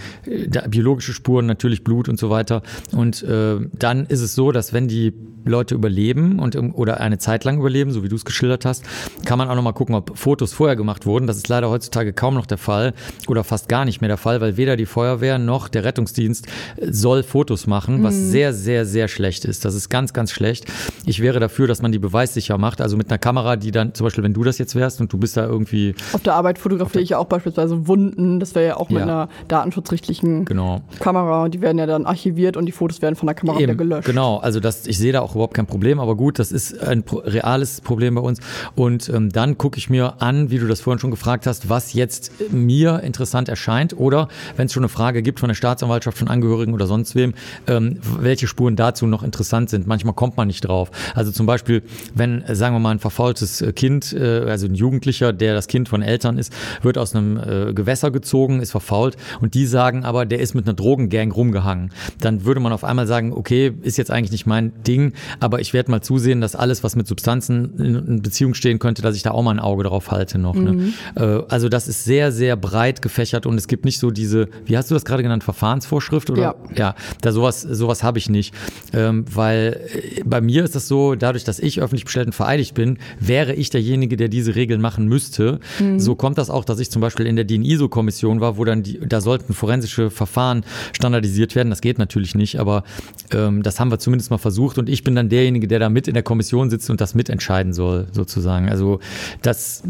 biologische 0.70 1.14
Spuren, 1.14 1.46
natürlich 1.46 1.84
Blut 1.84 2.10
und 2.10 2.20
so 2.20 2.30
weiter. 2.30 2.64
Und 2.92 3.24
äh, 3.24 3.58
dann 3.74 4.06
ist 4.06 4.22
es 4.22 4.36
so, 4.36 4.52
dass 4.52 4.74
wenn 4.74 4.88
die 4.88 5.14
Leute 5.46 5.76
überleben 5.76 6.40
und 6.40 6.56
oder 6.56 7.00
eine 7.00 7.18
Zeit 7.18 7.44
lang 7.44 7.60
überleben, 7.60 7.92
so 7.92 8.04
wie 8.04 8.10
du 8.10 8.16
es 8.16 8.26
geschildert 8.26 8.66
hast, 8.66 8.86
kann 9.26 9.38
man 9.38 9.50
auch 9.50 9.56
noch 9.56 9.64
mal 9.64 9.74
gucken, 9.74 9.96
ob 9.96 10.18
Fotos 10.18 10.54
vorher 10.54 10.76
gemacht 10.76 11.06
wurden. 11.06 11.28
Das 11.28 11.38
ist 11.38 11.48
leider 11.50 11.70
heutzutage 11.70 12.14
kaum 12.14 12.36
noch 12.36 12.46
der 12.46 12.58
Fall 12.58 12.94
oder 13.28 13.44
fast 13.44 13.68
gar 13.68 13.86
nicht 13.86 14.02
mehr 14.02 14.08
der 14.08 14.18
Fall, 14.18 14.42
weil 14.42 14.58
weder 14.58 14.76
die 14.76 14.86
Feuerwehr 14.86 15.38
noch 15.38 15.68
der 15.68 15.84
Rettungsdienst 15.84 16.48
soll 16.82 17.24
Fotos 17.24 17.68
machen, 17.68 18.04
was 18.04 18.16
mhm. 18.16 18.30
sehr, 18.30 18.54
sehr, 18.54 18.86
sehr 18.86 19.08
schlecht 19.08 19.46
ist. 19.46 19.66
Das 19.66 19.76
ist 19.76 19.90
ganz, 19.90 20.14
ganz 20.14 20.32
schlecht. 20.32 20.66
Ich 21.06 21.22
wäre 21.22 21.40
dafür, 21.40 21.68
dass 21.68 21.82
man 21.82 21.92
die 21.92 22.00
beweissicher 22.00 22.58
macht, 22.58 22.82
also 22.82 22.98
mit 22.98 23.10
einer 23.10 23.18
Kamera, 23.18 23.56
die 23.56 23.72
dann 23.72 23.94
zum 23.94 24.06
Beispiel, 24.06 24.24
wenn 24.24 24.34
du 24.34 24.44
das 24.44 24.58
jetzt 24.58 24.76
wärst 24.76 25.02
und 25.02 25.12
du 25.12 25.18
bist 25.18 25.36
da 25.36 25.46
irgendwie. 25.46 25.96
Auf 26.14 26.22
der 26.22 26.36
Arbeit 26.36 26.58
fotografiere 26.58 27.04
ich 27.04 27.16
auch 27.16 27.26
beispielsweise 27.26 27.88
Wunden. 27.88 28.40
Das 28.44 28.56
wäre 28.56 28.68
ja 28.68 28.78
auch 28.78 28.90
mit 28.90 28.98
ja. 28.98 29.04
einer 29.04 29.30
datenschutzrechtlichen 29.48 30.44
genau. 30.44 30.82
Kamera. 31.00 31.48
Die 31.48 31.62
werden 31.62 31.78
ja 31.78 31.86
dann 31.86 32.06
archiviert 32.06 32.58
und 32.58 32.66
die 32.66 32.74
Fotos 32.74 33.02
werden 33.02 33.16
von 33.16 33.28
der 33.28 33.36
Kamera 33.36 33.56
Eben, 33.56 33.64
wieder 33.64 33.76
gelöscht. 33.76 34.06
Genau, 34.06 34.38
also 34.38 34.60
das, 34.60 34.86
ich 34.86 34.98
sehe 34.98 35.14
da 35.14 35.22
auch 35.22 35.34
überhaupt 35.34 35.54
kein 35.54 35.66
Problem, 35.66 36.02
aber 36.02 36.18
gut, 36.18 36.40
das 36.40 36.52
ist 36.52 36.78
ein 36.82 37.06
reales 37.10 37.80
Problem 37.80 38.16
bei 38.16 38.22
uns. 38.22 38.40
Und 38.76 39.08
ähm, 39.08 39.32
dann 39.32 39.58
gucke 39.58 39.78
ich 39.78 39.90
mir 39.90 40.22
an, 40.22 40.52
wie 40.52 40.60
du 40.60 40.68
das 40.68 40.82
vorhin 40.82 41.00
schon 41.00 41.12
gefragt 41.12 41.48
hast, 41.48 41.70
was 41.70 41.94
jetzt 41.94 42.32
mir 42.52 43.02
interessant 43.02 43.48
erscheint 43.48 43.98
oder 43.98 44.28
wenn 44.58 44.66
es 44.66 44.74
schon 44.74 44.84
eine 44.84 44.90
Frage 44.90 45.22
gibt 45.22 45.40
von 45.40 45.48
der 45.48 45.56
Staatsanwaltschaft, 45.56 46.18
von 46.18 46.28
Angehörigen 46.28 46.74
oder 46.74 46.86
sonst 46.86 47.16
wem, 47.16 47.34
ähm, 47.68 48.00
welche 48.20 48.48
Spuren 48.48 48.76
dazu 48.76 49.08
noch 49.08 49.24
interessant 49.24 49.70
sind. 49.70 49.88
Manchmal 49.88 50.16
kommt 50.16 50.36
man 50.36 50.48
nicht 50.48 50.68
drauf. 50.68 50.92
Also 51.16 51.32
zum 51.32 51.46
Beispiel, 51.46 51.82
wenn, 52.14 52.44
sagen 52.50 52.76
wir 52.76 52.80
mal, 52.80 52.92
ein 52.92 53.00
verfaultes 53.00 53.64
Kind, 53.76 54.12
äh, 54.12 54.42
also 54.50 54.66
ein 54.66 54.76
Jugendlicher, 54.76 55.32
der 55.32 55.54
das 55.54 55.68
Kind 55.68 55.88
von 55.88 56.02
Eltern 56.02 56.38
ist, 56.38 56.52
wird 56.82 56.98
aus 56.98 57.16
einem 57.16 57.38
äh, 57.38 57.74
Gewässer 57.74 58.12
gezogen, 58.12 58.23
ist 58.62 58.72
verfault 58.72 59.18
und 59.42 59.54
die 59.54 59.66
sagen 59.66 60.04
aber, 60.06 60.26
der 60.26 60.40
ist 60.40 60.54
mit 60.54 60.66
einer 60.66 60.74
Drogengang 60.74 61.32
rumgehangen. 61.32 61.92
Dann 62.20 62.46
würde 62.46 62.60
man 62.60 62.74
auf 62.74 62.84
einmal 62.84 63.08
sagen, 63.08 63.34
okay, 63.34 63.74
ist 63.82 63.98
jetzt 63.98 64.12
eigentlich 64.12 64.32
nicht 64.32 64.46
mein 64.46 64.72
Ding, 64.84 65.14
aber 65.40 65.60
ich 65.60 65.74
werde 65.74 65.92
mal 65.92 66.02
zusehen, 66.02 66.42
dass 66.42 66.56
alles, 66.56 66.84
was 66.84 66.96
mit 66.96 67.08
Substanzen 67.08 67.78
in 67.78 68.22
Beziehung 68.22 68.54
stehen 68.54 68.80
könnte, 68.80 69.02
dass 69.02 69.16
ich 69.16 69.24
da 69.24 69.32
auch 69.32 69.44
mal 69.44 69.52
ein 69.52 69.60
Auge 69.60 69.84
drauf 69.84 70.12
halte 70.12 70.38
noch. 70.38 70.56
Ne? 70.56 70.74
Mhm. 70.74 70.94
Ne? 71.16 71.46
also 71.50 71.70
das 71.70 71.88
ist 71.88 72.04
sehr, 72.04 72.32
sehr 72.32 72.56
breit 72.56 73.02
gefächert 73.02 73.46
und 73.46 73.58
es 73.58 73.68
gibt 73.68 73.86
nicht 73.86 74.00
so 74.00 74.12
diese, 74.12 74.48
wie 74.66 74.78
hast 74.78 74.90
du 74.90 74.96
das 74.96 75.06
gerade 75.06 75.24
genannt, 75.24 75.44
Verfahrensvorschrift 75.44 76.30
oder? 76.30 76.42
Ja. 76.42 76.56
Ja, 76.76 76.96
da 77.22 77.32
sowas, 77.32 77.62
sowas 77.62 78.04
habe 78.04 78.18
ich 78.18 78.30
nicht. 78.30 78.54
Ähm, 78.94 79.26
weil 79.34 79.82
äh, 79.94 80.24
bei 80.26 80.42
mir 80.42 80.64
ist 80.64 80.76
das 80.76 80.88
so, 80.88 81.16
dadurch, 81.16 81.44
dass 81.44 81.60
ich 81.60 81.82
öffentlich 81.82 82.06
bestellt 82.06 82.28
und 82.28 82.34
vereidigt 82.34 82.74
bin, 82.74 82.98
wäre 83.20 83.54
ich 83.54 83.70
derjenige, 83.70 84.18
der 84.18 84.28
diese 84.28 84.56
Regeln 84.56 84.82
machen 84.82 85.08
müsste. 85.08 85.60
Mhm. 85.80 86.00
So 86.00 86.16
kommt 86.16 86.38
das 86.38 86.50
auch, 86.50 86.66
dass 86.66 86.80
ich 86.80 86.90
zum 86.90 87.02
Beispiel 87.02 87.26
in 87.26 87.36
der 87.36 87.46
DIN-ISO-Kommission 87.46 88.13
war, 88.22 88.58
wo 88.58 88.66
dann 88.66 88.84
die, 88.84 89.00
da 89.00 89.22
sollten 89.22 89.54
forensische 89.54 90.10
Verfahren 90.10 90.64
standardisiert 90.94 91.56
werden. 91.56 91.70
Das 91.70 91.82
geht 91.82 91.98
natürlich 91.98 92.36
nicht, 92.36 92.60
aber 92.60 92.84
ähm, 93.32 93.64
das 93.64 93.80
haben 93.80 93.92
wir 93.92 94.00
zumindest 94.00 94.32
mal 94.32 94.38
versucht 94.38 94.78
und 94.78 94.90
ich 94.90 95.04
bin 95.04 95.16
dann 95.16 95.30
derjenige, 95.30 95.68
der 95.68 95.80
da 95.80 95.90
mit 95.90 96.08
in 96.08 96.14
der 96.14 96.24
Kommission 96.24 96.70
sitzt 96.70 96.90
und 96.90 97.02
das 97.02 97.16
mitentscheiden 97.16 97.74
soll, 97.74 98.08
sozusagen. 98.12 98.70
Also 98.70 99.00
das, 99.42 99.84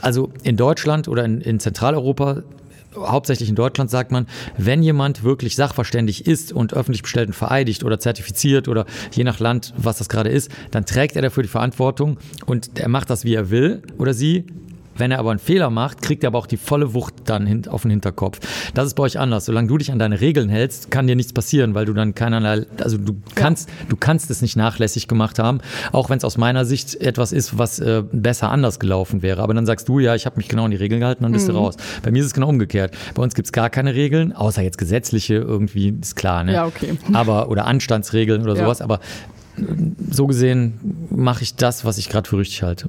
also 0.00 0.32
in 0.42 0.56
Deutschland 0.56 1.08
oder 1.08 1.24
in, 1.24 1.40
in 1.40 1.60
Zentraleuropa 1.60 2.42
hauptsächlich 2.96 3.48
in 3.48 3.54
Deutschland 3.54 3.90
sagt 3.90 4.10
man, 4.10 4.26
wenn 4.56 4.82
jemand 4.82 5.22
wirklich 5.22 5.56
sachverständig 5.56 6.26
ist 6.26 6.52
und 6.52 6.74
öffentlich 6.74 7.02
bestellt 7.02 7.28
und 7.28 7.34
vereidigt 7.34 7.84
oder 7.84 7.98
zertifiziert 7.98 8.68
oder 8.68 8.86
je 9.12 9.24
nach 9.24 9.38
Land, 9.40 9.74
was 9.76 9.98
das 9.98 10.08
gerade 10.08 10.30
ist, 10.30 10.50
dann 10.70 10.86
trägt 10.86 11.16
er 11.16 11.22
dafür 11.22 11.42
die 11.42 11.48
Verantwortung 11.48 12.18
und 12.46 12.78
er 12.78 12.88
macht 12.88 13.10
das, 13.10 13.24
wie 13.24 13.34
er 13.34 13.50
will 13.50 13.82
oder 13.98 14.14
sie 14.14 14.46
Wenn 14.98 15.10
er 15.10 15.18
aber 15.18 15.30
einen 15.30 15.38
Fehler 15.38 15.70
macht, 15.70 16.02
kriegt 16.02 16.24
er 16.24 16.28
aber 16.28 16.38
auch 16.38 16.46
die 16.46 16.56
volle 16.56 16.94
Wucht 16.94 17.14
dann 17.26 17.66
auf 17.68 17.82
den 17.82 17.90
Hinterkopf. 17.90 18.38
Das 18.74 18.86
ist 18.86 18.94
bei 18.94 19.02
euch 19.04 19.18
anders. 19.18 19.44
Solange 19.46 19.68
du 19.68 19.78
dich 19.78 19.92
an 19.92 19.98
deine 19.98 20.20
Regeln 20.20 20.48
hältst, 20.48 20.90
kann 20.90 21.06
dir 21.06 21.16
nichts 21.16 21.32
passieren, 21.32 21.74
weil 21.74 21.84
du 21.84 21.92
dann 21.92 22.14
keinerlei, 22.14 22.66
also 22.82 22.96
du 22.98 23.16
kannst, 23.34 23.68
du 23.88 23.96
kannst 23.96 24.30
es 24.30 24.42
nicht 24.42 24.56
nachlässig 24.56 25.08
gemacht 25.08 25.38
haben, 25.38 25.60
auch 25.92 26.10
wenn 26.10 26.18
es 26.18 26.24
aus 26.24 26.38
meiner 26.38 26.64
Sicht 26.64 27.00
etwas 27.00 27.32
ist, 27.32 27.58
was 27.58 27.78
äh, 27.78 28.02
besser 28.12 28.50
anders 28.50 28.78
gelaufen 28.80 29.22
wäre. 29.22 29.42
Aber 29.42 29.54
dann 29.54 29.66
sagst 29.66 29.88
du, 29.88 29.98
ja, 29.98 30.14
ich 30.14 30.26
habe 30.26 30.36
mich 30.36 30.48
genau 30.48 30.64
an 30.64 30.70
die 30.70 30.76
Regeln 30.76 31.00
gehalten, 31.00 31.22
dann 31.24 31.32
bist 31.32 31.48
du 31.48 31.52
raus. 31.52 31.76
Bei 32.02 32.10
mir 32.10 32.20
ist 32.20 32.26
es 32.26 32.34
genau 32.34 32.48
umgekehrt. 32.48 32.94
Bei 33.14 33.22
uns 33.22 33.34
gibt 33.34 33.46
es 33.46 33.52
gar 33.52 33.70
keine 33.70 33.94
Regeln, 33.94 34.32
außer 34.32 34.62
jetzt 34.62 34.78
gesetzliche 34.78 35.34
irgendwie, 35.34 35.96
ist 36.00 36.16
klar, 36.16 36.44
ne? 36.44 36.52
Ja, 36.54 36.66
okay. 36.66 36.94
Aber, 37.12 37.48
oder 37.50 37.66
Anstandsregeln 37.66 38.42
oder 38.42 38.54
Ja. 38.56 38.64
sowas, 38.64 38.80
aber 38.80 39.00
so 40.10 40.26
gesehen 40.26 41.06
mache 41.10 41.42
ich 41.42 41.54
das, 41.56 41.84
was 41.84 41.98
ich 41.98 42.08
gerade 42.08 42.28
für 42.28 42.38
richtig 42.38 42.62
halte. 42.62 42.88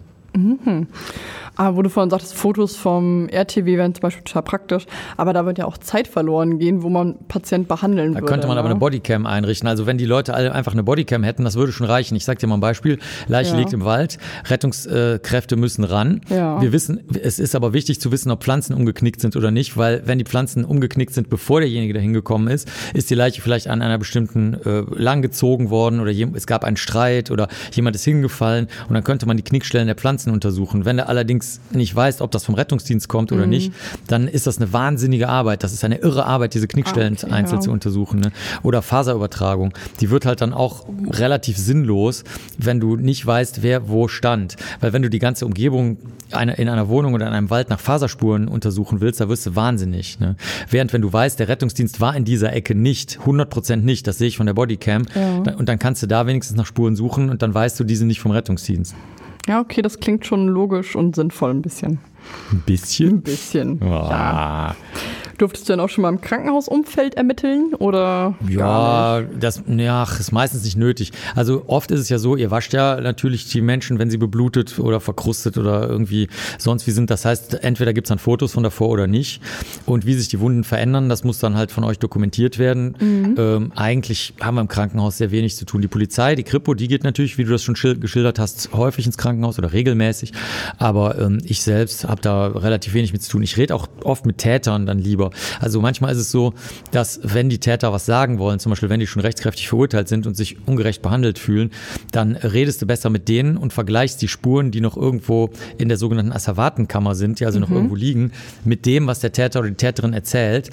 Aber 1.58 1.76
wo 1.78 1.82
du 1.82 1.90
vorhin 1.90 2.10
sagtest, 2.10 2.36
Fotos 2.36 2.76
vom 2.76 3.28
RTW 3.30 3.78
wären 3.78 3.94
zum 3.94 4.02
Beispiel 4.02 4.24
total 4.24 4.44
praktisch, 4.44 4.86
aber 5.18 5.34
da 5.34 5.46
wird 5.46 5.58
ja 5.58 5.66
auch 5.66 5.78
Zeit 5.78 6.08
verloren 6.08 6.60
gehen, 6.60 6.84
wo 6.84 6.90
man 6.90 7.16
Patient 7.28 7.68
behandeln 7.68 8.14
Da 8.14 8.20
würde. 8.22 8.32
könnte 8.32 8.48
man 8.48 8.58
aber 8.58 8.68
ne? 8.68 8.74
eine 8.76 8.80
Bodycam 8.80 9.26
einrichten. 9.26 9.68
Also 9.68 9.86
wenn 9.86 9.98
die 9.98 10.06
Leute 10.06 10.34
alle 10.34 10.54
einfach 10.54 10.74
eine 10.74 10.84
Bodycam 10.84 11.24
hätten, 11.24 11.44
das 11.44 11.56
würde 11.56 11.72
schon 11.72 11.88
reichen. 11.88 12.16
Ich 12.16 12.26
sag 12.26 12.40
dir 12.40 12.48
mal 12.48 12.56
ein 12.58 12.62
Beispiel. 12.62 13.00
Leiche 13.28 13.54
Ja. 13.54 13.58
liegt 13.60 13.74
im 13.74 13.84
Wald, 13.84 14.18
Rettungskräfte 14.46 15.56
müssen 15.56 15.84
ran. 15.84 16.22
Ja. 16.30 16.62
Wir 16.62 16.72
wissen, 16.72 17.02
es 17.22 17.40
ist 17.40 17.56
aber 17.56 17.74
wichtig 17.74 18.00
zu 18.02 18.12
wissen, 18.12 18.32
ob 18.32 18.44
Pflanzen 18.44 18.74
umgeknickt 18.76 19.22
sind 19.22 19.36
oder 19.36 19.52
nicht, 19.52 19.78
weil 19.78 20.04
wenn 20.06 20.18
die 20.20 20.26
Pflanzen 20.26 20.66
umgeknickt 20.66 21.14
sind, 21.14 21.30
bevor 21.30 21.60
derjenige 21.62 21.94
dahin 21.94 22.14
gekommen 22.14 22.48
ist, 22.50 22.70
ist 22.94 23.10
die 23.10 23.16
Leiche 23.16 23.42
vielleicht 23.42 23.68
an 23.68 23.82
einer 23.82 23.98
bestimmten 23.98 24.54
äh, 24.66 24.84
lang 24.96 25.22
gezogen 25.22 25.70
worden 25.70 26.00
oder 26.00 26.12
es 26.36 26.46
gab 26.48 26.64
einen 26.64 26.78
Streit 26.78 27.32
oder 27.32 27.48
jemand 27.72 27.96
ist 27.96 28.04
hingefallen 28.04 28.68
und 28.88 28.94
dann 28.94 29.04
könnte 29.04 29.26
man 29.26 29.38
die 29.38 29.44
Knickstellen 29.44 29.88
der 29.88 29.96
Pflanzen 29.96 30.32
untersuchen. 30.32 30.86
Wenn 30.86 30.98
du 30.98 31.08
allerdings 31.08 31.47
nicht 31.72 31.96
weißt, 31.96 32.22
ob 32.22 32.32
das 32.32 32.44
vom 32.46 32.56
Rettungsdienst 32.56 33.08
kommt 33.08 33.32
Mhm. 33.32 33.38
oder 33.38 33.48
nicht, 33.48 33.72
dann 34.08 34.28
ist 34.28 34.48
das 34.48 34.58
eine 34.58 34.72
wahnsinnige 34.74 35.30
Arbeit. 35.30 35.64
Das 35.64 35.74
ist 35.74 35.84
eine 35.84 35.98
irre 35.98 36.26
Arbeit, 36.26 36.54
diese 36.54 36.68
Knickstellen 36.68 37.16
Ah, 37.22 37.24
okay, 37.26 37.34
einzeln 37.34 37.58
ja. 37.60 37.62
zu 37.62 37.72
untersuchen. 37.72 38.20
Ne? 38.20 38.32
Oder 38.64 38.82
Faserübertragung. 38.82 39.74
Die 40.00 40.10
wird 40.10 40.26
halt 40.26 40.42
dann 40.42 40.54
auch 40.54 40.86
relativ 41.10 41.58
sinnlos, 41.58 42.24
wenn 42.58 42.80
du 42.80 42.96
nicht 42.96 43.26
weißt, 43.26 43.64
wer 43.64 43.90
wo 43.90 44.08
stand. 44.08 44.56
Weil 44.80 44.94
wenn 44.94 45.02
du 45.02 45.10
die 45.10 45.20
ganze 45.20 45.46
Umgebung 45.46 45.98
eine, 46.32 46.56
in 46.56 46.68
einer 46.70 46.90
Wohnung 46.90 47.14
oder 47.14 47.28
in 47.28 47.34
einem 47.34 47.50
Wald 47.50 47.70
nach 47.70 47.80
Faserspuren 47.80 48.48
untersuchen 48.48 49.00
willst, 49.02 49.22
da 49.22 49.30
wirst 49.30 49.46
du 49.46 49.56
wahnsinnig. 49.56 50.20
Ne? 50.20 50.36
Während 50.70 50.92
wenn 50.94 51.02
du 51.02 51.12
weißt, 51.12 51.40
der 51.40 51.48
Rettungsdienst 51.48 52.02
war 52.02 52.16
in 52.16 52.26
dieser 52.26 52.54
Ecke 52.54 52.76
nicht, 52.76 53.20
100% 53.26 53.78
nicht, 53.86 54.08
das 54.08 54.18
sehe 54.18 54.28
ich 54.28 54.38
von 54.38 54.46
der 54.46 54.54
Bodycam, 54.54 55.04
Ja. 55.16 55.54
und 55.56 55.70
dann 55.70 55.80
kannst 55.80 56.04
du 56.04 56.08
da 56.08 56.28
wenigstens 56.28 56.58
nach 56.58 56.66
Spuren 56.66 56.96
suchen 56.96 57.30
und 57.30 57.42
dann 57.42 57.54
weißt 57.54 57.80
du, 57.80 57.84
die 57.84 57.96
sind 57.96 58.08
nicht 58.08 58.20
vom 58.20 58.32
Rettungsdienst. 58.32 58.94
Ja, 59.48 59.62
okay, 59.62 59.82
das 59.82 60.00
klingt 60.00 60.26
schon 60.26 60.48
logisch 60.48 60.96
und 60.96 61.16
sinnvoll 61.16 61.52
ein 61.52 61.62
bisschen. 61.62 62.00
Ein 62.52 62.64
bisschen? 62.66 63.10
Ein 63.10 63.22
bisschen. 63.22 63.80
Ja. 63.82 64.76
Durftest 65.38 65.70
du 65.70 65.74
denn 65.74 65.80
auch 65.80 65.90
schon 65.90 66.02
mal 66.02 66.10
im 66.10 66.22
Krankenhausumfeld 66.22 67.16
ermitteln 67.16 67.74
oder? 67.76 68.36
Ja, 68.50 69.22
das 69.40 69.62
ja, 69.68 70.04
ist 70.04 70.32
meistens 70.32 70.64
nicht 70.64 70.78
nötig. 70.78 71.12
Also 71.36 71.64
oft 71.68 71.92
ist 71.92 72.00
es 72.00 72.10
ja 72.10 72.18
so, 72.18 72.36
ihr 72.36 72.50
wascht 72.50 72.74
ja 72.74 73.00
natürlich 73.00 73.48
die 73.50 73.62
Menschen, 73.62 74.00
wenn 74.00 74.10
sie 74.10 74.18
beblutet 74.18 74.80
oder 74.80 75.00
verkrustet 75.00 75.58
oder 75.58 75.88
irgendwie 75.88 76.28
sonst 76.58 76.88
wie 76.88 76.92
sind. 76.92 77.10
Das 77.10 77.26
heißt, 77.26 77.64
entweder 77.64 77.94
gibt's 77.94 78.10
dann 78.10 78.20
Fotos 78.20 78.54
von 78.54 78.64
davor 78.64 78.90
oder 78.90 79.06
nicht. 79.06 79.42
Und 79.86 80.06
wie 80.06 80.14
sich 80.16 80.28
die 80.28 80.40
Wunden 80.40 80.64
verändern, 80.64 81.08
das 81.10 81.24
muss 81.24 81.40
dann 81.40 81.56
halt 81.56 81.72
von 81.72 81.84
euch 81.84 82.00
dokumentiert 82.00 82.58
werden. 82.58 82.96
Ähm, 83.38 83.72
eigentlich 83.76 84.34
haben 84.42 84.56
wir 84.56 84.62
im 84.62 84.68
Krankenhaus 84.68 85.18
sehr 85.18 85.32
wenig 85.32 85.56
zu 85.56 85.66
tun. 85.66 85.82
Die 85.82 85.88
Polizei, 85.88 86.36
die 86.36 86.44
Kripo, 86.44 86.74
die 86.74 86.88
geht 86.88 87.04
natürlich, 87.04 87.38
wie 87.38 87.44
du 87.44 87.52
das 87.52 87.64
schon 87.64 87.76
schil- 87.76 88.00
geschildert 88.00 88.40
hast, 88.40 88.74
häufig 88.74 89.06
ins 89.06 89.18
Krankenhaus 89.18 89.60
oder 89.60 89.72
regelmäßig. 89.72 90.34
Aber 90.80 91.20
ähm, 91.20 91.40
ich 91.44 91.62
selbst 91.62 92.08
habe 92.08 92.22
da 92.22 92.48
relativ 92.48 92.94
wenig 92.94 93.14
mit 93.14 93.22
zu 93.22 93.30
tun. 93.32 93.44
Ich 93.44 93.58
rede 93.58 93.76
auch 93.76 93.88
oft 94.04 94.26
mit 94.26 94.40
Tätern 94.40 94.86
dann 94.86 95.00
lieber. 95.00 95.27
Also 95.60 95.82
manchmal 95.82 96.12
ist 96.12 96.20
es 96.20 96.32
so, 96.32 96.54
dass 96.92 97.20
wenn 97.24 97.50
die 97.50 97.60
Täter 97.60 97.94
was 97.94 98.06
sagen 98.06 98.40
wollen, 98.40 98.60
zum 98.60 98.72
Beispiel 98.72 98.90
wenn 98.90 99.00
die 99.00 99.08
schon 99.08 99.22
rechtskräftig 99.22 99.70
verurteilt 99.70 100.08
sind 100.08 100.28
und 100.28 100.36
sich 100.36 100.58
ungerecht 100.68 101.02
behandelt 101.02 101.40
fühlen, 101.40 101.72
dann 102.12 102.36
redest 102.36 102.82
du 102.82 102.86
besser 102.86 103.10
mit 103.10 103.28
denen 103.28 103.58
und 103.58 103.74
vergleichst 103.74 104.22
die 104.22 104.28
Spuren, 104.28 104.72
die 104.72 104.82
noch 104.82 104.98
irgendwo 104.98 105.50
in 105.78 105.90
der 105.90 105.98
sogenannten 105.98 106.32
Asservatenkammer 106.32 107.16
sind, 107.16 107.40
die 107.40 107.46
also 107.46 107.60
noch 107.60 107.72
irgendwo 107.72 107.96
liegen, 107.96 108.32
mit 108.64 108.86
dem, 108.86 109.08
was 109.08 109.20
der 109.20 109.32
Täter 109.32 109.60
oder 109.60 109.70
die 109.70 109.76
Täterin 109.76 110.14
erzählt, 110.14 110.70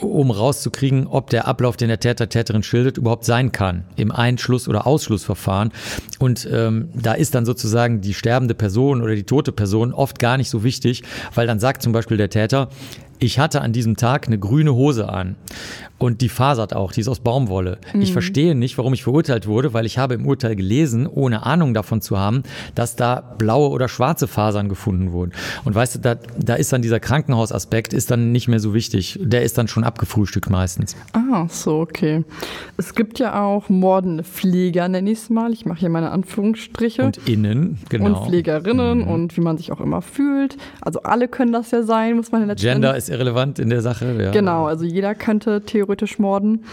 um 0.00 0.30
rauszukriegen, 0.30 1.06
ob 1.06 1.30
der 1.30 1.46
Ablauf, 1.46 1.76
den 1.76 1.88
der 1.88 2.00
Täter, 2.00 2.28
Täterin 2.28 2.62
schildert, 2.62 2.98
überhaupt 2.98 3.24
sein 3.24 3.52
kann 3.52 3.84
im 3.96 4.10
Einschluss- 4.10 4.68
oder 4.68 4.86
Ausschlussverfahren. 4.86 5.72
Und 6.18 6.48
ähm, 6.50 6.88
da 6.94 7.14
ist 7.14 7.34
dann 7.34 7.46
sozusagen 7.46 8.00
die 8.00 8.14
sterbende 8.14 8.54
Person 8.54 9.02
oder 9.02 9.14
die 9.14 9.24
tote 9.24 9.52
Person 9.52 9.92
oft 9.92 10.18
gar 10.18 10.36
nicht 10.36 10.50
so 10.50 10.64
wichtig, 10.64 11.02
weil 11.34 11.46
dann 11.46 11.60
sagt 11.60 11.82
zum 11.82 11.92
Beispiel 11.92 12.16
der 12.16 12.30
Täter, 12.30 12.68
ich 13.24 13.38
hatte 13.38 13.62
an 13.62 13.72
diesem 13.72 13.96
Tag 13.96 14.26
eine 14.26 14.38
grüne 14.38 14.74
Hose 14.74 15.08
an 15.08 15.36
und 15.98 16.20
die 16.20 16.28
fasert 16.28 16.74
auch, 16.74 16.92
die 16.92 17.00
ist 17.00 17.08
aus 17.08 17.20
Baumwolle. 17.20 17.78
Ich 17.94 18.12
verstehe 18.12 18.54
nicht, 18.54 18.76
warum 18.78 18.92
ich 18.94 19.04
verurteilt 19.04 19.46
wurde, 19.46 19.72
weil 19.74 19.86
ich 19.86 19.96
habe 19.96 20.14
im 20.14 20.26
Urteil 20.26 20.56
gelesen, 20.56 21.06
ohne 21.06 21.46
Ahnung 21.46 21.72
davon 21.72 22.00
zu 22.00 22.18
haben, 22.18 22.42
dass 22.74 22.96
da 22.96 23.20
blaue 23.38 23.70
oder 23.70 23.88
schwarze 23.88 24.26
Fasern 24.26 24.68
gefunden 24.68 25.12
wurden. 25.12 25.32
Und 25.64 25.74
weißt 25.74 25.94
du, 25.94 25.98
da, 26.00 26.16
da 26.38 26.56
ist 26.56 26.72
dann 26.72 26.82
dieser 26.82 26.98
Krankenhausaspekt 27.00 27.92
ist 27.92 28.10
dann 28.10 28.32
nicht 28.32 28.48
mehr 28.48 28.58
so 28.58 28.74
wichtig. 28.74 29.18
Der 29.22 29.42
ist 29.42 29.56
dann 29.56 29.68
schon 29.68 29.84
abgefrühstückt 29.84 30.50
meistens. 30.50 30.96
Ah, 31.12 31.46
so, 31.48 31.80
okay. 31.80 32.24
Es 32.76 32.94
gibt 32.94 33.20
ja 33.20 33.42
auch 33.42 33.68
mordende 33.68 34.24
Pfleger, 34.24 34.88
nenne 34.88 35.12
ich 35.12 35.18
es 35.18 35.30
mal. 35.30 35.52
Ich 35.52 35.64
mache 35.64 35.80
hier 35.80 35.90
meine 35.90 36.10
Anführungsstriche. 36.10 37.02
Und 37.02 37.28
innen, 37.28 37.78
genau. 37.88 38.06
Und 38.06 38.26
Pflegerinnen 38.26 39.04
und 39.04 39.36
wie 39.36 39.40
man 39.40 39.56
sich 39.58 39.70
auch 39.70 39.80
immer 39.80 40.02
fühlt. 40.02 40.56
Also 40.80 41.02
alle 41.02 41.28
können 41.28 41.52
das 41.52 41.70
ja 41.70 41.82
sein, 41.82 42.16
muss 42.16 42.32
man 42.32 42.42
ja 42.42 42.48
letztendlich. 42.48 42.74
Gender 42.74 42.96
ist 42.96 43.08
irrelevant 43.08 43.58
in 43.58 43.70
der 43.70 43.80
Sache. 43.80 44.16
Ja. 44.20 44.32
Genau, 44.32 44.66
also 44.66 44.84
jeder 44.84 45.14
könnte 45.14 45.62
theoretisch 45.62 45.83
morden. 46.18 46.64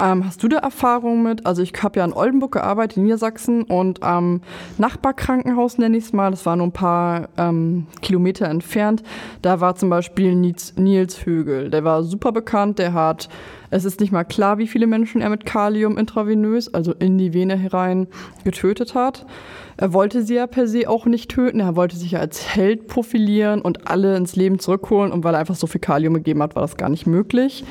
Ähm, 0.00 0.24
hast 0.24 0.42
du 0.42 0.48
da 0.48 0.58
Erfahrung 0.58 1.22
mit? 1.22 1.46
Also 1.46 1.62
ich 1.62 1.72
habe 1.82 1.98
ja 1.98 2.04
in 2.04 2.12
Oldenburg 2.12 2.52
gearbeitet, 2.52 2.96
in 2.96 3.04
Niedersachsen 3.04 3.62
und 3.62 4.02
am 4.02 4.40
Nachbarkrankenhaus 4.78 5.78
nenne 5.78 5.96
ich 5.96 6.04
es 6.04 6.12
mal, 6.12 6.30
das 6.30 6.46
war 6.46 6.56
nur 6.56 6.66
ein 6.66 6.72
paar 6.72 7.28
ähm, 7.36 7.86
Kilometer 8.00 8.48
entfernt, 8.48 9.02
da 9.42 9.60
war 9.60 9.74
zum 9.76 9.90
Beispiel 9.90 10.34
Nils, 10.34 10.74
Nils 10.76 11.26
Högel. 11.26 11.70
Der 11.70 11.84
war 11.84 12.02
super 12.02 12.32
bekannt, 12.32 12.78
der 12.78 12.92
hat, 12.92 13.28
es 13.70 13.84
ist 13.84 14.00
nicht 14.00 14.12
mal 14.12 14.24
klar, 14.24 14.58
wie 14.58 14.68
viele 14.68 14.86
Menschen 14.86 15.20
er 15.20 15.30
mit 15.30 15.46
Kalium 15.46 15.98
intravenös, 15.98 16.72
also 16.72 16.92
in 16.92 17.18
die 17.18 17.32
Vene 17.32 17.56
herein, 17.56 18.06
getötet 18.44 18.94
hat. 18.94 19.26
Er 19.82 19.92
wollte 19.92 20.22
sie 20.22 20.36
ja 20.36 20.46
per 20.46 20.68
se 20.68 20.88
auch 20.88 21.06
nicht 21.06 21.28
töten. 21.28 21.58
Er 21.58 21.74
wollte 21.74 21.96
sich 21.96 22.12
ja 22.12 22.20
als 22.20 22.54
Held 22.54 22.86
profilieren 22.86 23.60
und 23.60 23.88
alle 23.90 24.16
ins 24.16 24.36
Leben 24.36 24.60
zurückholen. 24.60 25.10
Und 25.10 25.24
weil 25.24 25.34
er 25.34 25.40
einfach 25.40 25.56
so 25.56 25.66
viel 25.66 25.80
Kalium 25.80 26.14
gegeben 26.14 26.40
hat, 26.40 26.54
war 26.54 26.62
das 26.62 26.76
gar 26.76 26.88
nicht 26.88 27.04
möglich. 27.08 27.64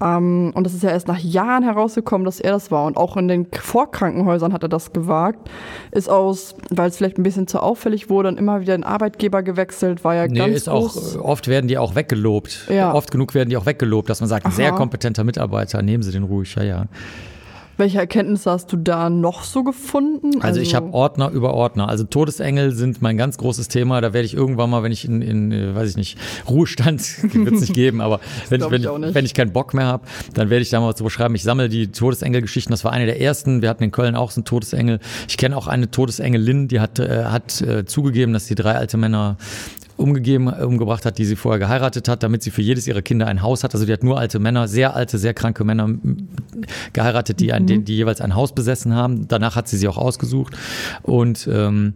Ähm, 0.00 0.52
und 0.54 0.62
das 0.62 0.74
ist 0.74 0.84
ja 0.84 0.90
erst 0.90 1.08
nach 1.08 1.18
Jahren 1.18 1.64
herausgekommen, 1.64 2.24
dass 2.24 2.38
er 2.38 2.52
das 2.52 2.70
war. 2.70 2.84
Und 2.84 2.96
auch 2.96 3.16
in 3.16 3.26
den 3.26 3.48
Vorkrankenhäusern 3.52 4.52
hat 4.52 4.62
er 4.62 4.68
das 4.68 4.92
gewagt. 4.92 5.50
Ist 5.90 6.08
aus, 6.08 6.54
weil 6.70 6.88
es 6.88 6.98
vielleicht 6.98 7.18
ein 7.18 7.24
bisschen 7.24 7.48
zu 7.48 7.58
auffällig 7.58 8.08
wurde, 8.08 8.28
dann 8.28 8.38
immer 8.38 8.60
wieder 8.60 8.76
den 8.78 8.84
Arbeitgeber 8.84 9.42
gewechselt, 9.42 10.04
war 10.04 10.14
ja 10.14 10.28
Nee, 10.28 10.38
ganz 10.38 10.54
ist 10.54 10.68
auch, 10.68 10.92
groß. 10.92 11.16
äh, 11.16 11.18
oft 11.18 11.48
werden 11.48 11.66
die 11.66 11.78
auch 11.78 11.96
weggelobt. 11.96 12.68
Ja. 12.70 12.94
Oft 12.94 13.10
genug 13.10 13.34
werden 13.34 13.50
die 13.50 13.56
auch 13.56 13.66
weggelobt, 13.66 14.08
dass 14.08 14.20
man 14.20 14.28
sagt, 14.28 14.46
ein 14.46 14.52
sehr 14.52 14.70
Aha. 14.70 14.76
kompetenter 14.76 15.24
Mitarbeiter, 15.24 15.82
nehmen 15.82 16.04
Sie 16.04 16.12
den 16.12 16.22
ruhig, 16.22 16.54
ja, 16.54 16.62
ja. 16.62 16.84
Welche 17.76 17.98
Erkenntnisse 17.98 18.50
hast 18.50 18.72
du 18.72 18.76
da 18.76 19.10
noch 19.10 19.44
so 19.44 19.62
gefunden? 19.62 20.40
Also 20.40 20.60
ich 20.60 20.74
habe 20.74 20.94
Ordner 20.94 21.30
über 21.30 21.52
Ordner. 21.52 21.88
Also 21.88 22.04
Todesengel 22.04 22.72
sind 22.72 23.02
mein 23.02 23.18
ganz 23.18 23.36
großes 23.36 23.68
Thema. 23.68 24.00
Da 24.00 24.14
werde 24.14 24.24
ich 24.24 24.34
irgendwann 24.34 24.70
mal, 24.70 24.82
wenn 24.82 24.92
ich 24.92 25.04
in, 25.04 25.20
in 25.20 25.52
äh, 25.52 25.74
weiß 25.74 25.90
ich 25.90 25.96
nicht, 25.96 26.18
Ruhestand, 26.48 27.02
wird 27.34 27.54
es 27.54 27.60
nicht 27.60 27.74
geben, 27.74 28.00
aber 28.00 28.20
wenn, 28.48 28.62
ich, 28.62 28.70
wenn, 28.70 28.82
ich 28.82 29.14
wenn 29.14 29.24
ich 29.24 29.34
keinen 29.34 29.52
Bock 29.52 29.74
mehr 29.74 29.86
habe, 29.86 30.06
dann 30.32 30.48
werde 30.48 30.62
ich 30.62 30.70
da 30.70 30.80
mal 30.80 30.88
was 30.88 30.98
so 30.98 31.04
beschreiben. 31.04 31.34
Ich 31.34 31.42
sammle 31.42 31.68
die 31.68 31.88
Todesengel-Geschichten. 31.88 32.72
Das 32.72 32.84
war 32.84 32.92
eine 32.92 33.04
der 33.04 33.20
ersten. 33.20 33.60
Wir 33.60 33.68
hatten 33.68 33.84
in 33.84 33.90
Köln 33.90 34.16
auch 34.16 34.30
so 34.30 34.40
einen 34.40 34.46
Todesengel. 34.46 34.98
Ich 35.28 35.36
kenne 35.36 35.56
auch 35.56 35.66
eine 35.66 35.90
Todesengelin, 35.90 36.68
die 36.68 36.80
hat, 36.80 36.98
äh, 36.98 37.24
hat 37.24 37.60
äh, 37.60 37.84
zugegeben, 37.84 38.32
dass 38.32 38.46
sie 38.46 38.54
drei 38.54 38.72
alte 38.72 38.96
Männer 38.96 39.36
umgegeben, 39.96 40.48
umgebracht 40.48 41.06
hat, 41.06 41.18
die 41.18 41.24
sie 41.24 41.36
vorher 41.36 41.58
geheiratet 41.58 42.08
hat, 42.08 42.22
damit 42.22 42.42
sie 42.42 42.50
für 42.50 42.62
jedes 42.62 42.86
ihrer 42.86 43.02
Kinder 43.02 43.26
ein 43.26 43.42
Haus 43.42 43.64
hat. 43.64 43.74
Also 43.74 43.86
die 43.86 43.92
hat 43.92 44.02
nur 44.02 44.18
alte 44.18 44.38
Männer, 44.38 44.68
sehr 44.68 44.94
alte, 44.94 45.18
sehr 45.18 45.34
kranke 45.34 45.64
Männer 45.64 45.88
geheiratet, 46.92 47.40
die, 47.40 47.52
ein, 47.52 47.66
die, 47.66 47.82
die 47.82 47.96
jeweils 47.96 48.20
ein 48.20 48.34
Haus 48.34 48.54
besessen 48.54 48.94
haben. 48.94 49.28
Danach 49.28 49.56
hat 49.56 49.68
sie 49.68 49.76
sie 49.76 49.88
auch 49.88 49.96
ausgesucht. 49.96 50.54
Und 51.02 51.48
ähm, 51.50 51.94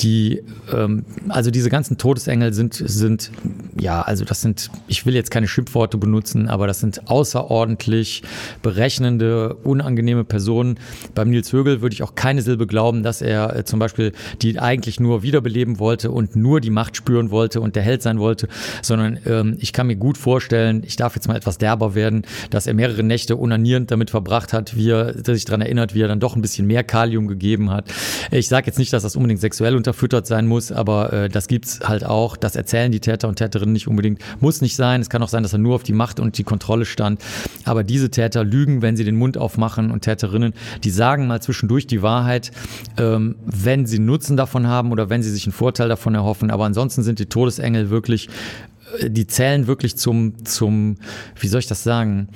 die, 0.00 0.42
ähm, 0.72 1.04
also 1.28 1.50
diese 1.50 1.70
ganzen 1.70 1.98
Todesengel 1.98 2.52
sind, 2.52 2.74
sind, 2.74 3.30
ja, 3.78 4.02
also 4.02 4.24
das 4.24 4.40
sind, 4.40 4.70
ich 4.88 5.04
will 5.06 5.14
jetzt 5.14 5.30
keine 5.30 5.46
Schimpfworte 5.46 5.98
benutzen, 5.98 6.48
aber 6.48 6.66
das 6.66 6.80
sind 6.80 7.08
außerordentlich 7.08 8.22
berechnende, 8.62 9.54
unangenehme 9.62 10.24
Personen. 10.24 10.78
Beim 11.14 11.30
Nils 11.30 11.52
Högel 11.52 11.82
würde 11.82 11.94
ich 11.94 12.02
auch 12.02 12.14
keine 12.14 12.42
Silbe 12.42 12.66
glauben, 12.66 13.02
dass 13.02 13.22
er 13.22 13.56
äh, 13.56 13.64
zum 13.64 13.78
Beispiel 13.78 14.12
die 14.40 14.58
eigentlich 14.58 15.00
nur 15.00 15.22
wiederbeleben 15.22 15.78
wollte 15.78 16.10
und 16.10 16.34
nur 16.34 16.60
die 16.60 16.70
Macht 16.70 16.96
spüren 16.96 17.30
wollte 17.30 17.41
wollte 17.42 17.60
und 17.60 17.74
der 17.74 17.82
Held 17.82 18.02
sein 18.02 18.20
wollte, 18.20 18.46
sondern 18.82 19.18
ähm, 19.26 19.56
ich 19.58 19.72
kann 19.72 19.88
mir 19.88 19.96
gut 19.96 20.16
vorstellen, 20.16 20.82
ich 20.86 20.94
darf 20.94 21.16
jetzt 21.16 21.26
mal 21.26 21.36
etwas 21.36 21.58
derber 21.58 21.96
werden, 21.96 22.22
dass 22.50 22.68
er 22.68 22.74
mehrere 22.74 23.02
Nächte 23.02 23.34
unanierend 23.34 23.90
damit 23.90 24.10
verbracht 24.10 24.52
hat, 24.52 24.76
wie 24.76 24.90
er 24.90 25.12
sich 25.24 25.44
daran 25.44 25.60
erinnert, 25.60 25.92
wie 25.94 26.02
er 26.02 26.08
dann 26.08 26.20
doch 26.20 26.36
ein 26.36 26.42
bisschen 26.42 26.68
mehr 26.68 26.84
Kalium 26.84 27.26
gegeben 27.26 27.70
hat. 27.70 27.86
Ich 28.30 28.46
sage 28.46 28.66
jetzt 28.66 28.78
nicht, 28.78 28.92
dass 28.92 29.02
das 29.02 29.16
unbedingt 29.16 29.40
sexuell 29.40 29.74
unterfüttert 29.74 30.24
sein 30.28 30.46
muss, 30.46 30.70
aber 30.70 31.12
äh, 31.12 31.28
das 31.28 31.48
gibt's 31.48 31.80
halt 31.82 32.04
auch. 32.04 32.36
Das 32.36 32.54
erzählen 32.54 32.92
die 32.92 33.00
Täter 33.00 33.26
und 33.26 33.36
Täterinnen 33.36 33.72
nicht 33.72 33.88
unbedingt. 33.88 34.20
Muss 34.40 34.60
nicht 34.60 34.76
sein. 34.76 35.00
Es 35.00 35.10
kann 35.10 35.22
auch 35.22 35.28
sein, 35.28 35.42
dass 35.42 35.52
er 35.52 35.58
nur 35.58 35.74
auf 35.74 35.82
die 35.82 35.92
Macht 35.92 36.20
und 36.20 36.38
die 36.38 36.44
Kontrolle 36.44 36.84
stand. 36.84 37.20
Aber 37.64 37.82
diese 37.82 38.10
Täter 38.10 38.44
lügen, 38.44 38.82
wenn 38.82 38.96
sie 38.96 39.04
den 39.04 39.16
Mund 39.16 39.36
aufmachen 39.36 39.90
und 39.90 40.02
Täterinnen, 40.02 40.52
die 40.84 40.90
sagen 40.90 41.26
mal 41.26 41.42
zwischendurch 41.42 41.88
die 41.88 42.02
Wahrheit, 42.02 42.52
ähm, 42.98 43.36
wenn 43.44 43.86
sie 43.86 43.98
Nutzen 43.98 44.36
davon 44.36 44.68
haben 44.68 44.92
oder 44.92 45.10
wenn 45.10 45.22
sie 45.22 45.30
sich 45.30 45.46
einen 45.46 45.52
Vorteil 45.52 45.88
davon 45.88 46.14
erhoffen. 46.14 46.50
Aber 46.50 46.64
ansonsten 46.64 47.02
sind 47.02 47.18
die 47.18 47.26
Todesengel 47.32 47.90
wirklich, 47.90 48.28
äh, 48.98 49.10
die 49.10 49.26
zählen 49.26 49.66
wirklich 49.66 49.96
zum, 49.96 50.44
zum, 50.44 50.96
wie 51.38 51.48
soll 51.48 51.60
ich 51.60 51.66
das 51.66 51.82
sagen? 51.82 52.28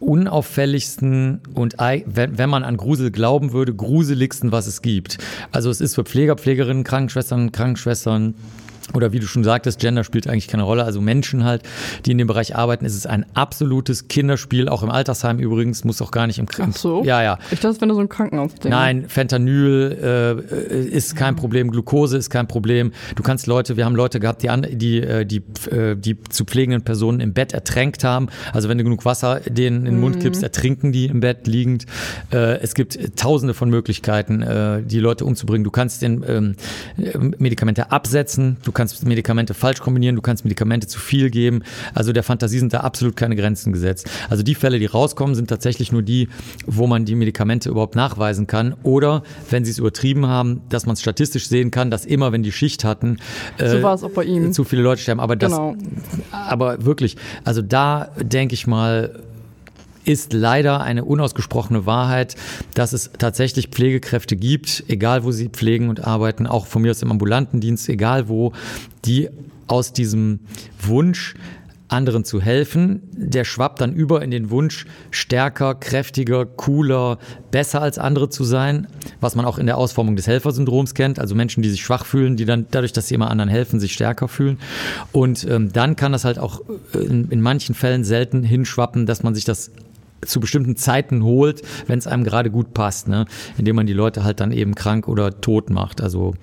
unauffälligsten 0.00 1.40
und 1.52 1.76
wenn, 1.78 2.38
wenn 2.38 2.48
man 2.48 2.64
an 2.64 2.78
Grusel 2.78 3.10
glauben 3.10 3.52
würde, 3.52 3.74
gruseligsten, 3.74 4.50
was 4.50 4.66
es 4.66 4.80
gibt. 4.80 5.18
Also 5.52 5.68
es 5.68 5.82
ist 5.82 5.94
für 5.94 6.04
Pfleger, 6.04 6.36
Pflegerinnen, 6.36 6.84
Krankenschwestern, 6.84 7.52
Krankenschwestern, 7.52 8.34
oder 8.94 9.12
wie 9.12 9.20
du 9.20 9.26
schon 9.26 9.44
sagtest, 9.44 9.80
Gender 9.80 10.04
spielt 10.04 10.26
eigentlich 10.26 10.48
keine 10.48 10.62
Rolle. 10.62 10.84
Also 10.84 11.00
Menschen 11.00 11.44
halt, 11.44 11.62
die 12.06 12.12
in 12.12 12.18
dem 12.18 12.26
Bereich 12.26 12.56
arbeiten, 12.56 12.84
ist 12.84 12.96
es 12.96 13.06
ein 13.06 13.26
absolutes 13.34 14.08
Kinderspiel, 14.08 14.68
auch 14.68 14.82
im 14.82 14.90
Altersheim 14.90 15.38
übrigens, 15.38 15.84
muss 15.84 16.02
auch 16.02 16.10
gar 16.10 16.26
nicht 16.26 16.38
im 16.38 16.46
Ach 16.58 16.76
so? 16.76 17.04
Ja, 17.04 17.22
ja. 17.22 17.38
Ich 17.50 17.60
dachte, 17.60 17.80
wenn 17.80 17.88
du 17.88 17.94
so 17.94 18.00
ein 18.00 18.08
Krankenhaus 18.08 18.52
denkst. 18.54 18.68
Nein, 18.68 19.04
Fentanyl 19.08 19.98
äh, 20.02 20.88
ist 20.88 21.16
kein 21.16 21.36
Problem, 21.36 21.70
Glucose 21.70 22.16
ist 22.16 22.30
kein 22.30 22.48
Problem. 22.48 22.92
Du 23.14 23.22
kannst 23.22 23.46
Leute, 23.46 23.76
wir 23.76 23.84
haben 23.84 23.96
Leute 23.96 24.20
gehabt, 24.20 24.42
die, 24.42 24.50
an, 24.50 24.66
die, 24.70 25.00
äh, 25.00 25.24
die, 25.24 25.42
äh, 25.70 25.96
die 25.96 26.20
zu 26.28 26.44
pflegenden 26.44 26.82
Personen 26.82 27.20
im 27.20 27.32
Bett 27.32 27.52
ertränkt 27.52 28.04
haben. 28.04 28.28
Also 28.52 28.68
wenn 28.68 28.78
du 28.78 28.84
genug 28.84 29.04
Wasser 29.04 29.40
denen 29.46 29.86
in 29.86 29.94
den 29.94 30.00
Mund 30.00 30.16
mhm. 30.16 30.20
kippst, 30.20 30.42
ertrinken 30.42 30.92
die 30.92 31.06
im 31.06 31.20
Bett 31.20 31.46
liegend. 31.46 31.86
Äh, 32.32 32.60
es 32.60 32.74
gibt 32.74 33.16
tausende 33.16 33.54
von 33.54 33.70
Möglichkeiten, 33.70 34.42
äh, 34.42 34.82
die 34.82 35.00
Leute 35.00 35.24
umzubringen. 35.24 35.64
Du 35.64 35.70
kannst 35.70 36.02
den 36.02 36.24
ähm, 36.26 36.56
Medikamente 37.38 37.90
absetzen, 37.92 38.56
du 38.64 38.72
kannst 38.72 38.79
kannst 38.80 39.06
Medikamente 39.06 39.52
falsch 39.52 39.80
kombinieren, 39.80 40.16
du 40.16 40.22
kannst 40.22 40.42
Medikamente 40.42 40.86
zu 40.86 40.98
viel 40.98 41.28
geben. 41.28 41.62
Also 41.92 42.14
der 42.14 42.22
Fantasie 42.22 42.58
sind 42.58 42.72
da 42.72 42.80
absolut 42.80 43.14
keine 43.14 43.36
Grenzen 43.36 43.74
gesetzt. 43.74 44.08
Also 44.30 44.42
die 44.42 44.54
Fälle, 44.54 44.78
die 44.78 44.86
rauskommen, 44.86 45.34
sind 45.34 45.48
tatsächlich 45.48 45.92
nur 45.92 46.00
die, 46.00 46.30
wo 46.64 46.86
man 46.86 47.04
die 47.04 47.14
Medikamente 47.14 47.68
überhaupt 47.68 47.94
nachweisen 47.94 48.46
kann. 48.46 48.74
Oder 48.82 49.22
wenn 49.50 49.66
sie 49.66 49.70
es 49.70 49.78
übertrieben 49.78 50.26
haben, 50.26 50.62
dass 50.70 50.86
man 50.86 50.94
es 50.94 51.02
statistisch 51.02 51.46
sehen 51.46 51.70
kann, 51.70 51.90
dass 51.90 52.06
immer, 52.06 52.32
wenn 52.32 52.42
die 52.42 52.52
Schicht 52.52 52.84
hatten, 52.84 53.18
äh, 53.58 53.68
so 53.68 53.82
war 53.82 53.94
es 53.94 54.02
auch 54.02 54.12
bei 54.12 54.24
ihm. 54.24 54.54
zu 54.54 54.64
viele 54.64 54.80
Leute 54.80 55.02
sterben. 55.02 55.20
Aber 55.20 55.36
das, 55.36 55.52
genau. 55.52 55.76
aber 56.32 56.82
wirklich, 56.82 57.18
also 57.44 57.60
da 57.60 58.12
denke 58.18 58.54
ich 58.54 58.66
mal, 58.66 59.10
ist 60.10 60.32
leider 60.32 60.80
eine 60.80 61.04
unausgesprochene 61.04 61.86
Wahrheit, 61.86 62.34
dass 62.74 62.92
es 62.92 63.10
tatsächlich 63.18 63.68
Pflegekräfte 63.68 64.36
gibt, 64.36 64.84
egal 64.88 65.24
wo 65.24 65.30
sie 65.30 65.48
pflegen 65.48 65.88
und 65.88 66.04
arbeiten, 66.04 66.46
auch 66.46 66.66
von 66.66 66.82
mir 66.82 66.90
aus 66.90 67.02
im 67.02 67.10
ambulanten 67.10 67.60
Dienst, 67.60 67.88
egal 67.88 68.28
wo, 68.28 68.52
die 69.04 69.28
aus 69.68 69.92
diesem 69.92 70.40
Wunsch 70.82 71.34
anderen 71.90 72.24
zu 72.24 72.40
helfen, 72.40 73.02
der 73.12 73.44
schwappt 73.44 73.80
dann 73.80 73.92
über 73.92 74.22
in 74.22 74.30
den 74.30 74.50
Wunsch, 74.50 74.86
stärker, 75.10 75.74
kräftiger, 75.74 76.46
cooler, 76.46 77.18
besser 77.50 77.82
als 77.82 77.98
andere 77.98 78.28
zu 78.28 78.44
sein, 78.44 78.86
was 79.20 79.34
man 79.34 79.44
auch 79.44 79.58
in 79.58 79.66
der 79.66 79.76
Ausformung 79.76 80.16
des 80.16 80.26
Helfersyndroms 80.26 80.94
kennt, 80.94 81.18
also 81.18 81.34
Menschen, 81.34 81.62
die 81.62 81.70
sich 81.70 81.82
schwach 81.82 82.06
fühlen, 82.06 82.36
die 82.36 82.44
dann 82.44 82.66
dadurch, 82.70 82.92
dass 82.92 83.08
sie 83.08 83.14
immer 83.14 83.30
anderen 83.30 83.50
helfen, 83.50 83.80
sich 83.80 83.92
stärker 83.92 84.28
fühlen. 84.28 84.58
Und 85.12 85.44
ähm, 85.48 85.72
dann 85.72 85.96
kann 85.96 86.12
das 86.12 86.24
halt 86.24 86.38
auch 86.38 86.60
in, 86.94 87.28
in 87.30 87.40
manchen 87.40 87.74
Fällen 87.74 88.04
selten 88.04 88.42
hinschwappen, 88.42 89.06
dass 89.06 89.22
man 89.22 89.34
sich 89.34 89.44
das 89.44 89.72
zu 90.24 90.40
bestimmten 90.40 90.76
Zeiten 90.76 91.24
holt, 91.24 91.62
wenn 91.86 91.98
es 91.98 92.06
einem 92.06 92.24
gerade 92.24 92.50
gut 92.50 92.74
passt, 92.74 93.08
ne? 93.08 93.26
indem 93.56 93.76
man 93.76 93.86
die 93.86 93.92
Leute 93.92 94.24
halt 94.24 94.40
dann 94.40 94.52
eben 94.52 94.74
krank 94.74 95.08
oder 95.08 95.40
tot 95.40 95.70
macht. 95.70 96.00
Also 96.00 96.34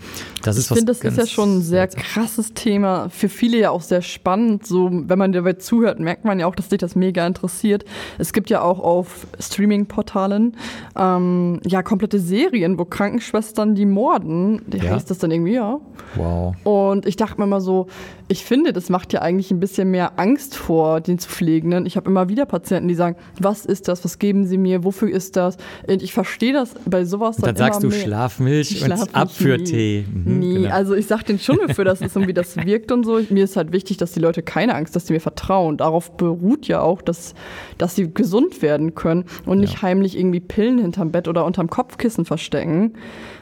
das 0.43 0.57
ist 0.57 0.65
ich 0.65 0.71
was. 0.71 0.77
Ich 0.77 0.85
finde, 0.85 0.93
das 0.93 1.01
ist 1.03 1.17
ja 1.17 1.27
schon 1.27 1.57
ein 1.57 1.61
sehr 1.61 1.87
krasses 1.87 2.53
Thema. 2.53 3.09
Für 3.09 3.29
viele 3.29 3.57
ja 3.57 3.69
auch 3.71 3.81
sehr 3.81 4.01
spannend. 4.01 4.65
So, 4.65 4.89
wenn 4.91 5.19
man 5.19 5.31
dabei 5.31 5.53
zuhört, 5.53 5.99
merkt 5.99 6.25
man 6.25 6.39
ja 6.39 6.47
auch, 6.47 6.55
dass 6.55 6.69
dich 6.69 6.79
das 6.79 6.95
mega 6.95 7.25
interessiert. 7.25 7.85
Es 8.17 8.33
gibt 8.33 8.49
ja 8.49 8.61
auch 8.61 8.79
auf 8.79 9.27
Streaming-Portalen 9.39 10.55
ähm, 10.97 11.59
ja 11.65 11.83
komplette 11.83 12.19
Serien, 12.19 12.79
wo 12.79 12.85
Krankenschwestern 12.85 13.75
die 13.75 13.85
morden. 13.85 14.61
Die 14.67 14.77
ja. 14.77 14.91
heißt 14.91 15.09
das 15.09 15.19
dann 15.19 15.31
irgendwie, 15.31 15.53
ja. 15.53 15.79
Wow. 16.15 16.55
Und 16.63 17.05
ich 17.05 17.15
dachte 17.15 17.39
mir 17.39 17.47
mal 17.47 17.61
so, 17.61 17.87
ich 18.27 18.43
finde, 18.43 18.73
das 18.73 18.89
macht 18.89 19.13
ja 19.13 19.21
eigentlich 19.21 19.51
ein 19.51 19.59
bisschen 19.59 19.91
mehr 19.91 20.19
Angst 20.19 20.55
vor 20.55 20.99
den 20.99 21.19
zu 21.19 21.29
Pflegenden. 21.29 21.85
Ich 21.85 21.95
habe 21.95 22.09
immer 22.09 22.29
wieder 22.29 22.45
Patienten, 22.45 22.87
die 22.87 22.95
sagen, 22.95 23.15
was 23.39 23.65
ist 23.67 23.87
das, 23.87 24.03
was 24.03 24.19
geben 24.19 24.45
Sie 24.45 24.57
mir, 24.57 24.83
wofür 24.83 25.09
ist 25.09 25.35
das? 25.35 25.57
Und 25.87 26.01
ich 26.01 26.13
verstehe 26.13 26.53
das 26.53 26.73
bei 26.85 27.05
sowas 27.05 27.37
dann, 27.37 27.55
dann 27.55 27.57
sagst 27.57 27.83
du 27.83 27.87
mehr. 27.87 27.99
Schlafmilch, 27.99 28.83
und 28.83 29.15
Abführtee. 29.15 30.05
Mhm, 30.11 30.39
nee, 30.39 30.53
genau. 30.55 30.73
also 30.73 30.95
ich 30.95 31.07
sage 31.07 31.25
denen 31.25 31.39
schon, 31.39 31.57
wofür 31.57 31.85
das 31.85 32.01
ist 32.01 32.15
und 32.15 32.27
wie 32.27 32.33
das 32.33 32.55
wirkt 32.65 32.91
und 32.91 33.05
so. 33.05 33.19
Mir 33.29 33.43
ist 33.43 33.55
halt 33.55 33.71
wichtig, 33.71 33.97
dass 33.97 34.11
die 34.11 34.19
Leute 34.19 34.41
keine 34.41 34.75
Angst, 34.75 34.95
dass 34.95 35.07
sie 35.07 35.13
mir 35.13 35.19
vertrauen. 35.19 35.77
Darauf 35.77 36.15
beruht 36.17 36.67
ja 36.67 36.81
auch, 36.81 37.01
dass, 37.01 37.33
dass 37.77 37.95
sie 37.95 38.13
gesund 38.13 38.61
werden 38.61 38.95
können 38.95 39.25
und 39.45 39.59
nicht 39.59 39.75
ja. 39.75 39.81
heimlich 39.83 40.17
irgendwie 40.17 40.39
Pillen 40.39 40.79
hinterm 40.79 41.11
Bett 41.11 41.27
oder 41.27 41.45
unterm 41.45 41.69
Kopfkissen 41.69 42.25
verstecken 42.25 42.93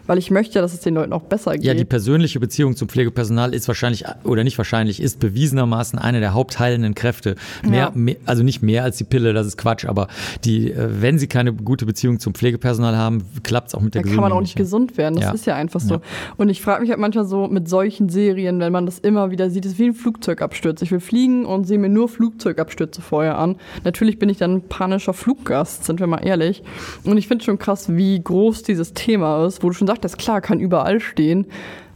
weil 0.07 0.17
ich 0.17 0.31
möchte, 0.31 0.59
dass 0.59 0.73
es 0.73 0.81
den 0.81 0.95
Leuten 0.95 1.13
auch 1.13 1.23
besser 1.23 1.53
geht. 1.53 1.63
Ja, 1.63 1.73
die 1.73 1.85
persönliche 1.85 2.39
Beziehung 2.39 2.75
zum 2.75 2.89
Pflegepersonal 2.89 3.53
ist 3.53 3.67
wahrscheinlich 3.67 4.05
oder 4.23 4.43
nicht 4.43 4.57
wahrscheinlich, 4.57 5.01
ist 5.01 5.19
bewiesenermaßen 5.19 5.99
eine 5.99 6.19
der 6.19 6.33
hauptheilenden 6.33 6.95
Kräfte. 6.95 7.35
Mehr, 7.63 7.79
ja. 7.79 7.91
mehr, 7.93 8.15
also 8.25 8.43
nicht 8.43 8.61
mehr 8.61 8.83
als 8.83 8.97
die 8.97 9.03
Pille, 9.03 9.33
das 9.33 9.47
ist 9.47 9.57
Quatsch, 9.57 9.85
aber 9.85 10.07
die, 10.43 10.71
äh, 10.71 11.01
wenn 11.01 11.19
sie 11.19 11.27
keine 11.27 11.53
gute 11.53 11.85
Beziehung 11.85 12.19
zum 12.19 12.33
Pflegepersonal 12.33 12.97
haben, 12.97 13.23
klappt 13.43 13.69
es 13.69 13.75
auch 13.75 13.81
mit 13.81 13.95
der 13.95 14.03
Dann 14.03 14.11
kann 14.11 14.21
man 14.21 14.31
auch 14.31 14.41
nicht 14.41 14.55
gesund 14.55 14.97
werden, 14.97 15.15
das 15.15 15.25
ja. 15.25 15.31
ist 15.31 15.45
ja 15.45 15.55
einfach 15.55 15.79
so. 15.79 15.95
Ja. 15.95 16.01
Und 16.37 16.49
ich 16.49 16.61
frage 16.61 16.81
mich 16.81 16.89
halt 16.89 16.99
manchmal 16.99 17.25
so 17.25 17.47
mit 17.47 17.67
solchen 17.67 18.09
Serien, 18.09 18.59
wenn 18.59 18.71
man 18.71 18.85
das 18.85 18.99
immer 18.99 19.31
wieder 19.31 19.49
sieht, 19.49 19.65
ist 19.65 19.79
wie 19.79 19.85
ein 19.85 19.93
Flugzeugabsturz. 19.93 20.81
Ich 20.81 20.91
will 20.91 20.99
fliegen 20.99 21.45
und 21.45 21.65
sehe 21.65 21.77
mir 21.77 21.89
nur 21.89 22.09
Flugzeugabstürze 22.09 23.01
vorher 23.01 23.37
an. 23.37 23.57
Natürlich 23.83 24.19
bin 24.19 24.29
ich 24.29 24.37
dann 24.37 24.55
ein 24.55 24.61
panischer 24.61 25.13
Fluggast, 25.13 25.85
sind 25.85 25.99
wir 25.99 26.07
mal 26.07 26.25
ehrlich. 26.25 26.63
Und 27.03 27.17
ich 27.17 27.27
finde 27.27 27.43
schon 27.43 27.57
krass, 27.57 27.95
wie 27.95 28.19
groß 28.21 28.63
dieses 28.63 28.93
Thema 28.93 29.45
ist, 29.45 29.63
wo 29.63 29.69
du 29.69 29.73
schon 29.73 29.87
sagst, 29.87 29.94
sagt, 29.95 30.03
das 30.03 30.17
klar, 30.17 30.41
kann 30.41 30.59
überall 30.59 30.99
stehen. 30.99 31.47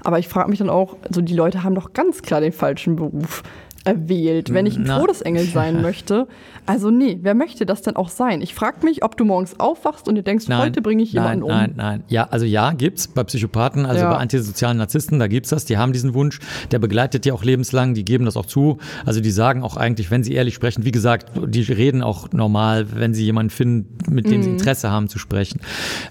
Aber 0.04 0.20
ich 0.20 0.28
frage 0.30 0.50
mich 0.50 0.60
dann 0.60 0.70
auch, 0.70 0.96
so 1.10 1.22
die 1.22 1.36
Leute 1.36 1.64
haben 1.64 1.76
doch 1.76 1.94
ganz 1.94 2.22
klar 2.22 2.40
den 2.40 2.54
falschen 2.54 2.96
Beruf 2.96 3.44
erwählt, 3.86 4.54
wenn 4.54 4.66
ich 4.66 4.78
ein 4.78 4.84
Na. 4.84 5.00
Todesengel 5.00 5.46
sein 5.46 5.82
möchte. 5.82 6.28
Also 6.66 6.92
nee, 6.92 7.18
wer 7.22 7.34
möchte 7.34 7.66
das 7.66 7.82
denn 7.82 7.96
auch 7.96 8.10
sein? 8.10 8.42
Ich 8.42 8.54
frage 8.54 8.86
mich, 8.86 9.04
ob 9.04 9.18
du 9.18 9.26
morgens 9.26 9.60
aufwachst 9.60 10.08
und 10.08 10.16
dir 10.16 10.24
denkst, 10.24 10.48
nein, 10.48 10.60
heute 10.60 10.82
bringe 10.82 11.02
ich 11.02 11.14
jemanden 11.14 11.48
nein, 11.48 11.52
um. 11.52 11.58
Nein, 11.58 11.74
nein, 11.76 12.04
Ja, 12.10 12.28
also 12.30 12.46
ja, 12.46 12.74
gibt's 12.74 13.08
bei 13.08 13.24
Psychopathen, 13.24 13.86
also 13.86 14.02
ja. 14.02 14.12
bei 14.12 14.18
antisozialen 14.18 14.78
Narzissten, 14.78 15.18
da 15.18 15.28
gibt's 15.28 15.50
das, 15.50 15.66
die 15.66 15.78
haben 15.78 15.94
diesen 15.94 16.14
Wunsch, 16.14 16.40
der 16.72 16.80
begleitet 16.80 17.26
die 17.26 17.32
auch 17.32 17.44
lebenslang, 17.44 17.94
die 17.94 18.06
geben 18.06 18.26
das 18.26 18.38
auch 18.38 18.46
zu. 18.46 18.78
Also 19.06 19.22
die 19.22 19.32
sagen 19.32 19.64
auch 19.64 19.78
eigentlich, 19.78 20.12
wenn 20.12 20.24
sie 20.24 20.34
ehrlich 20.34 20.54
sprechen, 20.54 20.86
wie 20.86 20.92
gesagt, 20.92 21.32
die 21.48 21.62
reden 21.62 22.04
auch 22.04 22.32
normal, 22.32 22.88
wenn 22.94 23.14
sie 23.14 23.24
jemanden 23.24 23.50
finden, 23.50 23.98
mit 24.14 24.26
dem 24.26 24.38
mhm. 24.38 24.44
sie 24.44 24.50
Interesse 24.52 24.92
haben 24.92 25.10
zu 25.10 25.18
sprechen. 25.18 25.62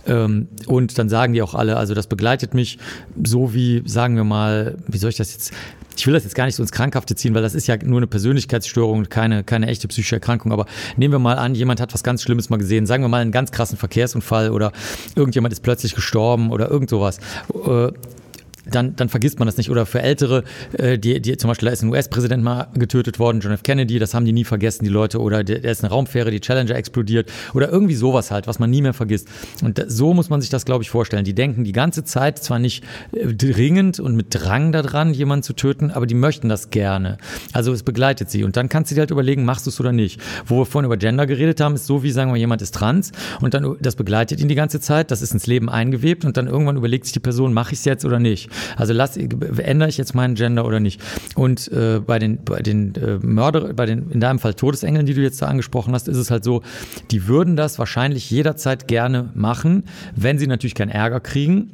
Ähm, 0.07 0.49
und 0.66 0.99
dann 0.99 1.09
sagen 1.09 1.35
die 1.35 1.43
auch 1.43 1.55
alle, 1.55 1.77
also 1.77 1.95
das 1.95 2.07
begleitet 2.07 2.55
mich 2.55 2.79
so 3.23 3.55
wie, 3.55 3.83
sagen 3.87 4.16
wir 4.16 4.25
mal, 4.25 4.77
wie 4.87 4.99
soll 4.99 5.11
ich 5.11 5.16
das 5.16 5.33
jetzt 5.33 5.53
ich 5.99 6.07
will 6.07 6.14
das 6.14 6.24
jetzt 6.24 6.34
gar 6.34 6.46
nicht 6.46 6.55
so 6.55 6.62
ins 6.62 6.72
Krankhafte 6.72 7.14
ziehen, 7.14 7.34
weil 7.34 7.42
das 7.42 7.55
ist 7.55 7.66
ja 7.66 7.76
nur 7.82 7.99
eine 7.99 8.07
Persönlichkeitsstörung 8.07 8.99
und 8.99 9.11
keine, 9.11 9.42
keine 9.44 9.66
echte 9.66 9.88
psychische 9.88 10.16
Erkrankung. 10.16 10.53
Aber 10.53 10.66
nehmen 10.96 11.12
wir 11.12 11.18
mal 11.18 11.38
an, 11.38 11.55
jemand 11.55 11.80
hat 11.80 11.92
was 11.92 12.03
ganz 12.03 12.22
Schlimmes 12.22 12.51
mal 12.51 12.57
gesehen, 12.57 12.86
sagen 12.86 13.03
wir 13.03 13.09
mal 13.09 13.20
einen 13.20 13.32
ganz 13.32 13.51
krassen 13.51 13.76
Verkehrsunfall 13.76 14.51
oder 14.51 14.72
irgendjemand 15.16 15.53
ist 15.53 15.61
plötzlich 15.61 15.94
gestorben 15.94 16.51
oder 16.51 16.70
irgend 16.70 16.90
sowas. 16.90 17.18
Äh, 17.66 17.88
dann, 18.71 18.97
dann 18.97 19.09
vergisst 19.09 19.39
man 19.39 19.47
das 19.47 19.57
nicht. 19.57 19.71
Oder 19.71 19.87
für 19.87 20.03
Ältere, 20.03 20.45
äh, 20.73 20.99
die, 20.99 21.21
die 21.21 21.37
zum 21.37 21.49
Beispiel, 21.49 21.66
da 21.66 21.73
ist 21.73 21.83
ein 21.83 21.91
US-Präsident 21.91 22.43
mal 22.43 22.69
getötet 22.75 23.19
worden, 23.19 23.41
John 23.41 23.53
F. 23.53 23.62
Kennedy, 23.62 23.99
das 23.99 24.14
haben 24.14 24.25
die 24.25 24.33
nie 24.33 24.45
vergessen, 24.45 24.85
die 24.85 24.91
Leute. 24.91 25.21
Oder 25.21 25.45
da 25.45 25.55
ist 25.55 25.85
eine 25.85 25.93
Raumfähre, 25.93 26.31
die 26.31 26.41
Challenger 26.41 26.75
explodiert. 26.75 27.31
Oder 27.55 27.71
irgendwie 27.71 27.95
sowas 27.95 28.31
halt, 28.31 28.47
was 28.47 28.59
man 28.59 28.71
nie 28.71 28.83
mehr 28.83 28.95
vergisst. 28.95 29.29
Und 29.62 29.83
so 29.89 30.14
muss 30.14 30.31
man 30.31 30.41
sich 30.41 30.51
das, 30.51 30.64
glaube 30.64 30.83
ich, 30.83 30.91
vorstellen. 30.91 31.25
Die 31.25 31.35
denken 31.35 31.64
die 31.64 31.73
ganze 31.73 32.05
Zeit 32.05 32.39
zwar 32.39 32.59
nicht 32.59 32.85
äh, 33.12 33.27
dringend 33.35 34.01
und 34.01 34.16
mit 34.16 34.27
Drang 34.31 34.73
daran, 34.73 35.14
jemanden 35.14 35.43
zu 35.43 35.53
töten, 35.53 35.91
aber 35.91 36.07
die 36.07 36.14
möchten 36.14 36.49
das 36.49 36.71
gerne. 36.71 37.19
Also 37.53 37.73
es 37.73 37.83
begleitet 37.83 38.31
sie. 38.31 38.45
Und 38.45 38.57
dann 38.57 38.69
kannst 38.69 38.91
du 38.91 38.95
dir 38.95 39.03
halt 39.03 39.11
überlegen, 39.11 39.45
machst 39.45 39.66
du 39.66 39.71
es 39.71 39.81
oder 39.81 39.93
nicht. 39.93 40.21
Wo 40.47 40.59
wir 40.59 40.66
vorhin 40.66 40.87
über 40.87 40.97
Gender 40.97 41.27
geredet 41.27 41.61
haben, 41.61 41.75
ist 41.75 41.87
so 41.87 42.03
wie, 42.03 42.11
sagen 42.11 42.33
wir, 42.33 42.39
jemand 42.39 42.62
ist 42.62 42.75
trans 42.75 43.12
und 43.41 43.55
dann 43.55 43.77
das 43.81 43.97
begleitet 43.97 44.41
ihn 44.41 44.49
die 44.49 44.55
ganze 44.55 44.81
Zeit, 44.81 45.11
das 45.11 45.23
ist 45.23 45.33
ins 45.33 45.47
Leben 45.47 45.69
eingewebt 45.69 46.25
und 46.25 46.37
dann 46.37 46.47
irgendwann 46.47 46.77
überlegt 46.77 47.05
sich 47.05 47.12
die 47.12 47.21
Person, 47.21 47.53
mache 47.53 47.73
ich 47.73 47.81
es 47.81 47.85
jetzt 47.85 48.05
oder 48.05 48.19
nicht. 48.19 48.51
Also 48.77 48.93
lass, 48.93 49.17
ändere 49.17 49.89
ich 49.89 49.99
jetzt 49.99 50.15
meinen 50.15 50.35
Gender 50.35 50.65
oder 50.65 50.81
nicht? 50.81 51.01
Und 51.35 51.71
äh, 51.73 52.01
bei 52.01 52.19
den, 52.19 52.45
bei 52.45 52.61
den 52.61 52.95
äh, 52.95 53.19
Mörder, 53.19 53.75
bei 53.75 53.87
den, 53.87 54.11
in 54.11 54.21
deinem 54.21 54.39
Fall 54.39 54.55
Todesengeln, 54.55 55.07
die 55.07 55.15
du 55.15 55.23
jetzt 55.23 55.41
da 55.43 55.47
angesprochen 55.47 55.95
hast, 55.95 56.09
ist 56.09 56.17
es 56.17 56.31
halt 56.31 56.45
so, 56.45 56.63
die 57.11 57.27
würden 57.27 57.57
das 57.57 57.79
wahrscheinlich 57.79 58.31
jederzeit 58.31 58.89
gerne 58.89 59.31
machen, 59.35 59.85
wenn 60.15 60.39
sie 60.39 60.47
natürlich 60.47 60.75
keinen 60.75 60.91
Ärger 60.91 61.21
kriegen 61.21 61.71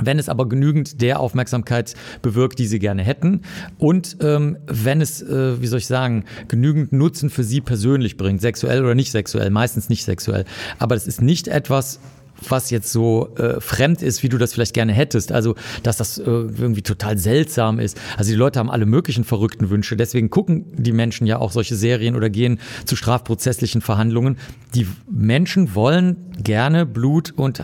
wenn 0.00 0.18
es 0.18 0.28
aber 0.28 0.48
genügend 0.48 1.02
der 1.02 1.20
Aufmerksamkeit 1.20 1.94
bewirkt, 2.22 2.58
die 2.58 2.66
sie 2.66 2.78
gerne 2.78 3.02
hätten 3.02 3.42
und 3.78 4.16
ähm, 4.22 4.56
wenn 4.66 5.00
es, 5.00 5.20
äh, 5.20 5.60
wie 5.60 5.66
soll 5.66 5.80
ich 5.80 5.86
sagen, 5.86 6.24
genügend 6.48 6.92
Nutzen 6.92 7.30
für 7.30 7.44
sie 7.44 7.60
persönlich 7.60 8.16
bringt, 8.16 8.40
sexuell 8.40 8.82
oder 8.82 8.94
nicht 8.94 9.10
sexuell, 9.10 9.50
meistens 9.50 9.88
nicht 9.90 10.04
sexuell. 10.04 10.44
Aber 10.78 10.94
es 10.94 11.06
ist 11.06 11.20
nicht 11.20 11.48
etwas, 11.48 12.00
was 12.48 12.70
jetzt 12.70 12.92
so 12.92 13.34
äh, 13.36 13.60
fremd 13.60 14.02
ist, 14.02 14.22
wie 14.22 14.28
du 14.28 14.38
das 14.38 14.52
vielleicht 14.54 14.74
gerne 14.74 14.92
hättest. 14.92 15.32
Also, 15.32 15.54
dass 15.82 15.96
das 15.96 16.18
äh, 16.18 16.22
irgendwie 16.24 16.82
total 16.82 17.18
seltsam 17.18 17.78
ist. 17.78 17.98
Also, 18.16 18.30
die 18.30 18.36
Leute 18.36 18.58
haben 18.58 18.70
alle 18.70 18.86
möglichen 18.86 19.24
verrückten 19.24 19.70
Wünsche. 19.70 19.96
Deswegen 19.96 20.30
gucken 20.30 20.66
die 20.76 20.92
Menschen 20.92 21.26
ja 21.26 21.38
auch 21.38 21.52
solche 21.52 21.76
Serien 21.76 22.16
oder 22.16 22.30
gehen 22.30 22.58
zu 22.84 22.96
strafprozesslichen 22.96 23.80
Verhandlungen. 23.80 24.38
Die 24.74 24.86
Menschen 25.10 25.74
wollen 25.74 26.16
gerne 26.42 26.86
Blut 26.86 27.32
und 27.36 27.62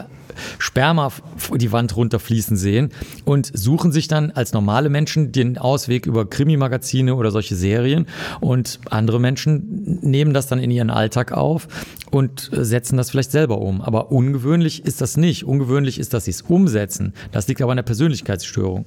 Sperma 0.59 1.12
die 1.55 1.72
Wand 1.72 1.97
runterfließen 1.97 2.57
sehen 2.57 2.91
und 3.24 3.51
suchen 3.53 3.93
sich 3.93 4.09
dann 4.09 4.30
als 4.30 4.53
normale 4.53 4.89
Menschen 4.89 5.32
den 5.32 5.59
Ausweg 5.59 6.07
über 6.07 6.28
Krimi-Magazine 6.28 7.14
oder 7.14 7.30
solche 7.30 7.57
Serien 7.57 8.07
und 8.41 8.80
andere 8.91 9.20
Menschen 9.20 9.99
nehmen 10.03 10.34
das 10.34 10.47
dann 10.47 10.59
in 10.59 10.70
ihren 10.70 10.91
Alltag 10.91 11.32
auf 11.32 11.68
und 12.11 12.51
setzen 12.53 12.97
das 12.97 13.11
vielleicht 13.11 13.30
selber 13.30 13.59
um. 13.59 13.80
Aber 13.82 14.11
ungewöhnlich 14.11 14.84
ist 14.84 15.01
das 15.01 15.16
nicht. 15.16 15.45
Ungewöhnlich 15.45 15.99
ist, 15.99 16.14
dass 16.14 16.24
sie 16.24 16.30
es 16.30 16.43
umsetzen. 16.43 17.12
Das 17.32 17.49
liegt 17.49 17.62
aber 17.62 17.72
an 17.72 17.76
der 17.76 17.82
Persönlichkeitsstörung. 17.82 18.86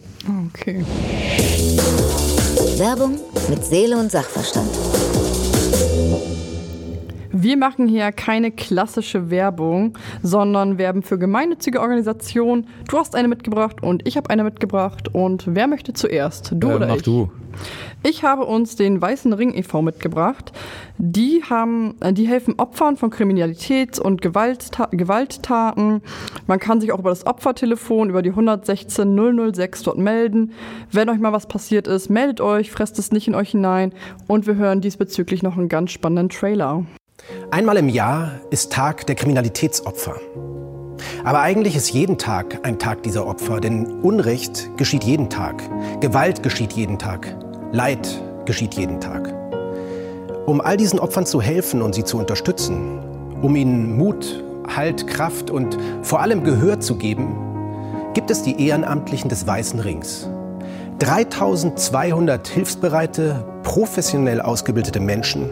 Okay. 0.50 0.86
Werbung 2.78 3.20
mit 3.50 3.64
Seele 3.64 3.98
und 3.98 4.12
Sachverstand. 4.12 4.70
Wir 7.44 7.58
machen 7.58 7.88
hier 7.88 8.12
keine 8.12 8.52
klassische 8.52 9.32
Werbung, 9.32 9.98
sondern 10.22 10.78
werben 10.78 11.02
für 11.02 11.18
gemeinnützige 11.18 11.82
Organisationen. 11.82 12.68
Du 12.88 13.00
hast 13.00 13.16
eine 13.16 13.28
mitgebracht 13.28 13.82
und 13.82 14.08
ich 14.08 14.16
habe 14.16 14.30
eine 14.30 14.44
mitgebracht. 14.44 15.08
Und 15.12 15.46
wer 15.48 15.66
möchte 15.66 15.94
zuerst? 15.94 16.54
Du 16.56 16.70
äh, 16.70 16.76
oder 16.76 16.96
ich? 16.96 17.02
du. 17.02 17.32
Ich 18.04 18.24
habe 18.24 18.46
uns 18.46 18.76
den 18.76 19.02
Weißen 19.02 19.34
Ring 19.34 19.56
e.V. 19.56 19.82
mitgebracht. 19.82 20.52
Die, 21.00 21.42
haben, 21.50 21.96
äh, 22.00 22.14
die 22.14 22.28
helfen 22.28 22.60
Opfern 22.60 22.96
von 22.96 23.10
Kriminalitäts- 23.10 24.00
und 24.00 24.22
Gewaltta 24.22 24.90
Gewalttaten. 24.92 26.04
Man 26.46 26.60
kann 26.60 26.80
sich 26.80 26.92
auch 26.92 27.00
über 27.00 27.10
das 27.10 27.26
Opfertelefon, 27.26 28.12
über 28.12 28.22
die 28.22 28.30
116 28.30 29.52
006 29.52 29.82
dort 29.82 29.98
melden. 29.98 30.52
Wenn 30.92 31.10
euch 31.10 31.20
mal 31.20 31.34
was 31.34 31.48
passiert 31.48 31.88
ist, 31.88 32.12
meldet 32.12 32.40
euch, 32.40 32.70
fresst 32.70 33.00
es 33.00 33.12
nicht 33.12 33.28
in 33.28 33.34
euch 33.34 33.50
hinein. 33.50 33.94
Und 34.28 34.46
wir 34.46 34.58
hören 34.58 34.80
diesbezüglich 34.80 35.42
noch 35.42 35.58
einen 35.58 35.70
ganz 35.70 35.90
spannenden 35.90 36.30
Trailer. 36.30 36.86
Einmal 37.52 37.78
im 37.78 37.90
Jahr 37.90 38.40
ist 38.50 38.72
Tag 38.72 39.06
der 39.08 39.16
Kriminalitätsopfer. 39.16 40.16
Aber 41.24 41.42
eigentlich 41.42 41.76
ist 41.76 41.92
jeden 41.92 42.18
Tag 42.18 42.60
ein 42.64 42.80
Tag 42.80 43.04
dieser 43.04 43.28
Opfer, 43.28 43.60
denn 43.60 44.02
Unrecht 44.02 44.76
geschieht 44.78 45.04
jeden 45.04 45.30
Tag, 45.30 45.62
Gewalt 46.00 46.44
geschieht 46.44 46.74
jeden 46.74 46.98
Tag, 46.98 47.36
Leid 47.72 48.22
geschieht 48.46 48.74
jeden 48.74 49.00
Tag. 49.00 49.34
Um 50.46 50.62
all 50.62 50.78
diesen 50.78 51.00
Opfern 51.00 51.26
zu 51.26 51.42
helfen 51.42 51.82
und 51.82 51.94
sie 51.94 52.04
zu 52.04 52.18
unterstützen, 52.18 53.00
um 53.42 53.56
ihnen 53.56 53.98
Mut, 53.98 54.44
Halt, 54.76 55.08
Kraft 55.08 55.52
und 55.52 55.78
vor 56.02 56.22
allem 56.22 56.44
Gehör 56.44 56.80
zu 56.80 56.96
geben, 56.96 57.36
gibt 58.14 58.32
es 58.32 58.42
die 58.42 58.68
Ehrenamtlichen 58.68 59.30
des 59.30 59.46
Weißen 59.46 59.80
Rings. 59.80 60.30
3200 61.00 62.48
hilfsbereite, 62.48 63.44
professionell 63.64 64.40
ausgebildete 64.40 65.00
Menschen, 65.00 65.50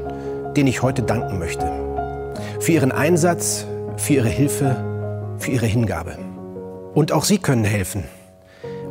denen 0.60 0.68
ich 0.68 0.82
heute 0.82 1.04
danken 1.04 1.40
möchte. 1.40 1.72
Für 2.60 2.74
ihren 2.74 2.92
Einsatz, 2.92 3.66
für 3.96 4.16
ihre 4.16 4.28
Hilfe, 4.28 4.76
für 5.38 5.52
ihre 5.52 5.66
Hingabe. 5.66 6.18
Und 6.94 7.14
auch 7.14 7.24
Sie 7.24 7.38
können 7.38 7.64
helfen. 7.64 8.04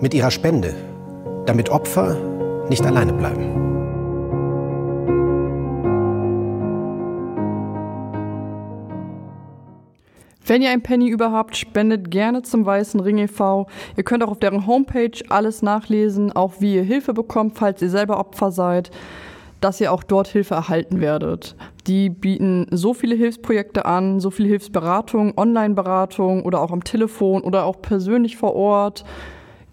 Mit 0.00 0.14
Ihrer 0.14 0.30
Spende, 0.30 0.74
damit 1.44 1.68
Opfer 1.68 2.16
nicht 2.70 2.86
alleine 2.86 3.12
bleiben. 3.12 3.68
Wenn 10.46 10.62
ihr 10.62 10.70
ein 10.70 10.82
Penny 10.82 11.08
über 11.08 11.32
habt, 11.32 11.54
spendet 11.54 12.10
gerne 12.10 12.40
zum 12.40 12.64
Weißen 12.64 12.98
Ring 13.00 13.18
e.V. 13.18 13.66
Ihr 13.94 14.04
könnt 14.04 14.22
auch 14.22 14.30
auf 14.30 14.38
deren 14.38 14.66
Homepage 14.66 15.20
alles 15.28 15.60
nachlesen, 15.60 16.32
auch 16.32 16.54
wie 16.60 16.76
ihr 16.76 16.82
Hilfe 16.82 17.12
bekommt, 17.12 17.58
falls 17.58 17.82
ihr 17.82 17.90
selber 17.90 18.18
Opfer 18.18 18.52
seid, 18.52 18.90
dass 19.60 19.80
ihr 19.80 19.92
auch 19.92 20.02
dort 20.02 20.28
Hilfe 20.28 20.54
erhalten 20.54 21.00
werdet. 21.00 21.56
Die 21.86 22.10
bieten 22.10 22.66
so 22.70 22.94
viele 22.94 23.14
Hilfsprojekte 23.14 23.86
an, 23.86 24.20
so 24.20 24.30
viele 24.30 24.48
Hilfsberatung, 24.48 25.36
Online-Beratung 25.36 26.44
oder 26.44 26.60
auch 26.60 26.70
am 26.70 26.84
Telefon 26.84 27.42
oder 27.42 27.64
auch 27.64 27.80
persönlich 27.80 28.36
vor 28.36 28.54
Ort. 28.54 29.04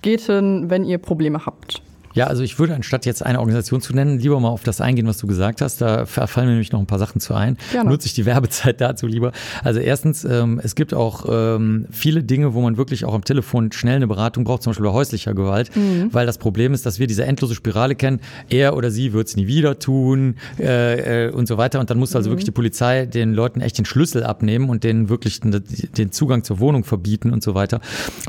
Geht 0.01 0.21
hin, 0.21 0.69
wenn 0.69 0.83
ihr 0.85 0.97
Probleme 0.97 1.45
habt. 1.45 1.81
Ja, 2.15 2.27
also 2.27 2.43
ich 2.43 2.57
würde 2.59 2.73
anstatt 2.73 3.05
jetzt 3.05 3.25
eine 3.25 3.39
Organisation 3.39 3.81
zu 3.81 3.93
nennen, 3.93 4.19
lieber 4.19 4.39
mal 4.39 4.49
auf 4.49 4.63
das 4.63 4.81
eingehen, 4.81 5.05
was 5.05 5.17
du 5.17 5.27
gesagt 5.27 5.61
hast. 5.61 5.81
Da 5.81 6.05
fallen 6.05 6.47
mir 6.47 6.53
nämlich 6.53 6.71
noch 6.71 6.79
ein 6.79 6.87
paar 6.87 6.99
Sachen 6.99 7.19
zu 7.19 7.33
ein. 7.33 7.57
Gerne. 7.71 7.89
Nutze 7.89 8.07
ich 8.07 8.13
die 8.13 8.25
Werbezeit 8.25 8.79
dazu 8.81 9.05
lieber. 9.05 9.33
Also 9.63 9.81
erstens, 9.81 10.23
ähm, 10.23 10.59
es 10.63 10.75
gibt 10.75 10.93
auch 10.93 11.25
ähm, 11.29 11.87
viele 11.91 12.23
Dinge, 12.23 12.53
wo 12.53 12.61
man 12.61 12.77
wirklich 12.77 13.03
auch 13.05 13.13
am 13.13 13.23
Telefon 13.23 13.71
schnell 13.73 13.97
eine 13.97 14.07
Beratung 14.07 14.45
braucht, 14.45 14.63
zum 14.63 14.71
Beispiel 14.71 14.85
bei 14.85 14.93
häuslicher 14.93 15.33
Gewalt, 15.33 15.71
weil 16.11 16.25
das 16.25 16.37
Problem 16.37 16.73
ist, 16.73 16.85
dass 16.85 16.99
wir 16.99 17.07
diese 17.07 17.25
endlose 17.25 17.53
Spirale 17.53 17.95
kennen. 17.95 18.21
Er 18.49 18.75
oder 18.77 18.91
sie 18.91 19.11
wird 19.11 19.27
es 19.27 19.35
nie 19.35 19.47
wieder 19.47 19.77
tun 19.79 20.35
äh, 20.57 21.27
äh, 21.27 21.31
und 21.31 21.47
so 21.47 21.57
weiter. 21.57 21.79
Und 21.81 21.89
dann 21.89 21.97
muss 21.97 22.15
also 22.15 22.29
wirklich 22.29 22.45
die 22.45 22.51
Polizei 22.51 23.05
den 23.05 23.33
Leuten 23.33 23.59
echt 23.59 23.77
den 23.77 23.85
Schlüssel 23.85 24.23
abnehmen 24.23 24.69
und 24.69 24.83
denen 24.83 25.09
wirklich 25.09 25.41
den, 25.41 25.63
den 25.97 26.11
Zugang 26.11 26.43
zur 26.43 26.59
Wohnung 26.59 26.85
verbieten 26.85 27.31
und 27.31 27.43
so 27.43 27.55
weiter. 27.55 27.81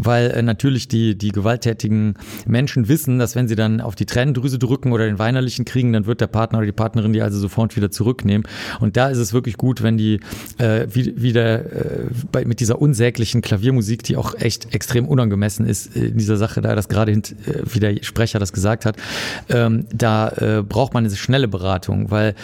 Weil 0.02 0.32
äh, 0.32 0.42
natürlich 0.42 0.88
die, 0.88 1.16
die 1.16 1.30
gewalttätigen 1.30 2.14
Menschen 2.46 2.88
wissen, 2.88 3.18
dass 3.18 3.36
wenn 3.36 3.46
sie 3.46 3.54
dann 3.54 3.75
auf 3.80 3.94
die 3.94 4.06
Tränendrüse 4.06 4.58
drücken 4.58 4.92
oder 4.92 5.06
den 5.06 5.18
Weinerlichen 5.18 5.64
kriegen, 5.64 5.92
dann 5.92 6.06
wird 6.06 6.20
der 6.20 6.26
Partner 6.26 6.58
oder 6.58 6.66
die 6.66 6.72
Partnerin 6.72 7.12
die 7.12 7.22
also 7.22 7.38
sofort 7.38 7.76
wieder 7.76 7.90
zurücknehmen. 7.90 8.46
Und 8.80 8.96
da 8.96 9.08
ist 9.08 9.18
es 9.18 9.32
wirklich 9.32 9.56
gut, 9.56 9.82
wenn 9.82 9.96
die 9.96 10.20
äh, 10.58 10.86
wie- 10.90 11.20
wieder 11.20 11.64
äh, 11.64 12.06
bei, 12.32 12.44
mit 12.44 12.60
dieser 12.60 12.80
unsäglichen 12.80 13.42
Klaviermusik, 13.42 14.02
die 14.02 14.16
auch 14.16 14.34
echt 14.38 14.74
extrem 14.74 15.06
unangemessen 15.06 15.66
ist 15.66 15.96
in 15.96 16.18
dieser 16.18 16.36
Sache, 16.36 16.60
da 16.60 16.74
das 16.74 16.88
gerade 16.88 17.12
hint, 17.12 17.34
äh, 17.46 17.62
wie 17.64 17.80
der 17.80 18.02
Sprecher 18.02 18.38
das 18.38 18.52
gesagt 18.52 18.84
hat, 18.86 18.96
ähm, 19.48 19.86
da 19.92 20.28
äh, 20.28 20.62
braucht 20.62 20.94
man 20.94 21.04
eine 21.04 21.14
schnelle 21.16 21.48
Beratung, 21.48 22.10
weil 22.10 22.34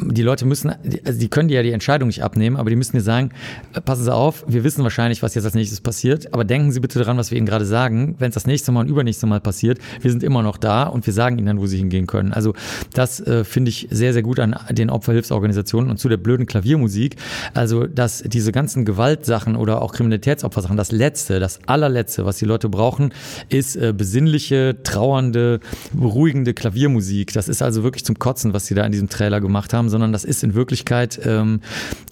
die 0.00 0.22
Leute 0.22 0.44
müssen, 0.46 0.72
also 1.04 1.18
die 1.18 1.28
können 1.28 1.48
dir 1.48 1.56
ja 1.56 1.62
die 1.62 1.72
Entscheidung 1.72 2.08
nicht 2.08 2.22
abnehmen, 2.22 2.56
aber 2.56 2.70
die 2.70 2.76
müssen 2.76 2.96
dir 2.96 3.02
sagen, 3.02 3.30
äh, 3.74 3.80
passen 3.80 4.04
Sie 4.04 4.12
auf, 4.14 4.44
wir 4.46 4.64
wissen 4.64 4.82
wahrscheinlich, 4.82 5.22
was 5.22 5.34
jetzt 5.34 5.44
als 5.44 5.54
nächstes 5.54 5.80
passiert, 5.80 6.32
aber 6.32 6.44
denken 6.44 6.72
Sie 6.72 6.80
bitte 6.80 6.98
daran, 6.98 7.16
was 7.16 7.30
wir 7.30 7.38
Ihnen 7.38 7.46
gerade 7.46 7.64
sagen. 7.64 8.16
Wenn 8.18 8.28
es 8.28 8.34
das 8.34 8.46
nächste 8.46 8.72
Mal 8.72 8.80
und 8.80 8.88
übernächste 8.88 9.26
Mal 9.26 9.40
passiert, 9.40 9.78
wir 10.00 10.10
sind 10.10 10.22
immer 10.22 10.42
noch 10.42 10.56
da 10.56 10.81
und 10.86 11.06
wir 11.06 11.12
sagen 11.12 11.38
Ihnen 11.38 11.46
dann, 11.46 11.60
wo 11.60 11.66
Sie 11.66 11.78
hingehen 11.78 12.06
können. 12.06 12.32
Also 12.32 12.54
das 12.92 13.20
äh, 13.20 13.44
finde 13.44 13.70
ich 13.70 13.88
sehr, 13.90 14.12
sehr 14.12 14.22
gut 14.22 14.38
an 14.40 14.56
den 14.70 14.90
Opferhilfsorganisationen 14.90 15.90
und 15.90 15.98
zu 15.98 16.08
der 16.08 16.16
blöden 16.16 16.46
Klaviermusik. 16.46 17.16
Also, 17.54 17.86
dass 17.86 18.22
diese 18.22 18.52
ganzen 18.52 18.84
Gewaltsachen 18.84 19.56
oder 19.56 19.82
auch 19.82 19.92
Kriminalitätsopfersachen, 19.92 20.76
das 20.76 20.92
Letzte, 20.92 21.40
das 21.40 21.60
allerletzte, 21.66 22.24
was 22.24 22.36
die 22.36 22.44
Leute 22.44 22.68
brauchen, 22.68 23.12
ist 23.48 23.76
äh, 23.76 23.92
besinnliche, 23.96 24.76
trauernde, 24.82 25.60
beruhigende 25.92 26.54
Klaviermusik. 26.54 27.32
Das 27.32 27.48
ist 27.48 27.62
also 27.62 27.82
wirklich 27.82 28.04
zum 28.04 28.18
Kotzen, 28.18 28.52
was 28.54 28.66
sie 28.66 28.74
da 28.74 28.84
in 28.84 28.92
diesem 28.92 29.08
Trailer 29.08 29.40
gemacht 29.40 29.72
haben, 29.72 29.88
sondern 29.88 30.12
das 30.12 30.24
ist 30.24 30.42
in 30.44 30.54
Wirklichkeit, 30.54 31.20
ähm, 31.24 31.60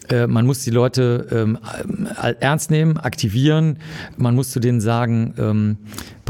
äh, 0.09 0.27
man 0.27 0.47
muss 0.47 0.63
die 0.63 0.71
Leute 0.71 1.27
ähm, 1.31 1.59
äh, 2.21 2.35
ernst 2.41 2.71
nehmen, 2.71 2.97
aktivieren. 2.97 3.79
Man 4.17 4.35
muss 4.35 4.51
zu 4.51 4.61
denen 4.61 4.81
sagen, 4.81 5.35
ähm, 5.39 5.77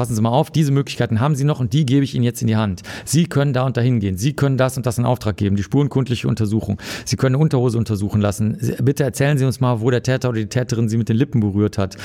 passen 0.00 0.14
Sie 0.14 0.22
mal 0.22 0.30
auf, 0.30 0.50
diese 0.50 0.72
Möglichkeiten 0.72 1.20
haben 1.20 1.34
Sie 1.34 1.44
noch 1.44 1.60
und 1.60 1.74
die 1.74 1.84
gebe 1.84 2.02
ich 2.04 2.14
Ihnen 2.14 2.24
jetzt 2.24 2.40
in 2.40 2.46
die 2.46 2.56
Hand. 2.56 2.80
Sie 3.04 3.26
können 3.26 3.52
da 3.52 3.66
und 3.66 3.76
dahin 3.76 4.00
gehen. 4.00 4.16
Sie 4.16 4.32
können 4.32 4.56
das 4.56 4.78
und 4.78 4.86
das 4.86 4.96
in 4.96 5.04
Auftrag 5.04 5.36
geben, 5.36 5.56
die 5.56 5.62
spurenkundliche 5.62 6.26
Untersuchung. 6.26 6.80
Sie 7.04 7.16
können 7.16 7.34
eine 7.34 7.42
Unterhose 7.42 7.76
untersuchen 7.76 8.18
lassen. 8.22 8.56
Bitte 8.82 9.04
erzählen 9.04 9.36
Sie 9.36 9.44
uns 9.44 9.60
mal, 9.60 9.82
wo 9.82 9.90
der 9.90 10.02
Täter 10.02 10.30
oder 10.30 10.38
die 10.38 10.46
Täterin 10.46 10.88
Sie 10.88 10.96
mit 10.96 11.10
den 11.10 11.18
Lippen 11.18 11.40
berührt 11.40 11.76
hat. 11.76 11.98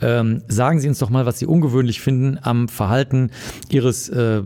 Ähm, 0.00 0.40
sagen 0.48 0.80
Sie 0.80 0.88
uns 0.88 0.98
doch 0.98 1.10
mal, 1.10 1.26
was 1.26 1.40
Sie 1.40 1.44
ungewöhnlich 1.44 2.00
finden 2.00 2.38
am 2.40 2.68
Verhalten 2.68 3.30
Ihres 3.68 4.08
äh, 4.08 4.40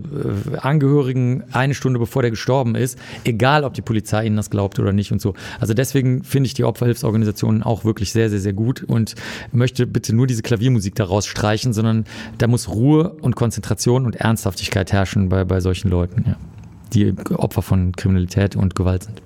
Angehörigen 0.61 1.45
eine 1.53 1.75
Stunde 1.75 2.01
bevor 2.01 2.23
der 2.23 2.33
gestorben 2.33 2.75
ist, 2.75 2.99
egal 3.23 3.63
ob 3.63 3.75
die 3.75 3.83
Polizei 3.83 4.27
Ihnen 4.27 4.37
das 4.37 4.51
glaubt 4.51 4.81
oder 4.81 4.93
nicht 4.93 5.13
und 5.13 5.21
so. 5.21 5.35
Also 5.61 5.75
deswegen 5.75 6.25
finde 6.25 6.49
ich 6.49 6.55
die 6.55 6.65
Opferhilfsorganisationen 6.65 7.63
auch 7.63 7.85
wirklich 7.85 8.11
sehr, 8.11 8.31
sehr, 8.31 8.41
sehr 8.41 8.53
gut 8.53 8.83
und 8.83 9.15
möchte 9.53 9.87
bitte 9.87 10.13
nur 10.13 10.27
diese 10.27 10.43
Klaviermusik 10.43 10.97
daraus 10.97 11.27
streichen, 11.27 11.73
sondern 11.73 12.05
da 12.39 12.49
muss 12.49 12.69
Ruhe 12.69 12.96
und 13.05 13.37
Konzentration 13.37 14.07
und 14.07 14.17
Ernsthaftigkeit 14.17 14.93
herrschen 14.93 15.29
bei, 15.29 15.45
bei 15.45 15.61
solchen 15.61 15.91
Leuten, 15.91 16.25
ja, 16.27 16.37
die 16.93 17.15
Opfer 17.35 17.63
von 17.63 17.93
Kriminalität 17.93 18.57
und 18.57 18.75
Gewalt 18.75 19.05
sind. 19.05 19.23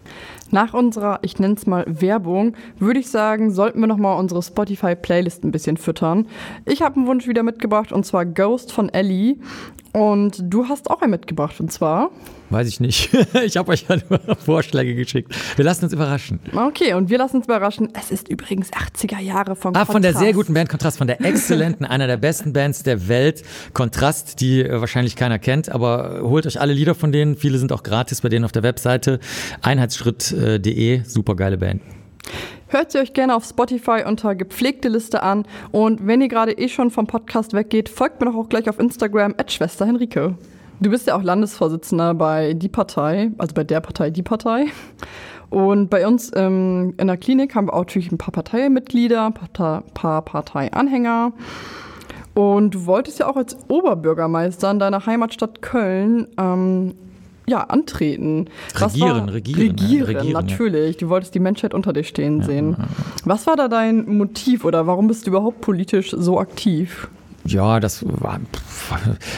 Nach 0.53 0.75
unserer, 0.75 1.21
ich 1.23 1.39
nenne 1.39 1.55
es 1.55 1.67
mal 1.67 1.85
Werbung, 1.87 2.55
würde 2.79 2.99
ich 2.99 3.09
sagen, 3.09 3.53
sollten 3.53 3.81
wir 3.81 3.87
nochmal 3.87 4.19
unsere 4.19 4.43
Spotify-Playlist 4.43 5.45
ein 5.45 5.53
bisschen 5.53 5.77
füttern. 5.77 6.27
Ich 6.67 6.83
habe 6.83 6.97
einen 6.97 7.07
Wunsch 7.07 7.29
wieder 7.29 7.45
mitgebracht 7.45 7.93
und 7.93 8.05
zwar 8.05 8.27
Ghost 8.27 8.73
von 8.73 8.89
Ellie. 8.89 9.37
Und 9.93 10.41
du 10.43 10.69
hast 10.69 10.89
auch 10.91 11.03
einen 11.03 11.11
mitgebracht 11.11 11.59
und 11.61 11.73
zwar? 11.73 12.11
Weiß 12.51 12.69
ich 12.69 12.81
nicht. 12.81 13.11
Ich 13.45 13.57
habe 13.57 13.73
euch 13.73 13.87
ja 13.89 13.97
nur 14.09 14.37
Vorschläge 14.45 14.95
geschickt. 14.95 15.35
Wir 15.57 15.65
lassen 15.65 15.85
uns 15.85 15.93
überraschen. 15.93 16.41
Okay, 16.55 16.95
und 16.95 17.11
wir 17.11 17.19
lassen 17.19 17.37
uns 17.37 17.47
überraschen. 17.47 17.89
Es 17.95 18.11
ist 18.11 18.29
übrigens 18.29 18.71
80er 18.73 19.19
Jahre 19.19 19.57
von 19.57 19.73
Kontrast. 19.73 19.89
Ah, 19.89 19.93
von 19.93 20.03
der 20.03 20.15
sehr 20.15 20.33
guten 20.33 20.55
Band 20.55 20.69
Kontrast, 20.69 20.99
von 20.99 21.07
der 21.07 21.21
exzellenten, 21.25 21.87
einer 21.87 22.07
der 22.07 22.17
besten 22.17 22.53
Bands 22.53 22.83
der 22.83 23.09
Welt. 23.09 23.43
Kontrast, 23.73 24.41
die 24.41 24.63
äh, 24.63 24.81
wahrscheinlich 24.81 25.17
keiner 25.17 25.39
kennt, 25.39 25.69
aber 25.71 26.21
holt 26.23 26.47
euch 26.47 26.61
alle 26.61 26.73
Lieder 26.73 26.95
von 26.95 27.13
denen. 27.13 27.37
Viele 27.37 27.59
sind 27.59 27.73
auch 27.73 27.83
gratis 27.83 28.21
bei 28.21 28.29
denen 28.29 28.45
auf 28.45 28.53
der 28.53 28.63
Webseite. 28.63 29.21
Einheitsschritt.de, 29.63 31.03
super 31.05 31.37
geile 31.37 31.59
Band. 31.59 31.83
Hört 32.73 32.93
sie 32.93 32.99
euch 32.99 33.15
gerne 33.15 33.35
auf 33.35 33.45
Spotify 33.45 34.05
unter 34.07 34.37
gepflegte 34.37 34.89
Liste 34.89 35.25
an. 35.25 35.45
Und 35.73 36.07
wenn 36.07 36.21
ihr 36.21 36.29
gerade 36.29 36.53
eh 36.53 36.69
schon 36.69 36.93
vom 36.93 37.09
Podcast 37.09 37.53
weggeht, 37.53 37.89
folgt 37.89 38.21
mir 38.21 38.31
doch 38.31 38.37
auch 38.37 38.49
gleich 38.49 38.71
auf 38.71 38.79
Instagram 38.79 39.35
Schwester 39.49 39.87
Henrike. 39.87 40.37
Du 40.79 40.89
bist 40.89 41.09
ja 41.09 41.17
auch 41.17 41.23
Landesvorsitzender 41.25 42.15
bei 42.15 42.55
Die 42.55 42.69
Partei, 42.69 43.33
also 43.39 43.55
bei 43.55 43.65
der 43.65 43.81
Partei 43.81 44.11
Die 44.11 44.23
Partei. 44.23 44.67
Und 45.51 45.91
bei 45.91 46.07
uns 46.07 46.31
ähm, 46.37 46.95
in 46.97 47.09
der 47.09 47.17
Klinik 47.17 47.57
haben 47.57 47.67
wir 47.67 47.75
auch 47.75 47.81
natürlich 47.81 48.13
ein 48.13 48.19
paar 48.19 48.31
Parteimitglieder, 48.31 49.27
ein 49.27 49.35
paar, 49.35 49.83
paar 49.93 50.23
Parteianhänger. 50.23 51.33
Und 52.35 52.77
du 52.77 52.87
wolltest 52.87 53.19
ja 53.19 53.29
auch 53.29 53.37
als 53.37 53.57
Oberbürgermeister 53.67 54.71
in 54.71 54.79
deiner 54.79 55.05
Heimatstadt 55.07 55.61
Köln 55.61 56.29
ähm, 56.39 56.95
ja, 57.51 57.65
antreten. 57.65 58.49
Regieren, 58.75 59.27
war, 59.27 59.35
regieren, 59.35 59.61
regieren. 59.61 60.07
Regieren, 60.07 60.33
natürlich. 60.33 60.97
Du 60.99 61.09
wolltest 61.09 61.35
die 61.35 61.41
Menschheit 61.41 61.75
unter 61.75 61.93
dir 61.93 62.05
stehen 62.05 62.41
ja, 62.41 62.47
sehen. 62.47 62.77
Ja, 62.79 62.85
Was 63.25 63.47
war 63.47 63.57
da 63.57 63.69
dein 63.69 64.17
Motiv 64.17 64.65
oder 64.65 64.87
warum 64.87 65.09
bist 65.09 65.27
du 65.27 65.31
überhaupt 65.31 65.61
politisch 65.61 66.11
so 66.11 66.39
aktiv? 66.39 67.09
Ja, 67.47 67.81
das 67.81 68.05
war, 68.05 68.39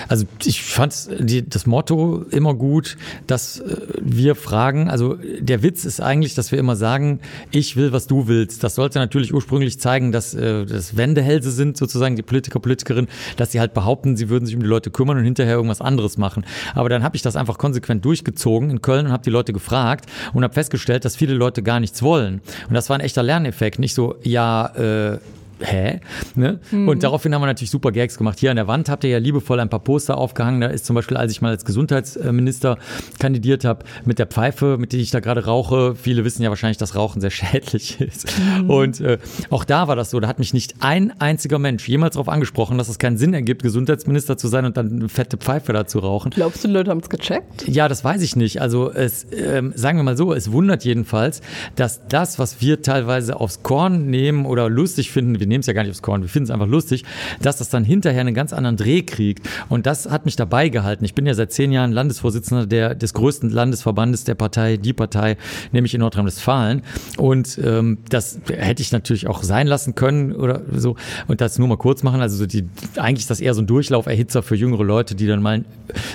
also 0.08 0.26
ich 0.44 0.62
fand 0.62 1.08
das 1.46 1.66
Motto 1.66 2.24
immer 2.30 2.54
gut, 2.54 2.96
dass 3.28 3.60
äh, 3.60 3.76
wir 4.00 4.34
fragen, 4.34 4.90
also 4.90 5.18
der 5.38 5.62
Witz 5.62 5.84
ist 5.84 6.00
eigentlich, 6.00 6.34
dass 6.34 6.50
wir 6.50 6.58
immer 6.58 6.74
sagen, 6.74 7.20
ich 7.52 7.76
will, 7.76 7.92
was 7.92 8.08
du 8.08 8.26
willst. 8.26 8.64
Das 8.64 8.74
sollte 8.74 8.98
natürlich 8.98 9.32
ursprünglich 9.32 9.78
zeigen, 9.78 10.10
dass 10.10 10.34
äh, 10.34 10.66
das 10.66 10.96
Wendehälse 10.96 11.52
sind, 11.52 11.76
sozusagen 11.76 12.16
die 12.16 12.22
Politiker, 12.22 12.58
Politikerinnen, 12.58 13.08
dass 13.36 13.52
sie 13.52 13.60
halt 13.60 13.72
behaupten, 13.72 14.16
sie 14.16 14.28
würden 14.28 14.46
sich 14.46 14.56
um 14.56 14.62
die 14.62 14.68
Leute 14.68 14.90
kümmern 14.90 15.18
und 15.18 15.24
hinterher 15.24 15.54
irgendwas 15.54 15.80
anderes 15.80 16.18
machen. 16.18 16.44
Aber 16.74 16.88
dann 16.88 17.04
habe 17.04 17.14
ich 17.14 17.22
das 17.22 17.36
einfach 17.36 17.56
konsequent 17.56 18.04
durchgezogen 18.04 18.70
in 18.70 18.82
Köln 18.82 19.06
und 19.06 19.12
habe 19.12 19.22
die 19.22 19.30
Leute 19.30 19.52
gefragt 19.52 20.06
und 20.32 20.42
habe 20.42 20.54
festgestellt, 20.54 21.04
dass 21.04 21.14
viele 21.14 21.34
Leute 21.34 21.62
gar 21.62 21.78
nichts 21.78 22.02
wollen. 22.02 22.40
Und 22.68 22.74
das 22.74 22.90
war 22.90 22.96
ein 22.96 23.00
echter 23.00 23.22
Lerneffekt. 23.22 23.78
Nicht 23.78 23.94
so, 23.94 24.16
ja, 24.22 24.66
äh, 24.74 25.18
hä? 25.64 26.00
Ne? 26.34 26.60
Mhm. 26.70 26.88
Und 26.88 27.02
daraufhin 27.02 27.34
haben 27.34 27.42
wir 27.42 27.46
natürlich 27.46 27.70
super 27.70 27.92
Gags 27.92 28.18
gemacht. 28.18 28.38
Hier 28.40 28.50
an 28.50 28.56
der 28.56 28.68
Wand 28.68 28.88
habt 28.88 29.04
ihr 29.04 29.10
ja 29.10 29.18
liebevoll 29.18 29.60
ein 29.60 29.68
paar 29.68 29.80
Poster 29.80 30.18
aufgehangen. 30.18 30.60
Da 30.60 30.68
ist 30.68 30.86
zum 30.86 30.94
Beispiel, 30.94 31.16
als 31.16 31.32
ich 31.32 31.40
mal 31.40 31.50
als 31.50 31.64
Gesundheitsminister 31.64 32.78
kandidiert 33.18 33.64
habe, 33.64 33.84
mit 34.04 34.18
der 34.18 34.26
Pfeife, 34.26 34.76
mit 34.78 34.92
der 34.92 35.00
ich 35.00 35.10
da 35.10 35.20
gerade 35.20 35.44
rauche. 35.44 35.94
Viele 35.94 36.24
wissen 36.24 36.42
ja 36.42 36.50
wahrscheinlich, 36.50 36.78
dass 36.78 36.94
Rauchen 36.94 37.20
sehr 37.20 37.30
schädlich 37.30 38.00
ist. 38.00 38.26
Mhm. 38.38 38.70
Und 38.70 39.00
äh, 39.00 39.18
auch 39.50 39.64
da 39.64 39.88
war 39.88 39.96
das 39.96 40.10
so. 40.10 40.20
Da 40.20 40.28
hat 40.28 40.38
mich 40.38 40.54
nicht 40.54 40.76
ein 40.80 41.12
einziger 41.20 41.58
Mensch 41.58 41.88
jemals 41.88 42.14
darauf 42.14 42.28
angesprochen, 42.28 42.78
dass 42.78 42.88
es 42.88 42.98
keinen 42.98 43.18
Sinn 43.18 43.34
ergibt, 43.34 43.62
Gesundheitsminister 43.62 44.36
zu 44.36 44.48
sein 44.48 44.64
und 44.64 44.76
dann 44.76 44.90
eine 44.90 45.08
fette 45.08 45.36
Pfeife 45.36 45.72
da 45.72 45.86
zu 45.86 45.98
rauchen. 45.98 46.30
Glaubst 46.30 46.64
du, 46.64 46.68
Leute 46.68 46.90
haben 46.90 47.00
es 47.00 47.08
gecheckt? 47.08 47.66
Ja, 47.68 47.88
das 47.88 48.04
weiß 48.04 48.22
ich 48.22 48.36
nicht. 48.36 48.60
Also 48.60 48.90
es, 48.90 49.26
ähm, 49.32 49.72
sagen 49.74 49.98
wir 49.98 50.02
mal 50.02 50.16
so, 50.16 50.32
es 50.32 50.52
wundert 50.52 50.84
jedenfalls, 50.84 51.40
dass 51.76 52.06
das, 52.08 52.38
was 52.38 52.60
wir 52.60 52.82
teilweise 52.82 53.40
aufs 53.40 53.62
Korn 53.62 54.06
nehmen 54.06 54.46
oder 54.46 54.68
lustig 54.68 55.10
finden, 55.10 55.40
wir 55.40 55.46
nehmen 55.52 55.60
es 55.60 55.66
ja 55.66 55.72
gar 55.72 55.82
nicht 55.82 55.90
aufs 55.90 56.02
Korn, 56.02 56.22
wir 56.22 56.28
finden 56.28 56.44
es 56.44 56.50
einfach 56.50 56.66
lustig, 56.66 57.04
dass 57.40 57.58
das 57.58 57.68
dann 57.68 57.84
hinterher 57.84 58.22
einen 58.22 58.34
ganz 58.34 58.52
anderen 58.52 58.76
Dreh 58.76 59.02
kriegt. 59.02 59.48
Und 59.68 59.86
das 59.86 60.10
hat 60.10 60.24
mich 60.24 60.36
dabei 60.36 60.68
gehalten. 60.68 61.04
Ich 61.04 61.14
bin 61.14 61.26
ja 61.26 61.34
seit 61.34 61.52
zehn 61.52 61.72
Jahren 61.72 61.92
Landesvorsitzender 61.92 62.66
der, 62.66 62.94
des 62.94 63.14
größten 63.14 63.50
Landesverbandes 63.50 64.24
der 64.24 64.34
Partei, 64.34 64.76
die 64.78 64.92
Partei, 64.92 65.36
nämlich 65.72 65.94
in 65.94 66.00
Nordrhein-Westfalen. 66.00 66.82
Und 67.18 67.60
ähm, 67.62 67.98
das 68.08 68.40
hätte 68.48 68.82
ich 68.82 68.92
natürlich 68.92 69.26
auch 69.26 69.42
sein 69.42 69.66
lassen 69.66 69.94
können 69.94 70.32
oder 70.32 70.62
so. 70.74 70.96
Und 71.28 71.40
das 71.40 71.58
nur 71.58 71.68
mal 71.68 71.76
kurz 71.76 72.02
machen. 72.02 72.20
Also 72.20 72.36
so 72.36 72.46
die, 72.46 72.64
eigentlich 72.96 73.24
ist 73.24 73.30
das 73.30 73.40
eher 73.40 73.54
so 73.54 73.60
ein 73.60 73.66
Durchlauferhitzer 73.66 74.42
für 74.42 74.56
jüngere 74.56 74.84
Leute, 74.84 75.14
die 75.14 75.26
dann 75.26 75.42
mal 75.42 75.64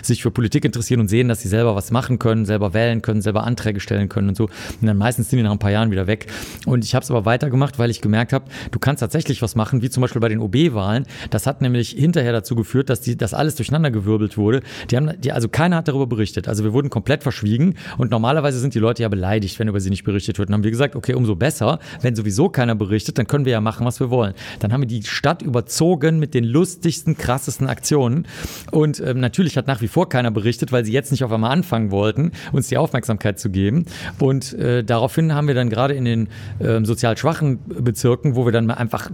sich 0.01 0.23
für 0.23 0.31
Politik 0.31 0.65
interessieren 0.65 0.99
und 0.99 1.07
sehen, 1.07 1.27
dass 1.27 1.41
sie 1.41 1.47
selber 1.47 1.75
was 1.75 1.91
machen 1.91 2.17
können, 2.17 2.45
selber 2.45 2.73
wählen 2.73 3.01
können, 3.01 3.21
selber 3.21 3.43
Anträge 3.43 3.79
stellen 3.79 4.09
können 4.09 4.29
und 4.29 4.35
so. 4.35 4.45
Und 4.81 4.87
dann 4.87 4.97
meistens 4.97 5.29
sind 5.29 5.37
die 5.37 5.43
nach 5.43 5.51
ein 5.51 5.59
paar 5.59 5.71
Jahren 5.71 5.91
wieder 5.91 6.07
weg. 6.07 6.27
Und 6.65 6.83
ich 6.83 6.95
habe 6.95 7.03
es 7.03 7.11
aber 7.11 7.25
weitergemacht, 7.25 7.77
weil 7.77 7.91
ich 7.91 8.01
gemerkt 8.01 8.33
habe, 8.33 8.45
du 8.71 8.79
kannst 8.79 9.01
tatsächlich 9.01 9.26
tatsächlich 9.27 9.41
was 9.41 9.55
machen, 9.55 9.81
wie 9.81 9.89
zum 9.89 10.01
Beispiel 10.01 10.21
bei 10.21 10.29
den 10.29 10.39
OB-Wahlen. 10.39 11.05
Das 11.31 11.47
hat 11.47 11.61
nämlich 11.61 11.89
hinterher 11.89 12.31
dazu 12.31 12.55
geführt, 12.55 12.89
dass 12.89 13.01
das 13.01 13.33
alles 13.33 13.55
durcheinandergewirbelt 13.55 14.37
wurde. 14.37 14.61
Die 14.89 14.95
haben, 14.95 15.11
die, 15.19 15.33
also 15.33 15.49
keiner 15.49 15.77
hat 15.77 15.89
darüber 15.89 16.07
berichtet. 16.07 16.47
Also 16.47 16.63
wir 16.63 16.71
wurden 16.71 16.89
komplett 16.89 17.23
verschwiegen 17.23 17.75
und 17.97 18.09
normalerweise 18.09 18.59
sind 18.59 18.73
die 18.73 18.79
Leute 18.79 19.03
ja 19.03 19.09
beleidigt, 19.09 19.59
wenn 19.59 19.67
über 19.67 19.81
sie 19.81 19.89
nicht 19.89 20.05
berichtet 20.05 20.39
wird. 20.39 20.49
Dann 20.49 20.55
haben 20.55 20.63
wir 20.63 20.71
gesagt, 20.71 20.95
okay, 20.95 21.13
umso 21.13 21.35
besser, 21.35 21.79
wenn 22.01 22.15
sowieso 22.15 22.47
keiner 22.47 22.75
berichtet, 22.75 23.17
dann 23.17 23.27
können 23.27 23.43
wir 23.43 23.51
ja 23.51 23.59
machen, 23.59 23.85
was 23.85 23.99
wir 23.99 24.09
wollen. 24.09 24.33
Dann 24.59 24.71
haben 24.71 24.81
wir 24.81 24.87
die 24.87 25.03
Stadt 25.03 25.41
überzogen 25.41 26.19
mit 26.19 26.33
den 26.33 26.45
lustigsten, 26.45 27.17
krassesten 27.17 27.67
Aktionen. 27.67 28.27
Und 28.71 29.01
ähm, 29.01 29.19
natürlich 29.19 29.57
hat 29.57 29.67
nach 29.67 29.81
wie 29.81 29.89
vor 29.89 30.07
keiner 30.07 30.31
berichtet, 30.31 30.71
weil 30.71 30.85
sie 30.85 30.93
jetzt 30.93 31.11
nicht 31.11 31.25
auf 31.25 31.33
einmal 31.33 31.51
anfangen 31.51 31.91
wollten, 31.91 32.31
uns 32.53 32.69
die 32.69 32.77
Aufmerksamkeit 32.77 33.39
zu 33.39 33.49
geben. 33.49 33.85
Und 34.19 34.53
äh, 34.53 34.85
daraufhin 34.85 35.33
haben 35.33 35.47
wir 35.47 35.55
dann 35.55 35.69
gerade 35.69 35.95
in 35.95 36.05
den 36.05 36.29
äh, 36.59 36.83
sozial 36.85 37.17
schwachen 37.17 37.59
Bezirken, 37.65 38.37
wo 38.37 38.45
wir 38.45 38.53
dann 38.53 38.71
einfach 38.77 39.09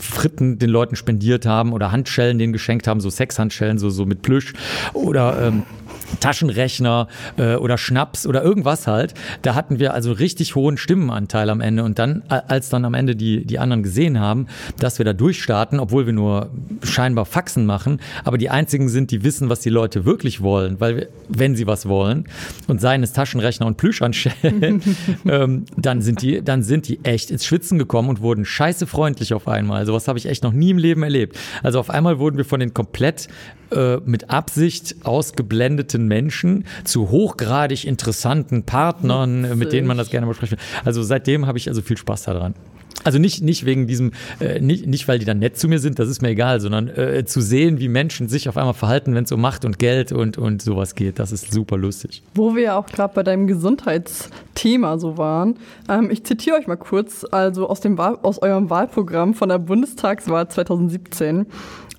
Fritten 0.00 0.58
den 0.58 0.70
Leuten 0.70 0.96
spendiert 0.96 1.46
haben 1.46 1.72
oder 1.72 1.92
Handschellen 1.92 2.38
denen 2.38 2.52
geschenkt 2.52 2.86
haben, 2.86 3.00
so 3.00 3.10
Sexhandschellen, 3.10 3.78
so, 3.78 3.90
so 3.90 4.06
mit 4.06 4.22
Plüsch 4.22 4.54
oder 4.92 5.48
ähm, 5.48 5.62
Taschenrechner 6.20 7.08
äh, 7.36 7.56
oder 7.56 7.78
Schnaps 7.78 8.26
oder 8.26 8.42
irgendwas 8.42 8.86
halt. 8.86 9.14
Da 9.42 9.54
hatten 9.54 9.78
wir 9.78 9.94
also 9.94 10.12
richtig 10.12 10.54
hohen 10.54 10.76
Stimmenanteil 10.76 11.50
am 11.50 11.60
Ende. 11.60 11.84
Und 11.84 11.98
dann, 11.98 12.22
als 12.28 12.68
dann 12.68 12.84
am 12.84 12.94
Ende 12.94 13.16
die, 13.16 13.44
die 13.44 13.58
anderen 13.58 13.82
gesehen 13.82 14.20
haben, 14.20 14.46
dass 14.78 14.98
wir 14.98 15.04
da 15.04 15.12
durchstarten, 15.12 15.80
obwohl 15.80 16.06
wir 16.06 16.12
nur 16.12 16.50
scheinbar 16.82 17.26
Faxen 17.26 17.66
machen, 17.66 18.00
aber 18.24 18.38
die 18.38 18.50
einzigen 18.50 18.88
sind, 18.88 19.10
die 19.10 19.24
wissen, 19.24 19.48
was 19.48 19.60
die 19.60 19.70
Leute 19.70 20.04
wirklich 20.04 20.40
wollen, 20.40 20.80
weil 20.80 20.96
wir, 20.96 21.08
wenn 21.28 21.56
sie 21.56 21.66
was 21.66 21.86
wollen 21.88 22.24
und 22.66 22.80
seien 22.80 23.02
es 23.02 23.12
Taschenrechner 23.12 23.66
und 23.66 23.76
Plüschhandschellen, 23.76 24.82
ähm, 25.28 25.64
dann 25.76 26.02
sind 26.02 26.22
die, 26.22 26.42
dann 26.42 26.62
sind 26.62 26.88
die 26.88 27.00
echt 27.04 27.30
ins 27.30 27.44
Schwitzen 27.44 27.78
gekommen 27.78 28.08
und 28.08 28.20
wurden 28.20 28.44
scheiße 28.44 28.86
freundlich 28.86 29.34
auf 29.34 29.48
einmal. 29.48 29.86
Sowas 29.86 30.08
habe 30.08 30.18
ich 30.18 30.26
echt 30.26 30.42
noch 30.42 30.52
nie 30.52 30.70
im 30.70 30.78
Leben 30.78 31.02
erlebt. 31.02 31.36
Also 31.62 31.80
auf 31.80 31.90
einmal 31.90 32.18
wurden 32.18 32.36
wir 32.36 32.44
von 32.44 32.60
den 32.60 32.74
komplett 32.74 33.28
äh, 33.70 33.98
mit 34.04 34.30
Absicht 34.30 34.96
ausgeblendeten 35.04 36.06
Menschen 36.06 36.64
zu 36.84 37.10
hochgradig 37.10 37.84
interessanten 37.84 38.62
Partnern, 38.64 39.42
Witzig. 39.42 39.56
mit 39.56 39.72
denen 39.72 39.86
man 39.86 39.98
das 39.98 40.10
gerne 40.10 40.26
besprechen 40.26 40.58
will. 40.58 40.64
Also 40.84 41.02
seitdem 41.02 41.46
habe 41.46 41.58
ich 41.58 41.68
also 41.68 41.82
viel 41.82 41.96
Spaß 41.96 42.24
daran. 42.24 42.54
Also 43.04 43.18
nicht, 43.18 43.42
nicht 43.42 43.64
wegen 43.66 43.86
diesem, 43.86 44.12
äh, 44.40 44.58
nicht, 44.58 44.86
nicht 44.86 45.06
weil 45.06 45.18
die 45.18 45.24
dann 45.24 45.38
nett 45.38 45.56
zu 45.56 45.68
mir 45.68 45.78
sind, 45.78 45.98
das 45.98 46.08
ist 46.08 46.22
mir 46.22 46.30
egal, 46.30 46.60
sondern 46.60 46.88
äh, 46.88 47.24
zu 47.24 47.40
sehen, 47.40 47.78
wie 47.78 47.88
Menschen 47.88 48.28
sich 48.28 48.48
auf 48.48 48.56
einmal 48.56 48.74
verhalten, 48.74 49.14
wenn 49.14 49.24
es 49.24 49.32
um 49.32 49.40
Macht 49.40 49.64
und 49.64 49.78
Geld 49.78 50.12
und, 50.12 50.38
und 50.38 50.62
sowas 50.62 50.94
geht, 50.94 51.18
das 51.18 51.30
ist 51.30 51.52
super 51.52 51.76
lustig. 51.76 52.22
Wo 52.34 52.56
wir 52.56 52.62
ja 52.62 52.76
auch 52.76 52.86
gerade 52.86 53.14
bei 53.14 53.22
deinem 53.22 53.46
Gesundheitsthema 53.46 54.98
so 54.98 55.18
waren, 55.18 55.56
ähm, 55.88 56.10
ich 56.10 56.24
zitiere 56.24 56.56
euch 56.56 56.66
mal 56.66 56.76
kurz, 56.76 57.24
also 57.30 57.68
aus, 57.68 57.80
dem 57.80 57.96
Wahl, 57.98 58.18
aus 58.22 58.40
eurem 58.42 58.70
Wahlprogramm 58.70 59.34
von 59.34 59.50
der 59.50 59.58
Bundestagswahl 59.58 60.48
2017. 60.48 61.46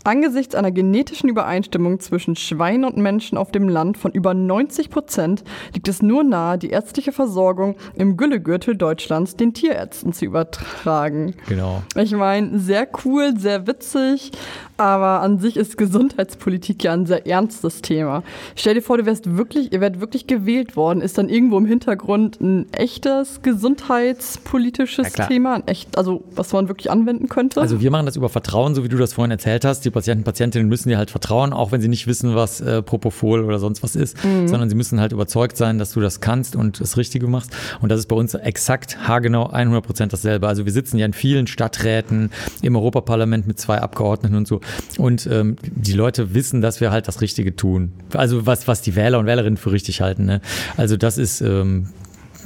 Angesichts 0.08 0.56
einer 0.56 0.72
genetischen 0.72 1.28
Übereinstimmung 1.28 2.00
zwischen 2.00 2.38
Schweinen 2.38 2.86
und 2.86 2.96
Menschen 2.96 3.38
auf 3.38 3.52
dem 3.52 3.68
Land 3.68 3.98
von 3.98 4.14
über 4.14 4.34
90 4.34 4.90
Prozent 4.90 5.44
liegt 5.74 5.90
es 5.90 6.02
nur 6.02 6.24
nahe, 6.24 6.58
die 6.58 6.70
ärztliche 6.70 7.12
Versorgung 7.12 7.76
im 7.94 8.16
Güllegürtel 8.16 8.78
Deutschlands 8.78 9.36
den 9.36 9.54
Tierärzten 9.54 10.14
zu 10.14 10.24
übertragen. 10.24 11.36
Genau. 11.50 11.84
Ich 11.96 12.14
meine, 12.14 12.58
sehr 12.58 12.88
cool, 13.04 13.34
sehr 13.38 13.68
witzig, 13.68 14.32
aber 14.78 15.20
an 15.22 15.40
sich 15.40 15.58
ist 15.58 15.78
Gesundheitspolitik 15.78 16.86
ja 16.86 16.94
ein 16.94 17.06
sehr 17.06 17.28
ernstes 17.28 17.82
Thema. 17.82 18.24
Stell 18.56 18.76
dir 18.76 18.82
vor, 18.82 18.98
du 18.98 19.06
wärst 19.06 19.36
wirklich, 19.36 19.74
ihr 19.74 19.82
werdet 19.82 20.00
wirklich 20.00 20.26
gewählt 20.26 20.78
worden, 20.78 21.02
ist 21.02 21.18
dann 21.18 21.28
irgendwo 21.28 21.58
im 21.58 21.66
Hintergrund 21.66 22.40
ein 22.40 22.72
echtes 22.72 23.42
gesundheitspolitisches 23.42 25.18
ja, 25.18 25.28
Thema, 25.28 25.56
ein 25.56 25.68
echt, 25.68 25.98
also 25.98 26.24
was 26.34 26.54
man 26.54 26.70
wirklich 26.70 26.90
anwenden 26.90 27.28
könnte? 27.28 27.60
Also 27.60 27.82
wir 27.82 27.92
machen 27.92 28.06
das 28.06 28.16
über 28.16 28.30
Vertrauen, 28.30 28.74
so 28.74 28.86
wie 28.86 28.90
du 28.90 28.98
das 28.98 29.12
vorhin 29.12 29.32
erzählt 29.32 29.66
hast. 29.66 29.84
Die 29.84 29.97
Patienten, 29.98 30.24
Patientinnen 30.24 30.70
müssen 30.70 30.90
dir 30.90 30.98
halt 31.00 31.10
vertrauen, 31.10 31.54
auch 31.54 31.72
wenn 31.72 31.82
sie 31.82 31.88
nicht 31.88 32.06
wissen, 32.06 32.36
was 32.36 32.62
äh, 32.62 32.84
Propofol 32.84 33.44
oder 33.44 33.58
sonst 33.58 33.82
was 33.82 33.96
ist, 33.96 34.24
mhm. 34.24 34.48
sondern 34.48 34.70
sie 34.70 34.76
müssen 34.76 35.00
halt 35.00 35.12
überzeugt 35.12 35.58
sein, 35.58 35.80
dass 35.80 35.94
du 35.94 36.02
das 36.02 36.22
kannst 36.22 36.56
und 36.56 36.80
das 36.80 36.98
Richtige 36.98 37.28
machst. 37.28 37.52
Und 37.82 37.90
das 37.90 38.00
ist 38.00 38.06
bei 38.06 38.16
uns 38.16 38.36
exakt 38.36 39.08
haargenau 39.08 39.48
100 39.48 39.84
Prozent 39.84 40.14
dasselbe. 40.14 40.48
Also 40.48 40.66
wir 40.66 40.72
sitzen 40.72 41.00
ja 41.00 41.06
in 41.08 41.14
vielen 41.14 41.48
Stadträten, 41.48 42.30
im 42.62 42.76
Europaparlament 42.76 43.48
mit 43.48 43.60
zwei 43.60 43.80
Abgeordneten 43.80 44.36
und 44.36 44.48
so. 44.48 44.62
Und 45.00 45.28
ähm, 45.32 45.56
die 45.64 45.94
Leute 45.94 46.36
wissen, 46.36 46.62
dass 46.62 46.80
wir 46.80 46.92
halt 46.92 47.08
das 47.08 47.22
Richtige 47.22 47.56
tun. 47.56 47.94
Also 48.14 48.46
was, 48.46 48.68
was 48.68 48.84
die 48.84 48.96
Wähler 48.96 49.18
und 49.18 49.26
Wählerinnen 49.26 49.58
für 49.58 49.72
richtig 49.72 50.02
halten. 50.02 50.26
Ne? 50.26 50.42
Also 50.78 50.96
das 50.96 51.18
ist, 51.18 51.42
ähm, 51.42 51.88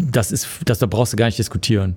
das 0.10 0.32
ist, 0.32 0.48
das, 0.66 0.80
da 0.80 0.86
brauchst 0.86 1.14
du 1.14 1.18
gar 1.18 1.26
nicht 1.26 1.38
diskutieren. 1.38 1.96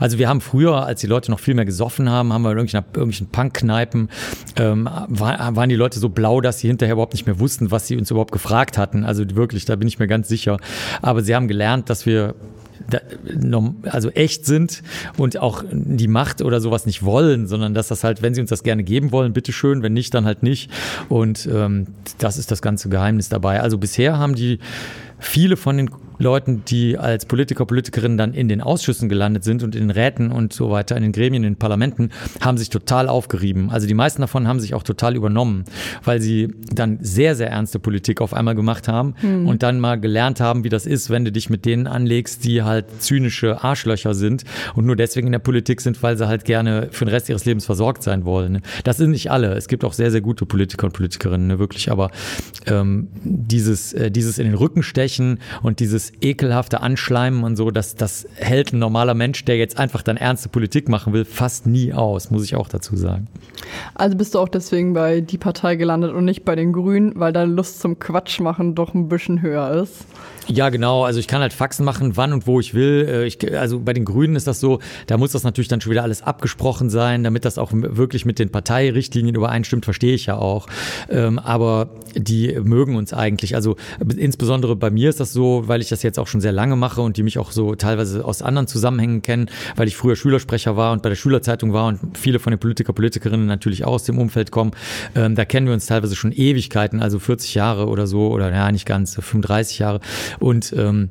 Also 0.00 0.18
wir 0.18 0.28
haben 0.28 0.40
früher, 0.40 0.86
als 0.86 1.00
die 1.00 1.06
Leute 1.06 1.30
noch 1.30 1.40
viel 1.40 1.54
mehr 1.54 1.64
gesoffen 1.64 2.08
haben, 2.08 2.32
haben 2.32 2.42
wir 2.42 2.50
in 2.52 2.58
irgendwelchen, 2.58 2.86
irgendwelchen 2.94 3.26
Punk-Kneipen, 3.28 4.08
ähm, 4.56 4.88
war, 5.08 5.56
waren 5.56 5.68
die 5.68 5.76
Leute 5.76 5.98
so 5.98 6.08
blau, 6.08 6.40
dass 6.40 6.60
sie 6.60 6.68
hinterher 6.68 6.94
überhaupt 6.94 7.12
nicht 7.12 7.26
mehr 7.26 7.38
wussten, 7.38 7.70
was 7.70 7.86
sie 7.86 7.96
uns 7.96 8.10
überhaupt 8.10 8.32
gefragt 8.32 8.78
hatten. 8.78 9.04
Also 9.04 9.24
wirklich, 9.34 9.64
da 9.64 9.76
bin 9.76 9.88
ich 9.88 9.98
mir 9.98 10.06
ganz 10.06 10.28
sicher. 10.28 10.58
Aber 11.00 11.22
sie 11.22 11.34
haben 11.34 11.48
gelernt, 11.48 11.90
dass 11.90 12.06
wir 12.06 12.34
also 13.84 14.10
echt 14.10 14.44
sind 14.44 14.82
und 15.16 15.38
auch 15.38 15.64
die 15.70 16.08
Macht 16.08 16.42
oder 16.42 16.60
sowas 16.60 16.86
nicht 16.86 17.04
wollen, 17.04 17.46
sondern 17.46 17.74
dass 17.74 17.88
das 17.88 18.04
halt, 18.04 18.22
wenn 18.22 18.34
sie 18.34 18.40
uns 18.40 18.50
das 18.50 18.62
gerne 18.62 18.82
geben 18.82 19.12
wollen, 19.12 19.32
bitteschön, 19.32 19.82
wenn 19.82 19.92
nicht, 19.92 20.14
dann 20.14 20.24
halt 20.24 20.42
nicht. 20.42 20.70
Und 21.08 21.48
ähm, 21.52 21.86
das 22.18 22.38
ist 22.38 22.50
das 22.50 22.62
ganze 22.62 22.88
Geheimnis 22.88 23.28
dabei. 23.28 23.60
Also 23.60 23.78
bisher 23.78 24.18
haben 24.18 24.34
die 24.34 24.58
viele 25.22 25.56
von 25.56 25.76
den 25.76 25.90
Leuten, 26.18 26.62
die 26.66 26.98
als 26.98 27.26
Politiker, 27.26 27.66
Politikerinnen 27.66 28.16
dann 28.16 28.34
in 28.34 28.48
den 28.48 28.60
Ausschüssen 28.60 29.08
gelandet 29.08 29.44
sind 29.44 29.62
und 29.62 29.74
in 29.74 29.82
den 29.82 29.90
Räten 29.90 30.30
und 30.30 30.52
so 30.52 30.70
weiter, 30.70 30.96
in 30.96 31.02
den 31.02 31.12
Gremien, 31.12 31.42
in 31.42 31.52
den 31.54 31.58
Parlamenten, 31.58 32.10
haben 32.40 32.58
sich 32.58 32.70
total 32.70 33.08
aufgerieben. 33.08 33.70
Also 33.70 33.86
die 33.86 33.94
meisten 33.94 34.22
davon 34.22 34.46
haben 34.46 34.60
sich 34.60 34.74
auch 34.74 34.82
total 34.82 35.16
übernommen, 35.16 35.64
weil 36.04 36.20
sie 36.20 36.54
dann 36.72 36.98
sehr, 37.00 37.34
sehr 37.34 37.50
ernste 37.50 37.78
Politik 37.78 38.20
auf 38.20 38.34
einmal 38.34 38.54
gemacht 38.54 38.88
haben 38.88 39.14
mhm. 39.20 39.48
und 39.48 39.62
dann 39.62 39.80
mal 39.80 39.98
gelernt 39.98 40.40
haben, 40.40 40.64
wie 40.64 40.68
das 40.68 40.86
ist, 40.86 41.10
wenn 41.10 41.24
du 41.24 41.32
dich 41.32 41.50
mit 41.50 41.64
denen 41.64 41.86
anlegst, 41.86 42.44
die 42.44 42.62
halt 42.62 42.86
zynische 43.00 43.62
Arschlöcher 43.62 44.14
sind 44.14 44.44
und 44.74 44.86
nur 44.86 44.96
deswegen 44.96 45.26
in 45.26 45.32
der 45.32 45.38
Politik 45.40 45.80
sind, 45.80 46.02
weil 46.02 46.16
sie 46.16 46.28
halt 46.28 46.44
gerne 46.44 46.88
für 46.92 47.04
den 47.04 47.10
Rest 47.10 47.28
ihres 47.28 47.44
Lebens 47.44 47.64
versorgt 47.64 48.02
sein 48.02 48.24
wollen. 48.24 48.62
Das 48.84 48.96
sind 48.96 49.10
nicht 49.10 49.30
alle. 49.30 49.54
Es 49.54 49.66
gibt 49.66 49.84
auch 49.84 49.92
sehr, 49.92 50.10
sehr 50.10 50.20
gute 50.20 50.46
Politiker 50.46 50.86
und 50.86 50.92
Politikerinnen, 50.92 51.48
ne, 51.48 51.58
wirklich. 51.58 51.90
Aber 51.90 52.10
ähm, 52.66 53.08
dieses, 53.24 53.92
äh, 53.92 54.10
dieses 54.10 54.38
in 54.38 54.46
den 54.46 54.54
Rücken 54.54 54.82
stechen 54.82 55.11
und 55.62 55.80
dieses 55.80 56.12
ekelhafte 56.20 56.80
Anschleimen 56.80 57.44
und 57.44 57.56
so, 57.56 57.70
das, 57.70 57.94
das 57.94 58.26
hält 58.36 58.72
ein 58.72 58.78
normaler 58.78 59.14
Mensch, 59.14 59.44
der 59.44 59.56
jetzt 59.56 59.78
einfach 59.78 60.02
dann 60.02 60.16
ernste 60.16 60.48
Politik 60.48 60.88
machen 60.88 61.12
will, 61.12 61.24
fast 61.24 61.66
nie 61.66 61.92
aus, 61.92 62.30
muss 62.30 62.44
ich 62.44 62.54
auch 62.54 62.68
dazu 62.68 62.96
sagen. 62.96 63.28
Also 63.94 64.16
bist 64.16 64.34
du 64.34 64.38
auch 64.38 64.48
deswegen 64.48 64.92
bei 64.92 65.20
die 65.20 65.38
Partei 65.38 65.76
gelandet 65.76 66.12
und 66.12 66.24
nicht 66.24 66.44
bei 66.44 66.56
den 66.56 66.72
Grünen, 66.72 67.12
weil 67.16 67.32
deine 67.32 67.52
Lust 67.52 67.80
zum 67.80 67.98
Quatsch 67.98 68.40
machen 68.40 68.74
doch 68.74 68.94
ein 68.94 69.08
bisschen 69.08 69.42
höher 69.42 69.70
ist? 69.82 70.04
Ja, 70.48 70.70
genau. 70.70 71.04
Also 71.04 71.20
ich 71.20 71.28
kann 71.28 71.40
halt 71.40 71.52
Faxen 71.52 71.84
machen, 71.84 72.16
wann 72.16 72.32
und 72.32 72.46
wo 72.46 72.58
ich 72.58 72.74
will. 72.74 73.06
Äh, 73.08 73.26
ich, 73.26 73.56
also 73.56 73.80
bei 73.80 73.92
den 73.92 74.04
Grünen 74.04 74.36
ist 74.36 74.46
das 74.46 74.60
so, 74.60 74.80
da 75.06 75.16
muss 75.16 75.32
das 75.32 75.44
natürlich 75.44 75.68
dann 75.68 75.80
schon 75.80 75.92
wieder 75.92 76.02
alles 76.02 76.22
abgesprochen 76.22 76.90
sein, 76.90 77.22
damit 77.22 77.44
das 77.44 77.58
auch 77.58 77.70
wirklich 77.72 78.24
mit 78.24 78.38
den 78.38 78.50
Parteirichtlinien 78.50 79.34
übereinstimmt, 79.34 79.84
verstehe 79.84 80.14
ich 80.14 80.26
ja 80.26 80.36
auch. 80.36 80.66
Ähm, 81.08 81.38
aber 81.38 81.90
die 82.16 82.58
mögen 82.62 82.96
uns 82.96 83.12
eigentlich. 83.12 83.54
Also 83.54 83.76
insbesondere 84.16 84.76
bei 84.76 84.90
mir 84.90 85.10
ist 85.10 85.20
das 85.20 85.32
so, 85.32 85.64
weil 85.66 85.80
ich 85.80 85.88
das 85.88 86.02
jetzt 86.02 86.18
auch 86.18 86.26
schon 86.26 86.40
sehr 86.40 86.52
lange 86.52 86.76
mache 86.76 87.00
und 87.00 87.16
die 87.16 87.22
mich 87.22 87.38
auch 87.38 87.52
so 87.52 87.74
teilweise 87.74 88.24
aus 88.24 88.42
anderen 88.42 88.66
Zusammenhängen 88.66 89.22
kennen, 89.22 89.48
weil 89.76 89.88
ich 89.88 89.96
früher 89.96 90.16
Schülersprecher 90.16 90.76
war 90.76 90.92
und 90.92 91.02
bei 91.02 91.08
der 91.08 91.16
Schülerzeitung 91.16 91.72
war 91.72 91.86
und 91.86 92.00
viele 92.18 92.38
von 92.38 92.50
den 92.50 92.58
Politiker, 92.58 92.92
Politikerinnen 92.92 93.46
natürlich 93.46 93.84
auch 93.84 93.92
aus 93.92 94.04
dem 94.04 94.18
Umfeld 94.18 94.50
kommen. 94.50 94.72
Ähm, 95.14 95.34
da 95.34 95.44
kennen 95.44 95.66
wir 95.66 95.74
uns 95.74 95.86
teilweise 95.86 96.16
schon 96.16 96.32
Ewigkeiten, 96.32 97.00
also 97.00 97.18
40 97.18 97.54
Jahre 97.54 97.86
oder 97.86 98.06
so, 98.06 98.28
oder 98.28 98.52
ja, 98.52 98.70
nicht 98.72 98.86
ganz, 98.86 99.14
35 99.14 99.78
Jahre. 99.78 100.00
Und 100.38 100.74
ähm, 100.76 101.10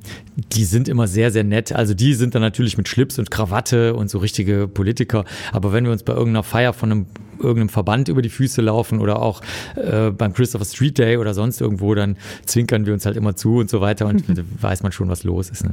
die 0.53 0.65
sind 0.65 0.87
immer 0.87 1.07
sehr, 1.07 1.31
sehr 1.31 1.43
nett. 1.43 1.73
Also 1.73 1.93
die 1.93 2.13
sind 2.13 2.35
dann 2.35 2.41
natürlich 2.41 2.77
mit 2.77 2.87
Schlips 2.87 3.19
und 3.19 3.31
Krawatte 3.31 3.95
und 3.95 4.09
so 4.09 4.19
richtige 4.19 4.67
Politiker. 4.67 5.25
Aber 5.51 5.73
wenn 5.73 5.85
wir 5.85 5.91
uns 5.91 6.03
bei 6.03 6.13
irgendeiner 6.13 6.43
Feier 6.43 6.73
von 6.73 6.91
einem 6.91 7.05
irgendeinem 7.41 7.69
Verband 7.69 8.07
über 8.07 8.21
die 8.21 8.29
Füße 8.29 8.61
laufen 8.61 8.99
oder 8.99 9.21
auch 9.21 9.41
äh, 9.75 10.11
beim 10.11 10.33
Christopher 10.33 10.65
Street 10.65 10.97
Day 10.97 11.17
oder 11.17 11.33
sonst 11.33 11.59
irgendwo, 11.59 11.93
dann 11.95 12.17
zwinkern 12.45 12.85
wir 12.85 12.93
uns 12.93 13.05
halt 13.05 13.17
immer 13.17 13.35
zu 13.35 13.57
und 13.57 13.69
so 13.69 13.81
weiter 13.81 14.05
und 14.07 14.23
weiß 14.61 14.83
man 14.83 14.91
schon, 14.91 15.09
was 15.09 15.23
los 15.23 15.49
ist. 15.49 15.63
Ne? 15.63 15.71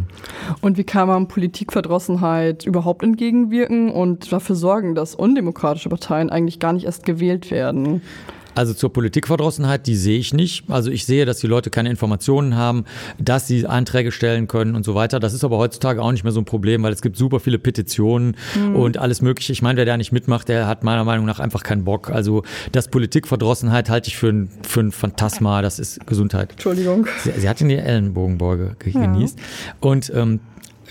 Und 0.60 0.78
wie 0.78 0.84
kann 0.84 1.08
man 1.08 1.28
Politikverdrossenheit 1.28 2.64
überhaupt 2.64 3.02
entgegenwirken 3.02 3.90
und 3.90 4.32
dafür 4.32 4.56
sorgen, 4.56 4.94
dass 4.94 5.14
undemokratische 5.14 5.88
Parteien 5.88 6.30
eigentlich 6.30 6.58
gar 6.58 6.72
nicht 6.72 6.86
erst 6.86 7.04
gewählt 7.04 7.50
werden? 7.50 8.02
Also 8.58 8.74
zur 8.74 8.92
Politikverdrossenheit, 8.92 9.86
die 9.86 9.94
sehe 9.94 10.18
ich 10.18 10.34
nicht. 10.34 10.64
Also 10.68 10.90
ich 10.90 11.06
sehe, 11.06 11.24
dass 11.26 11.38
die 11.38 11.46
Leute 11.46 11.70
keine 11.70 11.90
Informationen 11.90 12.56
haben, 12.56 12.86
dass 13.16 13.46
sie 13.46 13.68
Anträge 13.68 14.10
stellen 14.10 14.48
können 14.48 14.74
und 14.74 14.84
so 14.84 14.96
weiter. 14.96 15.20
Das 15.20 15.32
ist 15.32 15.44
aber 15.44 15.58
heutzutage 15.58 16.02
auch 16.02 16.10
nicht 16.10 16.24
mehr 16.24 16.32
so 16.32 16.40
ein 16.40 16.44
Problem, 16.44 16.82
weil 16.82 16.92
es 16.92 17.00
gibt 17.00 17.16
super 17.16 17.38
viele 17.38 17.60
Petitionen 17.60 18.36
mhm. 18.56 18.74
und 18.74 18.98
alles 18.98 19.22
Mögliche. 19.22 19.52
Ich 19.52 19.62
meine, 19.62 19.76
wer 19.76 19.84
da 19.84 19.96
nicht 19.96 20.10
mitmacht, 20.10 20.48
der 20.48 20.66
hat 20.66 20.82
meiner 20.82 21.04
Meinung 21.04 21.24
nach 21.24 21.38
einfach 21.38 21.62
keinen 21.62 21.84
Bock. 21.84 22.10
Also 22.10 22.42
das 22.72 22.88
Politikverdrossenheit 22.88 23.90
halte 23.90 24.08
ich 24.08 24.16
für 24.16 24.30
ein, 24.30 24.50
für 24.66 24.80
ein 24.80 24.90
Phantasma. 24.90 25.62
Das 25.62 25.78
ist 25.78 26.04
Gesundheit. 26.08 26.50
Entschuldigung. 26.50 27.06
Sie, 27.22 27.30
sie 27.38 27.48
hat 27.48 27.60
in 27.60 27.68
die 27.68 27.76
Ellenbogenbeuge 27.76 28.74
genießt. 28.80 29.38
Ja. 29.38 29.74
Und 29.78 30.12
ähm, 30.12 30.40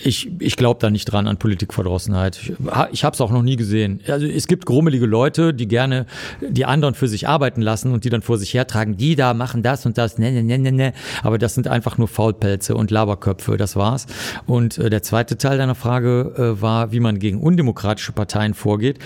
ich, 0.02 0.30
ich 0.38 0.56
glaube 0.56 0.80
da 0.80 0.90
nicht 0.90 1.06
dran 1.06 1.26
an 1.26 1.38
Politikverdrossenheit. 1.38 2.38
Ich, 2.40 2.52
ich 2.92 3.04
habe 3.04 3.14
es 3.14 3.20
auch 3.20 3.30
noch 3.30 3.42
nie 3.42 3.56
gesehen. 3.56 4.00
Also 4.08 4.26
es 4.26 4.46
gibt 4.46 4.66
grummelige 4.66 5.06
Leute, 5.06 5.54
die 5.54 5.66
gerne 5.66 6.06
die 6.40 6.64
anderen 6.64 6.94
für 6.94 7.08
sich 7.08 7.28
arbeiten 7.28 7.62
lassen 7.62 7.92
und 7.92 8.04
die 8.04 8.10
dann 8.10 8.22
vor 8.22 8.38
sich 8.38 8.54
hertragen, 8.54 8.96
die 8.96 9.16
da 9.16 9.34
machen 9.34 9.62
das 9.62 9.86
und 9.86 9.98
das, 9.98 10.18
ne, 10.18 10.30
ne, 10.30 10.42
ne, 10.42 10.58
ne, 10.58 10.72
ne. 10.72 10.92
Aber 11.22 11.38
das 11.38 11.54
sind 11.54 11.68
einfach 11.68 11.98
nur 11.98 12.08
Faulpelze 12.08 12.74
und 12.74 12.90
Laberköpfe, 12.90 13.56
das 13.56 13.76
war's. 13.76 14.06
Und 14.46 14.78
äh, 14.78 14.90
der 14.90 15.02
zweite 15.02 15.36
Teil 15.38 15.58
deiner 15.58 15.74
Frage 15.74 16.34
äh, 16.36 16.62
war, 16.62 16.92
wie 16.92 17.00
man 17.00 17.18
gegen 17.18 17.40
undemokratische 17.40 18.12
Parteien 18.12 18.54
vorgeht. 18.54 18.98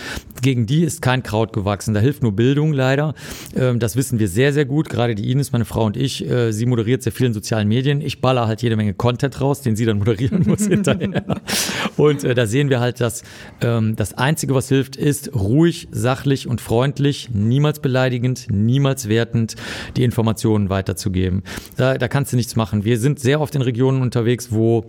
Gegen 0.43 0.67
die 0.67 0.83
ist 0.83 1.03
kein 1.03 1.23
Kraut 1.23 1.53
gewachsen. 1.53 1.95
Da 1.95 2.01
hilft 2.01 2.23
nur 2.23 2.33
Bildung 2.33 2.73
leider. 2.73 3.15
Ähm, 3.57 3.79
das 3.79 3.97
wissen 3.97 4.19
wir 4.19 4.29
sehr, 4.29 4.53
sehr 4.53 4.65
gut. 4.65 4.89
Gerade 4.89 5.15
die 5.15 5.31
Ines, 5.31 5.53
meine 5.53 5.65
Frau 5.65 5.85
und 5.85 5.97
ich, 5.97 6.29
äh, 6.29 6.53
sie 6.53 6.67
moderiert 6.67 7.03
sehr 7.03 7.13
viel 7.13 7.27
in 7.27 7.33
sozialen 7.33 7.69
Medien. 7.69 8.01
Ich 8.01 8.21
baller 8.21 8.47
halt 8.47 8.63
jede 8.63 8.77
Menge 8.77 8.95
Content 8.95 9.41
raus, 9.41 9.63
den 9.63 9.77
sie 9.77 9.87
dann 9.87 9.99
moderieren 9.99 10.45
muss 10.47 10.67
hinterher. 10.87 11.25
Und 11.97 12.25
äh, 12.25 12.35
da 12.35 12.47
sehen 12.47 12.71
wir 12.71 12.81
halt, 12.81 13.01
dass 13.01 13.23
ähm, 13.61 13.97
das 13.97 14.15
Einzige, 14.15 14.55
was 14.55 14.69
hilft, 14.69 14.97
ist 14.97 15.35
ruhig, 15.35 15.89
sachlich 15.91 16.47
und 16.47 16.61
freundlich, 16.61 17.31
niemals 17.33 17.81
beleidigend, 17.81 18.47
niemals 18.51 19.09
wertend 19.09 19.57
die 19.97 20.05
Informationen 20.05 20.71
weiterzugeben. 20.71 21.43
Da, 21.77 21.99
da 21.99 22.09
kannst 22.09 22.33
du 22.33 22.37
nichts 22.37 22.57
machen. 22.57 22.85
Wir 22.85 22.99
sind 22.99 23.21
sehr 23.21 23.41
oft 23.41 23.55
in 23.55 23.63
Regionen 23.63 24.03
unterwegs, 24.03 24.53
wo 24.53 24.85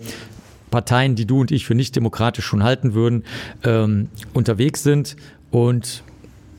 Parteien, 0.72 1.16
die 1.16 1.26
du 1.26 1.42
und 1.42 1.52
ich 1.52 1.66
für 1.66 1.76
nicht 1.76 1.96
demokratisch 1.96 2.46
schon 2.46 2.64
halten 2.64 2.96
würden, 2.96 3.24
ähm, 3.64 4.10
unterwegs 4.34 4.82
sind 4.82 5.16
und 5.52 6.04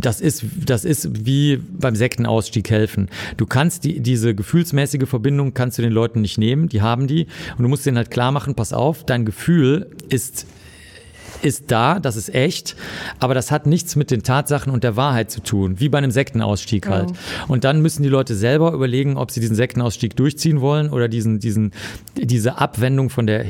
das 0.04 0.20
ist, 0.20 0.44
das 0.64 0.84
ist 0.84 1.26
wie 1.26 1.56
beim 1.56 1.96
Sektenausstieg 1.96 2.70
helfen. 2.70 3.08
Du 3.36 3.46
kannst 3.46 3.84
die, 3.84 4.00
diese 4.00 4.34
gefühlsmäßige 4.34 5.08
Verbindung 5.08 5.54
kannst 5.54 5.78
du 5.78 5.82
den 5.82 5.92
Leuten 5.92 6.20
nicht 6.20 6.38
nehmen, 6.38 6.68
die 6.68 6.82
haben 6.82 7.06
die. 7.06 7.26
Und 7.56 7.62
du 7.62 7.68
musst 7.68 7.86
denen 7.86 7.96
halt 7.96 8.10
klar 8.10 8.32
machen, 8.32 8.54
pass 8.54 8.72
auf, 8.72 9.04
dein 9.04 9.24
Gefühl 9.24 9.90
ist 10.08 10.46
ist 11.42 11.70
da, 11.70 12.00
das 12.00 12.16
ist 12.16 12.34
echt, 12.34 12.74
aber 13.18 13.34
das 13.34 13.50
hat 13.50 13.66
nichts 13.66 13.96
mit 13.96 14.10
den 14.10 14.22
Tatsachen 14.22 14.72
und 14.72 14.82
der 14.82 14.96
Wahrheit 14.96 15.30
zu 15.30 15.42
tun, 15.42 15.78
wie 15.78 15.90
bei 15.90 15.98
einem 15.98 16.10
Sektenausstieg 16.10 16.88
halt. 16.88 17.10
Oh. 17.10 17.52
Und 17.52 17.64
dann 17.64 17.82
müssen 17.82 18.02
die 18.02 18.08
Leute 18.08 18.34
selber 18.34 18.72
überlegen, 18.72 19.18
ob 19.18 19.30
sie 19.30 19.40
diesen 19.40 19.56
Sektenausstieg 19.56 20.16
durchziehen 20.16 20.62
wollen 20.62 20.88
oder 20.88 21.06
diesen, 21.06 21.40
diesen, 21.40 21.72
diese 22.16 22.58
Abwendung 22.58 23.10
von 23.10 23.26
der 23.26 23.44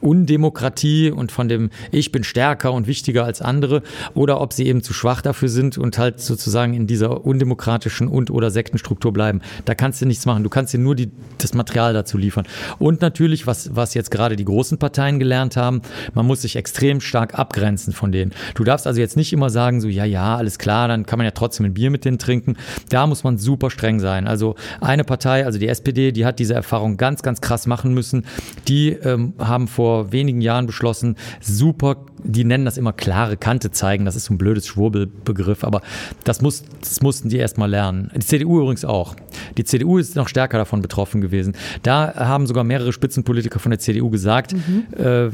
Undemokratie 0.00 1.10
und 1.10 1.32
von 1.32 1.48
dem 1.48 1.70
Ich 1.90 2.12
bin 2.12 2.22
stärker 2.22 2.72
und 2.72 2.86
wichtiger 2.86 3.24
als 3.24 3.40
andere 3.40 3.82
oder 4.14 4.40
ob 4.40 4.52
sie 4.52 4.66
eben 4.66 4.82
zu 4.82 4.92
schwach 4.92 5.22
dafür 5.22 5.48
sind 5.48 5.78
und 5.78 5.98
halt 5.98 6.20
sozusagen 6.20 6.74
in 6.74 6.86
dieser 6.86 7.24
undemokratischen 7.24 8.08
und 8.08 8.30
oder 8.30 8.50
Sektenstruktur 8.50 9.12
bleiben. 9.12 9.40
Da 9.64 9.74
kannst 9.74 10.00
du 10.00 10.06
nichts 10.06 10.26
machen. 10.26 10.42
Du 10.42 10.50
kannst 10.50 10.74
dir 10.74 10.78
nur 10.78 10.94
die, 10.94 11.10
das 11.38 11.54
Material 11.54 11.94
dazu 11.94 12.18
liefern. 12.18 12.46
Und 12.78 13.00
natürlich, 13.00 13.46
was, 13.46 13.74
was 13.74 13.94
jetzt 13.94 14.10
gerade 14.10 14.36
die 14.36 14.44
großen 14.44 14.78
Parteien 14.78 15.18
gelernt 15.18 15.56
haben, 15.56 15.80
man 16.14 16.26
muss 16.26 16.42
sich 16.42 16.56
extrem 16.56 17.00
stark 17.00 17.38
abgrenzen 17.38 17.92
von 17.92 18.12
denen. 18.12 18.32
Du 18.54 18.64
darfst 18.64 18.86
also 18.86 19.00
jetzt 19.00 19.16
nicht 19.16 19.32
immer 19.32 19.50
sagen, 19.50 19.80
so, 19.80 19.88
ja, 19.88 20.04
ja, 20.04 20.36
alles 20.36 20.58
klar, 20.58 20.88
dann 20.88 21.06
kann 21.06 21.18
man 21.18 21.24
ja 21.24 21.30
trotzdem 21.30 21.66
ein 21.66 21.74
Bier 21.74 21.90
mit 21.90 22.04
denen 22.04 22.18
trinken. 22.18 22.56
Da 22.90 23.06
muss 23.06 23.24
man 23.24 23.38
super 23.38 23.70
streng 23.70 24.00
sein. 24.00 24.26
Also 24.26 24.56
eine 24.80 25.04
Partei, 25.04 25.44
also 25.46 25.58
die 25.58 25.68
SPD, 25.68 26.12
die 26.12 26.26
hat 26.26 26.38
diese 26.38 26.54
Erfahrung 26.54 26.96
ganz, 26.96 27.22
ganz 27.22 27.40
krass 27.40 27.66
machen 27.66 27.94
müssen. 27.94 28.26
Die 28.68 28.90
ähm, 28.90 29.34
haben 29.38 29.68
vor 29.68 29.85
vor 29.86 30.10
wenigen 30.10 30.40
Jahren 30.40 30.66
beschlossen, 30.66 31.14
super, 31.40 31.98
die 32.24 32.42
nennen 32.42 32.64
das 32.64 32.76
immer 32.76 32.92
klare 32.92 33.36
Kante 33.36 33.70
zeigen. 33.70 34.04
Das 34.04 34.16
ist 34.16 34.24
so 34.24 34.34
ein 34.34 34.38
blödes 34.38 34.66
Schwurbelbegriff, 34.66 35.62
aber 35.62 35.80
das, 36.24 36.42
muss, 36.42 36.64
das 36.80 37.02
mussten 37.02 37.28
die 37.28 37.36
erst 37.36 37.56
mal 37.56 37.70
lernen. 37.70 38.10
Die 38.12 38.26
CDU 38.26 38.62
übrigens 38.62 38.84
auch. 38.84 39.14
Die 39.56 39.62
CDU 39.62 39.98
ist 39.98 40.16
noch 40.16 40.26
stärker 40.26 40.58
davon 40.58 40.82
betroffen 40.82 41.20
gewesen. 41.20 41.54
Da 41.84 42.14
haben 42.16 42.48
sogar 42.48 42.64
mehrere 42.64 42.92
Spitzenpolitiker 42.92 43.60
von 43.60 43.70
der 43.70 43.78
CDU 43.78 44.10
gesagt, 44.10 44.54
mhm. 44.54 44.86
äh, 44.98 45.30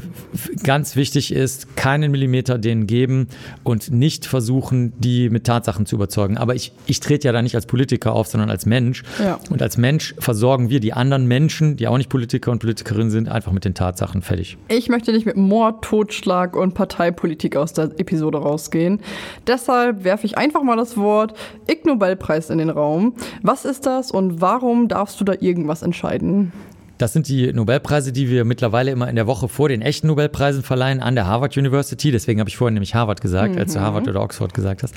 ganz 0.63 0.95
wichtig 0.95 1.33
ist, 1.33 1.75
keinen 1.75 2.11
Millimeter 2.11 2.59
denen 2.59 2.85
geben 2.85 3.29
und 3.63 3.91
nicht 3.91 4.27
versuchen, 4.27 4.93
die 4.99 5.31
mit 5.31 5.45
Tatsachen 5.45 5.87
zu 5.87 5.95
überzeugen. 5.95 6.37
Aber 6.37 6.53
ich, 6.53 6.73
ich 6.85 6.99
trete 6.99 7.27
ja 7.27 7.31
da 7.31 7.41
nicht 7.41 7.55
als 7.55 7.65
Politiker 7.65 8.13
auf, 8.13 8.27
sondern 8.27 8.51
als 8.51 8.67
Mensch. 8.67 9.01
Ja. 9.19 9.39
Und 9.49 9.63
als 9.63 9.77
Mensch 9.77 10.13
versorgen 10.19 10.69
wir 10.69 10.79
die 10.79 10.93
anderen 10.93 11.27
Menschen, 11.27 11.75
die 11.75 11.87
auch 11.87 11.97
nicht 11.97 12.09
Politiker 12.09 12.51
und 12.51 12.59
Politikerinnen 12.59 13.09
sind, 13.09 13.29
einfach 13.29 13.51
mit 13.51 13.65
den 13.65 13.73
Tatsachen 13.73 14.21
fertig 14.21 14.42
fertig. 14.43 14.57
Ich 14.67 14.89
möchte 14.89 15.11
nicht 15.11 15.25
mit 15.25 15.37
Mord, 15.37 15.83
Totschlag 15.83 16.55
und 16.55 16.73
Parteipolitik 16.73 17.55
aus 17.55 17.73
der 17.73 17.85
Episode 17.97 18.39
rausgehen. 18.39 18.99
Deshalb 19.47 20.03
werfe 20.03 20.25
ich 20.25 20.37
einfach 20.37 20.63
mal 20.63 20.77
das 20.77 20.97
Wort 20.97 21.33
Ig 21.69 21.85
Nobelpreis 21.85 22.49
in 22.49 22.57
den 22.57 22.69
Raum. 22.69 23.13
Was 23.41 23.65
ist 23.65 23.85
das 23.85 24.11
und 24.11 24.41
warum 24.41 24.87
darfst 24.87 25.19
du 25.19 25.23
da 25.23 25.33
irgendwas 25.39 25.81
entscheiden? 25.81 26.51
Das 27.03 27.11
sind 27.11 27.27
die 27.27 27.51
Nobelpreise, 27.51 28.13
die 28.13 28.29
wir 28.29 28.45
mittlerweile 28.45 28.89
immer 28.89 29.09
in 29.09 29.17
der 29.17 29.27
Woche 29.27 29.49
vor 29.49 29.67
den 29.67 29.81
echten 29.81 30.07
Nobelpreisen 30.07 30.63
verleihen 30.63 31.01
an 31.01 31.15
der 31.15 31.27
Harvard 31.27 31.57
University. 31.57 32.11
Deswegen 32.11 32.39
habe 32.39 32.49
ich 32.49 32.55
vorhin 32.55 32.75
nämlich 32.75 32.95
Harvard 32.95 33.19
gesagt, 33.19 33.55
mhm. 33.55 33.59
als 33.59 33.73
du 33.73 33.79
mhm. 33.79 33.83
Harvard 33.83 34.07
oder 34.07 34.21
Oxford 34.21 34.53
gesagt 34.53 34.83
hast. 34.83 34.95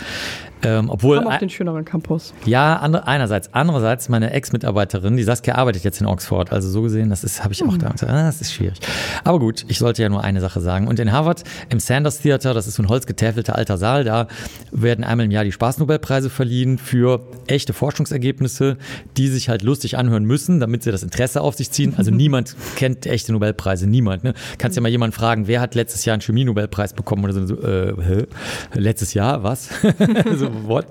Ähm, 0.62 0.88
obwohl, 0.88 1.18
Haben 1.18 1.26
auch 1.26 1.38
den 1.38 1.50
schöneren 1.50 1.84
Campus. 1.84 2.32
Ja, 2.44 2.76
andere, 2.76 3.08
einerseits. 3.08 3.52
Andererseits, 3.52 4.08
meine 4.08 4.30
Ex-Mitarbeiterin, 4.30 5.16
die 5.16 5.24
Saskia 5.24 5.56
arbeitet 5.56 5.82
jetzt 5.82 6.00
in 6.00 6.06
Oxford. 6.06 6.52
Also 6.52 6.68
so 6.68 6.82
gesehen, 6.82 7.10
das 7.10 7.42
habe 7.42 7.52
ich 7.52 7.64
auch 7.64 7.72
mhm. 7.72 7.78
da 7.80 7.88
gesagt, 7.88 8.12
ah, 8.12 8.26
das 8.26 8.40
ist 8.40 8.52
schwierig. 8.52 8.78
Aber 9.24 9.40
gut, 9.40 9.64
ich 9.66 9.78
sollte 9.78 10.00
ja 10.02 10.08
nur 10.08 10.22
eine 10.22 10.40
Sache 10.40 10.60
sagen. 10.60 10.86
Und 10.86 11.00
in 11.00 11.10
Harvard, 11.10 11.42
im 11.70 11.80
Sanders 11.80 12.20
Theater, 12.20 12.54
das 12.54 12.68
ist 12.68 12.76
so 12.76 12.84
ein 12.84 12.88
holzgetäfelter 12.88 13.56
alter 13.56 13.78
Saal, 13.78 14.04
da 14.04 14.28
werden 14.70 15.04
einmal 15.04 15.26
im 15.26 15.32
Jahr 15.32 15.42
die 15.42 15.50
Spaßnobelpreise 15.50 16.30
verliehen 16.30 16.78
für 16.78 17.26
echte 17.48 17.72
Forschungsergebnisse, 17.72 18.76
die 19.16 19.26
sich 19.26 19.48
halt 19.48 19.62
lustig 19.62 19.98
anhören 19.98 20.24
müssen, 20.24 20.60
damit 20.60 20.84
sie 20.84 20.92
das 20.92 21.02
Interesse 21.02 21.40
auf 21.40 21.56
sich 21.56 21.72
ziehen. 21.72 21.95
Also 21.96 22.10
niemand 22.12 22.56
kennt 22.76 23.06
echte 23.06 23.32
Nobelpreise, 23.32 23.86
niemand. 23.86 24.24
Ne? 24.24 24.34
Kannst 24.58 24.76
ja 24.76 24.82
mal 24.82 24.88
jemanden 24.88 25.14
fragen, 25.14 25.46
wer 25.46 25.60
hat 25.60 25.74
letztes 25.74 26.04
Jahr 26.04 26.14
einen 26.14 26.22
Chemie-Nobelpreis 26.22 26.94
bekommen 26.94 27.24
oder 27.24 27.32
so. 27.32 27.60
Äh, 27.60 28.26
letztes 28.74 29.14
Jahr, 29.14 29.42
was? 29.42 29.68
so, 30.36 30.50
what? 30.66 30.86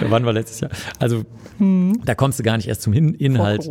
Wann 0.00 0.24
war 0.24 0.32
letztes 0.32 0.60
Jahr? 0.60 0.70
Also 0.98 1.24
hm. 1.58 2.00
da 2.04 2.14
kommst 2.14 2.38
du 2.38 2.42
gar 2.42 2.56
nicht 2.56 2.68
erst 2.68 2.82
zum 2.82 2.92
In 2.92 3.14
Inhalt. 3.14 3.68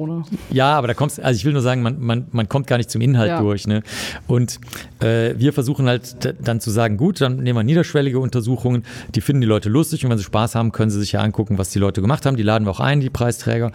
Ja, 0.52 0.78
aber 0.78 0.88
da 0.88 0.94
kommst, 0.94 1.22
also 1.22 1.38
ich 1.38 1.46
will 1.46 1.54
nur 1.54 1.62
sagen, 1.62 1.82
man, 1.82 2.00
man, 2.00 2.28
man 2.32 2.50
kommt 2.50 2.68
gar 2.68 2.78
nicht 2.78 2.92
zum 2.92 3.02
Inhalt 3.02 3.30
ja. 3.30 3.42
durch. 3.42 3.68
Ne? 3.68 3.84
Und 4.28 4.60
äh, 5.00 5.34
wir 5.38 5.54
versuchen 5.54 5.88
halt 5.88 6.36
dann 6.42 6.60
zu 6.60 6.72
sagen, 6.72 6.98
gut, 6.98 7.22
dann 7.22 7.38
nehmen 7.38 7.58
wir 7.58 7.64
niederschwellige 7.64 8.20
Untersuchungen, 8.20 8.84
die 9.16 9.22
finden 9.22 9.42
die 9.42 9.48
Leute 9.48 9.70
lustig 9.70 10.04
und 10.04 10.12
wenn 10.12 10.18
sie 10.18 10.24
Spaß 10.24 10.56
haben, 10.56 10.72
können 10.72 10.92
sie 10.92 11.00
sich 11.00 11.14
ja 11.14 11.22
angucken, 11.22 11.58
was 11.58 11.70
die 11.70 11.80
Leute 11.80 12.02
gemacht 12.02 12.26
haben. 12.26 12.38
Die 12.38 12.44
laden 12.44 12.66
wir 12.66 12.72
auch 12.72 12.80
ein, 12.80 13.00
die 13.00 13.10
Preisträger. 13.10 13.72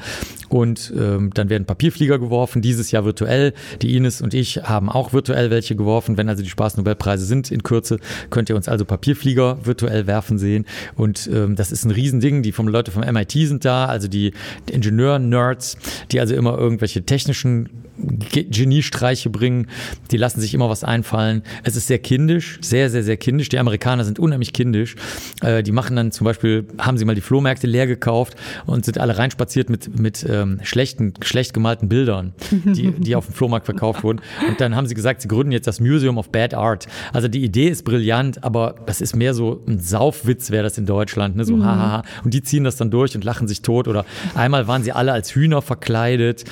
Und 0.48 0.92
ähm, 0.96 1.30
dann 1.32 1.48
werden 1.48 1.64
Papierflieger 1.64 2.18
geworfen, 2.18 2.60
dieses 2.62 2.90
Jahr 2.92 3.04
virtuell. 3.04 3.52
Die 3.80 3.96
Ines 3.96 4.20
und 4.20 4.34
ich 4.34 4.62
haben 4.62 4.88
auch 4.88 5.12
virtuell 5.12 5.50
welche 5.50 5.76
geworfen. 5.76 6.16
Wenn 6.16 6.28
also 6.28 6.42
die 6.42 6.48
Spaßnobelpreise 6.48 7.24
sind 7.24 7.50
in 7.50 7.62
Kürze, 7.62 7.98
könnt 8.30 8.48
ihr 8.48 8.56
uns 8.56 8.68
also 8.68 8.84
Papierflieger 8.84 9.58
virtuell 9.64 10.06
werfen 10.06 10.38
sehen. 10.38 10.66
Und 10.94 11.28
ähm, 11.32 11.56
das 11.56 11.72
ist 11.72 11.84
ein 11.84 11.90
Riesending. 11.90 12.42
Die 12.42 12.52
vom 12.52 12.68
Leute 12.68 12.90
vom 12.90 13.02
MIT 13.02 13.32
sind 13.32 13.64
da, 13.64 13.86
also 13.86 14.08
die 14.08 14.32
Ingenieur-Nerds, 14.70 15.76
die 16.10 16.20
also 16.20 16.34
immer 16.34 16.56
irgendwelche 16.58 17.02
technischen 17.04 17.68
Geniestreiche 17.98 19.30
bringen. 19.30 19.68
Die 20.10 20.16
lassen 20.16 20.40
sich 20.40 20.54
immer 20.54 20.68
was 20.68 20.84
einfallen. 20.84 21.42
Es 21.62 21.76
ist 21.76 21.86
sehr 21.86 21.98
kindisch, 21.98 22.58
sehr, 22.62 22.90
sehr, 22.90 23.02
sehr 23.02 23.16
kindisch. 23.16 23.48
Die 23.48 23.58
Amerikaner 23.58 24.04
sind 24.04 24.18
unheimlich 24.18 24.52
kindisch. 24.52 24.96
Äh, 25.42 25.62
die 25.62 25.72
machen 25.72 25.96
dann 25.96 26.12
zum 26.12 26.24
Beispiel, 26.24 26.66
haben 26.78 26.98
sie 26.98 27.04
mal 27.04 27.14
die 27.14 27.20
Flohmärkte 27.20 27.66
leer 27.66 27.86
gekauft 27.86 28.36
und 28.66 28.84
sind 28.84 28.98
alle 28.98 29.18
reinspaziert 29.18 29.70
mit, 29.70 29.98
mit 29.98 30.26
ähm, 30.28 30.60
schlechten, 30.62 31.14
schlecht 31.22 31.54
gemalten 31.54 31.88
Bildern, 31.88 32.32
die, 32.50 32.90
die 32.98 33.14
auf 33.14 33.26
dem 33.26 33.34
Flohmarkt 33.34 33.66
verkauft 33.66 34.02
wurden. 34.02 34.20
Und 34.48 34.60
dann 34.60 34.74
haben 34.74 34.86
sie 34.86 34.94
gesagt, 34.94 35.22
sie 35.22 35.28
gründen 35.28 35.52
jetzt 35.52 35.66
das 35.66 35.80
Museum 35.80 36.18
of 36.18 36.30
Bad 36.30 36.54
Art. 36.54 36.86
Also 37.12 37.28
die 37.28 37.44
Idee 37.44 37.68
ist 37.68 37.84
brillant, 37.84 38.42
aber 38.42 38.74
das 38.86 39.00
ist 39.00 39.14
mehr 39.14 39.34
so 39.34 39.62
ein 39.68 39.78
Saufwitz, 39.78 40.50
wäre 40.50 40.62
das 40.62 40.78
in 40.78 40.86
Deutschland. 40.86 41.36
Ne? 41.36 41.44
So 41.44 41.56
mhm. 41.56 41.64
hahaha. 41.64 42.02
Und 42.24 42.34
die 42.34 42.42
ziehen 42.42 42.64
das 42.64 42.76
dann 42.76 42.90
durch 42.90 43.14
und 43.14 43.24
lachen 43.24 43.48
sich 43.48 43.62
tot. 43.62 43.88
Oder 43.88 44.04
einmal 44.34 44.66
waren 44.66 44.82
sie 44.82 44.92
alle 44.92 45.12
als 45.12 45.34
Hühner 45.34 45.62
verkleidet 45.62 46.44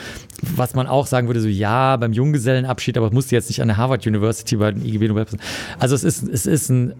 was 0.43 0.75
man 0.75 0.87
auch 0.87 1.07
sagen 1.07 1.29
würde, 1.29 1.41
so 1.41 1.49
ja, 1.49 1.97
beim 1.97 2.13
Junggesellenabschied, 2.13 2.97
aber 2.97 3.09
es 3.09 3.13
musste 3.13 3.35
jetzt 3.35 3.49
nicht 3.49 3.63
an 3.63 3.69
der 3.69 3.77
Harvard 3.77 4.07
University 4.07 4.57
bei 4.57 4.73
den 4.73 4.85
IGB 4.85 5.09
Nobelpreisen. 5.09 5.41
Also 5.79 5.95
es 5.95 6.05
ist, 6.05 6.23
es 6.23 6.47
ist 6.47 6.69
ein, 6.71 6.95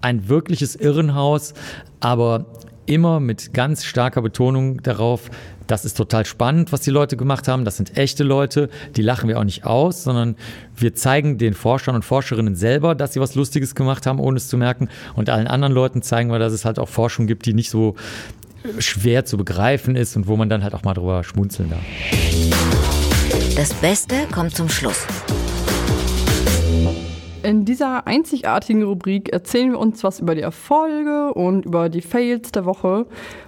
ein 0.00 0.28
wirkliches 0.28 0.76
Irrenhaus, 0.76 1.54
aber 2.00 2.46
immer 2.86 3.20
mit 3.20 3.52
ganz 3.52 3.84
starker 3.84 4.22
Betonung 4.22 4.82
darauf, 4.82 5.30
das 5.66 5.84
ist 5.84 5.96
total 5.96 6.24
spannend, 6.24 6.70
was 6.72 6.82
die 6.82 6.90
Leute 6.90 7.16
gemacht 7.16 7.48
haben. 7.48 7.64
Das 7.64 7.76
sind 7.76 7.96
echte 7.96 8.22
Leute, 8.22 8.70
die 8.94 9.02
lachen 9.02 9.28
wir 9.28 9.38
auch 9.38 9.44
nicht 9.44 9.64
aus, 9.64 10.04
sondern 10.04 10.36
wir 10.76 10.94
zeigen 10.94 11.38
den 11.38 11.54
Forschern 11.54 11.96
und 11.96 12.04
Forscherinnen 12.04 12.54
selber, 12.54 12.94
dass 12.94 13.14
sie 13.14 13.20
was 13.20 13.34
Lustiges 13.34 13.74
gemacht 13.74 14.06
haben, 14.06 14.20
ohne 14.20 14.36
es 14.36 14.48
zu 14.48 14.56
merken. 14.56 14.88
Und 15.16 15.28
allen 15.28 15.48
anderen 15.48 15.72
Leuten 15.72 16.02
zeigen 16.02 16.30
wir, 16.30 16.38
dass 16.38 16.52
es 16.52 16.64
halt 16.64 16.78
auch 16.78 16.88
Forschung 16.88 17.26
gibt, 17.26 17.46
die 17.46 17.54
nicht 17.54 17.70
so 17.70 17.96
schwer 18.78 19.24
zu 19.24 19.36
begreifen 19.36 19.96
ist 19.96 20.16
und 20.16 20.26
wo 20.26 20.36
man 20.36 20.48
dann 20.48 20.62
halt 20.62 20.74
auch 20.74 20.82
mal 20.82 20.94
drüber 20.94 21.24
schmunzeln 21.24 21.70
darf. 21.70 21.82
Das 23.56 23.72
Beste 23.74 24.26
kommt 24.32 24.54
zum 24.54 24.68
Schluss. 24.68 25.06
In 27.42 27.64
dieser 27.64 28.08
einzigartigen 28.08 28.82
Rubrik 28.82 29.32
erzählen 29.32 29.70
wir 29.70 29.78
uns 29.78 30.02
was 30.02 30.18
über 30.18 30.34
die 30.34 30.40
Erfolge 30.40 31.32
und 31.32 31.64
über 31.64 31.88
die 31.88 32.02
Fails 32.02 32.50
der 32.50 32.64
Woche. 32.64 33.06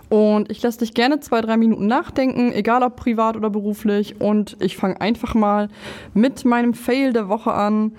Und 0.08 0.50
ich 0.50 0.62
lasse 0.62 0.78
dich 0.78 0.94
gerne 0.94 1.20
zwei, 1.20 1.40
drei 1.40 1.56
Minuten 1.56 1.88
nachdenken, 1.88 2.52
egal 2.52 2.82
ob 2.84 2.96
privat 2.96 3.36
oder 3.36 3.50
beruflich. 3.50 4.20
Und 4.20 4.56
ich 4.60 4.76
fange 4.76 5.00
einfach 5.00 5.34
mal 5.34 5.68
mit 6.14 6.44
meinem 6.44 6.74
Fail 6.74 7.12
der 7.12 7.28
Woche 7.28 7.52
an. 7.52 7.92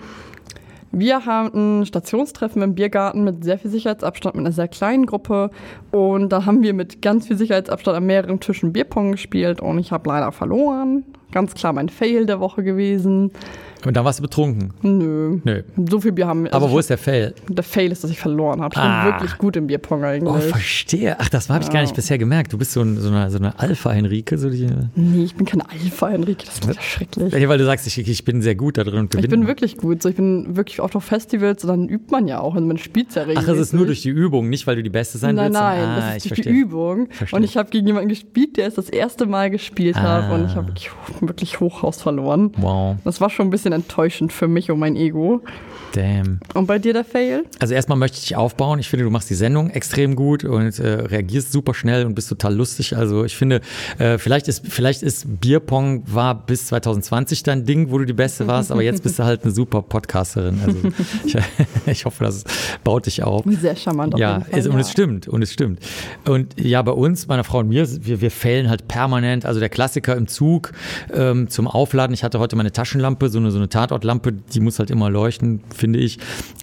Wir 0.92 1.24
haben 1.24 1.80
ein 1.80 1.86
Stationstreffen 1.86 2.62
im 2.62 2.74
Biergarten 2.74 3.22
mit 3.22 3.44
sehr 3.44 3.58
viel 3.58 3.70
Sicherheitsabstand, 3.70 4.34
mit 4.34 4.44
einer 4.44 4.52
sehr 4.52 4.66
kleinen 4.66 5.06
Gruppe. 5.06 5.50
Und 5.92 6.30
da 6.30 6.46
haben 6.46 6.62
wir 6.62 6.74
mit 6.74 7.00
ganz 7.00 7.28
viel 7.28 7.36
Sicherheitsabstand 7.36 7.96
an 7.96 8.06
mehreren 8.06 8.40
Tischen 8.40 8.72
Bierpong 8.72 9.12
gespielt 9.12 9.60
und 9.60 9.78
ich 9.78 9.92
habe 9.92 10.08
leider 10.08 10.32
verloren. 10.32 11.04
Ganz 11.30 11.54
klar 11.54 11.72
mein 11.72 11.88
Fail 11.88 12.26
der 12.26 12.40
Woche 12.40 12.64
gewesen. 12.64 13.30
Und 13.84 13.96
dann 13.96 14.04
warst 14.04 14.18
du 14.18 14.22
betrunken? 14.22 14.72
Nö. 14.82 15.40
Nö. 15.44 15.62
So 15.88 16.00
viel 16.00 16.12
Bier 16.12 16.26
haben 16.26 16.44
wir. 16.44 16.52
Also 16.52 16.64
Aber 16.64 16.74
wo 16.74 16.78
ist 16.78 16.90
der 16.90 16.98
Fail? 16.98 17.34
Der 17.48 17.64
Fail 17.64 17.90
ist, 17.92 18.04
dass 18.04 18.10
ich 18.10 18.18
verloren 18.18 18.60
habe. 18.60 18.74
Ich 18.74 18.80
ah. 18.80 19.04
bin 19.04 19.12
wirklich 19.14 19.38
gut 19.38 19.56
im 19.56 19.66
Bierpong 19.66 20.04
eigentlich. 20.04 20.34
Oh, 20.34 20.38
verstehe. 20.38 21.16
Ach, 21.18 21.28
das 21.28 21.48
habe 21.48 21.60
ich 21.60 21.68
ja. 21.68 21.72
gar 21.72 21.80
nicht 21.82 21.94
bisher 21.94 22.18
gemerkt. 22.18 22.52
Du 22.52 22.58
bist 22.58 22.72
so, 22.72 22.82
ein, 22.82 22.98
so 22.98 23.08
eine, 23.08 23.30
so 23.30 23.38
eine 23.38 23.58
Alpha-Henrike. 23.58 24.36
So 24.38 24.48
nee, 24.48 25.24
ich 25.24 25.34
bin 25.34 25.46
keine 25.46 25.68
Alpha-Henrike. 25.68 26.44
Das 26.44 26.58
ist 26.58 26.66
ja 26.66 26.82
schrecklich. 26.82 27.32
Ja, 27.32 27.48
weil 27.48 27.58
du 27.58 27.64
sagst, 27.64 27.86
ich, 27.86 27.98
ich 27.98 28.24
bin 28.24 28.42
sehr 28.42 28.54
gut 28.54 28.78
da 28.78 28.84
drin 28.84 29.00
und 29.00 29.14
Ich 29.14 29.28
bin 29.28 29.46
wirklich 29.46 29.76
gut. 29.76 30.02
So, 30.02 30.08
ich 30.08 30.16
bin 30.16 30.56
wirklich 30.56 30.80
oft 30.80 30.94
auf 30.96 31.04
Festivals 31.04 31.64
und 31.64 31.68
dann 31.68 31.88
übt 31.88 32.10
man 32.10 32.28
ja 32.28 32.40
auch. 32.40 32.54
Und 32.54 32.66
man 32.66 32.76
spielt 32.78 33.14
ja 33.14 33.22
regelmäßig. 33.22 33.48
Ach, 33.48 33.54
es 33.54 33.60
ist 33.60 33.72
nur 33.72 33.86
durch 33.86 34.02
die 34.02 34.10
Übung, 34.10 34.48
nicht 34.48 34.66
weil 34.66 34.76
du 34.76 34.82
die 34.82 34.90
Beste 34.90 35.18
sein 35.18 35.34
nein, 35.34 35.46
willst? 35.46 35.60
Nein, 35.60 35.78
nein, 35.78 35.88
ah, 35.88 35.96
das 35.96 36.16
ist 36.16 36.24
durch 36.24 36.34
verstehe. 36.34 36.52
die 36.52 36.58
Übung. 36.60 37.08
Verstehe. 37.10 37.36
Und 37.36 37.44
ich 37.44 37.56
habe 37.56 37.70
gegen 37.70 37.86
jemanden 37.86 38.08
gespielt, 38.08 38.56
der 38.56 38.66
es 38.66 38.74
das 38.74 38.90
erste 38.90 39.26
Mal 39.26 39.50
gespielt 39.50 39.96
ah. 39.96 40.28
hat. 40.28 40.32
Und 40.32 40.46
ich 40.46 40.56
habe 40.56 40.68
wirklich, 40.68 40.90
wirklich 41.20 41.60
Hochhaus 41.60 42.02
verloren. 42.02 42.52
Wow. 42.56 42.96
Das 43.04 43.20
war 43.20 43.30
schon 43.30 43.46
ein 43.46 43.50
bisschen 43.50 43.69
enttäuschend 43.72 44.32
für 44.32 44.48
mich 44.48 44.70
und 44.70 44.78
mein 44.78 44.96
Ego. 44.96 45.42
Damn. 45.92 46.40
Und 46.54 46.66
bei 46.66 46.78
dir 46.78 46.92
der 46.92 47.04
Fail? 47.04 47.44
Also 47.58 47.74
erstmal 47.74 47.98
möchte 47.98 48.18
ich 48.18 48.28
dich 48.28 48.36
aufbauen. 48.36 48.78
Ich 48.78 48.88
finde, 48.88 49.04
du 49.04 49.10
machst 49.10 49.28
die 49.30 49.34
Sendung 49.34 49.70
extrem 49.70 50.14
gut 50.14 50.44
und 50.44 50.78
äh, 50.78 50.88
reagierst 50.88 51.52
super 51.52 51.74
schnell 51.74 52.06
und 52.06 52.14
bist 52.14 52.28
total 52.28 52.54
lustig. 52.54 52.96
Also 52.96 53.24
ich 53.24 53.36
finde, 53.36 53.60
äh, 53.98 54.18
vielleicht 54.18 54.48
ist 54.48 54.66
vielleicht 54.68 55.02
ist 55.02 55.40
Bierpong 55.40 56.04
war 56.06 56.34
bis 56.46 56.66
2020 56.66 57.42
dein 57.42 57.64
Ding, 57.64 57.90
wo 57.90 57.98
du 57.98 58.04
die 58.04 58.12
Beste 58.12 58.46
warst, 58.46 58.70
aber 58.70 58.82
jetzt 58.82 59.02
bist 59.02 59.18
du 59.18 59.24
halt 59.24 59.42
eine 59.42 59.52
super 59.52 59.82
Podcasterin. 59.82 60.60
Also 60.64 60.78
ich, 61.24 61.36
ich 61.86 62.04
hoffe, 62.04 62.24
das 62.24 62.44
baut 62.84 63.06
dich 63.06 63.22
auf. 63.22 63.44
Sehr 63.46 63.76
charmant. 63.76 64.14
Auf 64.14 64.20
ja, 64.20 64.40
Fall, 64.40 64.58
ist, 64.58 64.66
und 64.66 64.74
ja. 64.74 64.80
es 64.80 64.90
stimmt 64.90 65.28
und 65.28 65.42
es 65.42 65.52
stimmt. 65.52 65.80
Und 66.26 66.60
ja, 66.60 66.82
bei 66.82 66.92
uns, 66.92 67.26
meiner 67.26 67.44
Frau 67.44 67.58
und 67.58 67.68
mir, 67.68 67.86
wir, 68.04 68.20
wir 68.20 68.30
fällen 68.30 68.68
halt 68.68 68.88
permanent. 68.88 69.44
Also 69.44 69.60
der 69.60 69.68
Klassiker 69.68 70.16
im 70.16 70.28
Zug 70.28 70.72
ähm, 71.12 71.48
zum 71.48 71.66
Aufladen. 71.66 72.14
Ich 72.14 72.22
hatte 72.22 72.38
heute 72.38 72.56
meine 72.56 72.72
Taschenlampe, 72.72 73.28
so 73.28 73.38
eine 73.38 73.50
so 73.50 73.59
eine 73.60 73.68
Tatortlampe, 73.68 74.32
die 74.32 74.60
muss 74.60 74.78
halt 74.78 74.90
immer 74.90 75.10
leuchten 75.10 75.60
finde 75.74 75.98
ich, 75.98 76.18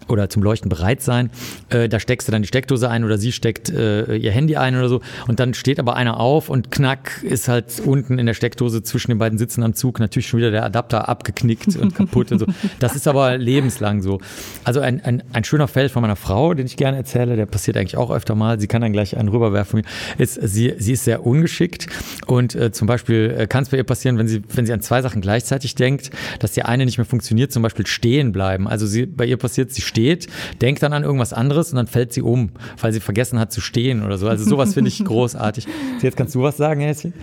oder 0.07 0.30
zum 0.30 0.44
Leuchten 0.44 0.69
bereit 0.69 1.02
sein. 1.02 1.30
Äh, 1.69 1.90
da 1.90 1.99
steckst 1.99 2.28
du 2.28 2.32
dann 2.32 2.41
die 2.41 2.48
Steckdose 2.48 2.90
ein 2.90 3.03
oder 3.03 3.18
sie 3.18 3.32
steckt 3.32 3.69
äh, 3.69 4.15
ihr 4.15 4.32
Handy 4.32 4.56
ein 4.56 4.78
oder 4.78 4.90
so. 4.90 5.02
Und 5.28 5.40
dann 5.40 5.53
steht 5.53 5.80
aber 5.80 5.95
einer 5.95 6.19
auf 6.19 6.49
und 6.49 6.72
knack 6.72 7.24
ist 7.24 7.48
halt 7.48 7.82
unten 7.84 8.19
in 8.19 8.26
der 8.26 8.34
Steckdose 8.34 8.84
zwischen 8.84 9.11
den 9.11 9.18
beiden 9.18 9.38
Sitzen 9.38 9.64
am 9.64 9.74
Zug 9.74 9.99
natürlich 9.99 10.28
schon 10.28 10.40
wieder 10.40 10.52
der 10.52 10.64
Adapter 10.64 11.10
abgeknickt 11.10 11.76
und 11.76 11.95
kaputt 11.95 12.32
und 12.32 12.40
so. 12.40 12.45
Das 12.80 12.95
ist 12.95 13.07
aber 13.07 13.38
lebenslang 13.38 14.02
so. 14.02 14.19
Also 14.64 14.80
ein, 14.80 15.03
ein, 15.03 15.24
ein 15.34 15.44
schöner 15.44 15.68
Feld 15.68 15.91
von 15.91 16.02
meiner 16.02 16.15
Frau, 16.15 16.53
den 16.53 16.65
ich 16.65 16.78
gerne 16.78 16.98
erzähle, 16.98 17.36
der 17.36 17.45
passiert 17.45 17.78
eigentlich 17.78 17.98
auch 17.98 18.11
öfter 18.11 18.36
mal. 18.36 18.60
Sie 18.60 18.68
kann 18.68 18.82
dann 18.82 18.94
gleich 18.94 19.18
einen 19.18 19.30
rüberwerfen. 19.30 19.84
Ist, 20.18 20.36
sie, 20.36 20.74
sie 20.78 20.94
ist 20.94 21.03
sehr 21.03 21.26
ungeschickt 21.26 21.88
und 22.28 22.56
äh, 22.56 22.72
zum 22.72 22.88
Beispiel 22.88 23.36
äh, 23.38 23.48
kann 23.48 23.64
es 23.64 23.69
bei 23.69 23.78
ihr 23.78 23.84
passieren, 23.84 24.18
wenn 24.18 24.28
sie, 24.28 24.41
wenn 24.53 24.65
sie 24.65 24.74
an 24.74 24.82
zwei 24.82 25.02
Sachen 25.02 25.22
gleichzeitig 25.22 25.76
denkt, 25.76 26.11
dass 26.40 26.53
die 26.53 26.64
eine 26.64 26.86
nicht 26.88 26.97
mehr 26.97 27.05
funktioniert, 27.05 27.51
zum 27.51 27.61
Beispiel 27.61 27.85
stehen 27.85 28.31
bleiben. 28.31 28.68
Also 28.68 28.88
sie 28.88 29.05
bei 29.05 29.26
ihr 29.26 29.38
passiert, 29.38 29.72
sie 29.72 29.81
steht, 29.81 30.27
denkt 30.61 30.81
dann 30.81 30.93
an 30.93 31.03
irgendwas 31.03 31.34
anderes 31.34 31.69
und 31.72 31.76
dann 31.76 31.88
fällt 31.88 32.14
sie 32.14 32.22
um, 32.22 32.49
weil 32.81 32.91
sie 32.93 32.99
vergessen 32.99 33.39
hat 33.39 33.51
zu 33.51 33.61
stehen 33.61 34.03
oder 34.03 34.18
so. 34.18 34.27
Also 34.27 34.43
sowas 34.43 34.73
finde 34.73 34.89
ich 34.89 35.03
großartig. 35.05 35.68
Jetzt 36.01 36.18
kannst 36.18 36.34
du 36.34 36.41
was 36.41 36.57
sagen, 36.57 36.81
Häschen? 36.81 37.14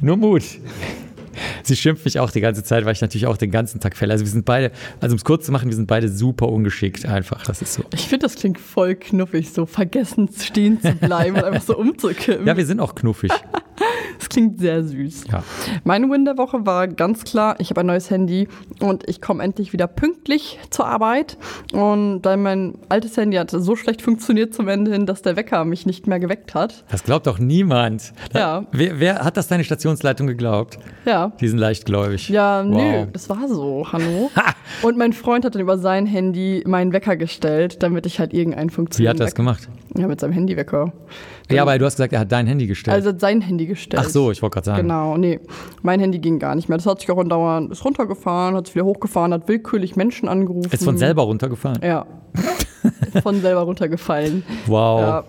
Nur 0.00 0.16
Mut. 0.16 0.42
Sie 1.62 1.76
schimpft 1.76 2.04
mich 2.04 2.18
auch 2.18 2.30
die 2.30 2.40
ganze 2.40 2.64
Zeit, 2.64 2.84
weil 2.84 2.92
ich 2.92 3.00
natürlich 3.00 3.26
auch 3.26 3.36
den 3.36 3.50
ganzen 3.50 3.80
Tag 3.80 3.96
fälle. 3.96 4.12
Also 4.12 4.24
wir 4.24 4.30
sind 4.30 4.44
beide, 4.44 4.72
also 5.00 5.14
um 5.14 5.16
es 5.16 5.24
kurz 5.24 5.46
zu 5.46 5.52
machen, 5.52 5.68
wir 5.68 5.76
sind 5.76 5.86
beide 5.86 6.08
super 6.08 6.48
ungeschickt 6.48 7.06
einfach. 7.06 7.44
Das 7.44 7.62
ist 7.62 7.74
so. 7.74 7.84
Ich 7.94 8.08
finde, 8.08 8.26
das 8.26 8.36
klingt 8.36 8.58
voll 8.58 8.94
knuffig, 8.94 9.52
so 9.52 9.66
vergessen 9.66 10.28
stehen 10.38 10.80
zu 10.80 10.92
bleiben 10.94 11.36
und 11.36 11.44
einfach 11.44 11.62
so 11.62 11.76
umzukippen. 11.76 12.46
Ja, 12.46 12.56
wir 12.56 12.66
sind 12.66 12.80
auch 12.80 12.94
knuffig. 12.94 13.32
Das 14.18 14.28
klingt 14.28 14.58
sehr 14.58 14.82
süß. 14.82 15.24
Ja. 15.30 15.42
Mein 15.84 16.10
Win 16.10 16.24
der 16.24 16.38
Woche 16.38 16.64
war 16.64 16.88
ganz 16.88 17.24
klar, 17.24 17.56
ich 17.58 17.70
habe 17.70 17.80
ein 17.80 17.86
neues 17.86 18.10
Handy 18.10 18.48
und 18.80 19.08
ich 19.08 19.20
komme 19.20 19.42
endlich 19.42 19.72
wieder 19.72 19.86
pünktlich 19.86 20.58
zur 20.70 20.86
Arbeit. 20.86 21.36
Und 21.72 22.24
weil 22.24 22.36
mein 22.36 22.78
altes 22.88 23.16
Handy 23.16 23.36
hat 23.36 23.50
so 23.50 23.76
schlecht 23.76 24.02
funktioniert 24.02 24.54
zum 24.54 24.68
Ende 24.68 24.92
hin, 24.92 25.06
dass 25.06 25.22
der 25.22 25.36
Wecker 25.36 25.64
mich 25.64 25.86
nicht 25.86 26.06
mehr 26.06 26.18
geweckt 26.18 26.54
hat. 26.54 26.84
Das 26.90 27.04
glaubt 27.04 27.26
doch 27.26 27.38
niemand. 27.38 28.12
Ja. 28.32 28.66
Wer, 28.72 29.00
wer 29.00 29.24
hat 29.24 29.36
das 29.36 29.48
deine 29.48 29.64
Stationsleitung 29.64 30.26
geglaubt? 30.26 30.78
Ja. 31.04 31.25
Die 31.40 31.48
sind 31.48 31.58
leichtgläubig. 31.58 32.28
Ja, 32.28 32.62
nö, 32.62 32.76
Wow. 32.76 33.08
das 33.12 33.28
war 33.28 33.48
so, 33.48 33.86
Hanno. 33.92 34.30
Und 34.82 34.98
mein 34.98 35.12
Freund 35.12 35.44
hat 35.44 35.54
dann 35.54 35.62
über 35.62 35.78
sein 35.78 36.06
Handy 36.06 36.62
meinen 36.66 36.92
Wecker 36.92 37.16
gestellt, 37.16 37.82
damit 37.82 38.06
ich 38.06 38.18
halt 38.18 38.32
irgendeinen 38.34 38.70
Wie 38.70 38.74
funktioniert. 38.74 39.14
hat 39.14 39.20
er 39.20 39.26
das 39.26 39.34
gemacht? 39.34 39.68
Ja, 39.96 40.06
mit 40.06 40.20
seinem 40.20 40.32
Handywecker. 40.32 40.92
Ja, 41.50 41.62
aber 41.62 41.78
du 41.78 41.84
hast 41.86 41.96
gesagt, 41.96 42.12
er 42.12 42.20
hat 42.20 42.32
dein 42.32 42.46
Handy 42.46 42.66
gestellt. 42.66 42.94
Also 42.94 43.10
hat 43.10 43.20
sein 43.20 43.40
Handy 43.40 43.66
gestellt. 43.66 44.02
Ach 44.04 44.10
so, 44.10 44.30
ich 44.30 44.42
wollte 44.42 44.54
gerade 44.54 44.64
sagen. 44.66 44.82
Genau, 44.82 45.16
nee. 45.16 45.40
Mein 45.82 46.00
Handy 46.00 46.18
ging 46.18 46.38
gar 46.38 46.54
nicht 46.54 46.68
mehr. 46.68 46.76
Das 46.76 46.86
hat 46.86 47.00
sich 47.00 47.10
auch 47.10 47.18
andauernd, 47.18 47.70
ist 47.70 47.84
runtergefahren, 47.84 48.56
hat 48.56 48.68
es 48.68 48.74
wieder 48.74 48.84
hochgefahren, 48.84 49.32
hat 49.32 49.48
willkürlich 49.48 49.96
Menschen 49.96 50.28
angerufen. 50.28 50.68
Ist 50.72 50.84
von 50.84 50.98
selber 50.98 51.22
runtergefallen. 51.22 51.78
Ja. 51.82 52.04
von 53.22 53.40
selber 53.40 53.62
runtergefallen. 53.62 54.42
Wow. 54.66 55.00
Ja. 55.00 55.24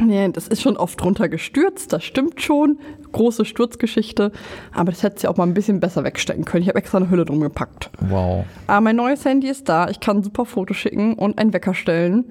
Nee, 0.00 0.28
das 0.32 0.48
ist 0.48 0.60
schon 0.60 0.76
oft 0.76 1.02
runtergestürzt, 1.04 1.92
das 1.92 2.04
stimmt 2.04 2.42
schon. 2.42 2.78
Große 3.12 3.44
Sturzgeschichte. 3.44 4.32
Aber 4.72 4.90
das 4.90 5.02
hätte 5.04 5.20
sie 5.20 5.28
auch 5.28 5.36
mal 5.36 5.44
ein 5.44 5.54
bisschen 5.54 5.78
besser 5.78 6.02
wegstecken 6.02 6.44
können. 6.44 6.62
Ich 6.62 6.68
habe 6.68 6.78
extra 6.78 6.98
eine 6.98 7.10
Hülle 7.10 7.24
drum 7.24 7.40
gepackt. 7.40 7.90
Wow. 8.00 8.44
Aber 8.66 8.80
mein 8.80 8.96
neues 8.96 9.24
Handy 9.24 9.48
ist 9.48 9.68
da. 9.68 9.88
Ich 9.88 10.00
kann 10.00 10.22
super 10.22 10.46
Fotos 10.46 10.76
schicken 10.76 11.14
und 11.14 11.38
einen 11.38 11.52
Wecker 11.52 11.74
stellen. 11.74 12.24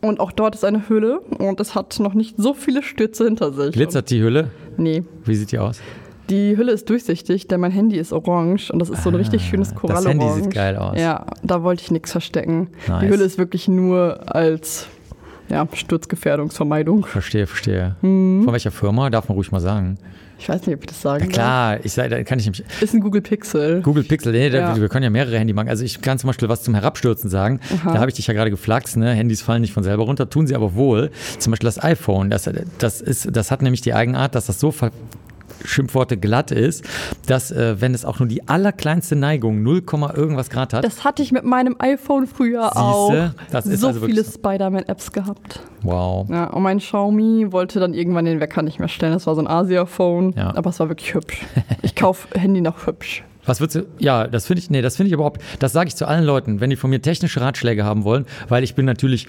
Und 0.00 0.20
auch 0.20 0.32
dort 0.32 0.54
ist 0.54 0.64
eine 0.64 0.88
Hülle 0.88 1.20
und 1.20 1.60
es 1.60 1.74
hat 1.74 2.00
noch 2.00 2.14
nicht 2.14 2.36
so 2.36 2.54
viele 2.54 2.82
Stürze 2.82 3.24
hinter 3.24 3.52
sich. 3.52 3.72
Glitzert 3.72 4.10
die 4.10 4.20
Hülle? 4.20 4.50
Nee. 4.76 5.04
Wie 5.24 5.34
sieht 5.36 5.52
die 5.52 5.58
aus? 5.58 5.80
Die 6.28 6.56
Hülle 6.56 6.72
ist 6.72 6.88
durchsichtig, 6.88 7.46
denn 7.46 7.60
mein 7.60 7.72
Handy 7.72 7.98
ist 7.98 8.12
orange 8.12 8.70
und 8.72 8.78
das 8.78 8.88
ist 8.88 9.02
so 9.02 9.10
ein 9.10 9.14
richtig 9.14 9.42
schönes 9.44 9.68
das 9.68 9.78
Korallorange. 9.78 10.24
Handy 10.24 10.42
sieht 10.42 10.54
geil 10.54 10.76
aus. 10.76 10.98
Ja, 10.98 11.26
da 11.42 11.62
wollte 11.62 11.82
ich 11.82 11.90
nichts 11.90 12.10
verstecken. 12.10 12.70
Nice. 12.88 13.00
Die 13.02 13.08
Hülle 13.10 13.24
ist 13.24 13.38
wirklich 13.38 13.68
nur 13.68 14.34
als 14.34 14.88
ja, 15.52 15.66
Sturzgefährdungsvermeidung. 15.72 17.04
Verstehe, 17.06 17.46
verstehe. 17.46 17.96
Mhm. 18.02 18.42
Von 18.44 18.52
welcher 18.52 18.70
Firma? 18.70 19.10
Darf 19.10 19.28
man 19.28 19.36
ruhig 19.36 19.52
mal 19.52 19.60
sagen. 19.60 19.98
Ich 20.38 20.48
weiß 20.48 20.66
nicht, 20.66 20.74
ob 20.74 20.80
ich 20.82 20.86
das 20.88 21.00
sagen 21.00 21.26
Ja, 21.26 21.30
klar, 21.30 21.84
ich 21.84 21.92
sag, 21.92 22.10
da 22.10 22.20
kann 22.24 22.40
ich 22.40 22.46
nämlich. 22.46 22.64
Ist 22.80 22.94
ein 22.94 23.00
Google 23.00 23.20
Pixel. 23.22 23.80
Google 23.80 24.02
Pixel, 24.02 24.32
nee, 24.32 24.50
da, 24.50 24.58
Ja. 24.74 24.80
wir 24.80 24.88
können 24.88 25.04
ja 25.04 25.10
mehrere 25.10 25.38
Handy 25.38 25.52
machen. 25.52 25.68
Also 25.68 25.84
ich 25.84 26.00
kann 26.02 26.18
zum 26.18 26.26
Beispiel 26.28 26.48
was 26.48 26.64
zum 26.64 26.74
Herabstürzen 26.74 27.30
sagen. 27.30 27.60
Da 27.84 27.98
habe 27.98 28.08
ich 28.08 28.16
dich 28.16 28.26
ja 28.26 28.34
gerade 28.34 28.50
geflaxt, 28.50 28.96
ne? 28.96 29.12
Handys 29.12 29.40
fallen 29.40 29.60
nicht 29.60 29.72
von 29.72 29.84
selber 29.84 30.02
runter, 30.02 30.28
tun 30.28 30.48
sie 30.48 30.56
aber 30.56 30.74
wohl. 30.74 31.12
Zum 31.38 31.52
Beispiel 31.52 31.66
das 31.68 31.80
iPhone, 31.80 32.28
das, 32.30 32.50
das, 32.78 33.00
ist, 33.00 33.28
das 33.30 33.52
hat 33.52 33.62
nämlich 33.62 33.82
die 33.82 33.94
Eigenart, 33.94 34.34
dass 34.34 34.46
das 34.46 34.58
so 34.58 34.72
ver 34.72 34.90
Schimpfworte 35.64 36.16
glatt 36.16 36.50
ist, 36.50 36.84
dass 37.26 37.50
äh, 37.50 37.80
wenn 37.80 37.94
es 37.94 38.04
auch 38.04 38.18
nur 38.18 38.28
die 38.28 38.48
allerkleinste 38.48 39.16
Neigung 39.16 39.62
0, 39.62 39.82
irgendwas 40.14 40.50
Grad 40.50 40.72
hat, 40.74 40.84
Das 40.84 41.04
hatte 41.04 41.22
ich 41.22 41.32
mit 41.32 41.44
meinem 41.44 41.76
iPhone 41.78 42.26
früher 42.26 42.76
auch. 42.76 43.10
Siehste? 43.10 43.34
Das 43.50 43.66
ist 43.66 43.80
so 43.80 43.88
also 43.88 44.06
viele. 44.06 44.24
Spider-Man-Apps 44.24 45.12
gehabt. 45.12 45.60
wow. 45.82 46.28
Ja, 46.30 46.46
und 46.46 46.62
mein 46.62 46.78
Xiaomi 46.78 47.52
wollte 47.52 47.80
dann 47.80 47.94
irgendwann 47.94 48.24
den 48.24 48.40
Wecker 48.40 48.62
nicht 48.62 48.78
mehr 48.78 48.88
stellen. 48.88 49.12
Das 49.12 49.26
war 49.26 49.34
so 49.34 49.40
ein 49.40 49.46
Asia-Phone, 49.48 50.32
Ja. 50.36 50.54
aber 50.56 50.70
es 50.70 50.80
war 50.80 50.88
wirklich 50.88 51.14
hübsch. 51.14 51.42
Ich 51.82 51.94
kaufe 51.94 52.28
Handy 52.38 52.60
noch 52.60 52.86
hübsch. 52.86 53.24
Was 53.44 53.60
würdest 53.60 53.76
du, 53.76 53.86
ja, 53.98 54.26
das 54.26 54.46
finde 54.46 54.60
ich, 54.60 54.70
nee, 54.70 54.82
das 54.82 54.96
finde 54.96 55.08
ich 55.08 55.14
überhaupt, 55.14 55.42
das 55.58 55.72
sage 55.72 55.88
ich 55.88 55.96
zu 55.96 56.06
allen 56.06 56.24
Leuten, 56.24 56.60
wenn 56.60 56.70
die 56.70 56.76
von 56.76 56.90
mir 56.90 57.02
technische 57.02 57.40
Ratschläge 57.40 57.84
haben 57.84 58.04
wollen, 58.04 58.24
weil 58.48 58.62
ich 58.62 58.74
bin 58.74 58.86
natürlich 58.86 59.26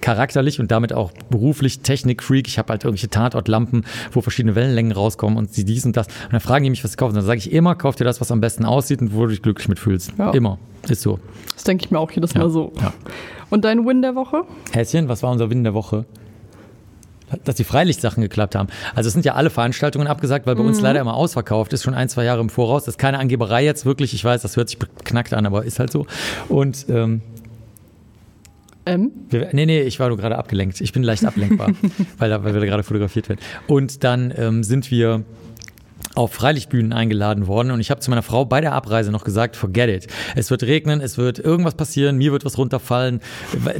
charakterlich 0.00 0.60
und 0.60 0.70
damit 0.70 0.92
auch 0.92 1.12
beruflich 1.30 1.80
Technikfreak. 1.80 2.46
Ich 2.46 2.58
habe 2.58 2.70
halt 2.70 2.84
irgendwelche 2.84 3.10
Tatortlampen, 3.10 3.84
wo 4.12 4.20
verschiedene 4.20 4.54
Wellenlängen 4.54 4.92
rauskommen 4.92 5.36
und 5.36 5.52
sie 5.52 5.64
dies 5.64 5.84
und 5.84 5.96
das. 5.96 6.06
Und 6.06 6.32
dann 6.32 6.40
fragen 6.40 6.64
die 6.64 6.70
mich, 6.70 6.84
was 6.84 6.92
sie 6.92 6.96
kaufen. 6.96 7.14
Dann 7.14 7.24
sage 7.24 7.38
ich 7.38 7.52
immer, 7.52 7.74
kauf 7.74 7.96
dir 7.96 8.04
das, 8.04 8.20
was 8.20 8.30
am 8.30 8.40
besten 8.40 8.64
aussieht 8.64 9.00
und 9.00 9.14
wo 9.14 9.22
du 9.22 9.28
dich 9.28 9.42
glücklich 9.42 9.68
mitfühlst. 9.68 10.12
Ja. 10.18 10.30
Immer. 10.30 10.58
Ist 10.88 11.02
so. 11.02 11.18
Das 11.54 11.64
denke 11.64 11.84
ich 11.84 11.90
mir 11.90 11.98
auch 11.98 12.10
jedes 12.10 12.34
Mal 12.34 12.50
so. 12.50 12.72
ja. 12.80 12.92
Und 13.50 13.64
dein 13.64 13.86
Win 13.86 14.02
der 14.02 14.14
Woche? 14.14 14.42
Häschen, 14.72 15.08
was 15.08 15.22
war 15.22 15.30
unser 15.30 15.50
Win 15.50 15.64
der 15.64 15.74
Woche? 15.74 16.04
Dass 17.44 17.56
die 17.56 17.64
Freilichtsachen 17.64 18.22
geklappt 18.22 18.54
haben. 18.54 18.68
Also 18.94 19.08
es 19.08 19.14
sind 19.14 19.24
ja 19.24 19.34
alle 19.34 19.50
Veranstaltungen 19.50 20.06
abgesagt, 20.06 20.46
weil 20.46 20.54
bei 20.54 20.62
Mhm. 20.62 20.68
uns 20.68 20.80
leider 20.80 21.00
immer 21.00 21.14
ausverkauft 21.14 21.72
ist, 21.72 21.82
schon 21.82 21.94
ein, 21.94 22.08
zwei 22.08 22.24
Jahre 22.24 22.40
im 22.40 22.50
Voraus. 22.50 22.84
Das 22.84 22.94
ist 22.94 22.98
keine 22.98 23.18
Angeberei 23.18 23.64
jetzt 23.64 23.86
wirklich. 23.86 24.12
Ich 24.14 24.22
weiß, 24.24 24.42
das 24.42 24.56
hört 24.56 24.68
sich 24.68 24.78
beknackt 24.78 25.32
an, 25.32 25.46
aber 25.46 25.64
ist 25.64 25.78
halt 25.78 25.90
so. 25.90 26.06
Und 26.48 26.86
ähm, 26.88 27.22
M? 28.86 29.10
wir, 29.30 29.48
nee, 29.52 29.64
nee, 29.64 29.80
ich 29.80 29.98
war 29.98 30.08
nur 30.08 30.18
gerade 30.18 30.36
abgelenkt. 30.36 30.80
Ich 30.82 30.92
bin 30.92 31.02
leicht 31.02 31.24
ablenkbar, 31.24 31.70
weil, 32.18 32.30
weil 32.44 32.52
wir 32.52 32.60
da 32.60 32.66
gerade 32.66 32.82
fotografiert 32.82 33.28
werden. 33.30 33.40
Und 33.66 34.04
dann 34.04 34.32
ähm, 34.36 34.62
sind 34.62 34.90
wir 34.90 35.22
auf 36.14 36.32
Freilichtbühnen 36.32 36.92
eingeladen 36.92 37.46
worden 37.46 37.70
und 37.70 37.80
ich 37.80 37.90
habe 37.90 38.00
zu 38.00 38.10
meiner 38.10 38.22
Frau 38.22 38.44
bei 38.44 38.60
der 38.60 38.72
Abreise 38.72 39.10
noch 39.10 39.24
gesagt, 39.24 39.56
forget 39.56 39.88
it. 39.88 40.12
Es 40.34 40.50
wird 40.50 40.62
regnen, 40.62 41.00
es 41.00 41.18
wird 41.18 41.38
irgendwas 41.38 41.74
passieren, 41.74 42.16
mir 42.16 42.32
wird 42.32 42.44
was 42.44 42.58
runterfallen. 42.58 43.20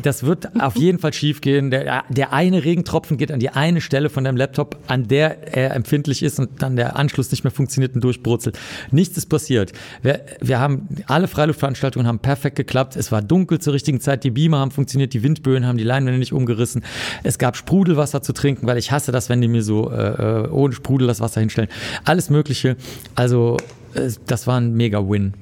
Das 0.02 0.24
wird 0.24 0.48
auf 0.61 0.77
jeden 0.77 0.98
Fall 0.98 1.12
schief 1.12 1.40
gehen. 1.40 1.70
Der, 1.70 2.05
der 2.09 2.32
eine 2.32 2.65
Regentropfen 2.65 3.16
geht 3.16 3.32
an 3.32 3.40
die 3.40 3.51
eine 3.51 3.81
Stelle 3.81 4.11
von 4.11 4.24
deinem 4.24 4.36
Laptop, 4.36 4.78
an 4.86 5.09
der 5.09 5.56
er 5.56 5.74
empfindlich 5.74 6.23
ist 6.23 6.39
und 6.39 6.62
dann 6.62 6.77
der 6.77 6.97
Anschluss 6.97 7.31
nicht 7.31 7.44
mehr 7.44 7.51
funktioniert 7.51 7.94
und 7.94 8.02
durchbrutzelt. 8.02 8.59
Nichts 8.90 9.16
ist 9.16 9.27
passiert. 9.27 9.73
Wir, 10.02 10.20
wir 10.40 10.59
haben 10.59 10.89
alle 11.06 11.28
Freiluftveranstaltungen 11.28 12.06
haben 12.06 12.19
perfekt 12.19 12.56
geklappt. 12.56 12.97
Es 12.97 13.12
war 13.12 13.23
dunkel 13.23 13.59
zur 13.59 13.73
richtigen 13.73 14.01
Zeit, 14.01 14.24
die 14.24 14.31
Beamer 14.31 14.59
haben 14.59 14.70
funktioniert, 14.70 15.12
die 15.15 15.23
Windböen 15.23 15.66
haben 15.66 15.78
die 15.78 15.85
Leinwände 15.85 16.19
nicht 16.19 16.32
umgerissen. 16.32 16.85
Es 17.23 17.39
gab 17.39 17.56
Sprudelwasser 17.56 18.23
zu 18.23 18.32
trinken, 18.32 18.66
weil 18.66 18.78
ich 18.78 18.90
hasse 18.93 19.12
das, 19.12 19.28
wenn 19.28 19.40
die 19.40 19.48
mir 19.48 19.62
so 19.62 19.90
äh, 19.90 20.44
äh, 20.44 20.48
ohne 20.48 20.74
Sprudel 20.74 21.06
das 21.06 21.20
Wasser 21.20 21.40
hinstellen. 21.40 21.70
Alles 22.05 22.23
Mögliche. 22.30 22.76
Also 23.14 23.56
äh, 23.94 24.10
das 24.26 24.46
war 24.46 24.60
ein 24.60 24.74
Mega-Win. 24.74 25.34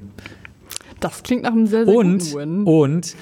Das 1.00 1.22
klingt 1.22 1.42
nach 1.42 1.52
einem 1.52 1.66
sehr, 1.66 1.84
sehr 1.84 1.94
Und, 1.94 2.18
guten 2.20 2.34
Win. 2.36 2.62
und 2.64 3.16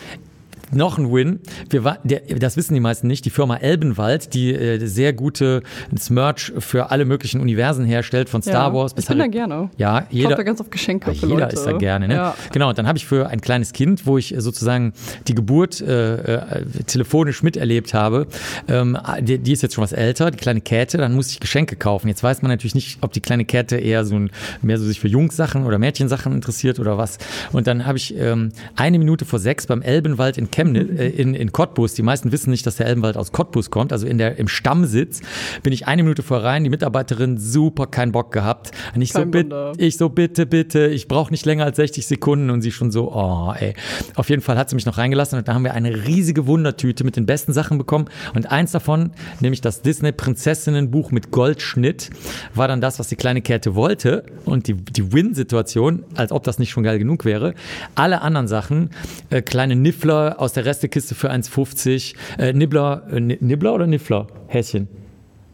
noch 0.72 0.98
ein 0.98 1.12
Win. 1.12 1.40
Wir 1.68 1.84
war, 1.84 1.98
der, 2.04 2.20
das 2.38 2.56
wissen 2.56 2.74
die 2.74 2.80
meisten 2.80 3.06
nicht. 3.06 3.24
Die 3.24 3.30
Firma 3.30 3.56
Elbenwald, 3.56 4.34
die 4.34 4.52
äh, 4.54 4.84
sehr 4.86 5.12
gute 5.12 5.62
Merch 6.10 6.52
für 6.58 6.90
alle 6.90 7.04
möglichen 7.04 7.40
Universen 7.40 7.84
herstellt, 7.84 8.28
von 8.28 8.42
Star 8.42 8.68
Ja, 8.68 8.74
Wars 8.74 8.92
ich 8.92 8.96
bis 8.96 9.06
bin 9.06 9.18
da 9.18 9.24
Harry- 9.24 9.30
gerne. 9.32 9.70
Ja, 9.76 10.06
Ich 10.10 10.16
jeder. 10.16 10.28
kaufe 10.30 10.36
da 10.38 10.42
ganz 10.44 10.60
oft 10.60 10.70
Geschenke 10.70 11.10
Ja, 11.12 11.14
für 11.18 11.26
jeder 11.26 11.40
Leute. 11.40 11.54
ist 11.56 11.64
da 11.64 11.72
gerne, 11.72 12.08
ne? 12.08 12.14
Ja. 12.14 12.34
Genau, 12.52 12.68
und 12.70 12.78
dann 12.78 12.86
habe 12.86 12.98
ich 12.98 13.06
für 13.06 13.28
ein 13.28 13.40
kleines 13.40 13.72
Kind, 13.72 14.06
wo 14.06 14.18
ich 14.18 14.34
sozusagen 14.38 14.92
die 15.28 15.34
Geburt 15.34 15.80
äh, 15.80 16.14
äh, 16.14 16.64
telefonisch 16.86 17.42
miterlebt 17.42 17.94
habe, 17.94 18.26
ähm, 18.68 18.96
die, 19.20 19.38
die 19.38 19.52
ist 19.52 19.62
jetzt 19.62 19.74
schon 19.74 19.82
was 19.82 19.92
älter, 19.92 20.30
die 20.30 20.38
kleine 20.38 20.60
Käthe, 20.60 20.98
dann 20.98 21.14
muss 21.14 21.30
ich 21.30 21.40
Geschenke 21.40 21.76
kaufen. 21.76 22.08
Jetzt 22.08 22.22
weiß 22.22 22.42
man 22.42 22.50
natürlich 22.50 22.74
nicht, 22.74 22.98
ob 23.02 23.12
die 23.12 23.20
kleine 23.20 23.44
Käthe 23.44 23.76
eher 23.76 24.04
so 24.04 24.16
ein, 24.16 24.30
mehr 24.62 24.78
so 24.78 24.84
sich 24.84 25.00
für 25.00 25.08
Jungssachen 25.08 25.64
oder 25.66 25.78
Mädchensachen 25.78 26.32
interessiert 26.32 26.78
oder 26.78 26.98
was. 26.98 27.18
Und 27.52 27.66
dann 27.66 27.86
habe 27.86 27.98
ich 27.98 28.16
ähm, 28.16 28.50
eine 28.76 28.98
Minute 28.98 29.24
vor 29.24 29.38
sechs 29.38 29.66
beim 29.66 29.82
Elbenwald 29.82 30.38
in 30.38 30.50
Chemnitz, 30.60 30.98
äh, 30.98 31.08
in, 31.08 31.34
in 31.34 31.52
Cottbus, 31.52 31.94
die 31.94 32.02
meisten 32.02 32.32
wissen 32.32 32.50
nicht, 32.50 32.66
dass 32.66 32.76
der 32.76 32.86
Elbenwald 32.86 33.16
aus 33.16 33.32
Cottbus 33.32 33.70
kommt, 33.70 33.92
also 33.92 34.06
in 34.06 34.18
der, 34.18 34.38
im 34.38 34.48
Stammsitz, 34.48 35.20
bin 35.62 35.72
ich 35.72 35.86
eine 35.86 36.02
Minute 36.02 36.22
vor 36.22 36.42
rein, 36.42 36.64
die 36.64 36.70
Mitarbeiterin 36.70 37.38
super 37.38 37.86
keinen 37.86 38.12
Bock 38.12 38.32
gehabt. 38.32 38.70
Und 38.94 39.02
ich 39.02 39.12
so, 39.12 39.20
Kein 39.20 39.30
bitte, 39.30 39.44
Wunder. 39.44 39.72
ich 39.78 39.96
so, 39.96 40.08
bitte, 40.08 40.46
bitte, 40.46 40.86
ich 40.86 41.08
brauche 41.08 41.30
nicht 41.30 41.46
länger 41.46 41.64
als 41.64 41.76
60 41.76 42.06
Sekunden 42.06 42.50
und 42.50 42.62
sie 42.62 42.72
schon 42.72 42.90
so, 42.90 43.12
oh, 43.12 43.52
ey. 43.58 43.74
Auf 44.14 44.28
jeden 44.28 44.42
Fall 44.42 44.58
hat 44.58 44.68
sie 44.70 44.74
mich 44.74 44.86
noch 44.86 44.98
reingelassen 44.98 45.38
und 45.38 45.48
da 45.48 45.54
haben 45.54 45.64
wir 45.64 45.74
eine 45.74 46.06
riesige 46.06 46.46
Wundertüte 46.46 47.04
mit 47.04 47.16
den 47.16 47.26
besten 47.26 47.52
Sachen 47.52 47.78
bekommen 47.78 48.06
und 48.34 48.50
eins 48.50 48.72
davon, 48.72 49.12
nämlich 49.40 49.60
das 49.60 49.82
Disney 49.82 50.12
Prinzessinnenbuch 50.12 51.10
mit 51.10 51.30
Goldschnitt, 51.30 52.10
war 52.54 52.68
dann 52.68 52.80
das, 52.80 52.98
was 52.98 53.08
die 53.08 53.16
kleine 53.16 53.40
Käthe 53.40 53.74
wollte 53.74 54.24
und 54.44 54.66
die, 54.68 54.74
die 54.74 55.12
Win-Situation, 55.12 56.04
als 56.16 56.32
ob 56.32 56.44
das 56.44 56.58
nicht 56.58 56.70
schon 56.70 56.82
geil 56.82 56.98
genug 56.98 57.24
wäre. 57.24 57.54
Alle 57.94 58.20
anderen 58.20 58.48
Sachen, 58.48 58.90
äh, 59.30 59.42
kleine 59.42 59.76
Niffler 59.76 60.36
aus 60.38 60.49
der 60.52 60.64
Restekiste 60.64 61.14
für 61.14 61.30
1,50, 61.30 62.14
äh, 62.38 62.52
Nibbler, 62.52 63.06
äh, 63.12 63.20
Ni- 63.20 63.38
Nibbler 63.40 63.74
oder 63.74 63.86
Niffler? 63.86 64.26
Häschen. 64.48 64.88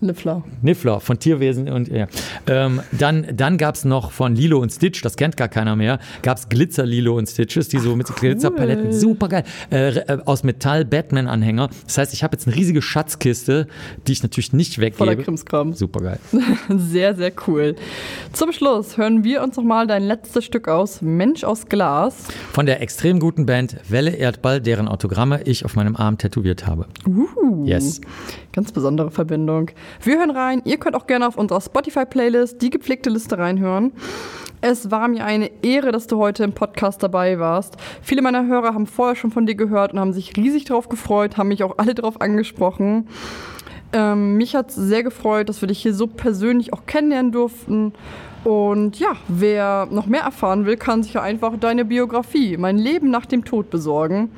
Niffler. 0.07 0.43
Niffler 0.63 1.01
von 1.01 1.19
Tierwesen 1.19 1.69
und 1.69 1.89
ja. 1.89 2.07
Ähm, 2.47 2.81
dann 2.93 3.27
dann 3.35 3.59
gab 3.59 3.75
es 3.75 3.85
noch 3.85 4.11
von 4.13 4.35
Lilo 4.35 4.59
und 4.59 4.71
Stitch, 4.71 5.03
das 5.03 5.17
kennt 5.17 5.37
gar 5.37 5.49
keiner 5.49 5.77
mehr, 5.77 5.99
gab 6.23 6.39
es 6.39 6.49
Glitzer 6.49 6.87
Lilo 6.87 7.17
und 7.17 7.29
Stitches, 7.29 7.69
die 7.69 7.79
so 7.79 7.97
mit 7.97 8.15
Glitzerpaletten, 8.15 8.93
super 8.93 9.29
geil, 9.29 9.45
äh, 9.71 9.99
äh, 9.99 10.19
aus 10.25 10.45
Metall 10.45 10.85
Batman-Anhänger. 10.85 11.69
Das 11.85 11.99
heißt, 11.99 12.13
ich 12.15 12.23
habe 12.23 12.37
jetzt 12.37 12.47
eine 12.47 12.57
riesige 12.57 12.83
Schatzkiste, 12.83 13.67
die 14.07 14.13
ich 14.13 14.23
natürlich 14.23 14.53
nicht 14.53 14.77
Voller 14.77 15.13
weggebe. 15.13 15.25
Krimskram. 15.25 15.73
Super 15.73 16.01
geil. 16.01 16.19
Sehr, 16.69 17.15
sehr 17.15 17.33
cool. 17.47 17.77
Zum 18.33 18.53
Schluss 18.53 18.97
hören 18.97 19.25
wir 19.25 19.43
uns 19.43 19.57
nochmal 19.57 19.87
dein 19.87 20.03
letztes 20.03 20.45
Stück 20.45 20.69
aus, 20.69 21.03
Mensch 21.03 21.45
aus 21.45 21.67
Glas. 21.67 22.25
Von 22.53 22.67
der 22.67 22.81
extrem 22.81 23.21
guten 23.21 23.47
Band 23.47 23.77
Welle 23.89 24.11
Erdball, 24.11 24.61
deren 24.61 24.89
Autogramme 24.89 25.43
ich 25.45 25.65
auf 25.65 25.75
meinem 25.77 25.97
Arm 25.97 26.19
tätowiert 26.19 26.67
habe. 26.67 26.87
Yes. 27.65 28.01
Ganz 28.57 28.73
besondere 28.73 29.11
Verbindung. 29.11 29.71
Wir 30.03 30.17
hören 30.17 30.31
rein. 30.31 30.63
Ihr 30.65 30.79
könnt 30.79 30.97
auch 30.97 31.07
gerne 31.07 31.29
auf 31.29 31.37
unserer 31.37 31.61
Spotify-Playlist 31.61 32.63
die 32.63 32.71
gepflegte 32.71 33.11
Liste 33.11 33.37
reinhören. 33.37 33.93
Es 34.63 34.91
war 34.91 35.09
mir 35.09 35.27
eine 35.27 35.51
Ehre, 35.63 35.93
dass 35.93 36.07
du 36.07 36.17
heute 36.17 36.43
im 36.43 36.55
Podcast 36.55 37.03
dabei 37.03 37.39
warst. 37.39 37.77
Viele 38.01 38.23
meiner 38.23 38.47
Hörer 38.47 38.73
haben 38.73 38.87
vorher 38.87 39.15
schon 39.15 39.31
von 39.31 39.45
dir 39.45 39.57
gehört 39.57 39.93
und 39.93 40.01
haben 40.01 40.15
sich 40.15 40.39
riesig 40.39 40.65
darauf 40.65 40.89
gefreut, 40.89 41.37
haben 41.37 41.49
mich 41.49 41.65
auch 41.65 41.77
alle 41.77 41.95
darauf 41.95 42.23
angesprochen. 42.23 43.09
Ähm, 43.93 44.39
mich 44.39 44.57
hat 44.57 44.71
es 44.71 44.77
sehr 44.77 45.03
gefreut, 45.03 45.51
dass 45.51 45.61
wir 45.61 45.69
dich 45.69 45.83
hier 45.83 45.93
so 45.93 46.07
persönlich 46.07 46.73
auch 46.73 46.87
kennenlernen 46.87 47.33
durften. 47.33 47.93
Und 48.43 48.99
ja, 48.99 49.17
wer 49.29 49.87
noch 49.91 50.07
mehr 50.07 50.23
erfahren 50.23 50.65
will, 50.65 50.79
kann 50.79 51.03
sich 51.03 51.13
ja 51.13 51.21
einfach 51.21 51.59
deine 51.61 51.85
Biografie, 51.85 52.57
mein 52.57 52.79
Leben 52.79 53.11
nach 53.11 53.27
dem 53.27 53.45
Tod 53.45 53.69
besorgen. 53.69 54.31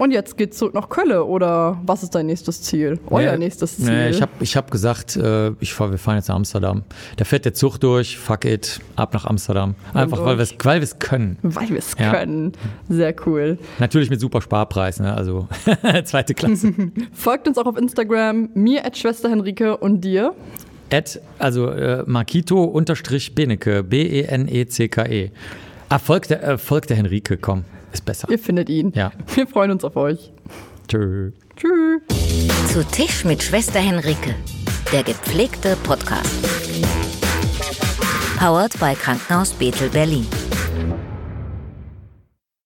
Und 0.00 0.12
jetzt 0.12 0.38
geht's 0.38 0.56
zurück 0.56 0.72
nach 0.72 0.88
Köln 0.88 1.12
oder 1.12 1.78
was 1.84 2.02
ist 2.02 2.14
dein 2.14 2.24
nächstes 2.24 2.62
Ziel? 2.62 2.98
Euer 3.10 3.32
Nee, 3.32 3.38
nächstes 3.44 3.76
Ziel? 3.76 3.84
Nee, 3.90 4.08
ich 4.08 4.22
habe 4.22 4.32
ich 4.40 4.56
hab 4.56 4.70
gesagt, 4.70 5.14
äh, 5.16 5.50
ich 5.60 5.74
fahr, 5.74 5.90
wir 5.90 5.98
fahren 5.98 6.16
jetzt 6.16 6.28
nach 6.28 6.36
Amsterdam. 6.36 6.84
Da 7.18 7.26
fährt 7.26 7.44
der 7.44 7.52
Zug 7.52 7.76
durch, 7.76 8.16
fuck 8.16 8.46
it, 8.46 8.80
ab 8.96 9.12
nach 9.12 9.26
Amsterdam. 9.26 9.74
Einfach, 9.92 10.24
weil 10.24 10.38
wir 10.38 10.42
es 10.42 10.54
weil 10.62 10.80
wir's 10.80 10.98
können. 10.98 11.36
Weil 11.42 11.68
wir 11.68 11.76
es 11.76 11.94
Ja. 11.98 12.12
können. 12.12 12.52
Sehr 12.88 13.14
cool. 13.26 13.58
Natürlich 13.78 14.08
mit 14.08 14.20
super 14.20 14.40
Sparpreis, 14.40 15.00
ne? 15.00 15.14
also 15.14 15.46
zweite 16.04 16.32
Klasse. 16.32 16.72
Folgt 17.12 17.46
uns 17.46 17.58
auch 17.58 17.66
auf 17.66 17.76
Instagram, 17.76 18.48
mir 18.54 18.86
at 18.86 18.96
Schwester 18.96 19.28
Henrike 19.28 19.76
und 19.76 20.00
dir. 20.00 20.32
At, 20.90 21.20
also 21.38 21.68
äh, 21.68 22.04
Markito 22.06 22.64
unterstrich 22.64 23.34
Benecke, 23.34 23.82
B-E-N-E-C-K-E. 23.82 25.30
Ah, 25.90 25.98
folgt 25.98 26.30
der, 26.30 26.42
äh, 26.42 26.56
folgt 26.58 26.88
der 26.88 26.96
Henrike, 26.96 27.36
komm, 27.36 27.64
ist 27.92 28.04
besser. 28.04 28.28
Ihr 28.30 28.38
findet 28.38 28.68
ihn. 28.68 28.92
Ja. 28.94 29.12
Wir 29.34 29.46
freuen 29.46 29.70
uns 29.70 29.84
auf 29.84 29.96
euch. 29.96 30.32
Tschö. 30.88 31.32
Tschüss. 31.56 32.02
Zu 32.72 32.84
Tisch 32.86 33.24
mit 33.24 33.42
Schwester 33.42 33.80
Henrike, 33.80 34.34
der 34.92 35.02
gepflegte 35.02 35.76
Podcast. 35.82 36.30
Powered 38.38 38.78
bei 38.80 38.94
Krankenhaus 38.94 39.52
Bethel 39.52 39.88
Berlin. 39.90 40.26